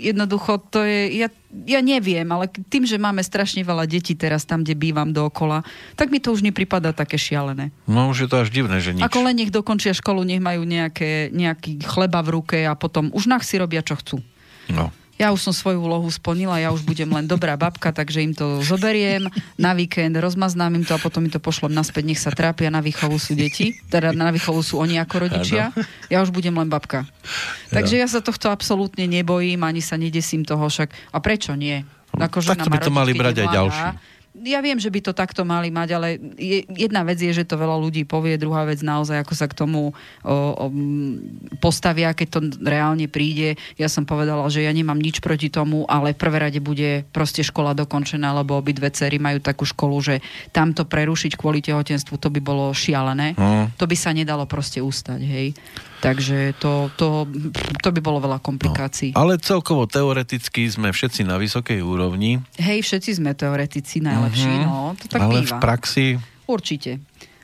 jednoducho 0.00 0.56
to 0.72 0.80
je, 0.80 1.20
ja, 1.20 1.28
ja 1.68 1.80
neviem, 1.84 2.24
ale 2.24 2.48
tým, 2.48 2.88
že 2.88 2.96
máme 2.96 3.20
strašne 3.20 3.60
veľa 3.60 3.84
detí 3.84 4.16
teraz 4.16 4.48
tam, 4.48 4.64
kde 4.64 4.72
bývam 4.72 5.12
dookola, 5.12 5.60
tak 5.94 6.08
mi 6.08 6.18
to 6.18 6.32
už 6.32 6.40
nepripadá 6.40 6.96
také 6.96 7.20
šialené. 7.20 7.68
No 7.84 8.08
už 8.08 8.24
je 8.24 8.28
to 8.32 8.40
až 8.40 8.48
divné, 8.48 8.80
že 8.80 8.96
nič. 8.96 9.04
Ako 9.04 9.20
len 9.28 9.36
nech 9.36 9.52
dokončia 9.52 9.92
školu, 9.92 10.24
nech 10.24 10.40
majú 10.40 10.64
nejaké, 10.64 11.28
nejaký 11.30 11.84
chleba 11.84 12.24
v 12.24 12.40
ruke 12.40 12.58
a 12.64 12.72
potom 12.72 13.12
už 13.12 13.28
nach 13.28 13.44
si 13.44 13.60
robia, 13.60 13.84
čo 13.84 14.00
chcú. 14.00 14.16
No. 14.72 14.88
Ja 15.20 15.36
už 15.36 15.44
som 15.44 15.52
svoju 15.52 15.84
úlohu 15.84 16.08
splnila, 16.08 16.56
ja 16.56 16.72
už 16.72 16.80
budem 16.80 17.12
len 17.12 17.28
dobrá 17.28 17.60
babka, 17.60 17.92
takže 17.92 18.24
im 18.24 18.32
to 18.32 18.64
zoberiem 18.64 19.28
na 19.60 19.76
víkend, 19.76 20.16
rozmaznám 20.16 20.80
im 20.80 20.84
to 20.88 20.96
a 20.96 21.00
potom 21.00 21.28
im 21.28 21.32
to 21.32 21.36
pošlem 21.36 21.76
naspäť, 21.76 22.08
nech 22.08 22.16
sa 22.16 22.32
trápia, 22.32 22.72
na 22.72 22.80
výchovu 22.80 23.20
sú 23.20 23.36
deti, 23.36 23.76
teda 23.92 24.16
na 24.16 24.32
výchovu 24.32 24.64
sú 24.64 24.80
oni 24.80 24.96
ako 24.96 25.28
rodičia, 25.28 25.76
ja 26.08 26.18
už 26.24 26.32
budem 26.32 26.56
len 26.56 26.72
babka. 26.72 27.04
Takže 27.68 28.00
ja 28.00 28.08
sa 28.08 28.24
tohto 28.24 28.48
absolútne 28.48 29.04
nebojím, 29.04 29.60
ani 29.60 29.84
sa 29.84 30.00
nedesím 30.00 30.48
toho 30.48 30.72
však. 30.72 30.88
A 31.12 31.20
prečo 31.20 31.52
nie? 31.52 31.84
Ako 32.16 32.40
žena 32.40 32.64
Takto 32.64 32.72
by 32.72 32.78
to 32.80 32.90
mali 32.90 33.12
brať 33.12 33.44
aj 33.44 33.48
ďalší. 33.52 33.84
Ja 34.40 34.64
viem, 34.64 34.80
že 34.80 34.88
by 34.88 35.00
to 35.04 35.12
takto 35.12 35.44
mali 35.44 35.68
mať, 35.68 35.88
ale 35.92 36.08
je, 36.40 36.64
jedna 36.72 37.04
vec 37.04 37.20
je, 37.20 37.28
že 37.28 37.44
to 37.44 37.60
veľa 37.60 37.76
ľudí 37.76 38.08
povie, 38.08 38.40
druhá 38.40 38.64
vec 38.64 38.80
naozaj, 38.80 39.20
ako 39.20 39.34
sa 39.36 39.46
k 39.46 39.58
tomu 39.58 39.92
o, 39.92 39.94
o, 40.24 40.66
postavia, 41.60 42.16
keď 42.16 42.28
to 42.28 42.40
reálne 42.64 43.04
príde. 43.06 43.60
Ja 43.76 43.92
som 43.92 44.08
povedala, 44.08 44.48
že 44.48 44.64
ja 44.64 44.72
nemám 44.72 44.96
nič 44.96 45.20
proti 45.20 45.52
tomu, 45.52 45.84
ale 45.84 46.16
v 46.16 46.20
prvé 46.20 46.38
rade 46.48 46.60
bude 46.64 47.04
proste 47.12 47.44
škola 47.44 47.76
dokončená, 47.76 48.32
lebo 48.32 48.56
obidve 48.56 48.88
cery 48.88 49.20
majú 49.20 49.44
takú 49.44 49.68
školu, 49.68 49.96
že 50.00 50.14
tamto 50.56 50.88
prerušiť 50.88 51.36
kvôli 51.36 51.60
tehotenstvu, 51.60 52.16
to 52.16 52.32
by 52.32 52.40
bolo 52.40 52.72
šialené. 52.72 53.36
Hm. 53.36 53.76
To 53.76 53.84
by 53.84 53.96
sa 53.96 54.16
nedalo 54.16 54.48
proste 54.48 54.80
ustať, 54.80 55.20
hej. 55.20 55.52
Takže 56.00 56.56
to, 56.56 56.88
to, 56.94 57.28
to 57.76 57.88
by 57.90 58.00
bolo 58.00 58.18
veľa 58.18 58.38
komplikácií. 58.38 59.12
Ale 59.12 59.36
celkovo 59.36 59.84
teoreticky 59.84 60.64
sme 60.64 60.88
všetci 60.88 61.22
na 61.22 61.36
vysokej 61.36 61.78
úrovni, 61.78 62.40
Hej, 62.56 62.82
všetci 62.82 63.10
sme 63.14 63.30
teoretici 63.32 64.00
najlepší, 64.00 64.48
Mhm. 64.50 64.64
no, 64.64 64.92
to 64.94 65.04
tak 65.06 65.20
ale 65.20 65.40
býva. 65.40 65.46
v 65.46 65.52
praxi 65.58 66.06
Určite. 66.46 66.98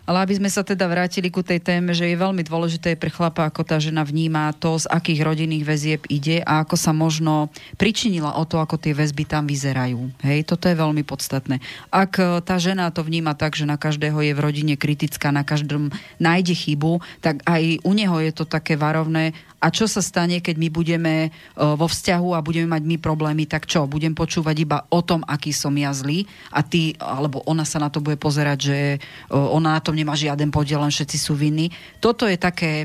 Ale 0.06 0.22
aby 0.22 0.38
sme 0.38 0.46
sa 0.46 0.62
teda 0.62 0.86
vrátili 0.86 1.28
ku 1.34 1.42
tej 1.42 1.58
téme, 1.58 1.90
že 1.90 2.06
je 2.06 2.16
veľmi 2.16 2.46
dôležité 2.46 2.94
pre 2.94 3.10
chlapa, 3.10 3.50
ako 3.50 3.66
tá 3.66 3.82
žena 3.82 4.06
vníma 4.06 4.54
to, 4.56 4.78
z 4.78 4.86
akých 4.86 5.26
rodinných 5.26 5.66
väzieb 5.66 6.02
ide 6.06 6.46
a 6.46 6.62
ako 6.62 6.78
sa 6.78 6.94
možno 6.94 7.50
pričinila 7.74 8.38
o 8.38 8.46
to, 8.46 8.62
ako 8.62 8.78
tie 8.78 8.94
väzby 8.94 9.26
tam 9.26 9.50
vyzerajú. 9.50 10.14
Hej, 10.22 10.46
toto 10.46 10.70
je 10.70 10.78
veľmi 10.78 11.02
podstatné. 11.02 11.58
Ak 11.90 12.22
e, 12.22 12.38
tá 12.46 12.56
žena 12.62 12.94
to 12.94 13.02
vníma 13.02 13.34
tak, 13.34 13.58
že 13.58 13.66
na 13.66 13.74
každého 13.74 14.22
je 14.22 14.32
v 14.32 14.40
rodine 14.40 14.74
kritická, 14.78 15.34
na 15.34 15.42
každom 15.42 15.90
nájde 16.22 16.54
chybu, 16.54 17.02
tak 17.18 17.42
aj 17.42 17.82
u 17.82 17.92
neho 17.92 18.16
je 18.22 18.30
to 18.30 18.46
také 18.46 18.78
varovné. 18.78 19.34
A 19.56 19.72
čo 19.72 19.88
sa 19.88 20.04
stane, 20.04 20.44
keď 20.44 20.56
my 20.60 20.68
budeme 20.68 21.14
e, 21.26 21.28
vo 21.56 21.88
vzťahu 21.88 22.36
a 22.36 22.44
budeme 22.44 22.68
mať 22.68 22.82
my 22.84 22.96
problémy, 23.00 23.48
tak 23.48 23.64
čo? 23.64 23.88
Budem 23.88 24.12
počúvať 24.12 24.56
iba 24.62 24.78
o 24.92 25.00
tom, 25.00 25.24
aký 25.24 25.50
som 25.56 25.72
ja 25.72 25.96
zlý 25.96 26.28
a 26.52 26.60
ty, 26.60 26.92
alebo 27.00 27.40
ona 27.48 27.64
sa 27.64 27.80
na 27.80 27.88
to 27.88 28.04
bude 28.04 28.20
pozerať, 28.20 28.58
že 28.60 28.78
e, 28.94 28.98
ona 29.32 29.76
na 29.76 29.80
tom 29.80 29.96
nemá 29.96 30.12
žiaden 30.12 30.52
podiel, 30.52 30.84
len 30.84 30.92
všetci 30.92 31.16
sú 31.16 31.32
vinní. 31.32 31.72
Toto 32.04 32.28
je 32.28 32.36
také 32.36 32.84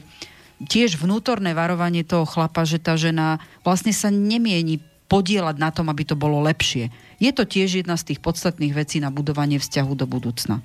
tiež 0.64 0.96
vnútorné 0.96 1.52
varovanie 1.52 2.08
toho 2.08 2.24
chlapa, 2.24 2.64
že 2.64 2.80
tá 2.80 2.96
žena 2.96 3.42
vlastne 3.68 3.92
sa 3.92 4.08
nemieni 4.14 4.80
podielať 5.12 5.60
na 5.60 5.76
tom, 5.76 5.92
aby 5.92 6.08
to 6.08 6.16
bolo 6.16 6.40
lepšie. 6.40 6.88
Je 7.20 7.36
to 7.36 7.44
tiež 7.44 7.84
jedna 7.84 8.00
z 8.00 8.14
tých 8.16 8.24
podstatných 8.24 8.72
vecí 8.72 9.04
na 9.04 9.12
budovanie 9.12 9.60
vzťahu 9.60 9.92
do 10.00 10.08
budúcna. 10.08 10.64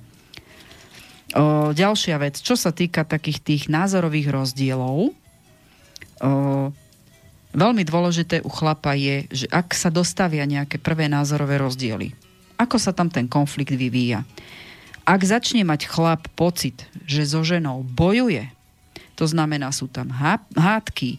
O, 1.35 1.75
ďalšia 1.75 2.15
vec, 2.23 2.39
čo 2.39 2.55
sa 2.55 2.71
týka 2.71 3.03
takých 3.03 3.43
tých 3.43 3.63
názorových 3.67 4.31
rozdielov, 4.31 5.11
o, 6.21 6.69
veľmi 7.57 7.83
dôležité 7.87 8.45
u 8.45 8.49
chlapa 8.53 8.93
je, 8.93 9.25
že 9.33 9.45
ak 9.49 9.73
sa 9.73 9.89
dostavia 9.89 10.45
nejaké 10.45 10.77
prvé 10.77 11.09
názorové 11.09 11.57
rozdiely, 11.57 12.13
ako 12.57 12.77
sa 12.77 12.93
tam 12.93 13.09
ten 13.09 13.29
konflikt 13.29 13.73
vyvíja. 13.73 14.25
Ak 15.07 15.23
začne 15.23 15.63
mať 15.63 15.87
chlap 15.87 16.27
pocit, 16.35 16.83
že 17.07 17.23
so 17.23 17.39
ženou 17.45 17.85
bojuje, 17.85 18.51
To 19.17 19.25
znamená, 19.25 19.73
sú 19.73 19.89
tam 19.89 20.13
hádky, 20.53 21.17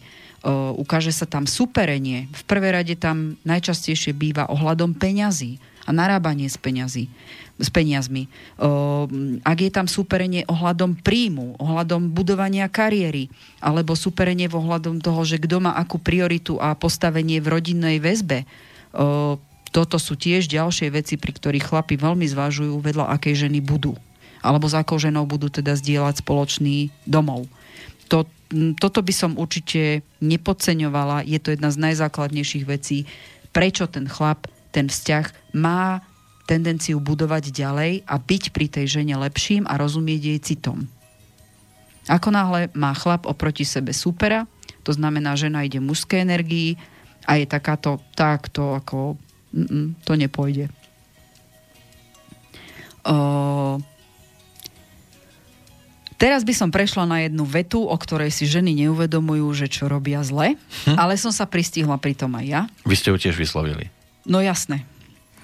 ukáže 0.79 1.11
sa 1.11 1.27
tam 1.27 1.43
superenie. 1.43 2.31
V 2.31 2.43
prvej 2.47 2.71
rade 2.71 2.95
tam 2.95 3.35
najčastejšie 3.43 4.15
býva 4.15 4.47
ohľadom 4.47 4.95
peňazí 4.95 5.59
a 5.89 5.91
narábanie 5.91 6.45
s 6.45 6.61
peňazí 6.61 7.09
s 7.59 7.67
peniazmi. 7.67 8.31
Ak 9.43 9.57
je 9.59 9.67
tam 9.67 9.91
súperenie 9.91 10.47
ohľadom 10.47 11.03
príjmu, 11.03 11.59
ohľadom 11.59 12.15
budovania 12.15 12.71
kariéry, 12.71 13.27
alebo 13.59 13.99
súperenie 13.99 14.47
ohľadom 14.47 15.03
toho, 15.03 15.27
že 15.27 15.43
kto 15.43 15.59
má 15.59 15.75
akú 15.75 15.99
prioritu 15.99 16.55
a 16.55 16.71
postavenie 16.79 17.43
v 17.43 17.51
rodinnej 17.51 17.99
väzbe, 17.99 18.47
toto 19.75 19.97
sú 19.99 20.15
tiež 20.15 20.47
ďalšie 20.47 20.87
veci, 20.89 21.19
pri 21.19 21.35
ktorých 21.35 21.67
chlapi 21.67 21.99
veľmi 21.99 22.25
zvažujú, 22.31 22.79
vedľa 22.79 23.11
akej 23.19 23.45
ženy 23.45 23.59
budú. 23.59 23.93
Alebo 24.39 24.71
s 24.71 24.73
akou 24.79 24.95
ženou 24.95 25.27
budú 25.27 25.51
teda 25.51 25.75
zdieľať 25.75 26.23
spoločný 26.23 26.95
domov. 27.03 27.51
To, 28.07 28.23
toto 28.79 29.03
by 29.03 29.13
som 29.13 29.35
určite 29.35 30.01
nepodceňovala. 30.23 31.27
Je 31.27 31.37
to 31.43 31.53
jedna 31.53 31.75
z 31.75 31.77
najzákladnejších 31.91 32.65
vecí, 32.65 33.03
prečo 33.51 33.85
ten 33.85 34.07
chlap 34.07 34.47
ten 34.69 34.87
vzťah 34.87 35.55
má 35.57 36.01
tendenciu 36.49 36.97
budovať 36.97 37.53
ďalej 37.53 38.09
a 38.09 38.15
byť 38.17 38.43
pri 38.49 38.65
tej 38.65 38.85
žene 38.99 39.13
lepším 39.21 39.69
a 39.69 39.77
rozumieť 39.77 40.21
jej 40.33 40.39
citom. 40.41 40.89
Ako 42.09 42.33
náhle 42.33 42.73
má 42.73 42.89
chlap 42.97 43.29
oproti 43.29 43.61
sebe 43.61 43.93
supera, 43.93 44.49
to 44.81 44.89
znamená, 44.89 45.37
žena 45.37 45.61
ide 45.61 45.77
mužskej 45.77 46.25
energii 46.25 46.81
a 47.29 47.37
je 47.37 47.45
takáto, 47.45 48.01
takto 48.17 48.73
ako 48.73 49.21
mm, 49.53 50.01
to 50.01 50.17
nepôjde. 50.17 50.73
O, 53.05 53.77
Teraz 56.19 56.43
by 56.43 56.51
som 56.51 56.67
prešla 56.67 57.07
na 57.07 57.23
jednu 57.23 57.47
vetu, 57.47 57.79
o 57.79 57.95
ktorej 57.95 58.35
si 58.35 58.43
ženy 58.43 58.75
neuvedomujú, 58.83 59.55
že 59.55 59.71
čo 59.71 59.87
robia 59.87 60.19
zle, 60.19 60.59
hm? 60.83 60.99
ale 60.99 61.15
som 61.15 61.31
sa 61.31 61.47
pristihla 61.47 61.95
pri 61.95 62.11
tom 62.11 62.35
aj 62.35 62.45
ja. 62.45 62.61
Vy 62.83 62.99
ste 62.99 63.15
ju 63.15 63.17
tiež 63.21 63.39
vyslovili. 63.39 63.87
No 64.29 64.39
jasné. 64.39 64.85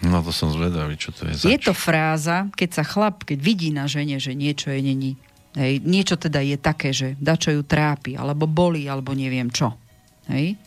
No 0.05 0.21
to 0.21 0.29
som 0.29 0.53
zvedavý, 0.53 0.95
čo 1.01 1.09
to 1.09 1.25
je 1.25 1.33
zač. 1.33 1.49
Je 1.49 1.57
to 1.57 1.73
fráza, 1.73 2.45
keď 2.53 2.69
sa 2.77 2.83
chlap, 2.85 3.25
keď 3.25 3.39
vidí 3.41 3.73
na 3.73 3.89
žene, 3.89 4.21
že 4.21 4.37
niečo 4.37 4.69
je 4.69 4.81
není. 4.85 5.11
Hej, 5.57 5.81
niečo 5.81 6.19
teda 6.19 6.43
je 6.43 6.57
také, 6.59 6.91
že 6.91 7.15
dačo 7.17 7.49
ju 7.49 7.63
trápi, 7.63 8.19
alebo 8.19 8.45
boli, 8.45 8.85
alebo 8.91 9.15
neviem 9.15 9.47
čo. 9.49 9.73
Hej. 10.27 10.59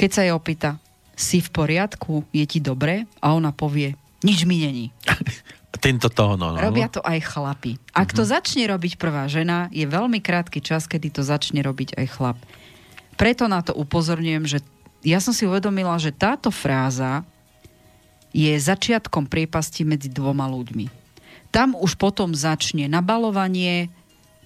Keď 0.00 0.10
sa 0.10 0.24
jej 0.26 0.32
opýta, 0.32 0.80
si 1.12 1.44
v 1.44 1.52
poriadku, 1.52 2.24
je 2.32 2.44
ti 2.48 2.58
dobre? 2.58 3.04
A 3.20 3.36
ona 3.36 3.52
povie, 3.52 3.94
nič 4.24 4.48
mi 4.48 4.64
není. 4.64 4.90
Tento 5.84 6.08
tóno. 6.08 6.56
No. 6.56 6.58
Robia 6.58 6.88
to 6.88 7.04
aj 7.04 7.20
chlapi. 7.26 7.76
Ak 7.92 8.10
uh-huh. 8.10 8.22
to 8.22 8.22
začne 8.24 8.64
robiť 8.70 8.96
prvá 8.96 9.28
žena, 9.28 9.68
je 9.74 9.84
veľmi 9.84 10.22
krátky 10.24 10.64
čas, 10.64 10.88
kedy 10.88 11.10
to 11.10 11.22
začne 11.22 11.60
robiť 11.60 12.00
aj 12.00 12.06
chlap. 12.16 12.38
Preto 13.20 13.44
na 13.50 13.60
to 13.60 13.76
upozorňujem, 13.76 14.44
že 14.48 14.58
ja 15.02 15.18
som 15.18 15.34
si 15.34 15.46
uvedomila, 15.46 15.98
že 15.98 16.14
táto 16.14 16.54
fráza 16.54 17.26
je 18.32 18.54
začiatkom 18.56 19.28
priepasti 19.28 19.84
medzi 19.84 20.08
dvoma 20.08 20.48
ľuďmi. 20.48 20.88
Tam 21.52 21.76
už 21.76 22.00
potom 22.00 22.32
začne 22.32 22.88
nabalovanie 22.88 23.92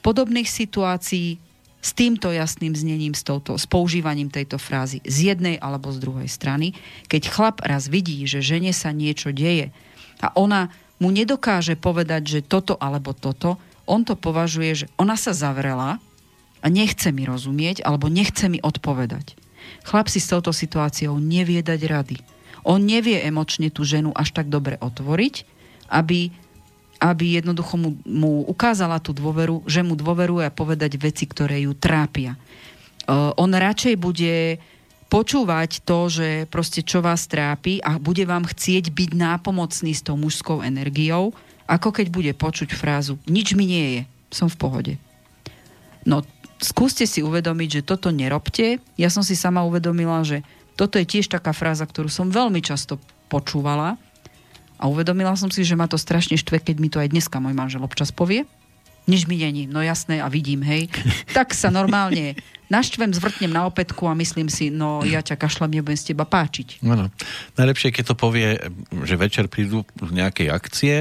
podobných 0.03 0.51
situácií 0.51 1.39
s 1.78 1.95
týmto 1.95 2.35
jasným 2.35 2.74
znením, 2.74 3.15
s, 3.15 3.23
touto, 3.23 3.55
s 3.55 3.62
používaním 3.70 4.27
tejto 4.27 4.59
frázy 4.59 4.99
z 5.07 5.31
jednej 5.31 5.55
alebo 5.62 5.95
z 5.95 6.03
druhej 6.03 6.27
strany. 6.27 6.74
Keď 7.07 7.31
chlap 7.31 7.62
raz 7.62 7.87
vidí, 7.87 8.27
že 8.27 8.43
žene 8.43 8.74
sa 8.74 8.91
niečo 8.91 9.31
deje 9.31 9.70
a 10.19 10.35
ona 10.35 10.74
mu 10.99 11.15
nedokáže 11.15 11.78
povedať, 11.78 12.23
že 12.27 12.41
toto 12.43 12.74
alebo 12.74 13.15
toto, 13.15 13.62
on 13.87 14.03
to 14.03 14.19
považuje, 14.19 14.83
že 14.83 14.87
ona 14.99 15.15
sa 15.15 15.31
zavrela 15.31 16.03
a 16.59 16.66
nechce 16.66 17.15
mi 17.15 17.23
rozumieť 17.23 17.87
alebo 17.87 18.11
nechce 18.11 18.51
mi 18.51 18.59
odpovedať. 18.59 19.39
Chlap 19.87 20.11
si 20.11 20.19
s 20.19 20.27
touto 20.27 20.51
situáciou 20.51 21.23
nevie 21.23 21.63
dať 21.63 21.81
rady 21.87 22.19
on 22.67 22.83
nevie 22.83 23.23
emočne 23.23 23.71
tú 23.71 23.87
ženu 23.87 24.11
až 24.11 24.35
tak 24.35 24.51
dobre 24.51 24.75
otvoriť, 24.83 25.47
aby, 25.87 26.35
aby 26.99 27.25
jednoducho 27.39 27.79
mu, 27.79 27.91
mu 28.03 28.43
ukázala 28.51 28.99
tú 28.99 29.15
dôveru, 29.15 29.63
že 29.71 29.87
mu 29.87 29.95
dôveruje 29.95 30.51
a 30.51 30.53
povedať 30.53 30.99
veci, 30.99 31.31
ktoré 31.31 31.63
ju 31.63 31.79
trápia. 31.79 32.35
Uh, 33.07 33.31
on 33.39 33.55
radšej 33.55 33.95
bude 34.03 34.59
počúvať 35.07 35.87
to, 35.87 36.11
že 36.11 36.29
proste 36.51 36.83
čo 36.83 36.99
vás 36.99 37.31
trápi 37.31 37.79
a 37.79 38.03
bude 38.03 38.27
vám 38.27 38.43
chcieť 38.43 38.91
byť 38.91 39.11
nápomocný 39.15 39.95
s 39.95 40.03
tou 40.03 40.19
mužskou 40.19 40.67
energiou, 40.67 41.31
ako 41.71 41.95
keď 41.95 42.07
bude 42.11 42.33
počuť 42.35 42.75
frázu 42.75 43.15
nič 43.31 43.55
mi 43.55 43.71
nie 43.71 43.87
je, 43.95 44.03
som 44.35 44.51
v 44.51 44.59
pohode. 44.59 44.95
No, 46.03 46.27
skúste 46.61 47.05
si 47.05 47.20
uvedomiť, 47.20 47.81
že 47.81 47.87
toto 47.87 48.09
nerobte. 48.12 48.81
Ja 48.97 49.12
som 49.12 49.24
si 49.24 49.37
sama 49.37 49.65
uvedomila, 49.65 50.24
že 50.24 50.45
toto 50.77 51.01
je 51.01 51.09
tiež 51.09 51.33
taká 51.33 51.57
fráza, 51.57 51.89
ktorú 51.89 52.12
som 52.12 52.28
veľmi 52.28 52.61
často 52.61 53.01
počúvala 53.33 53.97
a 54.77 54.85
uvedomila 54.87 55.33
som 55.37 55.49
si, 55.49 55.65
že 55.65 55.77
ma 55.77 55.89
to 55.89 55.97
strašne 55.97 56.37
štve, 56.37 56.61
keď 56.61 56.77
mi 56.77 56.93
to 56.93 57.01
aj 57.01 57.09
dneska 57.09 57.41
môj 57.41 57.57
manžel 57.57 57.81
občas 57.81 58.12
povie. 58.12 58.45
Nič 59.07 59.31
mi 59.31 59.39
není, 59.39 59.70
no 59.70 59.78
jasné 59.81 60.19
a 60.19 60.27
vidím, 60.27 60.66
hej. 60.66 60.91
Tak 61.37 61.55
sa 61.55 61.70
normálne 61.70 62.37
naštvem, 62.66 63.15
zvrtnem 63.15 63.55
na 63.55 63.65
opätku 63.65 64.11
a 64.11 64.19
myslím 64.19 64.51
si, 64.51 64.69
no 64.69 65.07
ja 65.07 65.23
ťa 65.23 65.39
kašľam, 65.39 65.70
nebudem 65.70 65.97
z 65.97 66.12
teba 66.12 66.27
páčiť. 66.27 66.83
Ano. 66.83 67.09
Najlepšie, 67.55 67.95
keď 67.95 68.05
to 68.12 68.16
povie, 68.19 68.59
že 69.07 69.15
večer 69.15 69.47
prídu 69.47 69.87
z 69.97 70.11
nejakej 70.11 70.49
akcie, 70.51 70.97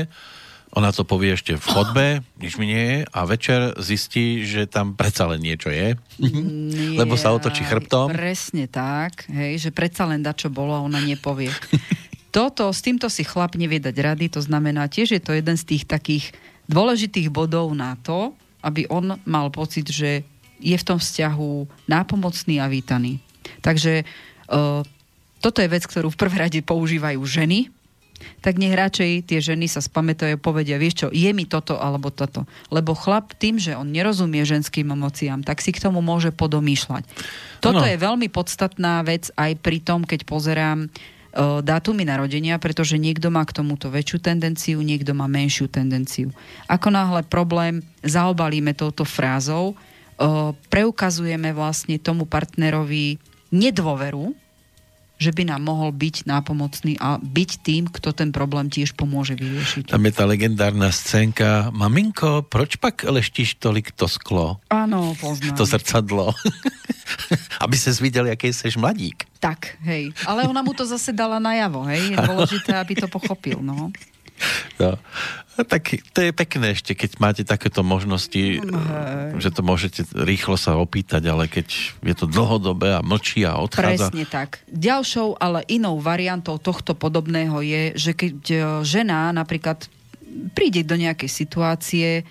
ona 0.75 0.91
to 0.91 1.07
povie 1.07 1.39
ešte 1.39 1.55
v 1.55 1.65
chodbe, 1.65 2.05
nič 2.37 2.59
mi 2.59 2.67
nie 2.67 2.83
je, 2.83 2.97
a 3.07 3.19
večer 3.23 3.73
zistí, 3.79 4.43
že 4.43 4.67
tam 4.67 4.91
predsa 4.93 5.25
len 5.31 5.39
niečo 5.39 5.71
je, 5.71 5.95
nie, 6.19 6.99
lebo 6.99 7.15
sa 7.15 7.31
otočí 7.31 7.63
chrbtom. 7.63 8.11
Presne 8.11 8.67
tak, 8.67 9.25
hej, 9.31 9.57
že 9.57 9.69
predsa 9.71 10.03
len 10.03 10.19
da 10.19 10.35
čo 10.35 10.51
bolo 10.51 10.75
a 10.75 10.83
ona 10.83 10.99
nepovie. 10.99 11.49
Toto, 12.35 12.67
s 12.75 12.83
týmto 12.83 13.07
si 13.07 13.23
chlap 13.23 13.55
nevie 13.55 13.79
dať 13.79 13.95
rady, 13.95 14.25
to 14.27 14.43
znamená, 14.43 14.91
tiež 14.91 15.15
je 15.15 15.21
to 15.23 15.31
jeden 15.31 15.55
z 15.55 15.63
tých 15.63 15.87
takých 15.87 16.35
dôležitých 16.67 17.31
bodov 17.31 17.71
na 17.71 17.95
to, 18.03 18.35
aby 18.59 18.83
on 18.91 19.15
mal 19.23 19.47
pocit, 19.55 19.87
že 19.87 20.27
je 20.59 20.75
v 20.75 20.87
tom 20.87 20.99
vzťahu 20.99 21.87
nápomocný 21.87 22.59
a 22.59 22.67
vítaný. 22.67 23.23
Takže 23.63 24.03
uh, 24.03 24.83
toto 25.39 25.61
je 25.61 25.71
vec, 25.71 25.87
ktorú 25.87 26.11
v 26.11 26.19
prvé 26.19 26.35
rade 26.49 26.59
používajú 26.59 27.21
ženy, 27.23 27.71
tak 28.39 28.61
nech 28.61 28.73
radšej 28.73 29.27
tie 29.27 29.39
ženy 29.43 29.67
sa 29.67 29.83
spamätajú 29.83 30.37
a 30.37 30.41
povedia, 30.41 30.79
vieš 30.79 31.05
čo, 31.05 31.07
je 31.11 31.29
mi 31.35 31.45
toto 31.45 31.75
alebo 31.75 32.09
toto. 32.09 32.47
Lebo 32.71 32.95
chlap 32.95 33.35
tým, 33.35 33.59
že 33.59 33.75
on 33.75 33.91
nerozumie 33.91 34.43
ženským 34.45 34.91
emóciám, 34.93 35.43
tak 35.43 35.59
si 35.59 35.75
k 35.75 35.83
tomu 35.83 35.99
môže 35.99 36.31
podomýšľať. 36.31 37.03
Toto 37.59 37.83
ano. 37.83 37.89
je 37.89 37.97
veľmi 37.97 38.27
podstatná 38.31 39.01
vec 39.03 39.33
aj 39.35 39.57
pri 39.59 39.81
tom, 39.81 40.05
keď 40.05 40.23
pozerám 40.23 40.87
uh, 40.87 41.59
dátumy 41.59 42.07
narodenia, 42.07 42.55
pretože 42.61 42.95
niekto 43.01 43.33
má 43.33 43.43
k 43.43 43.55
tomuto 43.57 43.91
väčšiu 43.91 44.17
tendenciu, 44.23 44.77
niekto 44.79 45.11
má 45.11 45.27
menšiu 45.27 45.67
tendenciu. 45.67 46.31
Ako 46.71 46.93
náhle 46.93 47.25
problém 47.27 47.83
zaobalíme 48.05 48.71
touto 48.77 49.03
frázou, 49.03 49.75
uh, 49.75 50.53
preukazujeme 50.71 51.51
vlastne 51.51 51.99
tomu 51.99 52.23
partnerovi 52.23 53.19
nedôveru, 53.51 54.44
že 55.15 55.31
by 55.31 55.47
nám 55.47 55.63
mohol 55.63 55.95
byť 55.95 56.27
nápomocný 56.27 56.99
a 56.99 57.17
byť 57.19 57.51
tým, 57.63 57.87
kto 57.87 58.11
ten 58.11 58.29
problém 58.35 58.67
tiež 58.67 58.95
pomôže 58.95 59.39
vyriešiť. 59.39 59.91
Tam 59.91 60.03
je 60.03 60.13
tá 60.13 60.27
legendárna 60.27 60.91
scénka 60.91 61.71
Maminko, 61.71 62.43
proč 62.43 62.75
pak 62.75 63.07
leštíš 63.07 63.59
tolik 63.59 63.95
to 63.95 64.11
sklo? 64.11 64.59
Áno, 64.67 65.15
poznám. 65.15 65.55
To 65.55 65.63
zrcadlo. 65.63 66.25
Aby 67.63 67.75
sa 67.79 67.95
videl, 67.95 68.27
aký 68.27 68.51
seš 68.51 68.75
mladík. 68.75 69.23
Tak, 69.39 69.77
hej. 69.87 70.11
Ale 70.27 70.49
ona 70.49 70.65
mu 70.65 70.75
to 70.75 70.83
zase 70.83 71.15
dala 71.15 71.39
najavo, 71.39 71.85
hej. 71.87 72.11
Je 72.11 72.17
dôležité, 72.29 72.75
aby 72.75 72.93
to 72.97 73.07
pochopil, 73.07 73.61
no. 73.61 73.93
No. 74.81 74.99
A 75.55 75.63
tak 75.63 75.87
to 76.11 76.19
je 76.19 76.35
pekné 76.35 76.75
ešte, 76.75 76.91
keď 76.91 77.15
máte 77.23 77.43
takéto 77.47 77.79
možnosti, 77.79 78.59
Hej. 78.59 79.39
že 79.39 79.49
to 79.55 79.63
môžete 79.63 80.03
rýchlo 80.11 80.59
sa 80.59 80.75
opýtať, 80.75 81.31
ale 81.31 81.47
keď 81.47 81.71
je 82.03 82.15
to 82.15 82.27
dlhodobé 82.27 82.91
a 82.91 82.99
mlčí 82.99 83.47
a 83.47 83.55
odchádza. 83.63 84.11
Presne 84.11 84.27
tak. 84.27 84.59
Ďalšou, 84.67 85.39
ale 85.39 85.63
inou 85.71 86.03
variantou 86.03 86.59
tohto 86.59 86.91
podobného 86.91 87.63
je, 87.63 87.83
že 87.95 88.11
keď 88.11 88.35
e, 88.51 88.57
žena 88.83 89.31
napríklad 89.31 89.87
príde 90.51 90.83
do 90.83 90.99
nejakej 90.99 91.31
situácie, 91.31 92.07
e, 92.19 92.23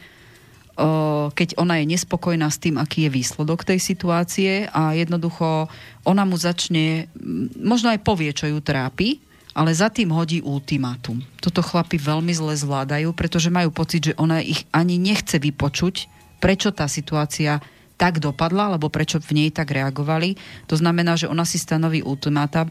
keď 1.33 1.57
ona 1.57 1.81
je 1.81 1.97
nespokojná 1.97 2.53
s 2.53 2.61
tým, 2.61 2.77
aký 2.77 3.09
je 3.09 3.15
výsledok 3.25 3.65
tej 3.65 3.81
situácie 3.81 4.69
a 4.69 4.93
jednoducho 4.93 5.73
ona 6.05 6.29
mu 6.29 6.37
začne, 6.37 7.09
možno 7.57 7.89
aj 7.89 8.05
povie, 8.05 8.37
čo 8.37 8.53
ju 8.53 8.61
trápi, 8.61 9.25
ale 9.55 9.71
za 9.71 9.87
tým 9.89 10.11
hodí 10.11 10.43
ultimátum. 10.43 11.23
Toto 11.39 11.63
chlapi 11.63 11.97
veľmi 11.97 12.35
zle 12.35 12.59
zvládajú, 12.59 13.15
pretože 13.15 13.55
majú 13.55 13.71
pocit, 13.71 14.13
že 14.13 14.19
ona 14.19 14.43
ich 14.43 14.67
ani 14.75 14.99
nechce 14.99 15.39
vypočuť, 15.39 16.11
prečo 16.43 16.75
tá 16.75 16.91
situácia 16.91 17.63
tak 17.95 18.19
dopadla, 18.19 18.75
alebo 18.75 18.91
prečo 18.91 19.23
v 19.23 19.39
nej 19.39 19.49
tak 19.55 19.71
reagovali. 19.71 20.35
To 20.67 20.75
znamená, 20.75 21.15
že 21.15 21.31
ona 21.31 21.47
si 21.47 21.63
stanoví 21.63 22.03
ultimáta, 22.03 22.67
e, 22.67 22.71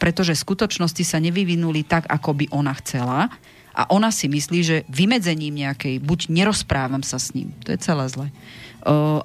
pretože 0.00 0.32
skutočnosti 0.32 1.04
sa 1.04 1.20
nevyvinuli 1.20 1.84
tak, 1.84 2.08
ako 2.08 2.32
by 2.32 2.44
ona 2.48 2.72
chcela 2.80 3.28
a 3.74 3.82
ona 3.92 4.08
si 4.08 4.30
myslí, 4.30 4.60
že 4.64 4.76
vymedzením 4.88 5.66
nejakej, 5.66 5.98
buď 6.00 6.30
nerozprávam 6.30 7.02
sa 7.02 7.18
s 7.18 7.34
ním, 7.34 7.50
to 7.66 7.74
je 7.74 7.78
celé 7.82 8.06
zle, 8.06 8.30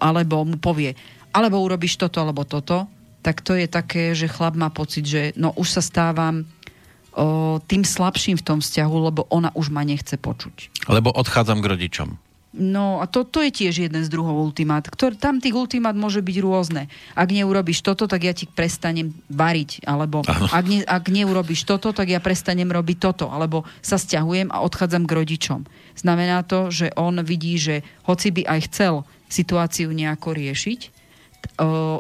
alebo 0.02 0.42
mu 0.42 0.58
povie, 0.58 0.98
alebo 1.30 1.62
urobíš 1.62 2.02
toto, 2.02 2.18
alebo 2.18 2.42
toto, 2.50 2.90
tak 3.22 3.46
to 3.46 3.54
je 3.54 3.70
také, 3.70 4.18
že 4.18 4.32
chlap 4.32 4.58
má 4.58 4.74
pocit, 4.74 5.06
že 5.06 5.22
no 5.38 5.54
už 5.54 5.78
sa 5.78 5.84
stávam 5.86 6.50
tým 7.66 7.84
slabším 7.84 8.38
v 8.40 8.46
tom 8.46 8.60
vzťahu, 8.62 8.96
lebo 9.12 9.26
ona 9.34 9.50
už 9.58 9.74
ma 9.74 9.82
nechce 9.84 10.16
počuť. 10.16 10.88
Lebo 10.88 11.10
odchádzam 11.12 11.60
k 11.60 11.70
rodičom. 11.70 12.10
No 12.50 12.98
a 12.98 13.06
to, 13.06 13.30
to 13.30 13.46
je 13.46 13.54
tiež 13.54 13.86
jeden 13.86 14.02
z 14.02 14.10
druhov 14.10 14.34
ultimát. 14.34 14.82
Ktor, 14.82 15.14
tam 15.14 15.38
tých 15.38 15.54
ultimát 15.54 15.94
môže 15.94 16.18
byť 16.26 16.38
rôzne. 16.42 16.90
Ak 17.14 17.30
neurobiš 17.30 17.86
toto, 17.86 18.10
tak 18.10 18.26
ja 18.26 18.34
ti 18.34 18.50
prestanem 18.50 19.14
variť. 19.30 19.86
Alebo 19.86 20.26
ak, 20.26 20.66
ne, 20.66 20.82
ak 20.82 21.14
neurobiš 21.14 21.70
toto, 21.70 21.94
tak 21.94 22.10
ja 22.10 22.18
prestanem 22.18 22.66
robiť 22.66 22.98
toto. 22.98 23.30
Alebo 23.30 23.70
sa 23.86 24.02
stiahujem 24.02 24.50
a 24.50 24.66
odchádzam 24.66 25.06
k 25.06 25.14
rodičom. 25.14 25.70
Znamená 25.94 26.42
to, 26.42 26.74
že 26.74 26.90
on 26.98 27.22
vidí, 27.22 27.62
že 27.62 27.86
hoci 28.10 28.34
by 28.34 28.50
aj 28.50 28.60
chcel 28.66 29.06
situáciu 29.30 29.94
nejako 29.94 30.34
riešiť, 30.34 30.80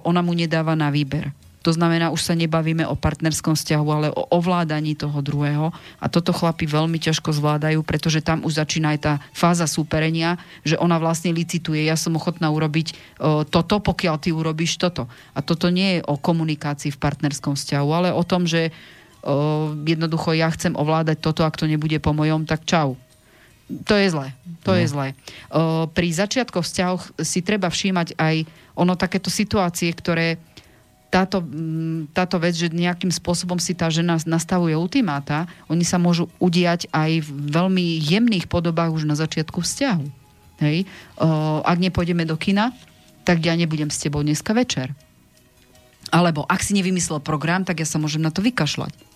ona 0.02 0.22
mu 0.26 0.34
nedáva 0.34 0.73
na 0.73 0.90
výber. 0.90 1.30
To 1.60 1.76
znamená, 1.76 2.07
už 2.07 2.23
sa 2.23 2.40
nebavíme 2.40 2.88
o 2.88 2.95
partnerskom 2.95 3.52
vzťahu, 3.52 3.88
ale 3.91 4.07
o 4.15 4.23
ovládaní 4.31 4.95
toho 4.95 5.19
druhého. 5.19 5.76
A 5.99 6.07
toto 6.07 6.31
chlapi 6.31 6.64
veľmi 6.64 6.95
ťažko 7.03 7.36
zvládajú, 7.36 7.84
pretože 7.84 8.23
tam 8.23 8.48
už 8.48 8.64
začína 8.64 8.95
aj 8.95 8.99
tá 9.03 9.14
fáza 9.36 9.68
súperenia, 9.68 10.40
že 10.64 10.80
ona 10.80 10.95
vlastne 10.95 11.36
licituje. 11.36 11.84
Ja 11.84 11.99
som 11.99 12.15
ochotná 12.15 12.48
urobiť 12.48 12.95
o, 13.19 13.44
toto, 13.44 13.84
pokiaľ 13.84 14.15
ty 14.23 14.31
urobíš 14.31 14.80
toto. 14.80 15.11
A 15.36 15.44
toto 15.44 15.68
nie 15.68 15.99
je 15.99 16.06
o 16.07 16.15
komunikácii 16.15 16.95
v 16.95 17.02
partnerskom 17.02 17.60
vzťahu, 17.60 17.90
ale 17.91 18.10
o 18.15 18.23
tom, 18.23 18.48
že 18.48 18.72
o, 19.19 19.76
jednoducho 19.84 20.31
ja 20.40 20.48
chcem 20.56 20.80
ovládať 20.80 21.19
toto, 21.19 21.44
ak 21.44 21.60
to 21.60 21.68
nebude 21.68 21.99
po 21.99 22.15
mojom, 22.15 22.48
tak 22.48 22.64
čau. 22.64 22.95
To 23.69 23.94
je 23.99 24.07
zlé. 24.10 24.34
To 24.64 24.73
no. 24.73 24.80
je 24.80 24.86
zlé. 24.88 25.07
O, 25.52 25.91
pri 25.91 26.07
začiatkoch 26.07 26.64
vzťahov 26.64 27.19
si 27.19 27.44
treba 27.44 27.68
všímať 27.68 28.15
aj 28.15 28.36
ono 28.80 28.95
takéto 28.95 29.27
situácie, 29.27 29.91
ktoré 29.91 30.40
táto, 31.10 31.41
mm, 31.41 32.14
táto 32.14 32.38
vec, 32.38 32.53
že 32.53 32.69
nejakým 32.69 33.10
spôsobom 33.10 33.57
si 33.57 33.73
tá 33.73 33.90
žena 33.90 34.22
nastavuje 34.30 34.77
ultimáta, 34.77 35.49
oni 35.65 35.81
sa 35.81 35.98
môžu 35.98 36.30
udiať 36.38 36.86
aj 36.94 37.26
v 37.26 37.30
veľmi 37.49 37.98
jemných 37.98 38.45
podobách 38.45 38.94
už 38.94 39.10
na 39.10 39.18
začiatku 39.18 39.65
vzťahu. 39.65 40.06
Hej? 40.61 40.86
O, 41.18 41.60
ak 41.65 41.77
nepôjdeme 41.81 42.30
do 42.30 42.38
kina, 42.38 42.72
tak 43.26 43.41
ja 43.41 43.57
nebudem 43.57 43.90
s 43.90 44.02
tebou 44.02 44.22
dneska 44.22 44.53
večer. 44.53 44.94
Alebo 46.14 46.45
ak 46.45 46.61
si 46.61 46.77
nevymyslel 46.77 47.22
program, 47.22 47.65
tak 47.65 47.81
ja 47.81 47.88
sa 47.90 47.98
môžem 47.98 48.22
na 48.22 48.30
to 48.34 48.45
vykašľať. 48.45 49.09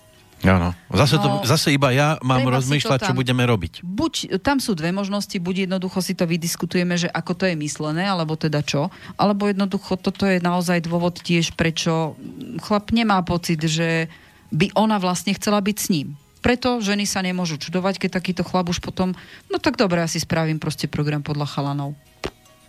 Áno. 0.44 0.76
Zase, 0.92 1.16
to, 1.24 1.28
no, 1.28 1.36
zase 1.48 1.72
iba 1.72 1.96
ja 1.96 2.20
mám 2.20 2.44
rozmýšľať, 2.44 3.00
tam, 3.00 3.08
čo 3.12 3.14
budeme 3.16 3.48
robiť. 3.48 3.80
Buď, 3.80 4.44
tam 4.44 4.60
sú 4.60 4.76
dve 4.76 4.92
možnosti, 4.92 5.40
buď 5.40 5.68
jednoducho 5.68 6.04
si 6.04 6.14
to 6.20 6.28
vydiskutujeme, 6.28 7.00
že 7.00 7.08
ako 7.08 7.32
to 7.32 7.44
je 7.48 7.56
myslené, 7.56 8.04
alebo 8.04 8.36
teda 8.36 8.60
čo, 8.60 8.92
alebo 9.16 9.48
jednoducho 9.48 9.96
toto 9.96 10.28
je 10.28 10.44
naozaj 10.44 10.84
dôvod 10.84 11.16
tiež, 11.24 11.56
prečo 11.56 12.20
chlap 12.60 12.92
nemá 12.92 13.24
pocit, 13.24 13.64
že 13.64 14.12
by 14.52 14.76
ona 14.76 15.00
vlastne 15.00 15.32
chcela 15.32 15.64
byť 15.64 15.78
s 15.80 15.88
ním. 15.90 16.08
Preto 16.44 16.84
ženy 16.84 17.08
sa 17.08 17.24
nemôžu 17.24 17.56
čudovať, 17.56 18.04
keď 18.04 18.20
takýto 18.20 18.44
chlap 18.44 18.68
už 18.68 18.84
potom, 18.84 19.16
no 19.48 19.58
tak 19.64 19.80
dobre, 19.80 20.04
asi 20.04 20.20
spravím 20.20 20.60
proste 20.60 20.92
program 20.92 21.24
podľa 21.24 21.48
chalanov. 21.48 21.96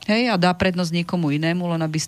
Hej, 0.05 0.31
a 0.31 0.37
dá 0.37 0.53
prednosť 0.53 1.03
niekomu 1.03 1.33
inému, 1.35 1.65
len 1.75 1.81
aby... 1.83 1.99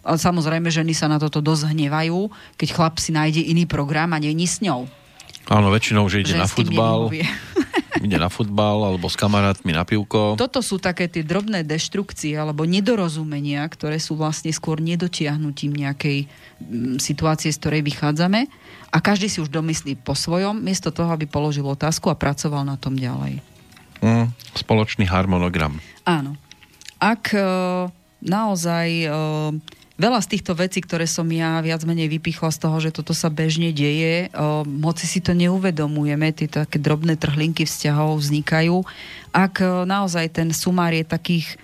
Ale 0.00 0.16
samozrejme, 0.16 0.68
ženy 0.72 0.96
sa 0.96 1.06
na 1.12 1.20
toto 1.20 1.44
dosť 1.44 1.76
hnevajú, 1.76 2.32
keď 2.56 2.68
chlap 2.72 2.96
si 2.98 3.12
nájde 3.12 3.46
iný 3.46 3.68
program 3.68 4.16
a 4.16 4.18
není 4.18 4.48
s 4.48 4.64
ňou. 4.64 4.88
Áno, 5.48 5.68
väčšinou, 5.68 6.08
že 6.08 6.24
ide 6.24 6.34
na 6.36 6.48
futbal. 6.48 7.12
ide 8.06 8.20
na 8.20 8.28
futbal 8.28 8.84
alebo 8.84 9.08
s 9.08 9.16
kamarátmi 9.16 9.72
na 9.72 9.84
pivko. 9.84 10.36
Toto 10.36 10.60
sú 10.60 10.76
také 10.76 11.08
tie 11.08 11.24
drobné 11.24 11.64
deštrukcie 11.64 12.36
alebo 12.36 12.68
nedorozumenia, 12.68 13.64
ktoré 13.68 13.96
sú 13.96 14.16
vlastne 14.16 14.52
skôr 14.52 14.80
nedotiahnutím 14.80 15.72
nejakej 15.72 16.28
mm, 16.60 17.00
situácie, 17.00 17.48
z 17.52 17.60
ktorej 17.60 17.82
vychádzame 17.84 18.48
a 18.92 18.96
každý 19.00 19.32
si 19.32 19.40
už 19.40 19.48
domyslí 19.48 20.00
po 20.04 20.12
svojom, 20.12 20.60
miesto 20.60 20.92
toho, 20.92 21.08
aby 21.12 21.24
položil 21.24 21.64
otázku 21.64 22.12
a 22.12 22.18
pracoval 22.18 22.64
na 22.68 22.76
tom 22.76 22.96
ďalej. 22.96 23.40
Mm, 24.04 24.32
spoločný 24.52 25.08
harmonogram. 25.08 25.80
Áno. 26.04 26.36
Ak 27.00 27.32
e, 27.32 27.40
naozaj 28.20 28.88
e, 29.04 29.08
veľa 29.94 30.20
z 30.22 30.30
týchto 30.36 30.52
vecí, 30.58 30.82
ktoré 30.82 31.06
som 31.06 31.26
ja 31.30 31.62
viac 31.62 31.82
menej 31.86 32.10
vypichla 32.10 32.50
z 32.50 32.58
toho, 32.58 32.76
že 32.82 32.90
toto 32.90 33.14
sa 33.14 33.30
bežne 33.30 33.70
deje, 33.70 34.30
o, 34.34 34.66
moci 34.66 35.06
si 35.06 35.22
to 35.22 35.32
neuvedomujeme, 35.34 36.34
tie 36.34 36.50
také 36.50 36.82
drobné 36.82 37.14
trhlinky 37.14 37.62
vzťahov 37.62 38.18
vznikajú. 38.18 38.82
Ak 39.30 39.62
o, 39.62 39.86
naozaj 39.86 40.34
ten 40.34 40.50
sumár 40.50 40.90
je 40.90 41.06
takých 41.06 41.58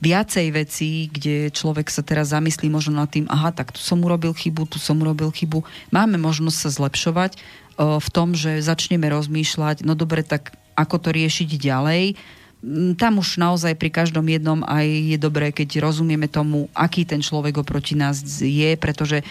viacej 0.00 0.46
vecí, 0.56 1.12
kde 1.12 1.52
človek 1.52 1.92
sa 1.92 2.00
teraz 2.00 2.32
zamyslí 2.32 2.72
možno 2.72 2.96
nad 2.96 3.12
tým, 3.12 3.28
aha, 3.28 3.52
tak 3.52 3.76
tu 3.76 3.84
som 3.84 4.00
urobil 4.00 4.32
chybu, 4.32 4.64
tu 4.64 4.80
som 4.80 4.96
urobil 4.96 5.28
chybu. 5.28 5.60
Máme 5.92 6.16
možnosť 6.16 6.56
sa 6.56 6.70
zlepšovať 6.72 7.36
o, 7.36 8.00
v 8.00 8.08
tom, 8.08 8.32
že 8.32 8.64
začneme 8.64 9.04
rozmýšľať, 9.12 9.84
no 9.84 9.92
dobre, 9.92 10.24
tak 10.24 10.56
ako 10.80 10.96
to 10.96 11.08
riešiť 11.12 11.60
ďalej 11.60 12.16
tam 13.00 13.24
už 13.24 13.40
naozaj 13.40 13.72
pri 13.80 13.88
každom 13.88 14.28
jednom 14.28 14.60
aj 14.68 14.84
je 14.84 15.16
dobré, 15.16 15.48
keď 15.48 15.80
rozumieme 15.80 16.28
tomu, 16.28 16.68
aký 16.76 17.08
ten 17.08 17.24
človek 17.24 17.64
oproti 17.64 17.96
nás 17.96 18.20
je, 18.36 18.76
pretože 18.76 19.24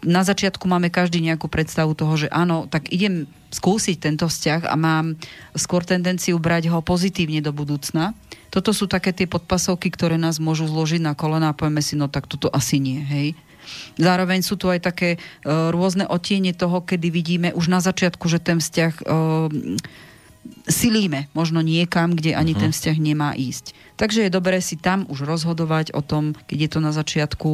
na 0.00 0.24
začiatku 0.24 0.64
máme 0.64 0.88
každý 0.88 1.20
nejakú 1.20 1.48
predstavu 1.48 1.92
toho, 1.92 2.16
že 2.16 2.28
áno, 2.32 2.64
tak 2.64 2.88
idem 2.88 3.28
skúsiť 3.52 3.96
tento 4.00 4.24
vzťah 4.28 4.72
a 4.72 4.74
mám 4.80 5.20
skôr 5.52 5.84
tendenciu 5.84 6.40
brať 6.40 6.72
ho 6.72 6.80
pozitívne 6.80 7.44
do 7.44 7.52
budúcna. 7.52 8.16
Toto 8.48 8.72
sú 8.72 8.88
také 8.88 9.12
tie 9.12 9.28
podpasovky, 9.28 9.92
ktoré 9.92 10.16
nás 10.16 10.40
môžu 10.40 10.64
zložiť 10.64 11.04
na 11.04 11.12
kolena 11.12 11.52
a 11.52 11.56
povieme 11.56 11.84
si, 11.84 12.00
no 12.00 12.08
tak 12.08 12.24
toto 12.30 12.48
asi 12.48 12.80
nie, 12.80 13.00
hej. 13.04 13.28
Zároveň 13.96 14.44
sú 14.44 14.60
tu 14.60 14.68
aj 14.68 14.84
také 14.84 15.16
uh, 15.16 15.72
rôzne 15.72 16.04
otiene 16.04 16.52
toho, 16.52 16.84
kedy 16.84 17.08
vidíme 17.08 17.48
už 17.56 17.72
na 17.72 17.80
začiatku, 17.80 18.28
že 18.28 18.40
ten 18.40 18.60
vzťah 18.60 18.92
uh, 19.04 19.48
silíme 20.68 21.28
možno 21.36 21.60
niekam, 21.60 22.16
kde 22.16 22.36
ani 22.36 22.52
uh-huh. 22.52 22.68
ten 22.68 22.70
vzťah 22.72 22.96
nemá 23.00 23.36
ísť. 23.36 23.76
Takže 23.94 24.26
je 24.26 24.30
dobré 24.32 24.58
si 24.58 24.80
tam 24.80 25.06
už 25.06 25.24
rozhodovať 25.24 25.94
o 25.94 26.02
tom, 26.02 26.34
keď 26.48 26.58
je 26.58 26.70
to 26.70 26.80
na 26.82 26.92
začiatku, 26.92 27.50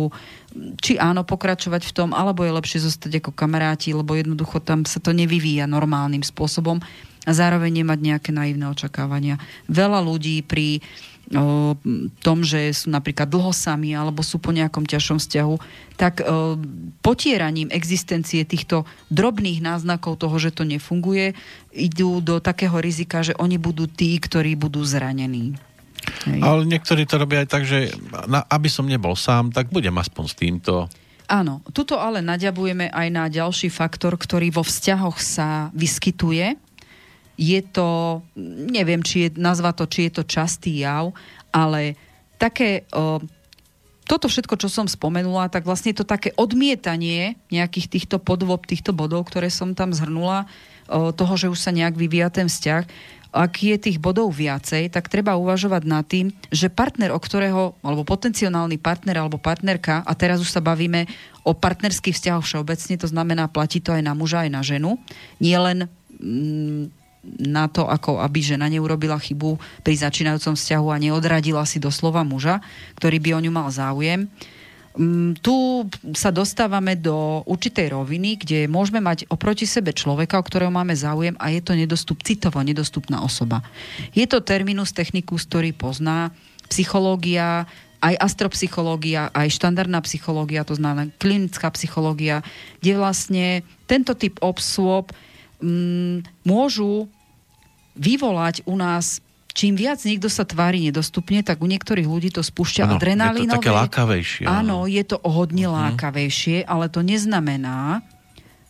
či 0.80 0.96
áno, 0.96 1.26
pokračovať 1.26 1.82
v 1.84 1.94
tom, 1.94 2.10
alebo 2.16 2.46
je 2.46 2.56
lepšie 2.56 2.80
zostať 2.86 3.20
ako 3.20 3.30
kamaráti, 3.36 3.92
lebo 3.92 4.16
jednoducho 4.16 4.62
tam 4.62 4.88
sa 4.88 5.02
to 5.02 5.12
nevyvíja 5.12 5.68
normálnym 5.68 6.24
spôsobom 6.24 6.80
a 7.28 7.30
zároveň 7.36 7.84
nemať 7.84 7.98
nejaké 8.00 8.30
naivné 8.32 8.64
očakávania. 8.72 9.36
Veľa 9.68 10.00
ľudí 10.00 10.40
pri 10.40 10.80
o 11.30 11.78
tom, 12.26 12.42
že 12.42 12.74
sú 12.74 12.90
napríklad 12.90 13.30
dlho 13.30 13.54
sami 13.54 13.94
alebo 13.94 14.18
sú 14.26 14.42
po 14.42 14.50
nejakom 14.50 14.82
ťažšom 14.82 15.22
vzťahu, 15.22 15.54
tak 15.94 16.26
o, 16.26 16.58
potieraním 17.06 17.70
existencie 17.70 18.42
týchto 18.42 18.82
drobných 19.14 19.62
náznakov 19.62 20.18
toho, 20.18 20.36
že 20.42 20.50
to 20.50 20.66
nefunguje, 20.66 21.38
idú 21.70 22.18
do 22.18 22.42
takého 22.42 22.74
rizika, 22.82 23.22
že 23.22 23.38
oni 23.38 23.62
budú 23.62 23.86
tí, 23.86 24.18
ktorí 24.18 24.58
budú 24.58 24.82
zranení. 24.82 25.54
Hej. 26.26 26.40
Ale 26.42 26.66
niektorí 26.66 27.06
to 27.06 27.20
robia 27.20 27.46
aj 27.46 27.48
tak, 27.48 27.62
že 27.62 27.94
na, 28.26 28.42
aby 28.50 28.66
som 28.66 28.90
nebol 28.90 29.14
sám, 29.14 29.54
tak 29.54 29.70
budem 29.70 29.94
aspoň 29.94 30.24
s 30.26 30.34
týmto. 30.34 30.72
Áno, 31.30 31.62
tuto 31.70 31.94
ale 32.02 32.26
naďabujeme 32.26 32.90
aj 32.90 33.08
na 33.14 33.30
ďalší 33.30 33.70
faktor, 33.70 34.18
ktorý 34.18 34.50
vo 34.50 34.66
vzťahoch 34.66 35.22
sa 35.22 35.70
vyskytuje 35.78 36.58
je 37.40 37.60
to, 37.64 38.20
neviem, 38.68 39.00
či 39.00 39.26
je, 39.26 39.40
nazva 39.40 39.72
to, 39.72 39.88
či 39.88 40.12
je 40.12 40.20
to 40.20 40.28
častý 40.28 40.84
jav, 40.84 41.16
ale 41.48 41.96
také... 42.36 42.84
O, 42.92 43.24
toto 44.10 44.26
všetko, 44.26 44.58
čo 44.58 44.66
som 44.66 44.90
spomenula, 44.90 45.46
tak 45.54 45.62
vlastne 45.62 45.94
to 45.94 46.02
také 46.02 46.34
odmietanie 46.34 47.38
nejakých 47.46 47.86
týchto 47.86 48.18
podvob, 48.18 48.66
týchto 48.66 48.90
bodov, 48.90 49.30
ktoré 49.30 49.46
som 49.54 49.70
tam 49.70 49.94
zhrnula, 49.94 50.50
o, 50.90 51.14
toho, 51.14 51.38
že 51.38 51.46
už 51.46 51.62
sa 51.62 51.70
nejak 51.70 51.94
vyvíja 51.94 52.26
ten 52.26 52.50
vzťah, 52.50 52.90
ak 53.30 53.62
je 53.62 53.76
tých 53.78 54.02
bodov 54.02 54.34
viacej, 54.34 54.90
tak 54.90 55.06
treba 55.06 55.38
uvažovať 55.38 55.82
nad 55.86 56.02
tým, 56.02 56.34
že 56.50 56.66
partner, 56.66 57.14
o 57.14 57.20
ktorého, 57.22 57.78
alebo 57.86 58.02
potenciálny 58.02 58.82
partner 58.82 59.22
alebo 59.22 59.38
partnerka, 59.38 60.02
a 60.02 60.12
teraz 60.18 60.42
už 60.42 60.50
sa 60.50 60.58
bavíme 60.58 61.06
o 61.46 61.54
partnerských 61.54 62.18
vzťahoch 62.18 62.42
všeobecne, 62.42 62.98
to 62.98 63.06
znamená, 63.06 63.46
platí 63.46 63.78
to 63.78 63.94
aj 63.94 64.02
na 64.02 64.18
muža, 64.18 64.42
aj 64.42 64.50
na 64.50 64.62
ženu, 64.66 64.98
nie 65.38 65.54
len 65.54 65.86
mm, 66.18 66.99
na 67.24 67.68
to, 67.68 67.84
ako 67.84 68.20
aby 68.24 68.40
žena 68.40 68.66
neurobila 68.72 69.20
chybu 69.20 69.60
pri 69.84 69.94
začínajúcom 69.96 70.56
vzťahu 70.56 70.86
a 70.88 71.02
neodradila 71.02 71.68
si 71.68 71.76
doslova 71.76 72.24
muža, 72.24 72.64
ktorý 72.96 73.20
by 73.20 73.30
o 73.36 73.42
ňu 73.44 73.52
mal 73.52 73.68
záujem. 73.68 74.24
Mm, 74.90 75.38
tu 75.38 75.86
sa 76.18 76.34
dostávame 76.34 76.98
do 76.98 77.46
určitej 77.46 77.94
roviny, 77.94 78.42
kde 78.42 78.66
môžeme 78.66 78.98
mať 78.98 79.28
oproti 79.30 79.62
sebe 79.62 79.94
človeka, 79.94 80.40
o 80.40 80.42
ktorého 80.42 80.72
máme 80.72 80.96
záujem 80.96 81.38
a 81.38 81.52
je 81.54 81.62
to 81.62 81.78
nedostup, 81.78 82.24
citovo 82.26 82.58
nedostupná 82.64 83.22
osoba. 83.22 83.62
Je 84.16 84.26
to 84.26 84.42
terminus 84.42 84.90
technicus, 84.90 85.46
ktorý 85.46 85.76
pozná 85.76 86.34
psychológia, 86.66 87.70
aj 88.00 88.16
astropsychológia, 88.16 89.28
aj 89.30 89.52
štandardná 89.60 90.00
psychológia, 90.08 90.64
to 90.64 90.74
znamená 90.74 91.12
klinická 91.20 91.68
psychológia, 91.76 92.40
kde 92.80 92.96
vlastne 92.96 93.46
tento 93.84 94.16
typ 94.16 94.40
obsôb 94.40 95.12
mm, 95.60 96.44
môžu 96.44 97.08
vyvolať 97.96 98.64
u 98.64 98.74
nás 98.76 99.20
čím 99.50 99.74
viac 99.74 100.00
niekto 100.06 100.30
sa 100.30 100.46
tvári 100.46 100.78
nedostupne, 100.88 101.42
tak 101.42 101.60
u 101.60 101.66
niektorých 101.66 102.06
ľudí 102.06 102.30
to 102.30 102.40
spúšťa 102.40 102.86
Áno, 102.86 102.96
adrenalinové. 102.96 103.44
je 103.44 103.50
to 103.50 103.60
také 103.60 103.72
lákavejšie. 103.74 104.44
Áno, 104.46 104.86
je 104.86 105.02
to 105.04 105.16
hodne 105.26 105.66
lákavejšie, 105.68 106.64
ale 106.64 106.86
to 106.86 107.02
neznamená, 107.02 108.00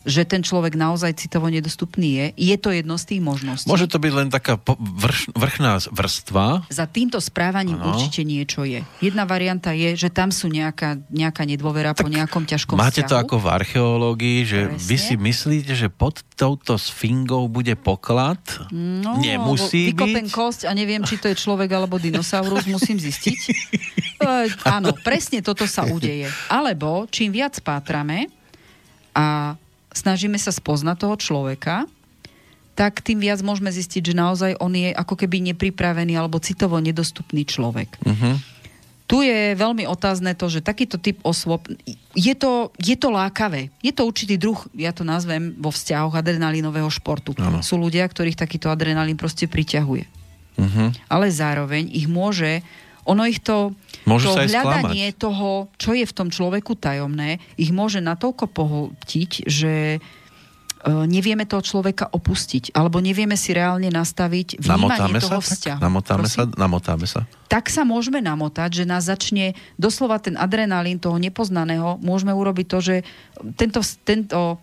že 0.01 0.25
ten 0.25 0.41
človek 0.41 0.73
naozaj 0.73 1.13
citovo 1.17 1.45
nedostupný 1.45 2.09
je. 2.09 2.25
Je 2.53 2.55
to 2.57 2.73
jedno 2.73 2.97
z 2.97 3.05
tých 3.05 3.21
možností. 3.21 3.69
Môže 3.69 3.85
to 3.85 4.01
byť 4.01 4.13
len 4.13 4.29
taká 4.33 4.57
vrš, 4.57 5.29
vrchná 5.37 5.77
vrstva. 5.93 6.65
Za 6.73 6.85
týmto 6.89 7.21
správaním 7.21 7.77
Áno. 7.77 7.93
určite 7.93 8.25
niečo 8.25 8.65
je. 8.65 8.81
Jedna 8.97 9.29
varianta 9.29 9.71
je, 9.71 9.93
že 9.93 10.09
tam 10.09 10.33
sú 10.33 10.49
nejaká, 10.49 10.97
nejaká 11.13 11.45
nedôvera 11.45 11.93
po 11.93 12.09
nejakom 12.09 12.49
ťažkom 12.49 12.81
Máte 12.81 13.05
to 13.05 13.13
vzťahu. 13.13 13.21
ako 13.21 13.35
v 13.37 13.47
archeológii, 13.47 14.39
že 14.41 14.59
Presne. 14.73 14.87
vy 14.89 14.97
si 14.97 15.13
myslíte, 15.17 15.73
že 15.77 15.87
pod 15.93 16.25
touto 16.33 16.81
sfingou 16.81 17.45
bude 17.45 17.77
poklad? 17.77 18.41
No, 18.73 19.21
Nemusí 19.21 19.93
byť. 19.93 20.33
kosť 20.33 20.61
a 20.65 20.73
neviem, 20.73 21.05
či 21.05 21.21
to 21.21 21.29
je 21.29 21.37
človek 21.37 21.69
alebo 21.69 22.01
dinosaurus, 22.01 22.65
musím 22.65 22.97
zistiť. 22.97 23.39
E, 24.21 24.53
áno, 24.69 24.93
presne 25.01 25.41
toto 25.41 25.65
sa 25.65 25.81
udeje. 25.81 26.29
Alebo 26.45 27.09
čím 27.09 27.33
viac 27.33 27.57
pátrame 27.65 28.29
a 29.17 29.57
snažíme 29.91 30.39
sa 30.39 30.51
spoznať 30.51 30.97
toho 30.97 31.15
človeka, 31.19 31.85
tak 32.71 33.03
tým 33.03 33.19
viac 33.19 33.43
môžeme 33.43 33.69
zistiť, 33.69 34.11
že 34.11 34.15
naozaj 34.15 34.51
on 34.63 34.71
je 34.71 34.95
ako 34.95 35.19
keby 35.19 35.43
nepripravený 35.51 36.15
alebo 36.15 36.39
citovo 36.39 36.79
nedostupný 36.79 37.43
človek. 37.43 37.99
Uh-huh. 38.01 38.39
Tu 39.11 39.27
je 39.27 39.59
veľmi 39.59 39.83
otázne 39.91 40.31
to, 40.39 40.47
že 40.47 40.63
takýto 40.63 40.95
typ 40.95 41.19
osôb, 41.27 41.67
je 42.15 42.31
to, 42.31 42.71
je 42.79 42.95
to 42.95 43.11
lákavé. 43.11 43.67
Je 43.83 43.91
to 43.91 44.07
určitý 44.07 44.39
druh, 44.39 44.55
ja 44.71 44.95
to 44.95 45.03
nazvem 45.03 45.51
vo 45.59 45.67
vzťahoch 45.67 46.15
adrenalinového 46.15 46.87
športu. 46.87 47.35
Áno. 47.35 47.59
Sú 47.59 47.75
ľudia, 47.75 48.07
ktorých 48.07 48.39
takýto 48.39 48.71
adrenalín 48.71 49.19
proste 49.19 49.51
priťahuje. 49.51 50.07
Uh-huh. 50.55 50.95
Ale 51.11 51.27
zároveň 51.27 51.91
ich 51.91 52.07
môže, 52.07 52.63
ono 53.05 53.25
ich 53.25 53.41
to, 53.41 53.73
Môže 54.05 54.29
to 54.29 54.37
sa 54.37 54.45
hľadanie 54.45 55.13
toho, 55.13 55.69
čo 55.77 55.93
je 55.93 56.05
v 56.05 56.13
tom 56.13 56.29
človeku 56.29 56.77
tajomné, 56.77 57.41
ich 57.57 57.73
môže 57.73 58.01
natoľko 58.01 58.45
pohltiť, 58.49 59.45
že 59.49 59.97
e, 59.97 59.99
nevieme 60.87 61.49
toho 61.49 61.65
človeka 61.65 62.09
opustiť, 62.13 62.77
alebo 62.77 63.01
nevieme 63.01 63.33
si 63.37 63.53
reálne 63.53 63.89
nastaviť 63.89 64.61
vnímanie 64.61 64.97
Namotáme 65.01 65.17
sa? 65.17 65.25
toho 65.25 65.41
Tak? 65.41 65.49
vzťahu. 65.49 65.79
Namotáme 65.81 66.27
sa? 66.29 66.41
Namotáme 66.45 67.05
sa. 67.09 67.21
tak 67.49 67.67
sa 67.67 67.83
môžeme 67.83 68.21
namotať, 68.23 68.81
že 68.81 68.83
nás 68.87 69.09
začne 69.09 69.57
doslova 69.75 70.21
ten 70.21 70.39
adrenalín 70.39 71.01
toho 71.01 71.17
nepoznaného, 71.19 71.99
môžeme 71.99 72.31
urobiť 72.31 72.65
to, 72.69 72.77
že 72.79 72.95
tento, 73.59 73.81
tento 74.07 74.61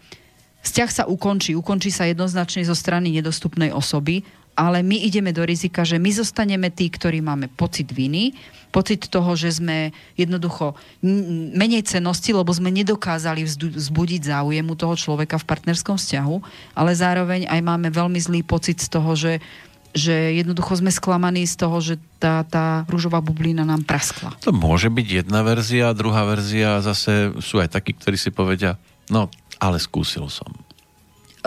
vzťah 0.63 0.91
sa 0.91 1.05
ukončí. 1.07 1.55
Ukončí 1.55 1.89
sa 1.95 2.09
jednoznačne 2.09 2.67
zo 2.67 2.75
strany 2.75 3.15
nedostupnej 3.15 3.71
osoby, 3.71 4.27
ale 4.59 4.83
my 4.83 4.99
ideme 5.07 5.31
do 5.31 5.47
rizika, 5.47 5.87
že 5.87 6.03
my 6.03 6.11
zostaneme 6.11 6.67
tí, 6.75 6.91
ktorí 6.91 7.23
máme 7.23 7.47
pocit 7.47 7.95
viny, 7.95 8.35
pocit 8.75 9.07
toho, 9.07 9.39
že 9.39 9.63
sme 9.63 9.95
jednoducho 10.19 10.75
menej 11.55 11.87
cenosti, 11.87 12.35
lebo 12.35 12.51
sme 12.51 12.75
nedokázali 12.75 13.47
vzbudiť 13.47 14.35
záujem 14.35 14.67
u 14.67 14.75
toho 14.75 14.99
človeka 14.99 15.39
v 15.39 15.49
partnerskom 15.49 15.95
vzťahu, 15.95 16.37
ale 16.75 16.91
zároveň 16.93 17.47
aj 17.47 17.61
máme 17.63 17.89
veľmi 17.95 18.19
zlý 18.19 18.43
pocit 18.43 18.83
z 18.83 18.91
toho, 18.91 19.15
že 19.15 19.39
že 19.97 20.37
jednoducho 20.37 20.77
sme 20.79 20.93
sklamaní 20.93 21.49
z 21.49 21.65
toho, 21.65 21.81
že 21.81 21.97
tá, 22.21 22.45
tá 22.45 22.85
rúžová 22.93 23.25
bublina 23.25 23.65
nám 23.65 23.89
praskla. 23.89 24.37
To 24.45 24.53
môže 24.53 24.93
byť 24.93 25.25
jedna 25.25 25.41
verzia, 25.41 25.97
druhá 25.97 26.29
verzia 26.29 26.85
zase 26.85 27.33
sú 27.41 27.57
aj 27.57 27.73
takí, 27.73 27.97
ktorí 27.97 28.21
si 28.21 28.29
povedia, 28.29 28.77
no, 29.09 29.33
ale 29.57 29.81
skúsil 29.81 30.29
som. 30.29 30.53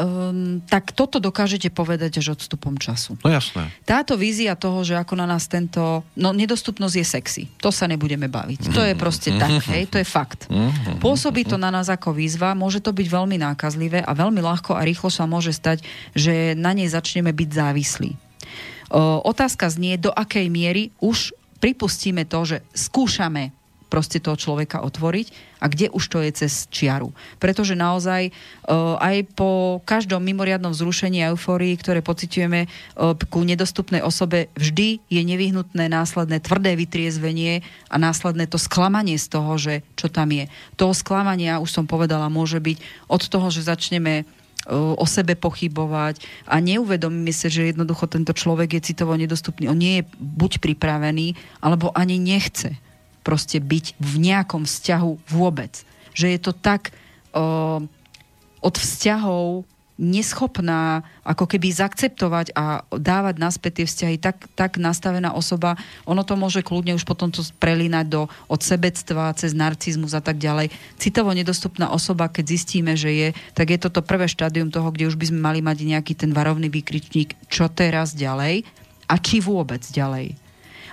Um, 0.02 0.66
tak 0.66 0.98
toto 0.98 1.22
dokážete 1.22 1.70
povedať 1.70 2.18
až 2.18 2.34
odstupom 2.34 2.74
času. 2.74 3.22
No 3.22 3.30
jasné. 3.30 3.70
Táto 3.86 4.18
vízia 4.18 4.58
toho, 4.58 4.82
že 4.82 4.98
ako 4.98 5.14
na 5.14 5.30
nás 5.30 5.46
tento... 5.46 6.02
No, 6.18 6.34
nedostupnosť 6.34 6.96
je 6.98 7.06
sexy. 7.06 7.44
To 7.62 7.70
sa 7.70 7.86
nebudeme 7.86 8.26
baviť. 8.26 8.74
To 8.74 8.82
je 8.82 8.98
proste 8.98 9.30
tak, 9.42 9.62
hej, 9.70 9.86
to 9.86 10.02
je 10.02 10.08
fakt. 10.08 10.50
Pôsobí 10.98 11.46
to 11.46 11.62
na 11.62 11.70
nás 11.70 11.86
ako 11.86 12.18
výzva, 12.18 12.58
môže 12.58 12.82
to 12.82 12.90
byť 12.90 13.08
veľmi 13.14 13.38
nákazlivé 13.38 14.02
a 14.02 14.12
veľmi 14.18 14.42
ľahko 14.42 14.74
a 14.74 14.82
rýchlo 14.82 15.14
sa 15.14 15.30
môže 15.30 15.54
stať, 15.54 15.86
že 16.18 16.58
na 16.58 16.74
nej 16.74 16.90
začneme 16.90 17.30
byť 17.30 17.50
závislí. 17.54 18.12
O, 18.92 19.22
otázka 19.22 19.70
znie, 19.70 20.02
do 20.02 20.10
akej 20.10 20.50
miery 20.50 20.90
už 20.98 21.38
pripustíme 21.62 22.26
to, 22.26 22.42
že 22.44 22.58
skúšame 22.74 23.54
proste 23.92 24.24
toho 24.24 24.40
človeka 24.40 24.80
otvoriť 24.80 25.60
a 25.60 25.68
kde 25.68 25.92
už 25.92 26.04
to 26.08 26.24
je 26.24 26.32
cez 26.32 26.72
čiaru. 26.72 27.12
Pretože 27.44 27.76
naozaj 27.76 28.32
uh, 28.32 28.96
aj 29.04 29.28
po 29.36 29.84
každom 29.84 30.24
mimoriadnom 30.24 30.72
vzrušení 30.72 31.20
a 31.22 31.36
eufórii, 31.36 31.76
ktoré 31.76 32.00
pociťujeme 32.00 32.66
uh, 32.66 33.14
ku 33.28 33.44
nedostupnej 33.44 34.00
osobe, 34.00 34.48
vždy 34.56 35.04
je 35.12 35.22
nevyhnutné 35.22 35.92
následné 35.92 36.40
tvrdé 36.40 36.80
vytriezvenie 36.80 37.68
a 37.92 37.96
následné 38.00 38.48
to 38.48 38.56
sklamanie 38.56 39.20
z 39.20 39.28
toho, 39.28 39.60
že 39.60 39.84
čo 40.00 40.08
tam 40.08 40.32
je. 40.32 40.48
Toho 40.80 40.96
sklamania, 40.96 41.60
už 41.60 41.70
som 41.70 41.84
povedala, 41.84 42.32
môže 42.32 42.64
byť 42.64 42.80
od 43.12 43.22
toho, 43.28 43.52
že 43.52 43.68
začneme 43.68 44.24
uh, 44.24 44.96
o 44.96 45.06
sebe 45.06 45.36
pochybovať 45.36 46.24
a 46.48 46.64
neuvedomíme 46.64 47.36
si, 47.36 47.52
že 47.52 47.76
jednoducho 47.76 48.08
tento 48.08 48.32
človek 48.32 48.80
je 48.80 48.96
citovo 48.96 49.20
nedostupný. 49.20 49.68
On 49.68 49.78
nie 49.78 50.02
je 50.02 50.08
buď 50.18 50.64
pripravený, 50.64 51.36
alebo 51.60 51.92
ani 51.92 52.18
nechce 52.18 52.80
proste 53.22 53.62
byť 53.62 53.98
v 53.98 54.14
nejakom 54.18 54.66
vzťahu 54.66 55.12
vôbec. 55.30 55.86
Že 56.18 56.28
je 56.36 56.40
to 56.42 56.52
tak 56.52 56.92
uh, 57.34 57.80
od 58.62 58.76
vzťahov 58.78 59.66
neschopná 60.02 61.06
ako 61.22 61.46
keby 61.46 61.70
zaakceptovať 61.70 62.58
a 62.58 62.82
dávať 62.90 63.38
naspäť 63.38 63.72
tie 63.82 63.86
vzťahy 63.86 64.18
tak, 64.18 64.50
tak 64.58 64.82
nastavená 64.82 65.30
osoba, 65.38 65.78
ono 66.10 66.26
to 66.26 66.34
môže 66.34 66.66
kľudne 66.66 66.98
už 66.98 67.06
potom 67.06 67.30
to 67.30 67.46
prelínať 67.62 68.10
do, 68.10 68.26
od 68.50 68.62
sebectva 68.66 69.30
cez 69.38 69.54
narcizmus 69.54 70.18
a 70.18 70.22
tak 70.26 70.42
ďalej. 70.42 70.74
Citovo 70.98 71.30
nedostupná 71.38 71.94
osoba, 71.94 72.34
keď 72.34 72.58
zistíme, 72.58 72.98
že 72.98 73.14
je, 73.14 73.28
tak 73.54 73.70
je 73.70 73.78
to 73.78 73.94
to 73.94 74.02
prvé 74.02 74.26
štádium 74.26 74.74
toho, 74.74 74.90
kde 74.90 75.06
už 75.06 75.22
by 75.22 75.30
sme 75.30 75.40
mali 75.46 75.60
mať 75.62 75.78
nejaký 75.86 76.18
ten 76.18 76.34
varovný 76.34 76.74
výkričník, 76.74 77.38
čo 77.46 77.70
teraz 77.70 78.18
ďalej 78.18 78.66
a 79.06 79.16
či 79.22 79.38
vôbec 79.38 79.86
ďalej. 79.86 80.34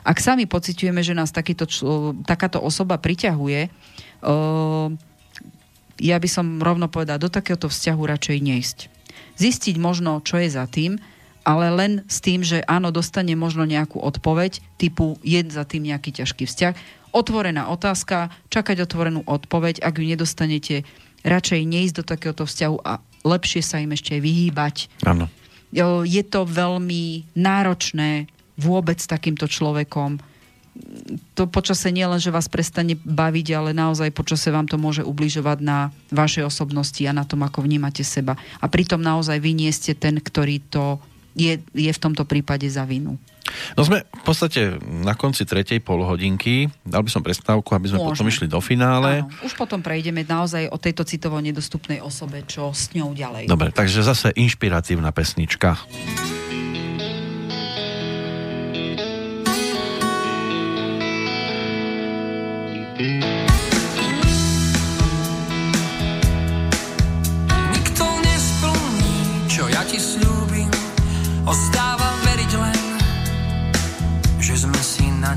Ak 0.07 0.23
sami 0.23 0.47
pociťujeme, 0.47 1.03
že 1.03 1.17
nás 1.17 1.35
takýto, 1.35 1.67
takáto 2.27 2.63
osoba 2.63 2.99
priťahuje, 2.99 3.69
uh, 4.23 4.89
ja 5.99 6.17
by 6.17 6.29
som 6.31 6.63
rovno 6.63 6.87
povedala, 6.87 7.19
do 7.19 7.31
takéhoto 7.31 7.67
vzťahu 7.67 8.03
radšej 8.07 8.39
neísť. 8.39 8.79
Zistiť 9.39 9.77
možno, 9.79 10.23
čo 10.23 10.39
je 10.39 10.51
za 10.51 10.67
tým, 10.71 10.99
ale 11.43 11.67
len 11.73 11.93
s 12.07 12.21
tým, 12.21 12.45
že 12.45 12.63
áno, 12.69 12.93
dostane 12.93 13.33
možno 13.35 13.65
nejakú 13.65 13.99
odpoveď, 13.99 14.61
typu 14.77 15.17
je 15.25 15.41
za 15.49 15.65
tým 15.65 15.89
nejaký 15.89 16.23
ťažký 16.23 16.45
vzťah. 16.45 16.75
Otvorená 17.17 17.73
otázka, 17.73 18.29
čakať 18.53 18.85
otvorenú 18.85 19.25
odpoveď, 19.25 19.81
ak 19.81 19.97
ju 19.97 20.05
nedostanete, 20.05 20.85
radšej 21.25 21.61
neísť 21.65 21.95
do 21.99 22.05
takéhoto 22.05 22.45
vzťahu 22.45 22.77
a 22.85 23.01
lepšie 23.25 23.65
sa 23.65 23.81
im 23.81 23.97
ešte 23.97 24.15
aj 24.15 24.23
vyhýbať. 24.23 24.77
Áno. 25.09 25.27
Je 26.05 26.23
to 26.25 26.45
veľmi 26.49 27.29
náročné 27.37 28.29
vôbec 28.59 28.99
takýmto 28.99 29.47
človekom. 29.47 30.19
To 31.35 31.51
počase 31.51 31.91
nie 31.91 32.07
len, 32.07 32.23
že 32.23 32.35
vás 32.35 32.47
prestane 32.47 32.95
baviť, 32.95 33.47
ale 33.55 33.71
naozaj 33.75 34.15
počase 34.15 34.51
vám 34.55 34.67
to 34.67 34.79
môže 34.79 35.03
ubližovať 35.03 35.59
na 35.63 35.91
vašej 36.15 36.47
osobnosti 36.47 37.03
a 37.07 37.17
na 37.17 37.27
tom, 37.27 37.43
ako 37.43 37.67
vnímate 37.67 38.07
seba. 38.07 38.39
A 38.63 38.67
pritom 38.71 39.03
naozaj 39.03 39.43
vy 39.43 39.59
nie 39.59 39.71
ste 39.75 39.99
ten, 39.99 40.23
ktorý 40.23 40.63
to 40.71 41.03
je, 41.39 41.63
je 41.75 41.91
v 41.91 42.03
tomto 42.03 42.27
prípade 42.27 42.67
za 42.67 42.83
vinu. 42.83 43.19
No 43.75 43.87
sme 43.87 44.05
v 44.05 44.23
podstate 44.23 44.77
na 44.85 45.17
konci 45.17 45.49
tretej 45.49 45.81
polhodinky. 45.81 46.69
Dal 46.85 47.01
by 47.01 47.11
som 47.11 47.25
prestávku, 47.25 47.73
aby 47.73 47.89
sme 47.89 47.99
Môžeme. 48.03 48.11
potom 48.13 48.27
išli 48.29 48.47
do 48.51 48.61
finále. 48.61 49.25
Áno, 49.25 49.33
už 49.41 49.57
potom 49.57 49.81
prejdeme 49.81 50.27
naozaj 50.27 50.69
o 50.69 50.77
tejto 50.77 51.09
citovo 51.09 51.41
nedostupnej 51.41 52.05
osobe, 52.05 52.45
čo 52.45 52.77
s 52.77 52.93
ňou 52.93 53.17
ďalej. 53.17 53.49
Dobre, 53.49 53.73
takže 53.73 54.05
zase 54.05 54.37
inšpiratívna 54.37 55.15
pesnička. 55.17 55.81
Nikto 62.99 63.15
nesplní, 68.27 69.47
čo 69.47 69.71
ja 69.71 69.87
ti 69.87 70.03
slúbim. 70.03 70.67
Ostáva 71.47 72.19
veriť 72.27 72.53
len, 72.59 72.83
že 74.43 74.67
sme 74.67 74.83
si 74.83 75.07
na. 75.23 75.31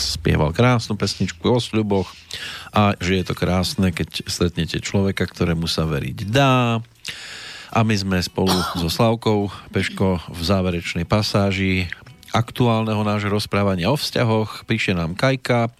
Spieval 0.00 0.56
krásnu 0.56 0.96
pesničku 0.96 1.44
o 1.44 1.60
sľuboch 1.60 2.08
a 2.72 2.96
že 2.96 3.20
je 3.20 3.24
to 3.28 3.34
krásne, 3.36 3.92
keď 3.92 4.24
stretnete 4.24 4.80
človeka, 4.80 5.28
ktorému 5.28 5.68
sa 5.68 5.84
veriť 5.84 6.18
dá. 6.32 6.80
A 7.70 7.86
my 7.86 7.94
sme 7.94 8.18
spolu 8.18 8.50
so 8.74 8.90
Slavkou 8.90 9.46
Peško 9.70 10.18
v 10.26 10.40
záverečnej 10.42 11.06
pasáži 11.06 11.86
aktuálneho 12.30 13.02
nášho 13.02 13.30
rozprávania 13.30 13.90
o 13.90 13.98
vzťahoch. 13.98 14.66
Píše 14.66 14.94
nám 14.94 15.18
Kajka. 15.18 15.66
E, 15.66 15.70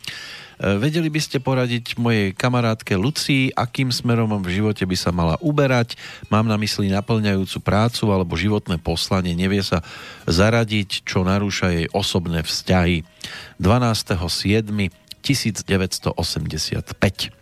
Vedeli 0.78 1.10
by 1.10 1.20
ste 1.22 1.38
poradiť 1.38 1.98
mojej 1.98 2.34
kamarátke 2.34 2.94
Lucii, 2.98 3.54
akým 3.54 3.94
smerom 3.94 4.38
v 4.42 4.62
živote 4.62 4.82
by 4.86 4.96
sa 4.98 5.10
mala 5.14 5.38
uberať? 5.42 5.94
Mám 6.30 6.50
na 6.50 6.58
mysli 6.58 6.90
naplňajúcu 6.90 7.58
prácu 7.62 8.04
alebo 8.10 8.38
životné 8.38 8.82
poslanie. 8.82 9.38
Nevie 9.38 9.62
sa 9.62 9.82
zaradiť, 10.26 11.06
čo 11.06 11.22
narúša 11.22 11.74
jej 11.74 11.86
osobné 11.94 12.42
vzťahy. 12.42 13.06
12.7.1985 13.60 15.20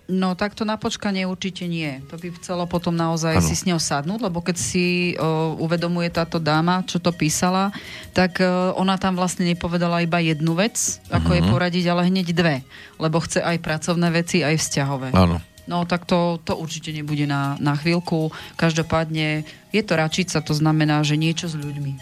No 0.09 0.33
takto 0.33 0.65
na 0.65 0.81
počkanie 0.81 1.29
určite 1.29 1.69
nie. 1.69 2.01
To 2.09 2.17
by 2.17 2.33
chcelo 2.41 2.65
potom 2.65 2.97
naozaj 2.97 3.39
Áno. 3.39 3.45
si 3.45 3.53
s 3.53 3.69
ňou 3.69 3.77
sadnúť, 3.77 4.25
lebo 4.25 4.41
keď 4.41 4.57
si 4.57 5.13
o, 5.21 5.53
uvedomuje 5.61 6.09
táto 6.09 6.41
dáma, 6.41 6.81
čo 6.89 6.97
to 6.97 7.13
písala, 7.13 7.69
tak 8.17 8.41
o, 8.41 8.73
ona 8.81 8.97
tam 8.97 9.21
vlastne 9.21 9.45
nepovedala 9.45 10.01
iba 10.01 10.17
jednu 10.17 10.57
vec, 10.57 10.97
ako 11.13 11.37
je 11.37 11.43
poradiť, 11.45 11.85
ale 11.93 12.09
hneď 12.09 12.33
dve. 12.33 12.65
Lebo 12.97 13.21
chce 13.21 13.45
aj 13.45 13.61
pracovné 13.61 14.09
veci, 14.09 14.41
aj 14.41 14.57
vzťahové. 14.57 15.13
Áno. 15.13 15.45
No 15.69 15.85
tak 15.85 16.09
to, 16.09 16.41
to 16.41 16.57
určite 16.57 16.89
nebude 16.97 17.29
na, 17.29 17.61
na 17.61 17.77
chvíľku. 17.77 18.33
Každopádne 18.57 19.45
je 19.77 19.83
to 19.85 19.93
račica, 19.93 20.41
to 20.41 20.57
znamená, 20.57 21.05
že 21.05 21.21
niečo 21.21 21.53
s 21.53 21.55
ľuďmi. 21.61 21.93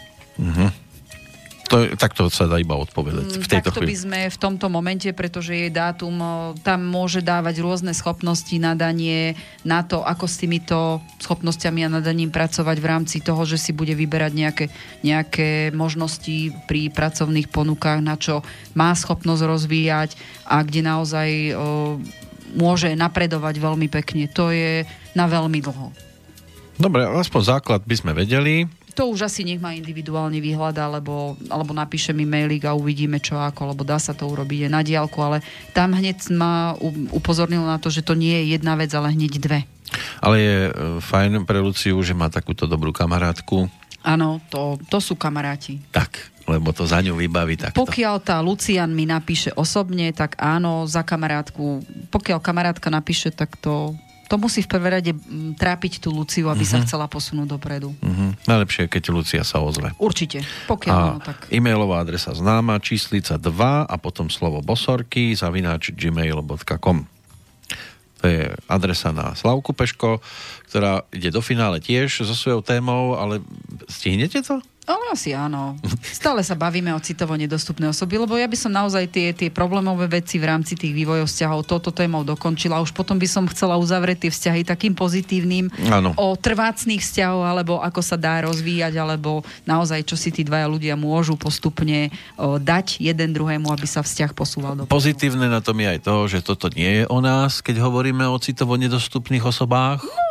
To, 1.67 1.83
takto 1.99 2.31
sa 2.31 2.47
dá 2.47 2.63
iba 2.63 2.79
odpovedať 2.79 3.43
v 3.43 3.47
tejto 3.47 3.75
Takto 3.75 3.83
by 3.83 3.91
chvíli. 3.91 3.99
sme 3.99 4.19
v 4.31 4.37
tomto 4.39 4.71
momente, 4.71 5.11
pretože 5.11 5.51
jej 5.51 5.67
dátum 5.67 6.15
tam 6.63 6.79
môže 6.87 7.19
dávať 7.19 7.59
rôzne 7.59 7.91
schopnosti, 7.91 8.55
nadanie 8.55 9.35
na 9.67 9.83
to, 9.83 9.99
ako 9.99 10.31
s 10.31 10.39
týmito 10.39 11.03
schopnosťami 11.19 11.83
a 11.83 11.93
nadaním 11.99 12.31
pracovať 12.31 12.77
v 12.79 12.87
rámci 12.87 13.17
toho, 13.19 13.43
že 13.43 13.59
si 13.59 13.75
bude 13.75 13.91
vyberať 13.99 14.31
nejaké, 14.31 14.65
nejaké 15.03 15.75
možnosti 15.75 16.55
pri 16.71 16.87
pracovných 16.87 17.51
ponukách, 17.51 17.99
na 17.99 18.15
čo 18.15 18.47
má 18.71 18.95
schopnosť 18.95 19.43
rozvíjať 19.43 20.15
a 20.47 20.63
kde 20.63 20.87
naozaj 20.87 21.29
o, 21.51 21.99
môže 22.55 22.95
napredovať 22.95 23.59
veľmi 23.59 23.91
pekne. 23.91 24.31
To 24.31 24.55
je 24.55 24.87
na 25.11 25.27
veľmi 25.27 25.59
dlho. 25.59 25.91
Dobre, 26.79 27.03
aspoň 27.03 27.41
základ 27.59 27.81
by 27.83 27.95
sme 27.97 28.11
vedeli. 28.15 28.69
To 28.97 29.13
už 29.13 29.29
asi 29.29 29.45
nech 29.45 29.61
ma 29.61 29.77
individuálne 29.77 30.41
vyhľadá, 30.41 30.89
alebo, 30.89 31.37
alebo 31.53 31.69
napíše 31.69 32.17
mi 32.17 32.25
mailik 32.25 32.65
a 32.65 32.73
uvidíme 32.73 33.21
čo 33.21 33.37
ako, 33.37 33.77
lebo 33.77 33.85
dá 33.85 34.01
sa 34.01 34.17
to 34.17 34.25
urobiť 34.25 34.73
na 34.73 34.81
diálku, 34.81 35.21
ale 35.21 35.45
tam 35.77 35.93
hneď 35.93 36.33
ma 36.33 36.73
upozornil 37.13 37.61
na 37.61 37.77
to, 37.77 37.93
že 37.93 38.01
to 38.01 38.17
nie 38.17 38.41
je 38.41 38.57
jedna 38.57 38.73
vec, 38.73 38.89
ale 38.97 39.13
hneď 39.13 39.37
dve. 39.37 39.69
Ale 40.17 40.35
je 40.41 40.57
e, 40.67 40.71
fajn 40.97 41.45
pre 41.45 41.61
Luciu, 41.61 41.95
že 42.01 42.17
má 42.17 42.27
takúto 42.33 42.65
dobrú 42.65 42.89
kamarátku. 42.89 43.69
Áno, 44.01 44.41
to, 44.49 44.81
to 44.89 44.97
sú 44.97 45.13
kamaráti. 45.13 45.77
Tak, 45.93 46.17
lebo 46.47 46.71
to 46.71 46.87
za 46.87 47.03
ňu 47.03 47.19
vybaví 47.19 47.59
takto. 47.59 47.77
Pokiaľ 47.83 48.15
tá 48.23 48.39
Lucian 48.39 48.95
mi 48.95 49.03
napíše 49.03 49.51
osobne, 49.53 50.09
tak 50.15 50.39
áno, 50.39 50.87
za 50.87 51.03
kamarátku. 51.03 51.83
Pokiaľ 52.07 52.39
kamarátka 52.39 52.87
napíše, 52.87 53.35
tak 53.35 53.59
to, 53.59 53.99
to 54.27 54.35
musí 54.35 54.63
v 54.63 54.69
prvej 54.69 54.91
rade 54.99 55.11
mm, 55.15 55.55
trápiť 55.55 56.03
tú 56.03 56.11
Luciu, 56.11 56.51
aby 56.51 56.67
sa 56.67 56.83
chcela 56.83 57.07
posunúť 57.07 57.47
dopredu. 57.47 57.95
Mhm. 58.03 58.47
Najlepšie 58.47 58.87
je, 58.87 58.89
keď 58.91 59.03
Lucia 59.11 59.43
sa 59.47 59.63
ozve. 59.63 59.95
Určite. 59.97 60.43
Pokiaľ 60.67 60.93
A 60.93 60.99
áno, 60.99 61.19
tak... 61.23 61.47
e-mailová 61.49 62.03
adresa 62.03 62.35
známa, 62.35 62.79
číslica 62.83 63.39
2 63.39 63.87
a 63.87 63.95
potom 63.97 64.27
slovo 64.27 64.59
bosorky 64.59 65.31
zavináč 65.33 65.95
gmail.com 65.95 66.97
To 68.17 68.25
je 68.25 68.49
adresa 68.67 69.09
na 69.15 69.33
Slavku 69.37 69.71
Peško, 69.71 70.19
ktorá 70.67 71.07
ide 71.15 71.31
do 71.31 71.39
finále 71.39 71.79
tiež 71.79 72.27
so 72.27 72.35
svojou 72.35 72.61
témou, 72.65 73.15
ale 73.15 73.39
stihnete 73.87 74.43
to? 74.43 74.59
Ale 74.87 75.03
asi 75.11 75.35
áno. 75.35 75.75
Stále 75.99 76.39
sa 76.47 76.55
bavíme 76.55 76.95
o 76.95 77.03
citovo 77.03 77.35
nedostupné 77.35 77.91
osoby, 77.91 78.15
lebo 78.15 78.39
ja 78.39 78.47
by 78.47 78.55
som 78.55 78.71
naozaj 78.71 79.11
tie, 79.11 79.35
tie 79.35 79.51
problémové 79.51 80.07
veci 80.07 80.39
v 80.39 80.47
rámci 80.47 80.79
tých 80.79 80.95
vývojov 80.95 81.27
vzťahov 81.27 81.67
touto 81.67 81.91
témou 81.91 82.23
dokončila. 82.23 82.79
Už 82.79 82.95
potom 82.95 83.19
by 83.19 83.27
som 83.27 83.43
chcela 83.51 83.75
uzavrieť 83.75 84.23
tie 84.23 84.31
vzťahy 84.31 84.63
takým 84.63 84.95
pozitívnym 84.95 85.67
Áno. 85.91 86.15
o 86.15 86.39
trvácných 86.39 87.03
vzťahov, 87.03 87.43
alebo 87.43 87.83
ako 87.83 87.99
sa 87.99 88.15
dá 88.15 88.39
rozvíjať, 88.47 88.95
alebo 88.95 89.43
naozaj, 89.67 90.07
čo 90.07 90.15
si 90.15 90.31
tí 90.31 90.47
dvaja 90.47 90.71
ľudia 90.71 90.95
môžu 90.95 91.35
postupne 91.35 92.07
o, 92.39 92.55
dať 92.55 93.03
jeden 93.03 93.35
druhému, 93.35 93.67
aby 93.67 93.83
sa 93.83 93.99
vzťah 93.99 94.31
posúval 94.31 94.79
do 94.79 94.87
Pozitívne 94.87 95.51
na 95.51 95.59
tom 95.59 95.75
je 95.83 95.87
aj 95.91 95.99
to, 95.99 96.15
že 96.31 96.39
toto 96.39 96.71
nie 96.71 97.03
je 97.03 97.05
o 97.11 97.19
nás, 97.19 97.59
keď 97.59 97.83
hovoríme 97.83 98.23
o 98.23 98.39
citovo 98.39 98.79
nedostupných 98.79 99.43
osobách. 99.43 99.99
No, 100.07 100.26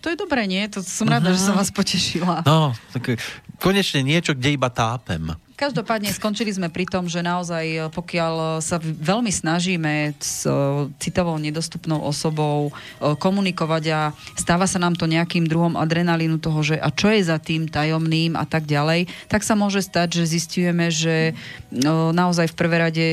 to 0.00 0.06
je 0.08 0.16
dobré, 0.16 0.48
nie? 0.48 0.64
To 0.72 0.80
som 0.80 1.06
rada, 1.08 1.30
že 1.32 1.40
som 1.40 1.56
vás 1.56 1.68
potešila. 1.68 2.42
No, 2.48 2.72
tak 2.92 3.20
konečne 3.60 4.00
niečo, 4.00 4.32
kde 4.32 4.56
iba 4.56 4.72
tápem. 4.72 5.36
Každopádne 5.60 6.08
skončili 6.08 6.48
sme 6.48 6.72
pri 6.72 6.88
tom, 6.88 7.04
že 7.04 7.20
naozaj 7.20 7.64
e, 7.68 7.78
pokiaľ 7.92 8.64
sa 8.64 8.80
v- 8.80 8.96
veľmi 8.96 9.28
snažíme 9.28 10.16
s 10.16 10.48
citovou 10.96 11.36
nedostupnou 11.36 12.00
osobou 12.00 12.72
komunikovať 12.96 13.84
a 13.92 14.00
stáva 14.40 14.64
sa 14.64 14.80
nám 14.80 14.96
to 14.96 15.04
nejakým 15.04 15.44
druhom 15.44 15.76
adrenalínu 15.76 16.40
toho, 16.40 16.64
že 16.64 16.80
a 16.80 16.88
čo 16.88 17.12
je 17.12 17.20
za 17.20 17.36
tým 17.36 17.68
tajomným 17.68 18.40
a 18.40 18.48
tak 18.48 18.64
ďalej, 18.64 19.12
tak 19.28 19.44
sa 19.44 19.52
môže 19.52 19.84
stať, 19.84 20.24
že 20.24 20.32
zistujeme, 20.40 20.88
že 20.88 21.36
naozaj 22.16 22.48
v 22.48 22.56
prvé 22.56 22.76
rade 22.80 23.06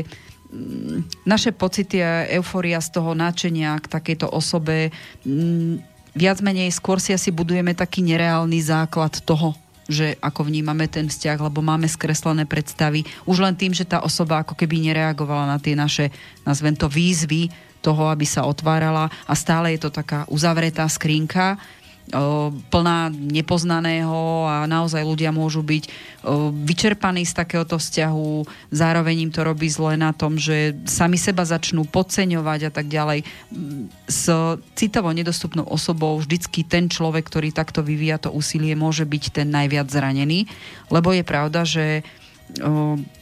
mm, 0.47 1.27
naše 1.27 1.51
pocity 1.51 1.99
a 1.99 2.31
euforia 2.31 2.79
z 2.79 2.95
toho 2.95 3.11
náčenia 3.11 3.75
k 3.83 3.91
takejto 3.91 4.31
osobe 4.31 4.95
mm, 5.27 5.96
viac 6.17 6.41
menej 6.41 6.73
skôr 6.73 6.97
si 6.97 7.13
asi 7.13 7.29
budujeme 7.29 7.77
taký 7.77 8.01
nereálny 8.01 8.57
základ 8.65 9.13
toho, 9.21 9.53
že 9.87 10.17
ako 10.19 10.49
vnímame 10.49 10.89
ten 10.89 11.07
vzťah, 11.07 11.37
lebo 11.47 11.63
máme 11.63 11.87
skreslené 11.87 12.43
predstavy. 12.43 13.07
Už 13.23 13.39
len 13.39 13.55
tým, 13.55 13.71
že 13.71 13.87
tá 13.87 14.03
osoba 14.03 14.43
ako 14.43 14.57
keby 14.57 14.83
nereagovala 14.91 15.47
na 15.47 15.57
tie 15.61 15.77
naše, 15.77 16.11
nazvem 16.43 16.75
to, 16.75 16.91
výzvy 16.91 17.53
toho, 17.79 18.09
aby 18.11 18.25
sa 18.27 18.43
otvárala 18.43 19.07
a 19.29 19.33
stále 19.37 19.71
je 19.77 19.87
to 19.87 19.93
taká 19.93 20.25
uzavretá 20.27 20.83
skrinka, 20.89 21.55
plná 22.71 23.11
nepoznaného 23.11 24.47
a 24.47 24.63
naozaj 24.63 25.03
ľudia 25.03 25.35
môžu 25.35 25.59
byť 25.59 25.91
vyčerpaní 26.63 27.27
z 27.27 27.35
takéhoto 27.35 27.75
vzťahu, 27.75 28.47
zároveň 28.71 29.27
im 29.27 29.31
to 29.31 29.43
robí 29.43 29.67
zle 29.67 29.99
na 29.99 30.15
tom, 30.15 30.39
že 30.39 30.71
sami 30.87 31.19
seba 31.19 31.43
začnú 31.43 31.83
podceňovať 31.83 32.59
a 32.67 32.71
tak 32.71 32.87
ďalej. 32.87 33.27
S 34.07 34.31
citovo 34.79 35.11
nedostupnou 35.11 35.67
osobou 35.67 36.15
vždycky 36.23 36.63
ten 36.63 36.87
človek, 36.87 37.27
ktorý 37.27 37.51
takto 37.51 37.83
vyvíja 37.83 38.23
to 38.23 38.31
úsilie, 38.31 38.71
môže 38.71 39.03
byť 39.03 39.43
ten 39.43 39.51
najviac 39.51 39.91
zranený, 39.91 40.47
lebo 40.87 41.11
je 41.11 41.23
pravda, 41.27 41.67
že 41.67 42.07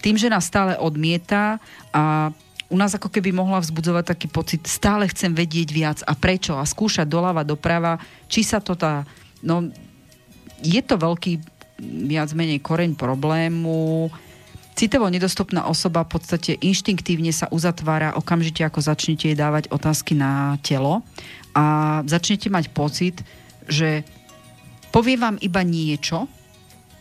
tým, 0.05 0.15
že 0.21 0.29
nás 0.29 0.45
stále 0.45 0.77
odmieta 0.77 1.57
a 1.89 2.29
u 2.69 2.75
nás 2.77 2.97
ako 2.97 3.13
keby 3.13 3.29
mohla 3.29 3.61
vzbudzovať 3.61 4.03
taký 4.09 4.27
pocit, 4.29 4.65
stále 4.65 5.05
chcem 5.09 5.31
vedieť 5.33 5.69
viac 5.69 5.99
a 6.01 6.17
prečo 6.17 6.57
a 6.57 6.65
skúšať 6.65 7.05
doľava, 7.05 7.45
doprava, 7.45 8.01
či 8.25 8.41
sa 8.41 8.57
to 8.57 8.73
tá... 8.73 9.05
No, 9.45 9.69
je 10.65 10.81
to 10.81 10.97
veľký 10.97 11.37
viac 12.09 12.33
menej 12.33 12.63
koreň 12.63 12.97
problému. 12.97 14.09
Citovo 14.73 15.07
nedostupná 15.07 15.69
osoba 15.69 16.03
v 16.03 16.19
podstate 16.19 16.51
inštinktívne 16.59 17.31
sa 17.31 17.47
uzatvára 17.53 18.17
okamžite, 18.17 18.65
ako 18.65 18.81
začnete 18.81 19.31
jej 19.31 19.37
dávať 19.37 19.69
otázky 19.69 20.17
na 20.17 20.57
telo 20.65 21.05
a 21.55 22.01
začnete 22.03 22.51
mať 22.51 22.65
pocit, 22.73 23.15
že 23.69 24.03
povie 24.89 25.15
vám 25.15 25.39
iba 25.39 25.63
niečo, 25.63 26.27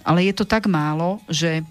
ale 0.04 0.28
je 0.28 0.34
to 0.36 0.44
tak 0.44 0.68
málo, 0.68 1.18
že 1.26 1.64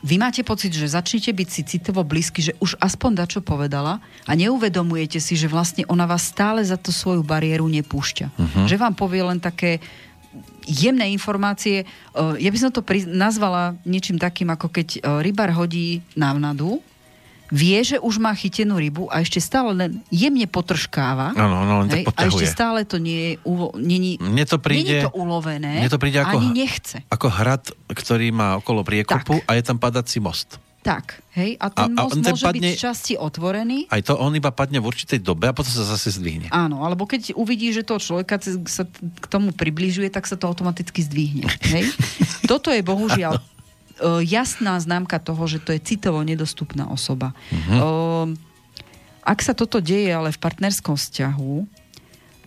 vy 0.00 0.16
máte 0.16 0.40
pocit, 0.40 0.72
že 0.72 0.88
začnete 0.88 1.28
byť 1.28 1.48
si 1.48 1.62
citovo 1.64 2.00
blízky, 2.00 2.40
že 2.40 2.56
už 2.56 2.80
aspoň 2.80 3.20
dačo 3.20 3.40
povedala 3.44 4.00
a 4.24 4.32
neuvedomujete 4.32 5.20
si, 5.20 5.36
že 5.36 5.44
vlastne 5.44 5.84
ona 5.92 6.08
vás 6.08 6.24
stále 6.24 6.64
za 6.64 6.80
tú 6.80 6.88
svoju 6.88 7.20
bariéru 7.20 7.68
nepúšťa. 7.68 8.26
Uh-huh. 8.32 8.64
Že 8.64 8.76
vám 8.80 8.94
povie 8.96 9.20
len 9.20 9.36
také 9.36 9.76
jemné 10.64 11.10
informácie. 11.12 11.84
Uh, 12.16 12.38
Ja 12.40 12.48
by 12.48 12.58
som 12.58 12.70
to 12.72 12.80
nazvala 13.10 13.76
niečím 13.84 14.16
takým, 14.16 14.48
ako 14.48 14.72
keď 14.72 14.88
uh, 15.00 15.20
rybar 15.20 15.52
hodí 15.52 16.00
návnadu, 16.16 16.80
vie, 17.50 17.78
že 17.80 17.98
už 17.98 18.16
má 18.16 18.30
chytenú 18.32 18.78
rybu 18.78 19.06
a 19.06 19.20
ešte 19.20 19.38
stále 19.38 19.70
len 19.70 19.90
jemne 20.08 20.46
potrškáva. 20.46 21.34
Áno, 21.34 21.56
áno, 21.60 21.74
len 21.82 21.88
tak 21.88 21.98
Hej, 22.00 22.04
a 22.08 22.20
ešte 22.24 22.46
stále 22.46 22.82
to 22.82 22.96
nie 22.96 23.18
je, 23.20 23.32
uvo- 23.42 23.74
není, 23.74 24.16
Mne 24.16 24.44
to 24.44 24.56
príde- 24.56 24.86
není 24.88 25.04
to 25.04 25.12
ulovené, 25.12 25.78
mne 25.78 25.90
to 25.90 25.98
príde 25.98 26.18
ako- 26.18 26.38
ani 26.38 26.48
nechce. 26.56 27.02
Ako 27.06 27.26
hrad, 27.28 27.62
ktorý 27.86 28.30
má 28.30 28.56
okolo 28.56 28.80
priekopu 28.80 29.42
a 29.44 29.50
je 29.52 29.62
tam 29.62 29.76
padací 29.76 30.18
most. 30.18 30.56
Tak, 30.80 31.20
hej, 31.36 31.60
a 31.60 31.68
ten 31.68 31.92
A- 31.92 32.00
a 32.00 32.02
most 32.02 32.16
on 32.16 32.22
ten 32.22 32.32
môže 32.32 32.40
padne- 32.42 32.64
byť 32.64 32.72
z 32.72 32.80
časti 32.80 33.12
otvorený. 33.14 33.84
Aj 33.86 34.00
to 34.00 34.16
on 34.16 34.32
iba 34.32 34.48
padne 34.48 34.80
v 34.80 34.88
určitej 34.88 35.20
dobe 35.20 35.44
a 35.44 35.52
potom 35.52 35.68
sa 35.68 35.84
zase 35.84 36.08
zdvihne. 36.10 36.48
Áno, 36.48 36.80
alebo 36.80 37.04
keď 37.04 37.36
uvidí, 37.36 37.68
že 37.68 37.84
toho 37.84 38.00
človeka 38.00 38.40
sa 38.64 38.88
k 38.88 39.26
tomu 39.28 39.52
približuje, 39.52 40.08
tak 40.08 40.24
sa 40.24 40.34
to 40.34 40.48
automaticky 40.48 41.04
zdvihne. 41.04 41.44
Hej? 41.68 41.84
Toto 42.48 42.70
je 42.70 42.80
bohužiaľ 42.80 43.36
jasná 44.24 44.80
známka 44.80 45.20
toho, 45.20 45.44
že 45.46 45.60
to 45.60 45.76
je 45.76 45.80
citovo 45.80 46.24
nedostupná 46.24 46.88
osoba. 46.88 47.36
E, 47.52 47.84
ak 49.20 49.38
sa 49.44 49.52
toto 49.52 49.78
deje 49.84 50.10
ale 50.10 50.32
v 50.32 50.40
partnerskom 50.40 50.96
vzťahu, 50.96 51.54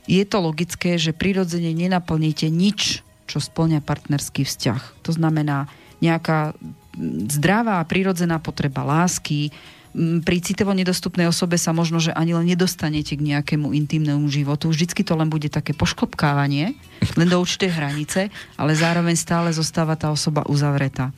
je 0.04 0.24
to 0.28 0.38
logické, 0.44 1.00
že 1.00 1.16
prirodzene 1.16 1.72
nenaplníte 1.72 2.52
nič, 2.52 3.06
čo 3.30 3.40
splňa 3.40 3.80
partnerský 3.80 4.44
vzťah. 4.44 5.08
To 5.08 5.12
znamená 5.16 5.72
nejaká 6.04 6.52
mm, 6.54 7.32
zdravá 7.32 7.80
a 7.80 7.88
prirodzená 7.88 8.42
potreba 8.44 8.84
lásky. 8.84 9.56
Pri 9.96 10.42
citovo 10.42 10.74
nedostupnej 10.74 11.30
osobe 11.30 11.54
sa 11.62 11.70
možno, 11.70 12.02
že 12.02 12.10
ani 12.18 12.34
len 12.34 12.50
nedostanete 12.50 13.14
k 13.14 13.22
nejakému 13.22 13.78
intimnému 13.78 14.26
životu. 14.26 14.74
Vždycky 14.74 15.06
to 15.06 15.14
len 15.14 15.30
bude 15.30 15.54
také 15.54 15.78
pošklopkávanie, 15.78 16.74
len 17.14 17.28
do 17.30 17.38
určitej 17.38 17.70
hranice, 17.70 18.34
ale 18.58 18.74
zároveň 18.74 19.14
stále 19.14 19.54
zostáva 19.54 19.94
tá 19.94 20.10
osoba 20.10 20.50
uzavretá. 20.50 21.14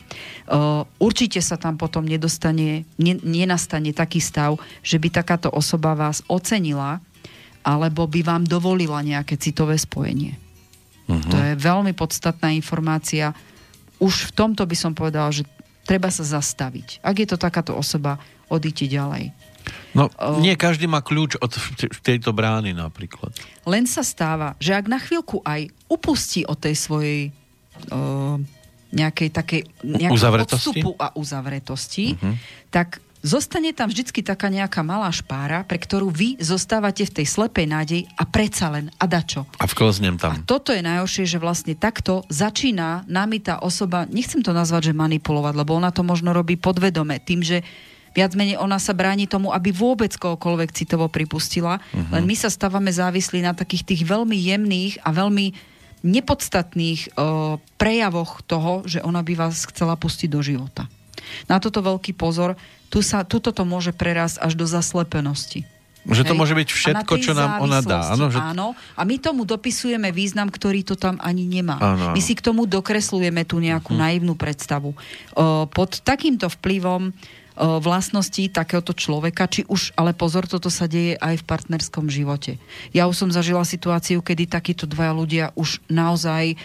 Určite 1.00 1.40
sa 1.40 1.56
tam 1.56 1.80
potom 1.80 2.04
nedostane, 2.04 2.84
ne, 3.00 3.14
nenastane 3.24 3.96
taký 3.96 4.20
stav, 4.20 4.60
že 4.84 5.00
by 5.00 5.08
takáto 5.08 5.48
osoba 5.56 5.96
vás 5.96 6.20
ocenila, 6.28 7.00
alebo 7.64 8.06
by 8.12 8.28
vám 8.28 8.44
dovolila 8.44 9.00
nejaké 9.00 9.40
citové 9.40 9.80
spojenie. 9.80 10.36
Uh-huh. 11.08 11.32
To 11.32 11.38
je 11.40 11.54
veľmi 11.56 11.96
podstatná 11.96 12.52
informácia. 12.52 13.32
Už 14.04 14.30
v 14.30 14.32
tomto 14.36 14.68
by 14.68 14.76
som 14.76 14.92
povedala, 14.92 15.32
že 15.32 15.48
treba 15.88 16.12
sa 16.12 16.28
zastaviť. 16.28 17.00
Ak 17.06 17.16
je 17.22 17.28
to 17.30 17.40
takáto 17.40 17.72
osoba, 17.72 18.20
odíte 18.50 18.86
ďalej. 18.86 19.34
No, 19.96 20.12
nie 20.44 20.54
každý 20.60 20.86
má 20.86 21.00
kľúč 21.02 21.40
od 21.40 21.56
tejto 22.04 22.36
brány 22.36 22.76
napríklad. 22.76 23.32
Len 23.66 23.88
sa 23.90 24.04
stáva, 24.04 24.54
že 24.60 24.76
ak 24.76 24.86
na 24.92 25.00
chvíľku 25.00 25.42
aj 25.42 25.72
upustí 25.88 26.44
od 26.46 26.60
tej 26.60 26.76
svojej 26.76 27.20
o, 27.90 28.38
nejakej 28.92 29.30
takej 29.32 29.62
odstupu 30.46 30.94
a 31.00 31.16
uzavretosti, 31.16 32.16
uh-huh. 32.16 32.36
tak 32.70 33.00
zostane 33.26 33.74
tam 33.74 33.90
vždycky 33.90 34.22
taká 34.22 34.54
nejaká 34.54 34.86
malá 34.86 35.10
špára, 35.10 35.66
pre 35.66 35.82
ktorú 35.82 36.14
vy 36.14 36.38
zostávate 36.38 37.10
v 37.10 37.16
tej 37.22 37.26
slepej 37.26 37.66
nádej 37.66 38.02
a 38.20 38.24
predsa 38.30 38.70
len 38.70 38.94
a 39.02 39.10
dačo. 39.10 39.50
A 39.58 39.66
vklznem 39.66 40.22
A 40.22 40.22
tam. 40.22 40.46
toto 40.46 40.70
je 40.70 40.86
najhoršie, 40.86 41.26
že 41.26 41.42
vlastne 41.42 41.74
takto 41.74 42.22
začína 42.30 43.08
nami 43.10 43.42
tá 43.42 43.60
osoba, 43.66 44.06
nechcem 44.06 44.46
to 44.46 44.54
nazvať, 44.54 44.94
že 44.94 44.94
manipulovať, 44.94 45.54
lebo 45.58 45.74
ona 45.74 45.90
to 45.90 46.06
možno 46.06 46.32
robí 46.38 46.54
podvedome, 46.54 47.18
tým, 47.18 47.42
že 47.42 47.66
viac 48.16 48.32
menej 48.34 48.56
ona 48.56 48.80
sa 48.80 48.96
bráni 48.96 49.28
tomu, 49.28 49.52
aby 49.52 49.76
vôbec 49.76 50.16
kohokoľvek 50.16 50.72
citovo 50.72 51.12
pripustila, 51.12 51.84
uh-huh. 51.84 52.16
len 52.16 52.24
my 52.24 52.36
sa 52.40 52.48
stávame 52.48 52.90
závislí 52.90 53.44
na 53.44 53.52
takých 53.52 53.84
tých 53.84 54.02
veľmi 54.08 54.40
jemných 54.40 55.04
a 55.04 55.12
veľmi 55.12 55.76
nepodstatných 56.06 57.18
o, 57.18 57.58
prejavoch 57.76 58.40
toho, 58.46 58.88
že 58.88 59.04
ona 59.04 59.20
by 59.20 59.34
vás 59.36 59.68
chcela 59.68 60.00
pustiť 60.00 60.32
do 60.32 60.40
života. 60.40 60.88
Na 61.50 61.58
toto 61.58 61.82
veľký 61.82 62.14
pozor, 62.16 62.56
tu 62.94 63.02
sa, 63.02 63.26
tuto 63.26 63.52
to 63.52 63.66
môže 63.66 63.92
prerásť 63.92 64.40
až 64.40 64.54
do 64.56 64.64
zaslepenosti. 64.70 65.66
Že 66.06 66.22
to 66.22 66.34
Hej. 66.38 66.40
môže 66.40 66.54
byť 66.54 66.70
všetko, 66.70 67.14
čo 67.18 67.34
nám 67.34 67.66
ona 67.66 67.82
dá. 67.82 68.14
Áno, 68.14 68.30
že... 68.30 68.38
áno. 68.38 68.78
A 68.94 69.02
my 69.10 69.18
tomu 69.18 69.42
dopisujeme 69.42 70.14
význam, 70.14 70.54
ktorý 70.54 70.86
to 70.86 70.94
tam 70.94 71.18
ani 71.18 71.50
nemá. 71.50 71.82
Áno, 71.82 72.14
áno. 72.14 72.14
My 72.14 72.22
si 72.22 72.38
k 72.38 72.46
tomu 72.46 72.70
dokreslujeme 72.70 73.42
tú 73.42 73.58
nejakú 73.58 73.98
uh-huh. 73.98 74.06
naivnú 74.06 74.38
predstavu. 74.38 74.94
O, 74.94 75.66
pod 75.66 76.06
takýmto 76.06 76.46
vplyvom 76.62 77.10
o, 77.56 77.80
vlastností 77.80 78.52
takéhoto 78.52 78.92
človeka, 78.92 79.48
či 79.48 79.64
už, 79.66 79.96
ale 79.96 80.12
pozor, 80.12 80.46
toto 80.46 80.68
sa 80.68 80.86
deje 80.86 81.16
aj 81.18 81.42
v 81.42 81.48
partnerskom 81.48 82.12
živote. 82.12 82.60
Ja 82.92 83.08
už 83.08 83.16
som 83.16 83.30
zažila 83.32 83.64
situáciu, 83.64 84.20
kedy 84.20 84.52
takíto 84.52 84.84
dvaja 84.86 85.14
ľudia 85.16 85.46
už 85.56 85.80
naozaj 85.88 86.60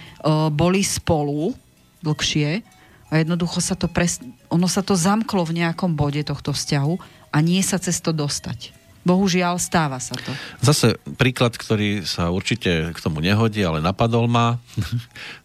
boli 0.52 0.82
spolu 0.82 1.54
dlhšie 2.02 2.66
a 3.10 3.12
jednoducho 3.20 3.60
sa 3.62 3.74
to 3.74 3.86
pres... 3.90 4.18
ono 4.48 4.66
sa 4.66 4.80
to 4.80 4.94
zamklo 4.96 5.46
v 5.46 5.62
nejakom 5.62 5.94
bode 5.94 6.22
tohto 6.26 6.54
vzťahu 6.54 6.94
a 7.30 7.38
nie 7.42 7.62
sa 7.62 7.78
cez 7.78 7.98
to 8.02 8.10
dostať. 8.10 8.79
Bohužiaľ, 9.00 9.56
stáva 9.56 9.96
sa 9.96 10.12
to. 10.12 10.28
Zase 10.60 11.00
príklad, 11.16 11.56
ktorý 11.56 12.04
sa 12.04 12.28
určite 12.28 12.92
k 12.92 12.98
tomu 13.00 13.18
nehodí, 13.20 13.64
ale 13.64 13.80
napadol 13.80 14.28
ma. 14.28 14.60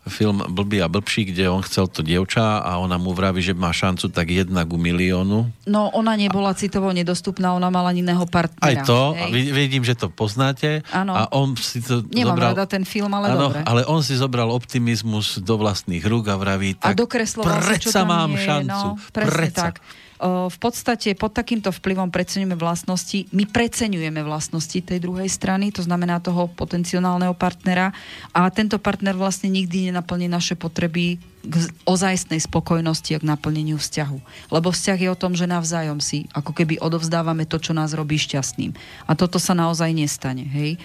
Film 0.05 0.43
Blbý 0.45 0.79
a 0.79 0.87
blbší, 0.87 1.33
kde 1.33 1.49
on 1.49 1.63
chcel 1.63 1.89
to 1.89 1.99
dievča 1.99 2.61
a 2.61 2.77
ona 2.77 2.95
mu 2.95 3.09
vraví, 3.09 3.41
že 3.41 3.57
má 3.57 3.73
šancu 3.73 4.13
tak 4.13 4.29
jedna 4.29 4.61
ku 4.61 4.77
miliónu. 4.77 5.49
No, 5.65 5.89
ona 5.89 6.13
nebola 6.13 6.53
citovo 6.53 6.93
nedostupná, 6.93 7.51
ona 7.51 7.73
mala 7.73 7.89
iného 7.89 8.21
partnera. 8.27 8.61
Aj 8.61 8.85
to, 8.85 9.15
a 9.15 9.25
hej. 9.25 9.31
vid- 9.33 9.53
vidím, 9.55 9.81
že 9.81 9.97
to 9.97 10.07
poznáte. 10.07 10.85
Áno. 10.91 11.17
A 11.17 11.25
on 11.31 11.57
si 11.57 11.81
to 11.81 12.05
Nemám 12.05 12.37
zobral... 12.37 12.51
rada 12.53 12.65
ten 12.67 12.85
film, 12.85 13.09
ale 13.09 13.33
Áno, 13.33 13.49
dobre. 13.49 13.65
ale 13.65 13.81
on 13.83 13.99
si 13.99 14.13
zobral 14.13 14.51
optimizmus 14.51 15.41
do 15.41 15.57
vlastných 15.57 16.03
rúk 16.03 16.29
a 16.29 16.37
vraví, 16.37 16.77
A 16.77 16.91
tak 16.91 17.01
dokresloval 17.01 17.57
čo 17.57 17.89
predsa 17.89 17.89
tam 17.97 18.07
mám 18.07 18.29
je, 18.29 18.45
šancu. 18.45 18.85
no, 18.85 18.99
presne 19.09 19.31
predsa. 19.33 19.63
tak. 19.71 19.75
V 20.23 20.57
podstate 20.63 21.11
pod 21.19 21.35
takýmto 21.35 21.75
vplyvom 21.75 22.07
preceňujeme 22.07 22.55
vlastnosti, 22.55 23.27
my 23.35 23.43
preceňujeme 23.43 24.23
vlastnosti 24.23 24.79
tej 24.79 24.99
druhej 25.03 25.27
strany, 25.27 25.75
to 25.75 25.83
znamená 25.83 26.23
toho 26.23 26.47
potenciálneho 26.47 27.35
partnera 27.35 27.91
a 28.31 28.47
tento 28.47 28.79
partner 28.79 29.11
vlastne 29.19 29.51
nikdy 29.51 29.91
nenaplní 29.91 30.31
naše 30.31 30.55
potreby 30.55 31.19
k 31.45 31.55
ozajstnej 31.83 32.39
spokojnosti 32.41 33.11
a 33.15 33.21
k 33.21 33.27
naplneniu 33.27 33.75
vzťahu. 33.75 34.49
Lebo 34.55 34.71
vzťah 34.71 34.99
je 35.03 35.09
o 35.11 35.19
tom, 35.19 35.35
že 35.35 35.51
navzájom 35.51 35.99
si 35.99 36.25
ako 36.31 36.55
keby 36.55 36.79
odovzdávame 36.79 37.43
to, 37.43 37.59
čo 37.59 37.75
nás 37.75 37.93
robí 37.93 38.15
šťastným. 38.15 38.71
A 39.05 39.11
toto 39.13 39.37
sa 39.37 39.53
naozaj 39.53 39.93
nestane. 39.93 40.47
Hej? 40.47 40.81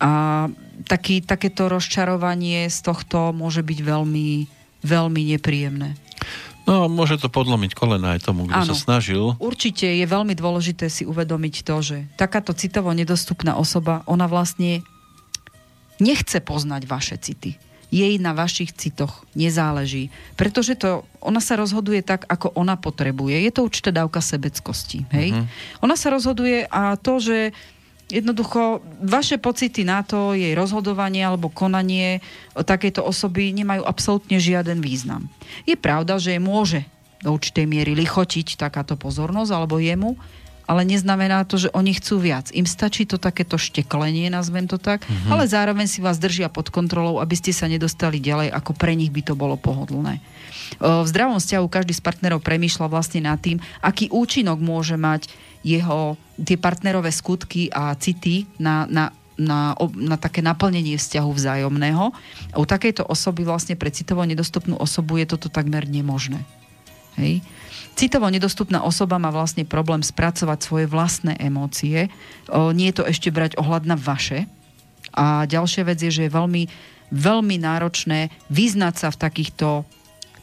A 0.00 0.46
taký, 0.88 1.20
takéto 1.20 1.68
rozčarovanie 1.68 2.70
z 2.70 2.78
tohto 2.80 3.34
môže 3.36 3.60
byť 3.60 3.78
veľmi, 3.82 4.28
veľmi 4.86 5.22
nepríjemné. 5.36 5.98
No, 6.68 6.86
môže 6.86 7.16
to 7.16 7.32
podlomiť 7.32 7.72
kolena 7.72 8.14
aj 8.16 8.30
tomu, 8.30 8.46
kto 8.46 8.62
Áno. 8.62 8.70
sa 8.72 8.76
snažil. 8.76 9.34
Určite 9.40 9.88
je 9.88 10.06
veľmi 10.06 10.36
dôležité 10.36 10.92
si 10.92 11.08
uvedomiť 11.08 11.54
to, 11.64 11.76
že 11.80 11.96
takáto 12.20 12.52
citovo 12.52 12.92
nedostupná 12.92 13.56
osoba, 13.56 14.04
ona 14.04 14.28
vlastne 14.28 14.84
nechce 16.00 16.40
poznať 16.40 16.82
vaše 16.88 17.16
city. 17.20 17.56
Jej 17.90 18.22
na 18.22 18.30
vašich 18.30 18.70
citoch 18.70 19.26
nezáleží. 19.34 20.14
Pretože 20.38 20.78
to, 20.78 21.02
ona 21.18 21.42
sa 21.42 21.58
rozhoduje 21.58 22.06
tak, 22.06 22.22
ako 22.30 22.54
ona 22.54 22.78
potrebuje. 22.78 23.42
Je 23.42 23.50
to 23.50 23.66
určitá 23.66 23.90
dávka 23.90 24.22
sebeckosti. 24.22 25.10
Hej? 25.10 25.34
Ona 25.82 25.98
sa 25.98 26.14
rozhoduje 26.14 26.70
a 26.70 26.94
to, 26.94 27.18
že 27.18 27.50
jednoducho 28.10 28.82
vaše 29.00 29.38
pocity 29.38 29.86
na 29.86 30.02
to, 30.02 30.34
jej 30.34 30.52
rozhodovanie 30.58 31.22
alebo 31.22 31.48
konanie 31.48 32.20
takejto 32.54 33.00
osoby 33.02 33.54
nemajú 33.54 33.86
absolútne 33.86 34.36
žiaden 34.42 34.82
význam. 34.82 35.30
Je 35.64 35.78
pravda, 35.78 36.18
že 36.18 36.36
môže 36.42 36.84
do 37.20 37.32
určitej 37.36 37.68
miery 37.68 37.92
lichotiť 37.94 38.56
takáto 38.56 38.96
pozornosť 38.96 39.50
alebo 39.52 39.76
jemu, 39.76 40.16
ale 40.70 40.86
neznamená 40.86 41.42
to, 41.50 41.58
že 41.58 41.68
oni 41.74 41.98
chcú 41.98 42.22
viac. 42.22 42.54
Im 42.54 42.62
stačí 42.62 43.02
to 43.02 43.18
takéto 43.18 43.58
šteklenie, 43.58 44.30
nazvem 44.30 44.70
to 44.70 44.78
tak, 44.78 45.02
mm-hmm. 45.02 45.34
ale 45.34 45.50
zároveň 45.50 45.90
si 45.90 45.98
vás 45.98 46.22
držia 46.22 46.46
pod 46.46 46.70
kontrolou, 46.70 47.18
aby 47.18 47.34
ste 47.34 47.50
sa 47.50 47.66
nedostali 47.66 48.22
ďalej, 48.22 48.54
ako 48.54 48.78
pre 48.78 48.94
nich 48.94 49.10
by 49.10 49.18
to 49.26 49.34
bolo 49.34 49.58
pohodlné. 49.58 50.22
V 50.78 51.06
zdravom 51.10 51.42
vzťahu 51.42 51.66
každý 51.66 51.90
z 51.90 52.02
partnerov 52.06 52.46
premýšľa 52.46 52.86
vlastne 52.86 53.26
nad 53.26 53.42
tým, 53.42 53.58
aký 53.82 54.14
účinok 54.14 54.62
môže 54.62 54.94
mať 54.94 55.26
jeho 55.60 56.16
tie 56.40 56.56
partnerové 56.56 57.12
skutky 57.12 57.68
a 57.72 57.92
city 57.96 58.48
na, 58.56 58.88
na 58.88 59.12
na, 59.40 59.72
na 59.96 60.20
také 60.20 60.44
naplnenie 60.44 61.00
vzťahu 61.00 61.30
vzájomného. 61.32 62.12
U 62.60 62.64
takejto 62.68 63.08
osoby 63.08 63.48
vlastne 63.48 63.72
pre 63.72 63.88
citovo 63.88 64.20
nedostupnú 64.20 64.76
osobu 64.76 65.16
je 65.16 65.32
toto 65.32 65.48
takmer 65.48 65.88
nemožné. 65.88 66.44
Hej. 67.16 67.40
Citovo 67.96 68.28
nedostupná 68.28 68.84
osoba 68.84 69.16
má 69.16 69.32
vlastne 69.32 69.64
problém 69.64 70.04
spracovať 70.04 70.58
svoje 70.60 70.86
vlastné 70.92 71.40
emócie. 71.40 72.12
O, 72.52 72.76
nie 72.76 72.92
je 72.92 73.00
to 73.00 73.08
ešte 73.08 73.32
brať 73.32 73.56
ohľad 73.56 73.88
na 73.88 73.96
vaše. 73.96 74.44
A 75.16 75.48
ďalšia 75.48 75.88
vec 75.88 76.04
je, 76.04 76.12
že 76.12 76.28
je 76.28 76.36
veľmi, 76.36 76.68
veľmi 77.08 77.56
náročné 77.64 78.28
vyznať 78.52 78.94
sa 78.94 79.08
v 79.08 79.20
takýchto 79.24 79.88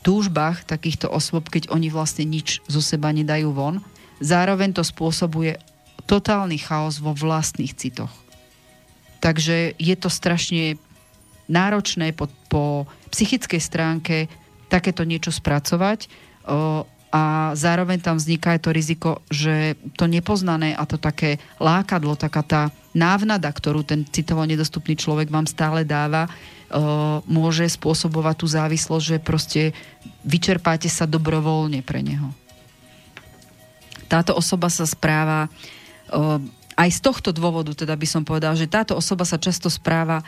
túžbách 0.05 0.63
takýchto 0.63 1.11
osôb, 1.11 1.51
keď 1.51 1.67
oni 1.67 1.91
vlastne 1.91 2.23
nič 2.23 2.63
zo 2.71 2.79
seba 2.79 3.11
nedajú 3.11 3.51
von. 3.51 3.83
Zároveň 4.17 4.73
to 4.73 4.83
spôsobuje 4.83 5.61
totálny 6.07 6.57
chaos 6.57 6.97
vo 6.97 7.11
vlastných 7.11 7.75
citoch. 7.75 8.11
Takže 9.19 9.75
je 9.75 9.95
to 9.97 10.07
strašne 10.07 10.79
náročné 11.51 12.15
po, 12.15 12.31
po 12.47 12.85
psychickej 13.11 13.61
stránke 13.61 14.15
takéto 14.67 15.07
niečo 15.07 15.31
spracovať 15.31 16.07
o, 16.47 16.83
a 17.07 17.55
zároveň 17.55 18.03
tam 18.03 18.19
vzniká 18.19 18.59
aj 18.59 18.67
to 18.67 18.75
riziko, 18.75 19.09
že 19.31 19.79
to 19.95 20.11
nepoznané 20.11 20.75
a 20.75 20.83
to 20.83 20.99
také 20.99 21.39
lákadlo, 21.55 22.19
taká 22.19 22.43
tá 22.43 22.61
návnada, 22.91 23.47
ktorú 23.47 23.87
ten 23.87 24.03
citovo 24.03 24.43
nedostupný 24.43 24.99
človek 24.99 25.31
vám 25.31 25.47
stále 25.47 25.87
dáva, 25.87 26.27
o, 26.27 27.23
môže 27.25 27.63
spôsobovať 27.63 28.35
tú 28.43 28.47
závislosť, 28.51 29.05
že 29.07 29.17
proste 29.23 29.61
vyčerpáte 30.27 30.91
sa 30.91 31.07
dobrovoľne 31.07 31.79
pre 31.79 32.03
neho. 32.03 32.35
Táto 34.07 34.33
osoba 34.35 34.71
sa 34.71 34.87
správa 34.87 35.51
aj 36.77 36.89
z 36.93 36.99
tohto 37.03 37.35
dôvodu, 37.35 37.75
teda 37.75 37.97
by 37.97 38.07
som 38.07 38.23
povedal, 38.23 38.55
že 38.55 38.69
táto 38.69 38.95
osoba 38.95 39.27
sa 39.27 39.35
často 39.35 39.67
správa 39.67 40.23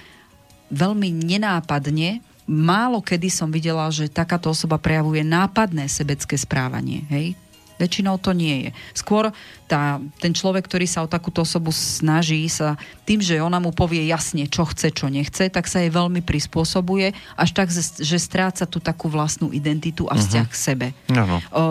veľmi 0.73 1.09
nenápadne. 1.13 2.19
Málo 2.49 2.99
kedy 3.05 3.29
som 3.29 3.53
videla, 3.53 3.87
že 3.93 4.09
takáto 4.09 4.49
osoba 4.49 4.81
prejavuje 4.81 5.21
nápadné 5.21 5.85
sebecké 5.85 6.33
správanie. 6.33 7.05
Hej? 7.07 7.37
Väčšinou 7.79 8.19
to 8.19 8.35
nie 8.35 8.67
je. 8.67 8.69
Skôr 8.91 9.31
tá, 9.63 10.03
ten 10.19 10.35
človek, 10.35 10.67
ktorý 10.67 10.83
sa 10.83 10.99
o 10.99 11.07
takúto 11.07 11.47
osobu 11.47 11.71
snaží 11.71 12.43
sa 12.51 12.75
tým, 13.07 13.23
že 13.23 13.39
ona 13.39 13.61
mu 13.63 13.71
povie 13.71 14.03
jasne, 14.03 14.51
čo 14.51 14.67
chce, 14.67 14.91
čo 14.91 15.07
nechce, 15.07 15.47
tak 15.47 15.63
sa 15.63 15.79
jej 15.79 15.87
veľmi 15.87 16.19
prispôsobuje, 16.19 17.15
až 17.39 17.49
tak, 17.55 17.71
že 17.71 18.17
stráca 18.19 18.67
tú 18.67 18.83
takú 18.83 19.07
vlastnú 19.07 19.55
identitu 19.55 20.11
a 20.11 20.19
vzťah 20.19 20.47
uh-huh. 20.49 20.59
k 20.59 20.63
sebe. 20.67 20.87
Áno. 21.15 21.39
O, 21.55 21.63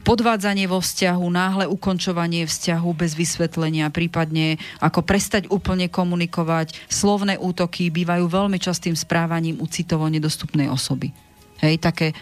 podvádzanie 0.00 0.66
vo 0.66 0.80
vzťahu, 0.80 1.24
náhle 1.30 1.64
ukončovanie 1.68 2.48
vzťahu 2.48 2.90
bez 2.96 3.12
vysvetlenia, 3.14 3.92
prípadne 3.92 4.56
ako 4.80 5.04
prestať 5.04 5.46
úplne 5.52 5.86
komunikovať. 5.92 6.74
Slovné 6.88 7.36
útoky 7.36 7.92
bývajú 7.92 8.26
veľmi 8.26 8.58
častým 8.58 8.96
správaním 8.96 9.60
u 9.60 9.66
citovo 9.68 10.08
nedostupnej 10.08 10.66
osoby. 10.72 11.12
Hej, 11.60 11.78
také 11.78 12.16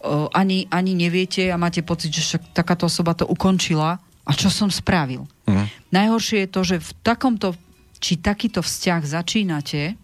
o, 0.00 0.30
ani, 0.30 0.70
ani 0.70 0.94
neviete 0.94 1.50
a 1.50 1.58
máte 1.58 1.82
pocit, 1.82 2.14
že 2.14 2.22
však 2.22 2.42
takáto 2.54 2.86
osoba 2.86 3.18
to 3.18 3.26
ukončila 3.26 3.98
a 4.26 4.30
čo 4.34 4.50
som 4.50 4.70
spravil. 4.70 5.26
Mhm. 5.46 5.92
Najhoršie 5.92 6.46
je 6.46 6.50
to, 6.50 6.60
že 6.62 6.76
v 6.82 6.90
takomto, 7.02 7.54
či 7.98 8.18
takýto 8.18 8.62
vzťah 8.62 9.02
začínate, 9.02 9.98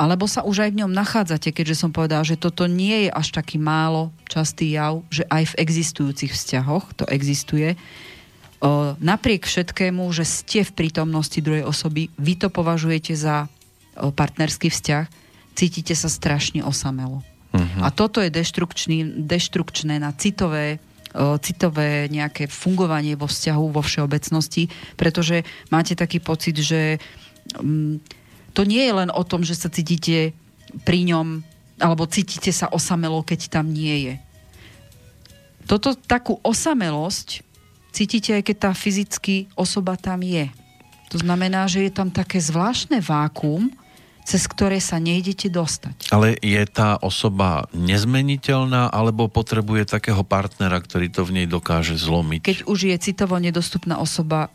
alebo 0.00 0.24
sa 0.24 0.40
už 0.40 0.64
aj 0.64 0.70
v 0.72 0.80
ňom 0.80 0.96
nachádzate, 0.96 1.52
keďže 1.52 1.84
som 1.84 1.92
povedala, 1.92 2.24
že 2.24 2.40
toto 2.40 2.64
nie 2.64 3.04
je 3.04 3.10
až 3.12 3.36
taký 3.36 3.60
málo 3.60 4.08
častý 4.24 4.72
jav, 4.72 5.04
že 5.12 5.28
aj 5.28 5.52
v 5.52 5.58
existujúcich 5.60 6.32
vzťahoch 6.32 6.96
to 6.96 7.04
existuje. 7.12 7.76
O, 8.64 8.96
napriek 8.96 9.44
všetkému, 9.44 10.08
že 10.16 10.24
ste 10.24 10.64
v 10.64 10.72
prítomnosti 10.72 11.36
druhej 11.44 11.68
osoby, 11.68 12.08
vy 12.16 12.40
to 12.40 12.48
považujete 12.48 13.12
za 13.12 13.44
o, 14.00 14.08
partnerský 14.08 14.72
vzťah, 14.72 15.04
cítite 15.52 15.92
sa 15.92 16.08
strašne 16.08 16.64
osamelo. 16.64 17.20
Mhm. 17.52 17.84
A 17.84 17.92
toto 17.92 18.24
je 18.24 18.32
deštrukčné 19.20 20.00
na 20.00 20.16
citové 20.16 20.80
citové 21.42 22.06
nejaké 22.06 22.46
fungovanie 22.46 23.18
vo 23.18 23.26
vzťahu 23.26 23.64
vo 23.74 23.82
všeobecnosti, 23.82 24.70
pretože 24.94 25.42
máte 25.66 25.98
taký 25.98 26.22
pocit, 26.22 26.54
že 26.54 27.02
mm, 27.58 28.19
to 28.52 28.66
nie 28.66 28.82
je 28.86 28.92
len 28.94 29.10
o 29.10 29.22
tom, 29.22 29.46
že 29.46 29.54
sa 29.54 29.70
cítite 29.70 30.34
pri 30.86 31.06
ňom 31.06 31.42
alebo 31.80 32.04
cítite 32.04 32.52
sa 32.52 32.68
osamelo, 32.68 33.24
keď 33.24 33.48
tam 33.48 33.72
nie 33.72 34.10
je. 34.10 34.14
Toto 35.64 35.96
takú 35.96 36.36
osamelosť 36.44 37.40
cítite 37.90 38.36
aj 38.36 38.42
keď 38.46 38.56
tá 38.68 38.70
fyzicky 38.76 39.50
osoba 39.58 39.98
tam 39.98 40.22
je. 40.22 40.50
To 41.10 41.18
znamená, 41.18 41.66
že 41.66 41.90
je 41.90 41.92
tam 41.92 42.12
také 42.12 42.38
zvláštne 42.38 43.02
vákuum, 43.02 43.74
cez 44.22 44.46
ktoré 44.46 44.78
sa 44.78 45.02
nejdete 45.02 45.50
dostať. 45.50 46.14
Ale 46.14 46.38
je 46.38 46.62
tá 46.70 46.94
osoba 47.02 47.66
nezmeniteľná, 47.74 48.86
alebo 48.94 49.26
potrebuje 49.26 49.90
takého 49.90 50.22
partnera, 50.22 50.78
ktorý 50.78 51.10
to 51.10 51.26
v 51.26 51.42
nej 51.42 51.46
dokáže 51.50 51.98
zlomiť? 51.98 52.46
Keď 52.46 52.60
už 52.70 52.94
je 52.94 52.96
citovo 53.02 53.34
nedostupná 53.42 53.98
osoba, 53.98 54.54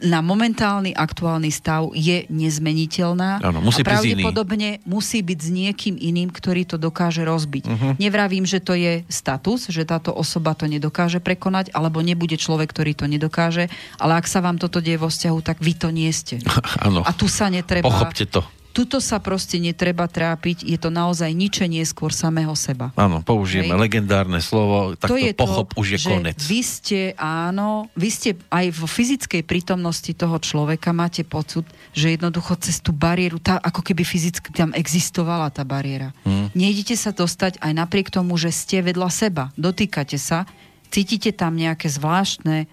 na 0.00 0.20
momentálny 0.24 0.92
aktuálny 0.96 1.50
stav 1.52 1.92
je 1.92 2.24
nezmeniteľná 2.32 3.40
Áno, 3.44 3.60
musí 3.60 3.80
a 3.80 3.84
byť 3.84 3.90
pravdepodobne 3.90 4.80
musí 4.88 5.20
byť 5.20 5.38
s 5.38 5.48
niekým 5.52 5.94
iným, 5.96 6.32
ktorý 6.32 6.64
to 6.64 6.76
dokáže 6.76 7.22
rozbiť. 7.22 7.64
Uh-huh. 7.68 7.92
Nevravím, 8.00 8.44
že 8.48 8.60
to 8.60 8.74
je 8.76 9.04
status, 9.08 9.68
že 9.68 9.84
táto 9.84 10.12
osoba 10.12 10.56
to 10.56 10.64
nedokáže 10.66 11.20
prekonať, 11.20 11.70
alebo 11.72 12.00
nebude 12.00 12.36
človek, 12.36 12.70
ktorý 12.72 12.92
to 12.96 13.06
nedokáže, 13.06 13.68
ale 14.00 14.18
ak 14.18 14.26
sa 14.28 14.40
vám 14.40 14.56
toto 14.56 14.80
deje 14.80 15.00
vo 15.00 15.08
vzťahu, 15.08 15.38
tak 15.44 15.60
vy 15.60 15.72
to 15.76 15.88
nie 15.92 16.10
ste. 16.10 16.40
Áno, 16.86 17.04
A 17.04 17.12
tu 17.12 17.28
sa 17.28 17.52
netreba... 17.52 17.86
pochopte 17.86 18.26
to. 18.28 18.42
Tuto 18.74 18.98
sa 18.98 19.22
proste 19.22 19.62
netreba 19.62 20.10
trápiť, 20.10 20.66
je 20.66 20.74
to 20.74 20.90
naozaj 20.90 21.30
ničenie 21.30 21.78
skôr 21.86 22.10
samého 22.10 22.50
seba. 22.58 22.90
Áno, 22.98 23.22
použijeme 23.22 23.70
Hej. 23.70 23.82
legendárne 23.86 24.42
slovo, 24.42 24.98
tak 24.98 25.14
to, 25.14 25.16
je 25.16 25.30
pochop 25.30 25.78
už 25.78 25.94
je 25.94 25.98
že 26.02 26.08
konec. 26.10 26.36
Vy 26.42 26.60
ste, 26.66 27.00
áno, 27.14 27.86
vy 27.94 28.10
ste 28.10 28.30
aj 28.50 28.74
vo 28.74 28.90
fyzickej 28.90 29.46
prítomnosti 29.46 30.10
toho 30.10 30.42
človeka 30.42 30.90
máte 30.90 31.22
pocit, 31.22 31.62
že 31.94 32.18
jednoducho 32.18 32.58
cez 32.58 32.82
tú 32.82 32.90
bariéru, 32.90 33.38
tá, 33.38 33.62
ako 33.62 33.86
keby 33.86 34.02
fyzicky 34.02 34.50
tam 34.50 34.74
existovala 34.74 35.54
tá 35.54 35.62
bariéra. 35.62 36.10
Hmm. 36.26 36.50
Nejdete 36.58 36.98
sa 36.98 37.14
dostať 37.14 37.62
aj 37.62 37.72
napriek 37.78 38.10
tomu, 38.10 38.34
že 38.34 38.50
ste 38.50 38.82
vedľa 38.82 39.06
seba, 39.06 39.44
dotýkate 39.54 40.18
sa, 40.18 40.50
cítite 40.90 41.30
tam 41.30 41.54
nejaké 41.54 41.86
zvláštne 41.86 42.66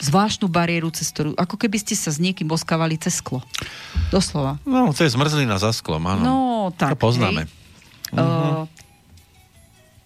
zvláštnu 0.00 0.48
bariéru, 0.48 0.88
cez 0.90 1.12
ktorú, 1.12 1.36
ako 1.36 1.60
keby 1.60 1.76
ste 1.76 1.92
sa 1.92 2.08
s 2.08 2.16
niekým 2.16 2.48
boskávali 2.48 2.96
cez 2.96 3.20
sklo. 3.20 3.44
Doslova. 4.08 4.56
No, 4.64 4.90
to 4.96 5.04
je 5.04 5.12
zmrzlina 5.12 5.60
za 5.60 5.70
sklom, 5.76 6.00
áno. 6.08 6.22
No, 6.24 6.38
tak. 6.72 6.96
To 6.96 7.12
poznáme. 7.12 7.44
Hej. 7.44 8.16
Uh, 8.16 8.66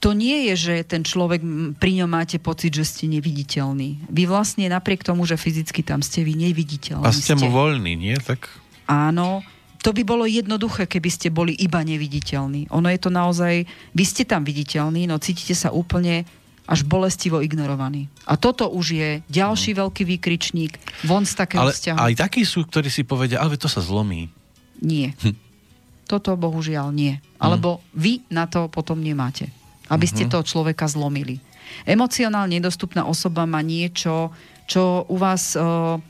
to 0.05 0.13
nie 0.13 0.53
je, 0.53 0.55
že 0.69 0.75
ten 0.85 1.01
človek, 1.01 1.41
pri 1.81 2.05
ňom 2.05 2.11
máte 2.13 2.37
pocit, 2.37 2.77
že 2.77 2.85
ste 2.85 3.09
neviditeľný. 3.09 4.05
Vy 4.13 4.29
vlastne 4.29 4.69
napriek 4.69 5.01
tomu, 5.01 5.25
že 5.25 5.41
fyzicky 5.41 5.81
tam 5.81 6.05
ste, 6.05 6.21
vy 6.21 6.37
neviditeľní 6.37 7.01
A 7.01 7.09
ste 7.09 7.33
mu 7.33 7.49
voľní, 7.49 7.97
nie? 7.97 8.13
Tak... 8.21 8.53
Áno, 8.85 9.41
to 9.81 9.97
by 9.97 10.05
bolo 10.05 10.29
jednoduché, 10.29 10.85
keby 10.85 11.09
ste 11.09 11.33
boli 11.33 11.57
iba 11.57 11.81
neviditeľní. 11.81 12.69
Ono 12.69 12.89
je 12.93 13.01
to 13.01 13.09
naozaj, 13.09 13.65
vy 13.97 14.05
ste 14.05 14.29
tam 14.29 14.45
viditeľní, 14.45 15.09
no 15.09 15.17
cítite 15.17 15.57
sa 15.57 15.73
úplne 15.73 16.29
až 16.65 16.81
bolestivo 16.89 17.45
ignorovaný. 17.45 18.09
A 18.25 18.41
toto 18.41 18.73
už 18.73 18.87
je 18.97 19.11
ďalší 19.29 19.77
no. 19.77 19.87
veľký 19.87 20.03
výkričník 20.17 20.73
von 21.05 21.29
z 21.29 21.37
takého 21.37 21.61
ale 21.61 21.77
vzťahu. 21.77 21.97
aj 22.01 22.13
takí 22.17 22.43
sú, 22.49 22.65
ktorí 22.65 22.89
si 22.89 23.05
povedia, 23.05 23.41
ale 23.41 23.61
to 23.61 23.69
sa 23.69 23.85
zlomí. 23.85 24.33
Nie. 24.81 25.13
Hm. 25.21 25.37
Toto 26.09 26.37
bohužiaľ 26.37 26.89
nie. 26.93 27.21
Alebo 27.37 27.81
hm. 27.81 27.81
vy 27.93 28.13
na 28.33 28.49
to 28.49 28.73
potom 28.73 29.01
nemáte 29.01 29.53
aby 29.93 30.07
ste 30.09 30.25
mhm. 30.29 30.31
toho 30.33 30.45
človeka 30.45 30.89
zlomili. 30.89 31.41
Emocionálne 31.85 32.61
nedostupná 32.61 33.05
osoba 33.05 33.45
má 33.45 33.61
niečo, 33.61 34.33
čo 34.65 35.05
u 35.09 35.17
vás... 35.19 35.57
Uh, 35.59 36.01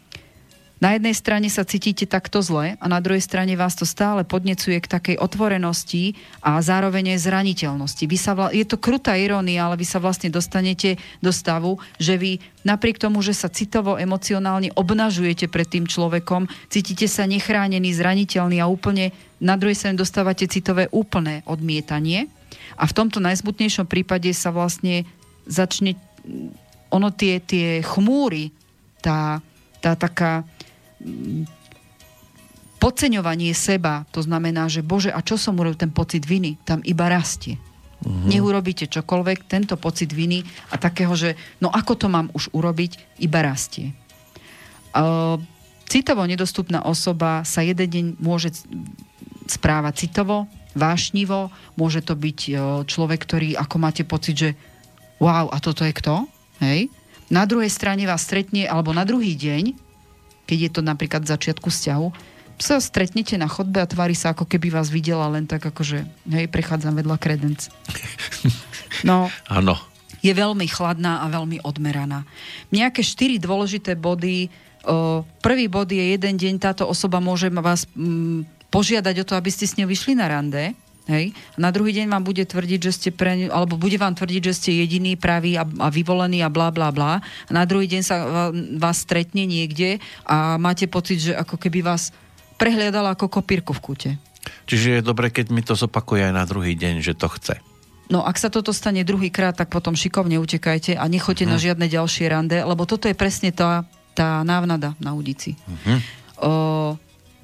na 0.83 0.99
jednej 0.99 1.15
strane 1.15 1.47
sa 1.49 1.63
cítite 1.63 2.05
takto 2.05 2.43
zle 2.43 2.75
a 2.77 2.87
na 2.91 2.99
druhej 2.99 3.23
strane 3.23 3.55
vás 3.55 3.79
to 3.79 3.87
stále 3.87 4.27
podnecuje 4.27 4.83
k 4.83 4.91
takej 4.91 5.17
otvorenosti 5.23 6.19
a 6.43 6.59
zároveň 6.59 7.15
aj 7.15 7.25
zraniteľnosti. 7.31 8.05
Vy 8.05 8.19
sa 8.19 8.35
vla... 8.35 8.51
Je 8.51 8.67
to 8.67 8.77
krutá 8.77 9.15
irónia, 9.15 9.65
ale 9.65 9.79
vy 9.79 9.87
sa 9.87 10.03
vlastne 10.03 10.29
dostanete 10.29 10.99
do 11.23 11.31
stavu, 11.31 11.79
že 11.97 12.19
vy 12.19 12.43
napriek 12.67 12.99
tomu, 12.99 13.23
že 13.23 13.33
sa 13.33 13.47
citovo, 13.49 13.97
emocionálne 13.97 14.75
obnažujete 14.75 15.47
pred 15.47 15.69
tým 15.71 15.87
človekom, 15.87 16.51
cítite 16.69 17.07
sa 17.07 17.25
nechránený, 17.25 17.95
zraniteľný 17.95 18.59
a 18.59 18.71
úplne 18.71 19.15
na 19.39 19.55
druhej 19.55 19.79
strane 19.79 19.97
dostávate 19.97 20.51
citové 20.51 20.91
úplné 20.91 21.47
odmietanie 21.47 22.27
a 22.75 22.85
v 22.89 22.97
tomto 22.97 23.23
najsmutnejšom 23.23 23.87
prípade 23.87 24.31
sa 24.35 24.51
vlastne 24.51 25.07
začne 25.47 25.95
ono 26.91 27.09
tie, 27.11 27.43
tie 27.43 27.83
chmúry, 27.83 28.51
tá, 29.03 29.43
tá 29.83 29.99
taká 29.99 30.47
podceňovanie 32.85 33.56
seba, 33.56 34.05
to 34.12 34.20
znamená, 34.20 34.68
že 34.68 34.85
bože, 34.85 35.09
a 35.09 35.24
čo 35.24 35.40
som 35.40 35.56
urobil, 35.56 35.81
ten 35.81 35.89
pocit 35.89 36.28
viny, 36.28 36.60
tam 36.68 36.85
iba 36.85 37.09
rastie. 37.09 37.56
Uh-huh. 38.05 38.28
Nech 38.28 38.44
urobíte 38.44 38.85
čokoľvek, 38.85 39.48
tento 39.48 39.81
pocit 39.81 40.12
viny 40.12 40.44
a 40.68 40.76
takého, 40.76 41.16
že 41.16 41.40
no 41.64 41.72
ako 41.72 41.93
to 41.97 42.06
mám 42.12 42.28
už 42.36 42.52
urobiť, 42.52 43.24
iba 43.24 43.40
rastie. 43.40 43.97
Uh, 44.93 45.40
citovo 45.89 46.28
nedostupná 46.28 46.85
osoba 46.85 47.40
sa 47.48 47.64
jeden 47.64 47.89
deň 47.89 48.06
môže 48.20 48.52
správať 49.48 50.09
citovo, 50.09 50.44
vášnivo, 50.74 51.48
môže 51.78 52.02
to 52.02 52.18
byť 52.18 52.39
e, 52.48 52.52
človek, 52.85 53.20
ktorý 53.22 53.48
ako 53.55 53.76
máte 53.78 54.02
pocit, 54.02 54.35
že 54.35 54.51
wow, 55.22 55.47
a 55.48 55.62
toto 55.62 55.86
je 55.86 55.94
kto? 55.94 56.26
Hej? 56.59 56.90
Na 57.31 57.47
druhej 57.47 57.70
strane 57.70 58.05
vás 58.05 58.26
stretne, 58.26 58.66
alebo 58.66 58.90
na 58.90 59.06
druhý 59.06 59.39
deň, 59.39 59.78
keď 60.45 60.59
je 60.69 60.71
to 60.71 60.81
napríklad 60.85 61.25
v 61.25 61.33
začiatku 61.33 61.69
vzťahu, 61.69 62.09
sa 62.59 62.79
stretnete 62.79 63.35
na 63.35 63.51
chodbe 63.51 63.83
a 63.83 63.89
tvári 63.89 64.15
sa, 64.15 64.31
ako 64.31 64.47
keby 64.47 64.71
vás 64.71 64.87
videla 64.91 65.27
len 65.27 65.45
tak, 65.45 65.66
akože, 65.66 66.07
hej, 66.31 66.47
prechádzam 66.51 66.95
vedľa 66.95 67.16
kredenc. 67.19 67.66
No, 69.03 69.27
Áno. 69.51 69.75
je 70.23 70.31
veľmi 70.31 70.71
chladná 70.71 71.21
a 71.21 71.27
veľmi 71.27 71.66
odmeraná. 71.66 72.23
Nejaké 72.71 73.03
štyri 73.03 73.43
dôležité 73.43 73.99
body. 73.99 74.49
Prvý 75.43 75.66
bod 75.66 75.91
je 75.91 76.15
jeden 76.15 76.39
deň, 76.39 76.55
táto 76.62 76.87
osoba 76.87 77.19
môže 77.19 77.51
vás 77.51 77.91
mm, 77.99 78.71
požiadať 78.71 79.15
o 79.21 79.27
to, 79.27 79.35
aby 79.35 79.51
ste 79.51 79.66
s 79.66 79.75
ňou 79.75 79.91
vyšli 79.91 80.15
na 80.15 80.31
rande, 80.31 80.79
Hej. 81.05 81.36
Na 81.60 81.68
druhý 81.68 81.93
deň 81.93 82.09
vám 82.09 82.24
bude 82.24 82.40
tvrdiť, 82.48 82.81
že 82.81 82.93
ste 82.97 83.10
pre 83.12 83.52
alebo 83.52 83.76
bude 83.76 84.01
vám 84.01 84.16
tvrdiť, 84.16 84.40
že 84.40 84.56
ste 84.56 84.70
jediný, 84.81 85.20
pravý 85.20 85.60
a, 85.60 85.68
a 85.68 85.89
vyvolený 85.93 86.40
a 86.40 86.48
bla 86.48 86.72
bla 86.72 86.89
bla. 86.89 87.20
A 87.20 87.51
na 87.52 87.68
druhý 87.68 87.85
deň 87.93 88.02
sa 88.02 88.16
vás 88.81 89.05
stretne 89.05 89.44
niekde 89.44 90.01
a 90.24 90.56
máte 90.56 90.89
pocit, 90.89 91.20
že 91.20 91.32
ako 91.36 91.60
keby 91.60 91.85
vás 91.85 92.16
prehliadala 92.56 93.12
ako 93.12 93.28
kopírku 93.28 93.76
v 93.76 93.82
kúte. 93.85 94.10
Čiže 94.64 95.01
je 95.01 95.02
dobre, 95.05 95.28
keď 95.28 95.52
mi 95.52 95.60
to 95.60 95.76
zopakuje 95.76 96.24
aj 96.24 96.35
na 96.36 96.44
druhý 96.48 96.72
deň, 96.72 97.05
že 97.05 97.12
to 97.12 97.28
chce. 97.28 97.60
No 98.09 98.24
ak 98.24 98.36
sa 98.36 98.52
toto 98.52 98.72
stane 98.72 99.01
druhýkrát, 99.05 99.56
tak 99.56 99.72
potom 99.72 99.97
šikovne 99.97 100.36
utekajte 100.36 100.97
a 100.97 101.05
nechoďte 101.09 101.44
uh-huh. 101.48 101.52
na 101.52 101.59
mhm. 101.60 101.64
žiadne 101.68 101.86
ďalšie 101.89 102.24
rande, 102.28 102.59
lebo 102.60 102.85
toto 102.89 103.09
je 103.09 103.16
presne 103.16 103.52
tá, 103.52 103.85
tá 104.16 104.44
návnada 104.44 104.97
na 105.01 105.12
udici. 105.16 105.56
Uh-huh. 105.68 105.98
O, 106.40 106.52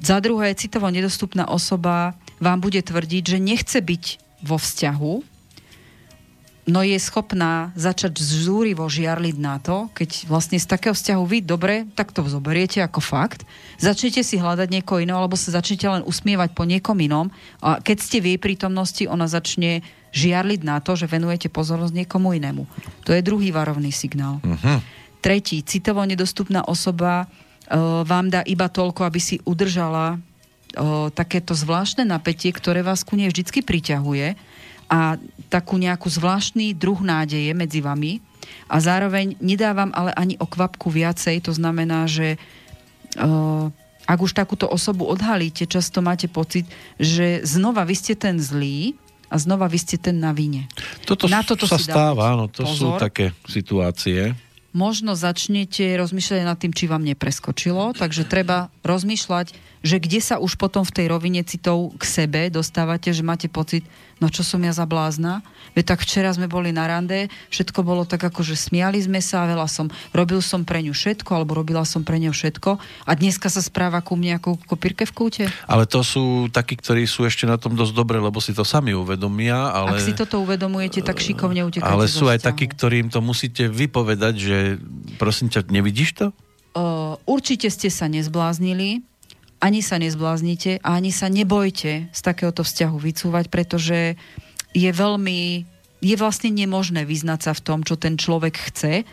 za 0.01 0.17
druhé, 0.21 0.57
citovo 0.57 0.89
nedostupná 0.89 1.49
osoba 1.49 2.17
vám 2.41 2.59
bude 2.65 2.81
tvrdiť, 2.81 3.37
že 3.37 3.39
nechce 3.39 3.79
byť 3.79 4.05
vo 4.41 4.57
vzťahu, 4.57 5.15
no 6.71 6.81
je 6.87 6.97
schopná 7.03 7.75
začať 7.75 8.23
zúrivo 8.23 8.87
žiarliť 8.87 9.37
na 9.37 9.59
to, 9.59 9.91
keď 9.93 10.31
vlastne 10.31 10.57
z 10.57 10.71
takého 10.71 10.95
vzťahu 10.95 11.23
vy 11.27 11.39
dobre, 11.43 11.85
tak 11.99 12.15
to 12.15 12.23
zoberiete 12.25 12.81
ako 12.81 13.03
fakt, 13.03 13.43
začnete 13.77 14.23
si 14.23 14.39
hľadať 14.39 14.71
niekoho 14.71 15.03
iného, 15.03 15.19
alebo 15.19 15.35
sa 15.35 15.53
začnete 15.53 15.85
len 15.91 16.07
usmievať 16.07 16.55
po 16.55 16.65
niekom 16.65 16.95
inom 17.03 17.29
a 17.61 17.83
keď 17.83 17.97
ste 17.99 18.19
v 18.23 18.35
jej 18.35 18.39
prítomnosti, 18.39 19.03
ona 19.05 19.27
začne 19.27 19.83
žiarliť 20.15 20.61
na 20.63 20.79
to, 20.79 20.95
že 20.95 21.11
venujete 21.11 21.51
pozornosť 21.51 21.95
niekomu 21.95 22.39
inému. 22.39 22.65
To 23.07 23.15
je 23.15 23.23
druhý 23.23 23.51
varovný 23.51 23.91
signál. 23.91 24.39
Uh-huh. 24.43 24.79
Tretí, 25.21 25.63
citovo 25.67 26.03
nedostupná 26.07 26.65
osoba 26.67 27.29
vám 28.07 28.31
dá 28.31 28.43
iba 28.47 28.67
toľko, 28.67 29.07
aby 29.07 29.21
si 29.23 29.37
udržala 29.47 30.19
takéto 31.15 31.53
zvláštne 31.53 32.07
napätie, 32.07 32.55
ktoré 32.55 32.87
vás 32.87 33.03
ku 33.03 33.19
nej 33.19 33.31
vždy 33.31 33.63
priťahuje 33.63 34.39
a 34.91 35.19
takú 35.51 35.79
nejakú 35.79 36.07
zvláštny 36.11 36.75
druh 36.75 36.99
nádeje 37.03 37.51
medzi 37.55 37.83
vami 37.83 38.23
a 38.67 38.83
zároveň 38.83 39.39
nedávam 39.39 39.91
ale 39.95 40.11
ani 40.15 40.35
o 40.39 40.47
kvapku 40.47 40.91
viacej, 40.91 41.43
to 41.43 41.55
znamená, 41.55 42.07
že 42.11 42.39
ak 44.07 44.19
už 44.19 44.35
takúto 44.35 44.67
osobu 44.67 45.07
odhalíte, 45.07 45.67
často 45.67 46.03
máte 46.03 46.27
pocit, 46.27 46.67
že 46.99 47.43
znova 47.47 47.87
vy 47.87 47.95
ste 47.95 48.15
ten 48.19 48.43
zlý 48.43 48.99
a 49.31 49.39
znova 49.39 49.71
vy 49.71 49.79
ste 49.79 49.99
ten 49.99 50.19
na 50.19 50.35
vine. 50.35 50.67
Toto 51.07 51.31
na 51.31 51.47
toto 51.47 51.71
sa 51.71 51.79
stáva, 51.79 52.35
áno, 52.35 52.51
to 52.51 52.67
pozor. 52.67 52.75
sú 52.75 52.89
také 52.99 53.31
situácie 53.47 54.35
možno 54.71 55.19
začnete 55.19 55.99
rozmýšľať 55.99 56.47
nad 56.47 56.59
tým, 56.59 56.71
či 56.71 56.87
vám 56.87 57.03
nepreskočilo, 57.03 57.95
takže 57.99 58.27
treba 58.27 58.71
rozmýšľať, 58.87 59.53
že 59.81 59.97
kde 59.97 60.21
sa 60.21 60.37
už 60.37 60.61
potom 60.61 60.85
v 60.85 60.93
tej 60.93 61.07
rovine 61.09 61.41
citov 61.41 61.97
k 61.97 62.05
sebe 62.05 62.41
dostávate, 62.53 63.11
že 63.17 63.25
máte 63.25 63.49
pocit, 63.49 63.81
no 64.21 64.29
čo 64.29 64.45
som 64.45 64.61
ja 64.61 64.77
za 64.77 64.85
blázna? 64.85 65.41
Veď 65.73 65.97
tak 65.97 66.05
včera 66.05 66.29
sme 66.37 66.53
boli 66.53 66.69
na 66.69 66.85
rande, 66.85 67.33
všetko 67.49 67.81
bolo 67.81 68.05
tak 68.05 68.21
ako, 68.21 68.45
že 68.45 68.61
smiali 68.61 69.01
sme 69.01 69.25
sa, 69.25 69.49
veľa 69.49 69.65
som, 69.71 69.89
robil 70.13 70.45
som 70.45 70.69
pre 70.69 70.85
ňu 70.85 70.93
všetko, 70.93 71.31
alebo 71.33 71.57
robila 71.57 71.89
som 71.89 72.05
pre 72.05 72.21
ňu 72.21 72.29
všetko 72.29 72.77
a 73.09 73.11
dneska 73.17 73.49
sa 73.49 73.65
správa 73.65 74.05
ku 74.05 74.21
mne 74.21 74.37
ako 74.37 74.61
kopírke 74.69 75.09
v 75.09 75.13
kúte. 75.17 75.45
Ale 75.65 75.89
to 75.89 76.05
sú 76.05 76.53
takí, 76.53 76.77
ktorí 76.77 77.09
sú 77.09 77.25
ešte 77.25 77.49
na 77.49 77.57
tom 77.57 77.73
dosť 77.73 77.97
dobre, 77.97 78.21
lebo 78.21 78.37
si 78.45 78.53
to 78.53 78.69
sami 78.69 78.93
uvedomia. 78.93 79.73
Ale... 79.73 79.97
Ak 79.97 80.05
si 80.05 80.13
toto 80.13 80.45
uvedomujete, 80.45 81.01
tak 81.01 81.17
šikovne 81.25 81.65
utekajte 81.65 81.89
Ale 81.89 82.05
sú 82.05 82.29
aj 82.29 82.45
takí, 82.45 82.69
ktorým 82.69 83.09
to 83.09 83.25
musíte 83.25 83.65
vypovedať, 83.73 84.35
že 84.37 84.60
prosím 85.21 85.49
ťa, 85.53 85.69
nevidíš 85.69 86.17
to? 86.17 86.27
Uh, 86.71 87.19
určite 87.27 87.67
ste 87.67 87.91
sa 87.91 88.07
nezbláznili, 88.07 89.03
ani 89.61 89.81
sa 89.85 90.01
nezbláznite 90.01 90.81
a 90.81 90.97
ani 90.97 91.13
sa 91.13 91.29
nebojte 91.29 92.09
z 92.09 92.21
takéhoto 92.23 92.65
vzťahu 92.65 92.97
vycúvať, 92.97 93.53
pretože 93.53 94.15
je 94.73 94.91
veľmi, 94.91 95.67
je 96.01 96.15
vlastne 96.17 96.49
nemožné 96.55 97.05
vyznať 97.05 97.41
sa 97.51 97.53
v 97.53 97.65
tom, 97.65 97.79
čo 97.83 98.01
ten 98.01 98.17
človek 98.17 98.57
chce 98.73 99.05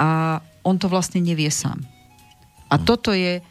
a 0.00 0.40
on 0.64 0.80
to 0.80 0.90
vlastne 0.90 1.20
nevie 1.22 1.52
sám. 1.52 1.84
A 2.72 2.80
hmm. 2.80 2.84
toto 2.88 3.14
je, 3.14 3.44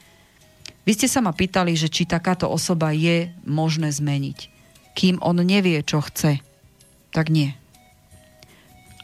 vy 0.83 0.91
ste 0.91 1.07
sa 1.07 1.23
ma 1.23 1.31
pýtali, 1.31 1.77
že 1.77 1.87
či 1.87 2.03
takáto 2.09 2.49
osoba 2.49 2.91
je 2.91 3.31
možné 3.47 3.93
zmeniť. 3.93 4.51
Kým 4.97 5.21
on 5.23 5.39
nevie, 5.39 5.79
čo 5.85 6.03
chce, 6.03 6.43
tak 7.15 7.29
nie. 7.31 7.55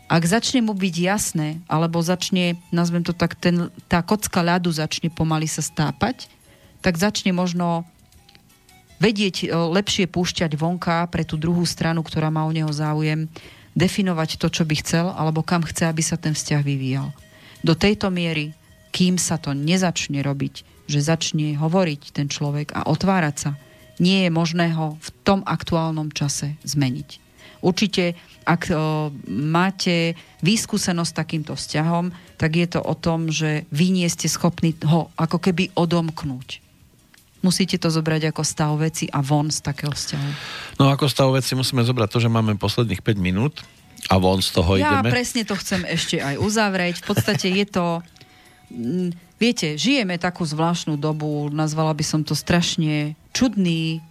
Ak 0.10 0.26
začne 0.26 0.66
mu 0.66 0.74
byť 0.74 0.96
jasné, 1.06 1.62
alebo 1.70 2.02
začne, 2.02 2.58
nazvem 2.74 3.06
to 3.06 3.14
tak, 3.14 3.38
ten, 3.38 3.70
tá 3.86 4.02
kocka 4.02 4.42
ľadu 4.42 4.74
začne 4.74 5.14
pomaly 5.14 5.46
sa 5.46 5.62
stápať, 5.62 6.26
tak 6.82 6.98
začne 6.98 7.30
možno 7.30 7.86
vedieť 8.98 9.46
e, 9.46 9.48
lepšie 9.54 10.10
púšťať 10.10 10.58
vonka 10.58 11.06
pre 11.14 11.22
tú 11.22 11.38
druhú 11.38 11.62
stranu, 11.62 12.02
ktorá 12.02 12.34
má 12.34 12.50
o 12.50 12.52
neho 12.52 12.74
záujem, 12.74 13.30
definovať 13.78 14.42
to, 14.42 14.50
čo 14.50 14.66
by 14.66 14.76
chcel, 14.82 15.14
alebo 15.14 15.46
kam 15.46 15.62
chce, 15.62 15.86
aby 15.86 16.02
sa 16.02 16.18
ten 16.18 16.34
vzťah 16.34 16.62
vyvíjal. 16.66 17.14
Do 17.62 17.78
tejto 17.78 18.10
miery, 18.10 18.58
kým 18.90 19.22
sa 19.22 19.38
to 19.38 19.54
nezačne 19.54 20.26
robiť, 20.26 20.66
že 20.90 21.06
začne 21.06 21.54
hovoriť 21.54 22.18
ten 22.18 22.26
človek 22.26 22.74
a 22.74 22.90
otvárať 22.90 23.36
sa, 23.38 23.52
nie 24.02 24.26
je 24.26 24.32
možné 24.34 24.74
ho 24.74 24.98
v 24.98 25.10
tom 25.22 25.46
aktuálnom 25.46 26.10
čase 26.10 26.58
zmeniť. 26.66 27.29
Určite, 27.60 28.16
ak 28.48 28.72
o, 28.72 29.10
máte 29.30 30.16
výskúsenosť 30.42 31.12
s 31.12 31.20
takýmto 31.20 31.54
vzťahom, 31.56 32.12
tak 32.40 32.56
je 32.56 32.68
to 32.68 32.80
o 32.80 32.96
tom, 32.96 33.28
že 33.28 33.68
vy 33.70 33.92
nie 33.92 34.08
ste 34.08 34.32
schopní 34.32 34.76
ho 34.88 35.12
ako 35.20 35.38
keby 35.40 35.72
odomknúť 35.76 36.70
musíte 37.40 37.80
to 37.80 37.88
zobrať 37.88 38.36
ako 38.36 38.44
stav 38.44 38.76
veci 38.76 39.08
a 39.08 39.24
von 39.24 39.48
z 39.48 39.64
takého 39.64 39.96
vzťahu. 39.96 40.30
No 40.80 40.92
ako 40.92 41.08
stav 41.08 41.32
veci 41.32 41.56
musíme 41.56 41.84
zobrať 41.88 42.10
to, 42.12 42.20
že 42.20 42.30
máme 42.32 42.60
posledných 42.60 43.00
5 43.00 43.16
minút 43.16 43.64
A 44.12 44.20
von 44.20 44.40
z 44.44 44.52
toho 44.56 44.80
Ja 44.80 45.00
ideme? 45.00 45.12
presne 45.12 45.44
to 45.48 45.56
chcem 45.60 45.84
ešte 45.88 46.20
aj 46.20 46.40
uzavrieť. 46.40 47.04
V 47.04 47.06
podstate 47.08 47.48
je 47.52 47.66
to... 47.68 47.86
mm, 48.72 49.12
Viete, 49.40 49.80
žijeme 49.80 50.20
takú 50.20 50.44
zvláštnu 50.44 51.00
dobu, 51.00 51.48
nazvala 51.48 51.96
by 51.96 52.04
som 52.04 52.28
to 52.28 52.36
strašne 52.36 53.16
čudný, 53.32 54.04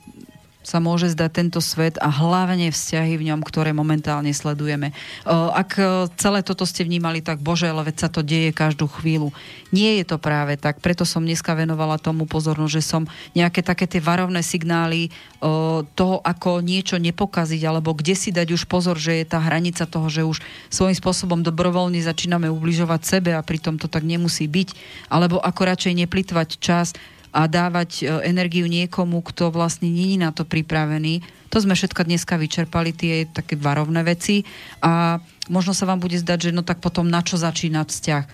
sa 0.67 0.83
môže 0.83 1.09
zdať 1.15 1.31
tento 1.31 1.61
svet 1.63 1.97
a 2.03 2.11
hlavne 2.11 2.69
vzťahy 2.69 3.15
v 3.17 3.33
ňom, 3.33 3.41
ktoré 3.41 3.71
momentálne 3.73 4.29
sledujeme. 4.35 4.93
O, 5.25 5.55
Ak 5.55 5.79
e, 5.79 6.11
celé 6.19 6.45
toto 6.45 6.67
ste 6.67 6.83
vnímali 6.83 7.23
tak, 7.23 7.41
bože, 7.41 7.71
ale 7.71 7.89
veď 7.89 7.97
sa 7.97 8.09
to 8.11 8.27
deje 8.27 8.51
každú 8.53 8.91
chvíľu. 8.91 9.31
Nie 9.71 10.03
je 10.03 10.05
to 10.05 10.21
práve 10.21 10.59
tak, 10.61 10.83
preto 10.85 11.07
som 11.07 11.23
dneska 11.23 11.55
venovala 11.55 11.97
tomu 11.97 12.27
pozornosť, 12.27 12.75
že 12.75 12.83
som 12.85 13.03
nejaké 13.33 13.63
také 13.65 13.87
tie 13.87 14.03
varovné 14.03 14.45
signály 14.45 15.09
o, 15.39 15.87
toho, 15.97 16.21
ako 16.27 16.61
niečo 16.61 17.01
nepokaziť, 17.01 17.63
alebo 17.65 17.95
kde 17.95 18.19
si 18.19 18.35
dať 18.35 18.53
už 18.53 18.67
pozor, 18.67 18.99
že 18.99 19.23
je 19.23 19.27
tá 19.31 19.41
hranica 19.41 19.87
toho, 19.89 20.11
že 20.11 20.27
už 20.27 20.43
svojím 20.69 20.99
spôsobom 20.99 21.41
dobrovoľne 21.41 22.03
začíname 22.03 22.51
ubližovať 22.51 23.01
sebe 23.07 23.31
a 23.33 23.41
pritom 23.47 23.81
to 23.81 23.87
tak 23.87 24.03
nemusí 24.03 24.45
byť, 24.45 24.75
alebo 25.09 25.41
ako 25.41 25.61
radšej 25.65 25.95
neplitvať 26.05 26.49
čas, 26.61 26.93
a 27.33 27.47
dávať 27.47 27.91
e, 28.01 28.03
energiu 28.29 28.65
niekomu, 28.67 29.21
kto 29.25 29.53
vlastne 29.53 29.89
není 29.89 30.17
na 30.17 30.33
to 30.33 30.49
pripravený. 30.49 31.21
To 31.49 31.59
sme 31.61 31.73
všetko 31.73 32.05
dneska 32.05 32.37
vyčerpali, 32.37 32.93
tie 32.93 33.25
také 33.29 33.57
varovné 33.57 34.05
veci 34.05 34.45
a 34.85 35.23
možno 35.49 35.73
sa 35.73 35.89
vám 35.89 36.01
bude 36.01 36.21
zdať, 36.21 36.51
že 36.51 36.55
no 36.57 36.61
tak 36.61 36.85
potom 36.85 37.09
na 37.09 37.25
čo 37.25 37.41
začínať 37.41 37.89
vzťah 37.89 38.25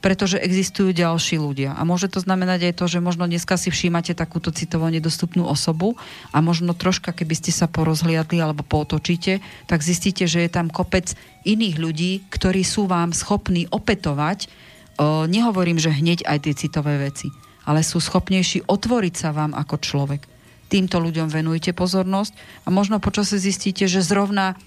pretože 0.00 0.40
existujú 0.40 0.96
ďalší 0.96 1.36
ľudia. 1.36 1.76
A 1.76 1.84
môže 1.84 2.08
to 2.08 2.24
znamenať 2.24 2.72
aj 2.72 2.74
to, 2.80 2.84
že 2.88 3.04
možno 3.04 3.28
dneska 3.28 3.60
si 3.60 3.68
všímate 3.68 4.16
takúto 4.16 4.48
citovo 4.48 4.88
nedostupnú 4.88 5.44
osobu 5.44 6.00
a 6.32 6.40
možno 6.40 6.72
troška, 6.72 7.12
keby 7.12 7.36
ste 7.36 7.52
sa 7.52 7.68
porozhliadli 7.68 8.40
alebo 8.40 8.64
pootočíte, 8.64 9.44
tak 9.68 9.84
zistíte, 9.84 10.24
že 10.24 10.48
je 10.48 10.50
tam 10.50 10.72
kopec 10.72 11.12
iných 11.44 11.76
ľudí, 11.76 12.12
ktorí 12.32 12.64
sú 12.64 12.88
vám 12.88 13.12
schopní 13.12 13.68
opetovať, 13.68 14.48
o, 14.96 15.28
nehovorím, 15.28 15.76
že 15.76 15.92
hneď 15.92 16.24
aj 16.24 16.48
tie 16.48 16.54
citové 16.56 16.96
veci, 16.96 17.28
ale 17.70 17.86
sú 17.86 18.02
schopnejší 18.02 18.66
otvoriť 18.66 19.14
sa 19.14 19.30
vám 19.30 19.54
ako 19.54 19.78
človek. 19.78 20.26
Týmto 20.66 20.98
ľuďom 20.98 21.30
venujte 21.30 21.70
pozornosť 21.70 22.34
a 22.66 22.74
možno 22.74 22.98
počasie 22.98 23.38
zistíte, 23.38 23.86
že 23.86 24.02
zrovna 24.02 24.58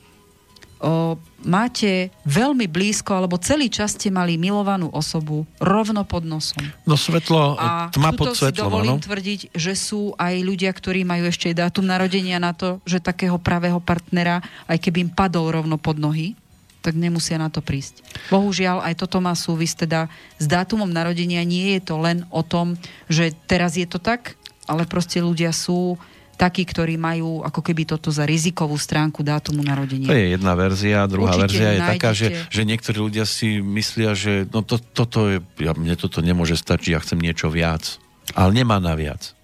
o, 0.80 1.20
máte 1.44 2.12
veľmi 2.24 2.68
blízko, 2.72 3.16
alebo 3.20 3.40
celý 3.40 3.68
čas 3.68 4.00
ste 4.00 4.08
mali 4.08 4.40
milovanú 4.40 4.88
osobu 4.92 5.44
rovno 5.60 6.04
pod 6.08 6.24
nosom. 6.24 6.64
No 6.88 6.96
svetlo, 6.96 7.60
A 7.60 7.92
tma 7.92 8.16
pod 8.16 8.36
si 8.36 8.48
svetlom, 8.48 8.72
dovolím 8.72 9.00
áno? 9.00 9.04
tvrdiť, 9.04 9.56
že 9.56 9.76
sú 9.76 10.16
aj 10.16 10.44
ľudia, 10.44 10.72
ktorí 10.72 11.04
majú 11.04 11.28
ešte 11.28 11.52
dátum 11.56 11.88
narodenia 11.88 12.40
na 12.40 12.56
to, 12.56 12.80
že 12.88 13.04
takého 13.04 13.36
pravého 13.40 13.80
partnera, 13.84 14.44
aj 14.68 14.80
keby 14.80 15.08
im 15.08 15.12
padol 15.12 15.52
rovno 15.52 15.80
pod 15.80 16.00
nohy, 16.00 16.36
tak 16.84 16.99
nemusia 16.99 17.39
na 17.39 17.47
to 17.47 17.64
prísť. 17.64 18.03
Bohužiaľ, 18.27 18.84
aj 18.84 18.99
toto 18.99 19.23
má 19.23 19.31
súvis 19.39 19.72
teda 19.72 20.11
s 20.35 20.45
dátumom 20.45 20.91
narodenia. 20.91 21.47
Nie 21.47 21.80
je 21.80 21.88
to 21.88 21.95
len 22.03 22.27
o 22.27 22.43
tom, 22.43 22.76
že 23.07 23.31
teraz 23.47 23.80
je 23.80 23.88
to 23.88 24.03
tak, 24.03 24.35
ale 24.68 24.84
proste 24.84 25.23
ľudia 25.23 25.55
sú 25.55 25.95
takí, 26.35 26.65
ktorí 26.65 26.99
majú 26.99 27.45
ako 27.45 27.61
keby 27.61 27.88
toto 27.88 28.10
za 28.10 28.27
rizikovú 28.27 28.76
stránku 28.76 29.23
dátumu 29.23 29.64
narodenia. 29.64 30.10
To 30.10 30.18
je 30.18 30.34
jedna 30.35 30.53
verzia, 30.57 31.07
druhá 31.07 31.38
Určite 31.38 31.45
verzia 31.45 31.69
je 31.72 31.81
taká, 31.95 32.10
že, 32.11 32.27
že 32.49 32.61
niektorí 32.68 32.97
ľudia 32.99 33.23
si 33.23 33.61
myslia, 33.61 34.18
že 34.18 34.49
no 34.49 34.65
to, 34.65 34.81
toto 34.81 35.30
je, 35.30 35.38
ja, 35.61 35.72
mne 35.77 35.95
toto 35.95 36.19
nemôže 36.19 36.57
stačiť, 36.57 36.89
ja 36.91 36.99
chcem 36.99 37.22
niečo 37.22 37.47
viac. 37.53 38.01
Ale 38.34 38.51
nemá 38.51 38.81
na 38.81 38.97
viac. 38.97 39.35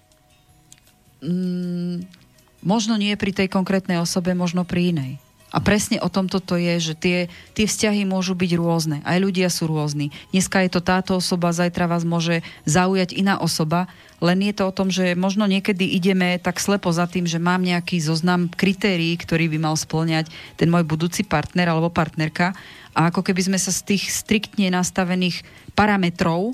možno 2.60 2.94
nie 2.98 3.14
pri 3.14 3.32
tej 3.32 3.48
konkrétnej 3.48 4.02
osobe, 4.02 4.34
možno 4.34 4.66
pri 4.66 4.92
inej. 4.92 5.12
A 5.50 5.58
presne 5.58 5.98
o 5.98 6.06
tom 6.06 6.30
toto 6.30 6.54
je, 6.54 6.78
že 6.78 6.94
tie, 6.94 7.18
tie 7.58 7.66
vzťahy 7.66 8.06
môžu 8.06 8.38
byť 8.38 8.50
rôzne. 8.54 9.02
Aj 9.02 9.18
ľudia 9.18 9.50
sú 9.50 9.66
rôzni. 9.66 10.14
Dneska 10.30 10.62
je 10.62 10.70
to 10.70 10.80
táto 10.80 11.18
osoba, 11.18 11.50
zajtra 11.50 11.90
vás 11.90 12.06
môže 12.06 12.46
zaujať 12.70 13.18
iná 13.18 13.38
osoba, 13.42 13.90
len 14.20 14.44
je 14.44 14.54
to 14.54 14.68
o 14.68 14.76
tom, 14.76 14.92
že 14.92 15.16
možno 15.16 15.48
niekedy 15.48 15.82
ideme 15.96 16.36
tak 16.36 16.60
slepo 16.60 16.92
za 16.92 17.08
tým, 17.08 17.24
že 17.24 17.40
mám 17.40 17.64
nejaký 17.64 17.98
zoznam 18.04 18.52
kritérií, 18.52 19.16
ktorý 19.16 19.48
by 19.56 19.58
mal 19.58 19.74
splňať 19.74 20.28
ten 20.60 20.68
môj 20.68 20.84
budúci 20.84 21.24
partner 21.24 21.72
alebo 21.72 21.88
partnerka 21.88 22.52
a 22.92 23.08
ako 23.08 23.24
keby 23.24 23.48
sme 23.48 23.58
sa 23.58 23.72
z 23.72 23.96
tých 23.96 24.12
striktne 24.12 24.68
nastavených 24.70 25.40
parametrov 25.72 26.52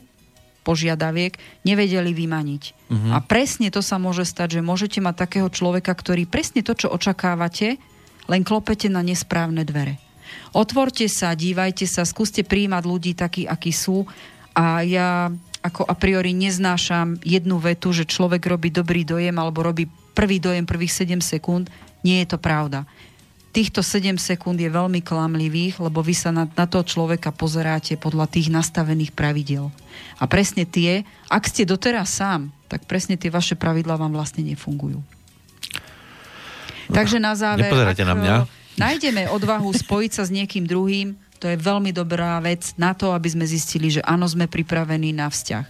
požiadaviek 0.62 1.39
nevedeli 1.62 2.10
vymaniť. 2.10 2.62
Uh-huh. 2.90 3.14
A 3.14 3.23
presne 3.23 3.70
to 3.70 3.82
sa 3.82 4.02
môže 4.02 4.27
stať, 4.27 4.59
že 4.59 4.66
môžete 4.66 4.98
mať 4.98 5.14
takého 5.27 5.48
človeka, 5.51 5.94
ktorý 5.94 6.27
presne 6.27 6.66
to, 6.66 6.74
čo 6.74 6.90
očakávate, 6.90 7.78
len 8.31 8.43
klopete 8.47 8.86
na 8.90 9.03
nesprávne 9.03 9.66
dvere. 9.66 9.98
Otvorte 10.55 11.07
sa, 11.07 11.35
dívajte 11.35 11.85
sa, 11.86 12.07
skúste 12.07 12.43
príjmať 12.47 12.82
ľudí 12.86 13.12
takí, 13.15 13.47
akí 13.47 13.70
sú 13.70 14.07
a 14.57 14.82
ja 14.82 15.31
ako 15.62 15.82
a 15.82 15.94
priori 15.98 16.31
neznášam 16.31 17.19
jednu 17.27 17.59
vetu, 17.59 17.90
že 17.90 18.07
človek 18.07 18.47
robí 18.47 18.70
dobrý 18.70 19.03
dojem 19.03 19.35
alebo 19.35 19.66
robí 19.66 19.90
prvý 20.15 20.39
dojem 20.39 20.62
prvých 20.62 20.94
7 21.03 21.19
sekúnd. 21.19 21.66
Nie 22.07 22.23
je 22.23 22.35
to 22.35 22.39
pravda 22.39 22.86
týchto 23.57 23.81
7 23.81 24.20
sekúnd 24.20 24.61
je 24.61 24.69
veľmi 24.69 25.01
klamlivých, 25.01 25.81
lebo 25.81 26.05
vy 26.05 26.12
sa 26.12 26.28
na, 26.28 26.44
na 26.44 26.69
toho 26.69 26.85
človeka 26.85 27.32
pozeráte 27.32 27.97
podľa 27.97 28.28
tých 28.28 28.53
nastavených 28.53 29.16
pravidel. 29.16 29.73
A 30.20 30.28
presne 30.28 30.69
tie, 30.69 31.09
ak 31.32 31.48
ste 31.48 31.65
doteraz 31.65 32.20
sám, 32.20 32.53
tak 32.69 32.85
presne 32.85 33.16
tie 33.16 33.32
vaše 33.32 33.57
pravidlá 33.57 33.97
vám 33.97 34.12
vlastne 34.12 34.44
nefungujú. 34.44 35.01
Takže 36.90 37.18
na 37.18 37.34
záver, 37.34 37.66
Nepozerajte 37.66 38.04
na 38.06 38.14
mňa. 38.14 38.34
e, 38.42 38.44
nájdeme 38.78 39.22
odvahu 39.32 39.70
spojiť 39.72 40.10
sa 40.12 40.22
s 40.26 40.30
niekým 40.30 40.66
druhým, 40.68 41.16
to 41.36 41.52
je 41.52 41.56
veľmi 41.60 41.92
dobrá 41.92 42.40
vec 42.40 42.72
na 42.80 42.96
to, 42.96 43.12
aby 43.12 43.28
sme 43.28 43.44
zistili, 43.44 43.92
že 43.92 44.00
áno, 44.02 44.24
sme 44.24 44.48
pripravení 44.48 45.12
na 45.12 45.28
vzťah. 45.28 45.64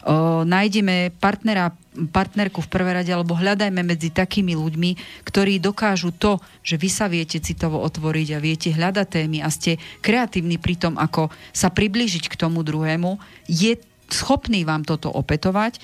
O, 0.00 0.42
nájdeme 0.48 1.12
partnera, 1.20 1.76
partnerku 2.08 2.64
v 2.64 2.72
prvé 2.72 2.90
rade, 2.96 3.12
alebo 3.12 3.36
hľadajme 3.36 3.84
medzi 3.84 4.08
takými 4.08 4.56
ľuďmi, 4.56 5.22
ktorí 5.28 5.60
dokážu 5.60 6.10
to, 6.16 6.40
že 6.64 6.80
vy 6.80 6.88
sa 6.88 7.06
viete 7.12 7.36
citovo 7.36 7.84
otvoriť 7.84 8.28
a 8.32 8.42
viete 8.42 8.72
hľadať 8.72 9.06
témy 9.06 9.44
a 9.44 9.52
ste 9.52 9.76
kreatívni 10.00 10.56
pri 10.56 10.80
tom, 10.80 10.96
ako 10.96 11.28
sa 11.52 11.68
priblížiť 11.68 12.32
k 12.32 12.38
tomu 12.40 12.64
druhému, 12.64 13.20
je 13.44 13.76
schopný 14.08 14.64
vám 14.64 14.88
toto 14.88 15.12
opetovať. 15.12 15.78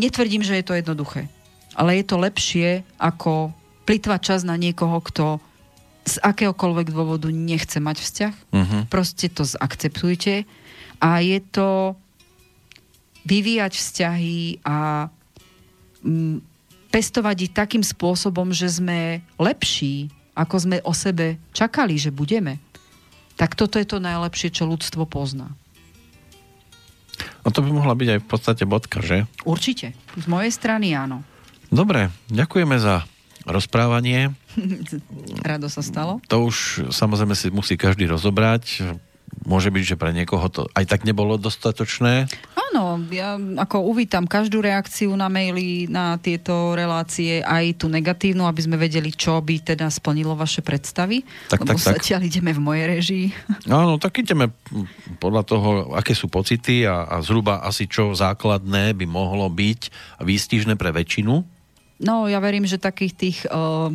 Netvrdím, 0.00 0.40
že 0.40 0.56
je 0.56 0.64
to 0.64 0.74
jednoduché, 0.76 1.28
ale 1.76 2.00
je 2.00 2.04
to 2.08 2.16
lepšie, 2.16 2.80
ako 2.96 3.52
plitvať 3.88 4.20
čas 4.20 4.40
na 4.44 4.60
niekoho, 4.60 5.00
kto 5.00 5.40
z 6.04 6.20
akéhokoľvek 6.20 6.92
dôvodu 6.92 7.32
nechce 7.32 7.80
mať 7.80 7.96
vzťah. 8.04 8.34
Mhm. 8.52 8.78
Proste 8.92 9.32
to 9.32 9.48
zakceptujte 9.48 10.44
a 11.00 11.10
je 11.24 11.38
to 11.40 11.96
vyvíjať 13.24 13.72
vzťahy 13.76 14.64
a 14.64 15.08
mm, 16.04 16.40
pestovať 16.88 17.36
ich 17.48 17.52
takým 17.52 17.84
spôsobom, 17.84 18.52
že 18.52 18.72
sme 18.72 19.20
lepší, 19.36 20.08
ako 20.32 20.56
sme 20.56 20.76
o 20.84 20.92
sebe 20.96 21.36
čakali, 21.52 22.00
že 22.00 22.08
budeme. 22.08 22.56
Tak 23.36 23.54
toto 23.54 23.76
je 23.76 23.86
to 23.86 24.00
najlepšie, 24.00 24.48
čo 24.50 24.64
ľudstvo 24.64 25.04
pozná. 25.04 25.52
No 27.44 27.52
to 27.52 27.60
by 27.60 27.70
mohla 27.70 27.94
byť 27.94 28.08
aj 28.16 28.20
v 28.24 28.28
podstate 28.28 28.64
bodka, 28.64 28.98
že? 29.04 29.28
Určite. 29.44 29.92
Z 30.16 30.26
mojej 30.26 30.50
strany 30.50 30.96
áno. 30.96 31.22
Dobre, 31.68 32.08
ďakujeme 32.32 32.80
za 32.80 33.04
rozprávanie. 33.48 34.36
Rado 35.48 35.72
sa 35.72 35.80
stalo. 35.80 36.20
To 36.28 36.48
už 36.48 36.88
samozrejme 36.92 37.34
si 37.34 37.48
musí 37.48 37.74
každý 37.80 38.06
rozobrať. 38.06 38.84
Môže 39.44 39.68
byť, 39.68 39.84
že 39.94 40.00
pre 40.00 40.12
niekoho 40.16 40.44
to 40.48 40.68
aj 40.72 40.84
tak 40.88 41.04
nebolo 41.04 41.36
dostatočné. 41.36 42.28
Áno, 42.68 43.00
ja 43.08 43.40
ako 43.40 43.88
uvítam 43.88 44.28
každú 44.28 44.60
reakciu 44.60 45.12
na 45.16 45.32
maily 45.32 45.88
na 45.88 46.20
tieto 46.20 46.76
relácie, 46.76 47.40
aj 47.40 47.80
tú 47.80 47.88
negatívnu, 47.88 48.44
aby 48.44 48.60
sme 48.60 48.76
vedeli, 48.76 49.08
čo 49.08 49.40
by 49.40 49.72
teda 49.72 49.88
splnilo 49.88 50.36
vaše 50.36 50.60
predstavy. 50.60 51.24
Tak, 51.48 51.64
lebo 51.64 51.76
tak, 51.76 51.80
tak. 51.80 51.88
zatiaľ 51.96 52.20
ideme 52.28 52.52
v 52.52 52.60
mojej 52.60 52.84
režii. 52.88 53.26
Áno, 53.72 53.96
tak 53.96 54.20
ideme 54.20 54.52
podľa 55.16 55.42
toho, 55.48 55.68
aké 55.96 56.12
sú 56.12 56.28
pocity 56.28 56.84
a, 56.84 57.08
a 57.08 57.24
zhruba 57.24 57.64
asi 57.64 57.88
čo 57.88 58.12
základné 58.12 58.92
by 58.96 59.06
mohlo 59.08 59.48
byť 59.48 59.80
výstižné 60.20 60.76
pre 60.76 60.92
väčšinu. 60.92 61.57
No, 61.98 62.30
ja 62.30 62.38
verím, 62.38 62.62
že 62.62 62.78
takých 62.78 63.14
tých 63.14 63.38
uh, 63.50 63.90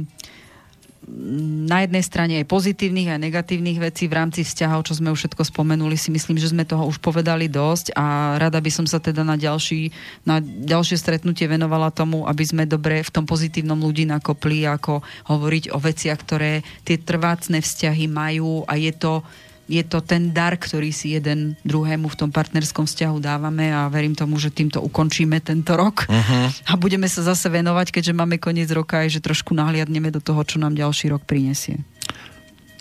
na 1.67 1.83
jednej 1.83 2.03
strane 2.03 2.33
aj 2.39 2.47
pozitívnych, 2.47 3.11
aj 3.11 3.19
negatívnych 3.19 3.79
vecí 3.79 4.07
v 4.07 4.15
rámci 4.15 4.41
vzťahov, 4.43 4.87
čo 4.87 4.95
sme 4.95 5.11
už 5.11 5.27
všetko 5.27 5.43
spomenuli, 5.43 5.99
si 5.99 6.09
myslím, 6.11 6.39
že 6.39 6.51
sme 6.51 6.63
toho 6.63 6.87
už 6.87 6.99
povedali 7.03 7.51
dosť 7.51 7.95
a 7.95 8.35
rada 8.39 8.59
by 8.63 8.71
som 8.71 8.85
sa 8.87 9.03
teda 9.03 9.27
na, 9.27 9.35
ďalší, 9.35 9.91
na 10.23 10.39
ďalšie 10.43 10.95
stretnutie 10.95 11.47
venovala 11.47 11.91
tomu, 11.91 12.23
aby 12.23 12.43
sme 12.47 12.63
dobre 12.63 13.03
v 13.03 13.13
tom 13.13 13.27
pozitívnom 13.27 13.79
ľudí 13.79 14.07
nakopli, 14.07 14.63
ako 14.63 15.03
hovoriť 15.27 15.75
o 15.75 15.79
veciach, 15.79 16.19
ktoré 16.23 16.63
tie 16.87 16.95
trvácne 16.95 17.59
vzťahy 17.59 18.07
majú 18.07 18.63
a 18.67 18.79
je 18.79 18.91
to 18.95 19.23
je 19.67 19.83
to 19.87 20.03
ten 20.03 20.35
dar, 20.35 20.59
ktorý 20.59 20.91
si 20.91 21.15
jeden 21.15 21.55
druhému 21.63 22.11
v 22.11 22.19
tom 22.19 22.29
partnerskom 22.35 22.83
vzťahu 22.83 23.17
dávame 23.23 23.71
a 23.71 23.87
verím 23.87 24.11
tomu, 24.11 24.35
že 24.35 24.51
týmto 24.51 24.83
ukončíme 24.83 25.39
tento 25.39 25.79
rok 25.79 26.03
uh-huh. 26.03 26.51
a 26.67 26.73
budeme 26.75 27.07
sa 27.07 27.23
zase 27.23 27.47
venovať, 27.47 27.95
keďže 27.95 28.13
máme 28.13 28.35
koniec 28.43 28.67
roka 28.75 28.99
aj, 28.99 29.19
že 29.19 29.23
trošku 29.23 29.55
nahliadneme 29.55 30.11
do 30.11 30.19
toho, 30.19 30.43
čo 30.43 30.59
nám 30.59 30.75
ďalší 30.75 31.15
rok 31.15 31.23
prinesie. 31.23 31.79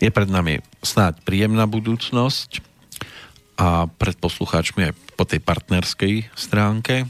Je 0.02 0.10
pred 0.10 0.26
nami 0.26 0.58
snáď 0.82 1.22
príjemná 1.22 1.70
budúcnosť 1.70 2.58
a 3.54 3.86
pred 3.86 4.18
poslucháčmi 4.18 4.90
aj 4.90 4.92
po 5.14 5.22
tej 5.22 5.38
partnerskej 5.38 6.34
stránke 6.34 7.06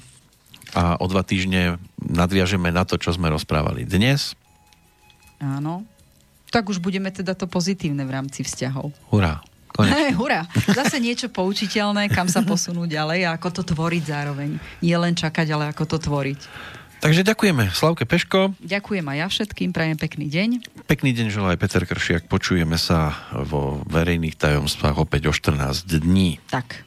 a 0.77 1.01
o 1.01 1.07
dva 1.09 1.25
týždne 1.25 1.81
nadviažeme 1.97 2.69
na 2.69 2.85
to, 2.85 3.01
čo 3.01 3.17
sme 3.17 3.33
rozprávali 3.33 3.89
dnes. 3.89 4.37
Áno. 5.41 5.89
Tak 6.53 6.69
už 6.69 6.85
budeme 6.85 7.09
teda 7.09 7.33
to 7.33 7.49
pozitívne 7.49 8.05
v 8.05 8.13
rámci 8.13 8.45
vzťahov. 8.45 8.93
Hurá. 9.09 9.41
Hey, 9.81 10.13
hurá. 10.13 10.45
Zase 10.69 11.01
niečo 11.01 11.33
poučiteľné, 11.33 12.13
kam 12.13 12.29
sa 12.29 12.45
posunúť 12.45 12.93
ďalej 12.93 13.21
a 13.25 13.41
ako 13.41 13.49
to 13.61 13.63
tvoriť 13.73 14.05
zároveň. 14.05 14.61
Nie 14.85 15.01
len 15.01 15.17
čakať, 15.17 15.47
ale 15.49 15.73
ako 15.73 15.97
to 15.97 15.97
tvoriť. 15.97 16.41
Takže 17.03 17.27
ďakujeme 17.27 17.67
Slavke 17.75 18.07
Peško. 18.07 18.55
Ďakujem 18.63 19.03
aj 19.03 19.17
ja 19.19 19.27
všetkým, 19.27 19.75
prajem 19.75 19.99
pekný 19.99 20.31
deň. 20.31 20.49
Pekný 20.87 21.11
deň 21.11 21.35
želá 21.35 21.59
aj 21.59 21.59
Peter 21.59 21.83
Kršiak. 21.83 22.31
Počujeme 22.31 22.79
sa 22.79 23.27
vo 23.35 23.83
verejných 23.91 24.39
tajomstvách 24.39 25.03
opäť 25.03 25.27
o 25.27 25.35
14 25.35 25.83
dní. 25.99 26.39
Tak. 26.47 26.87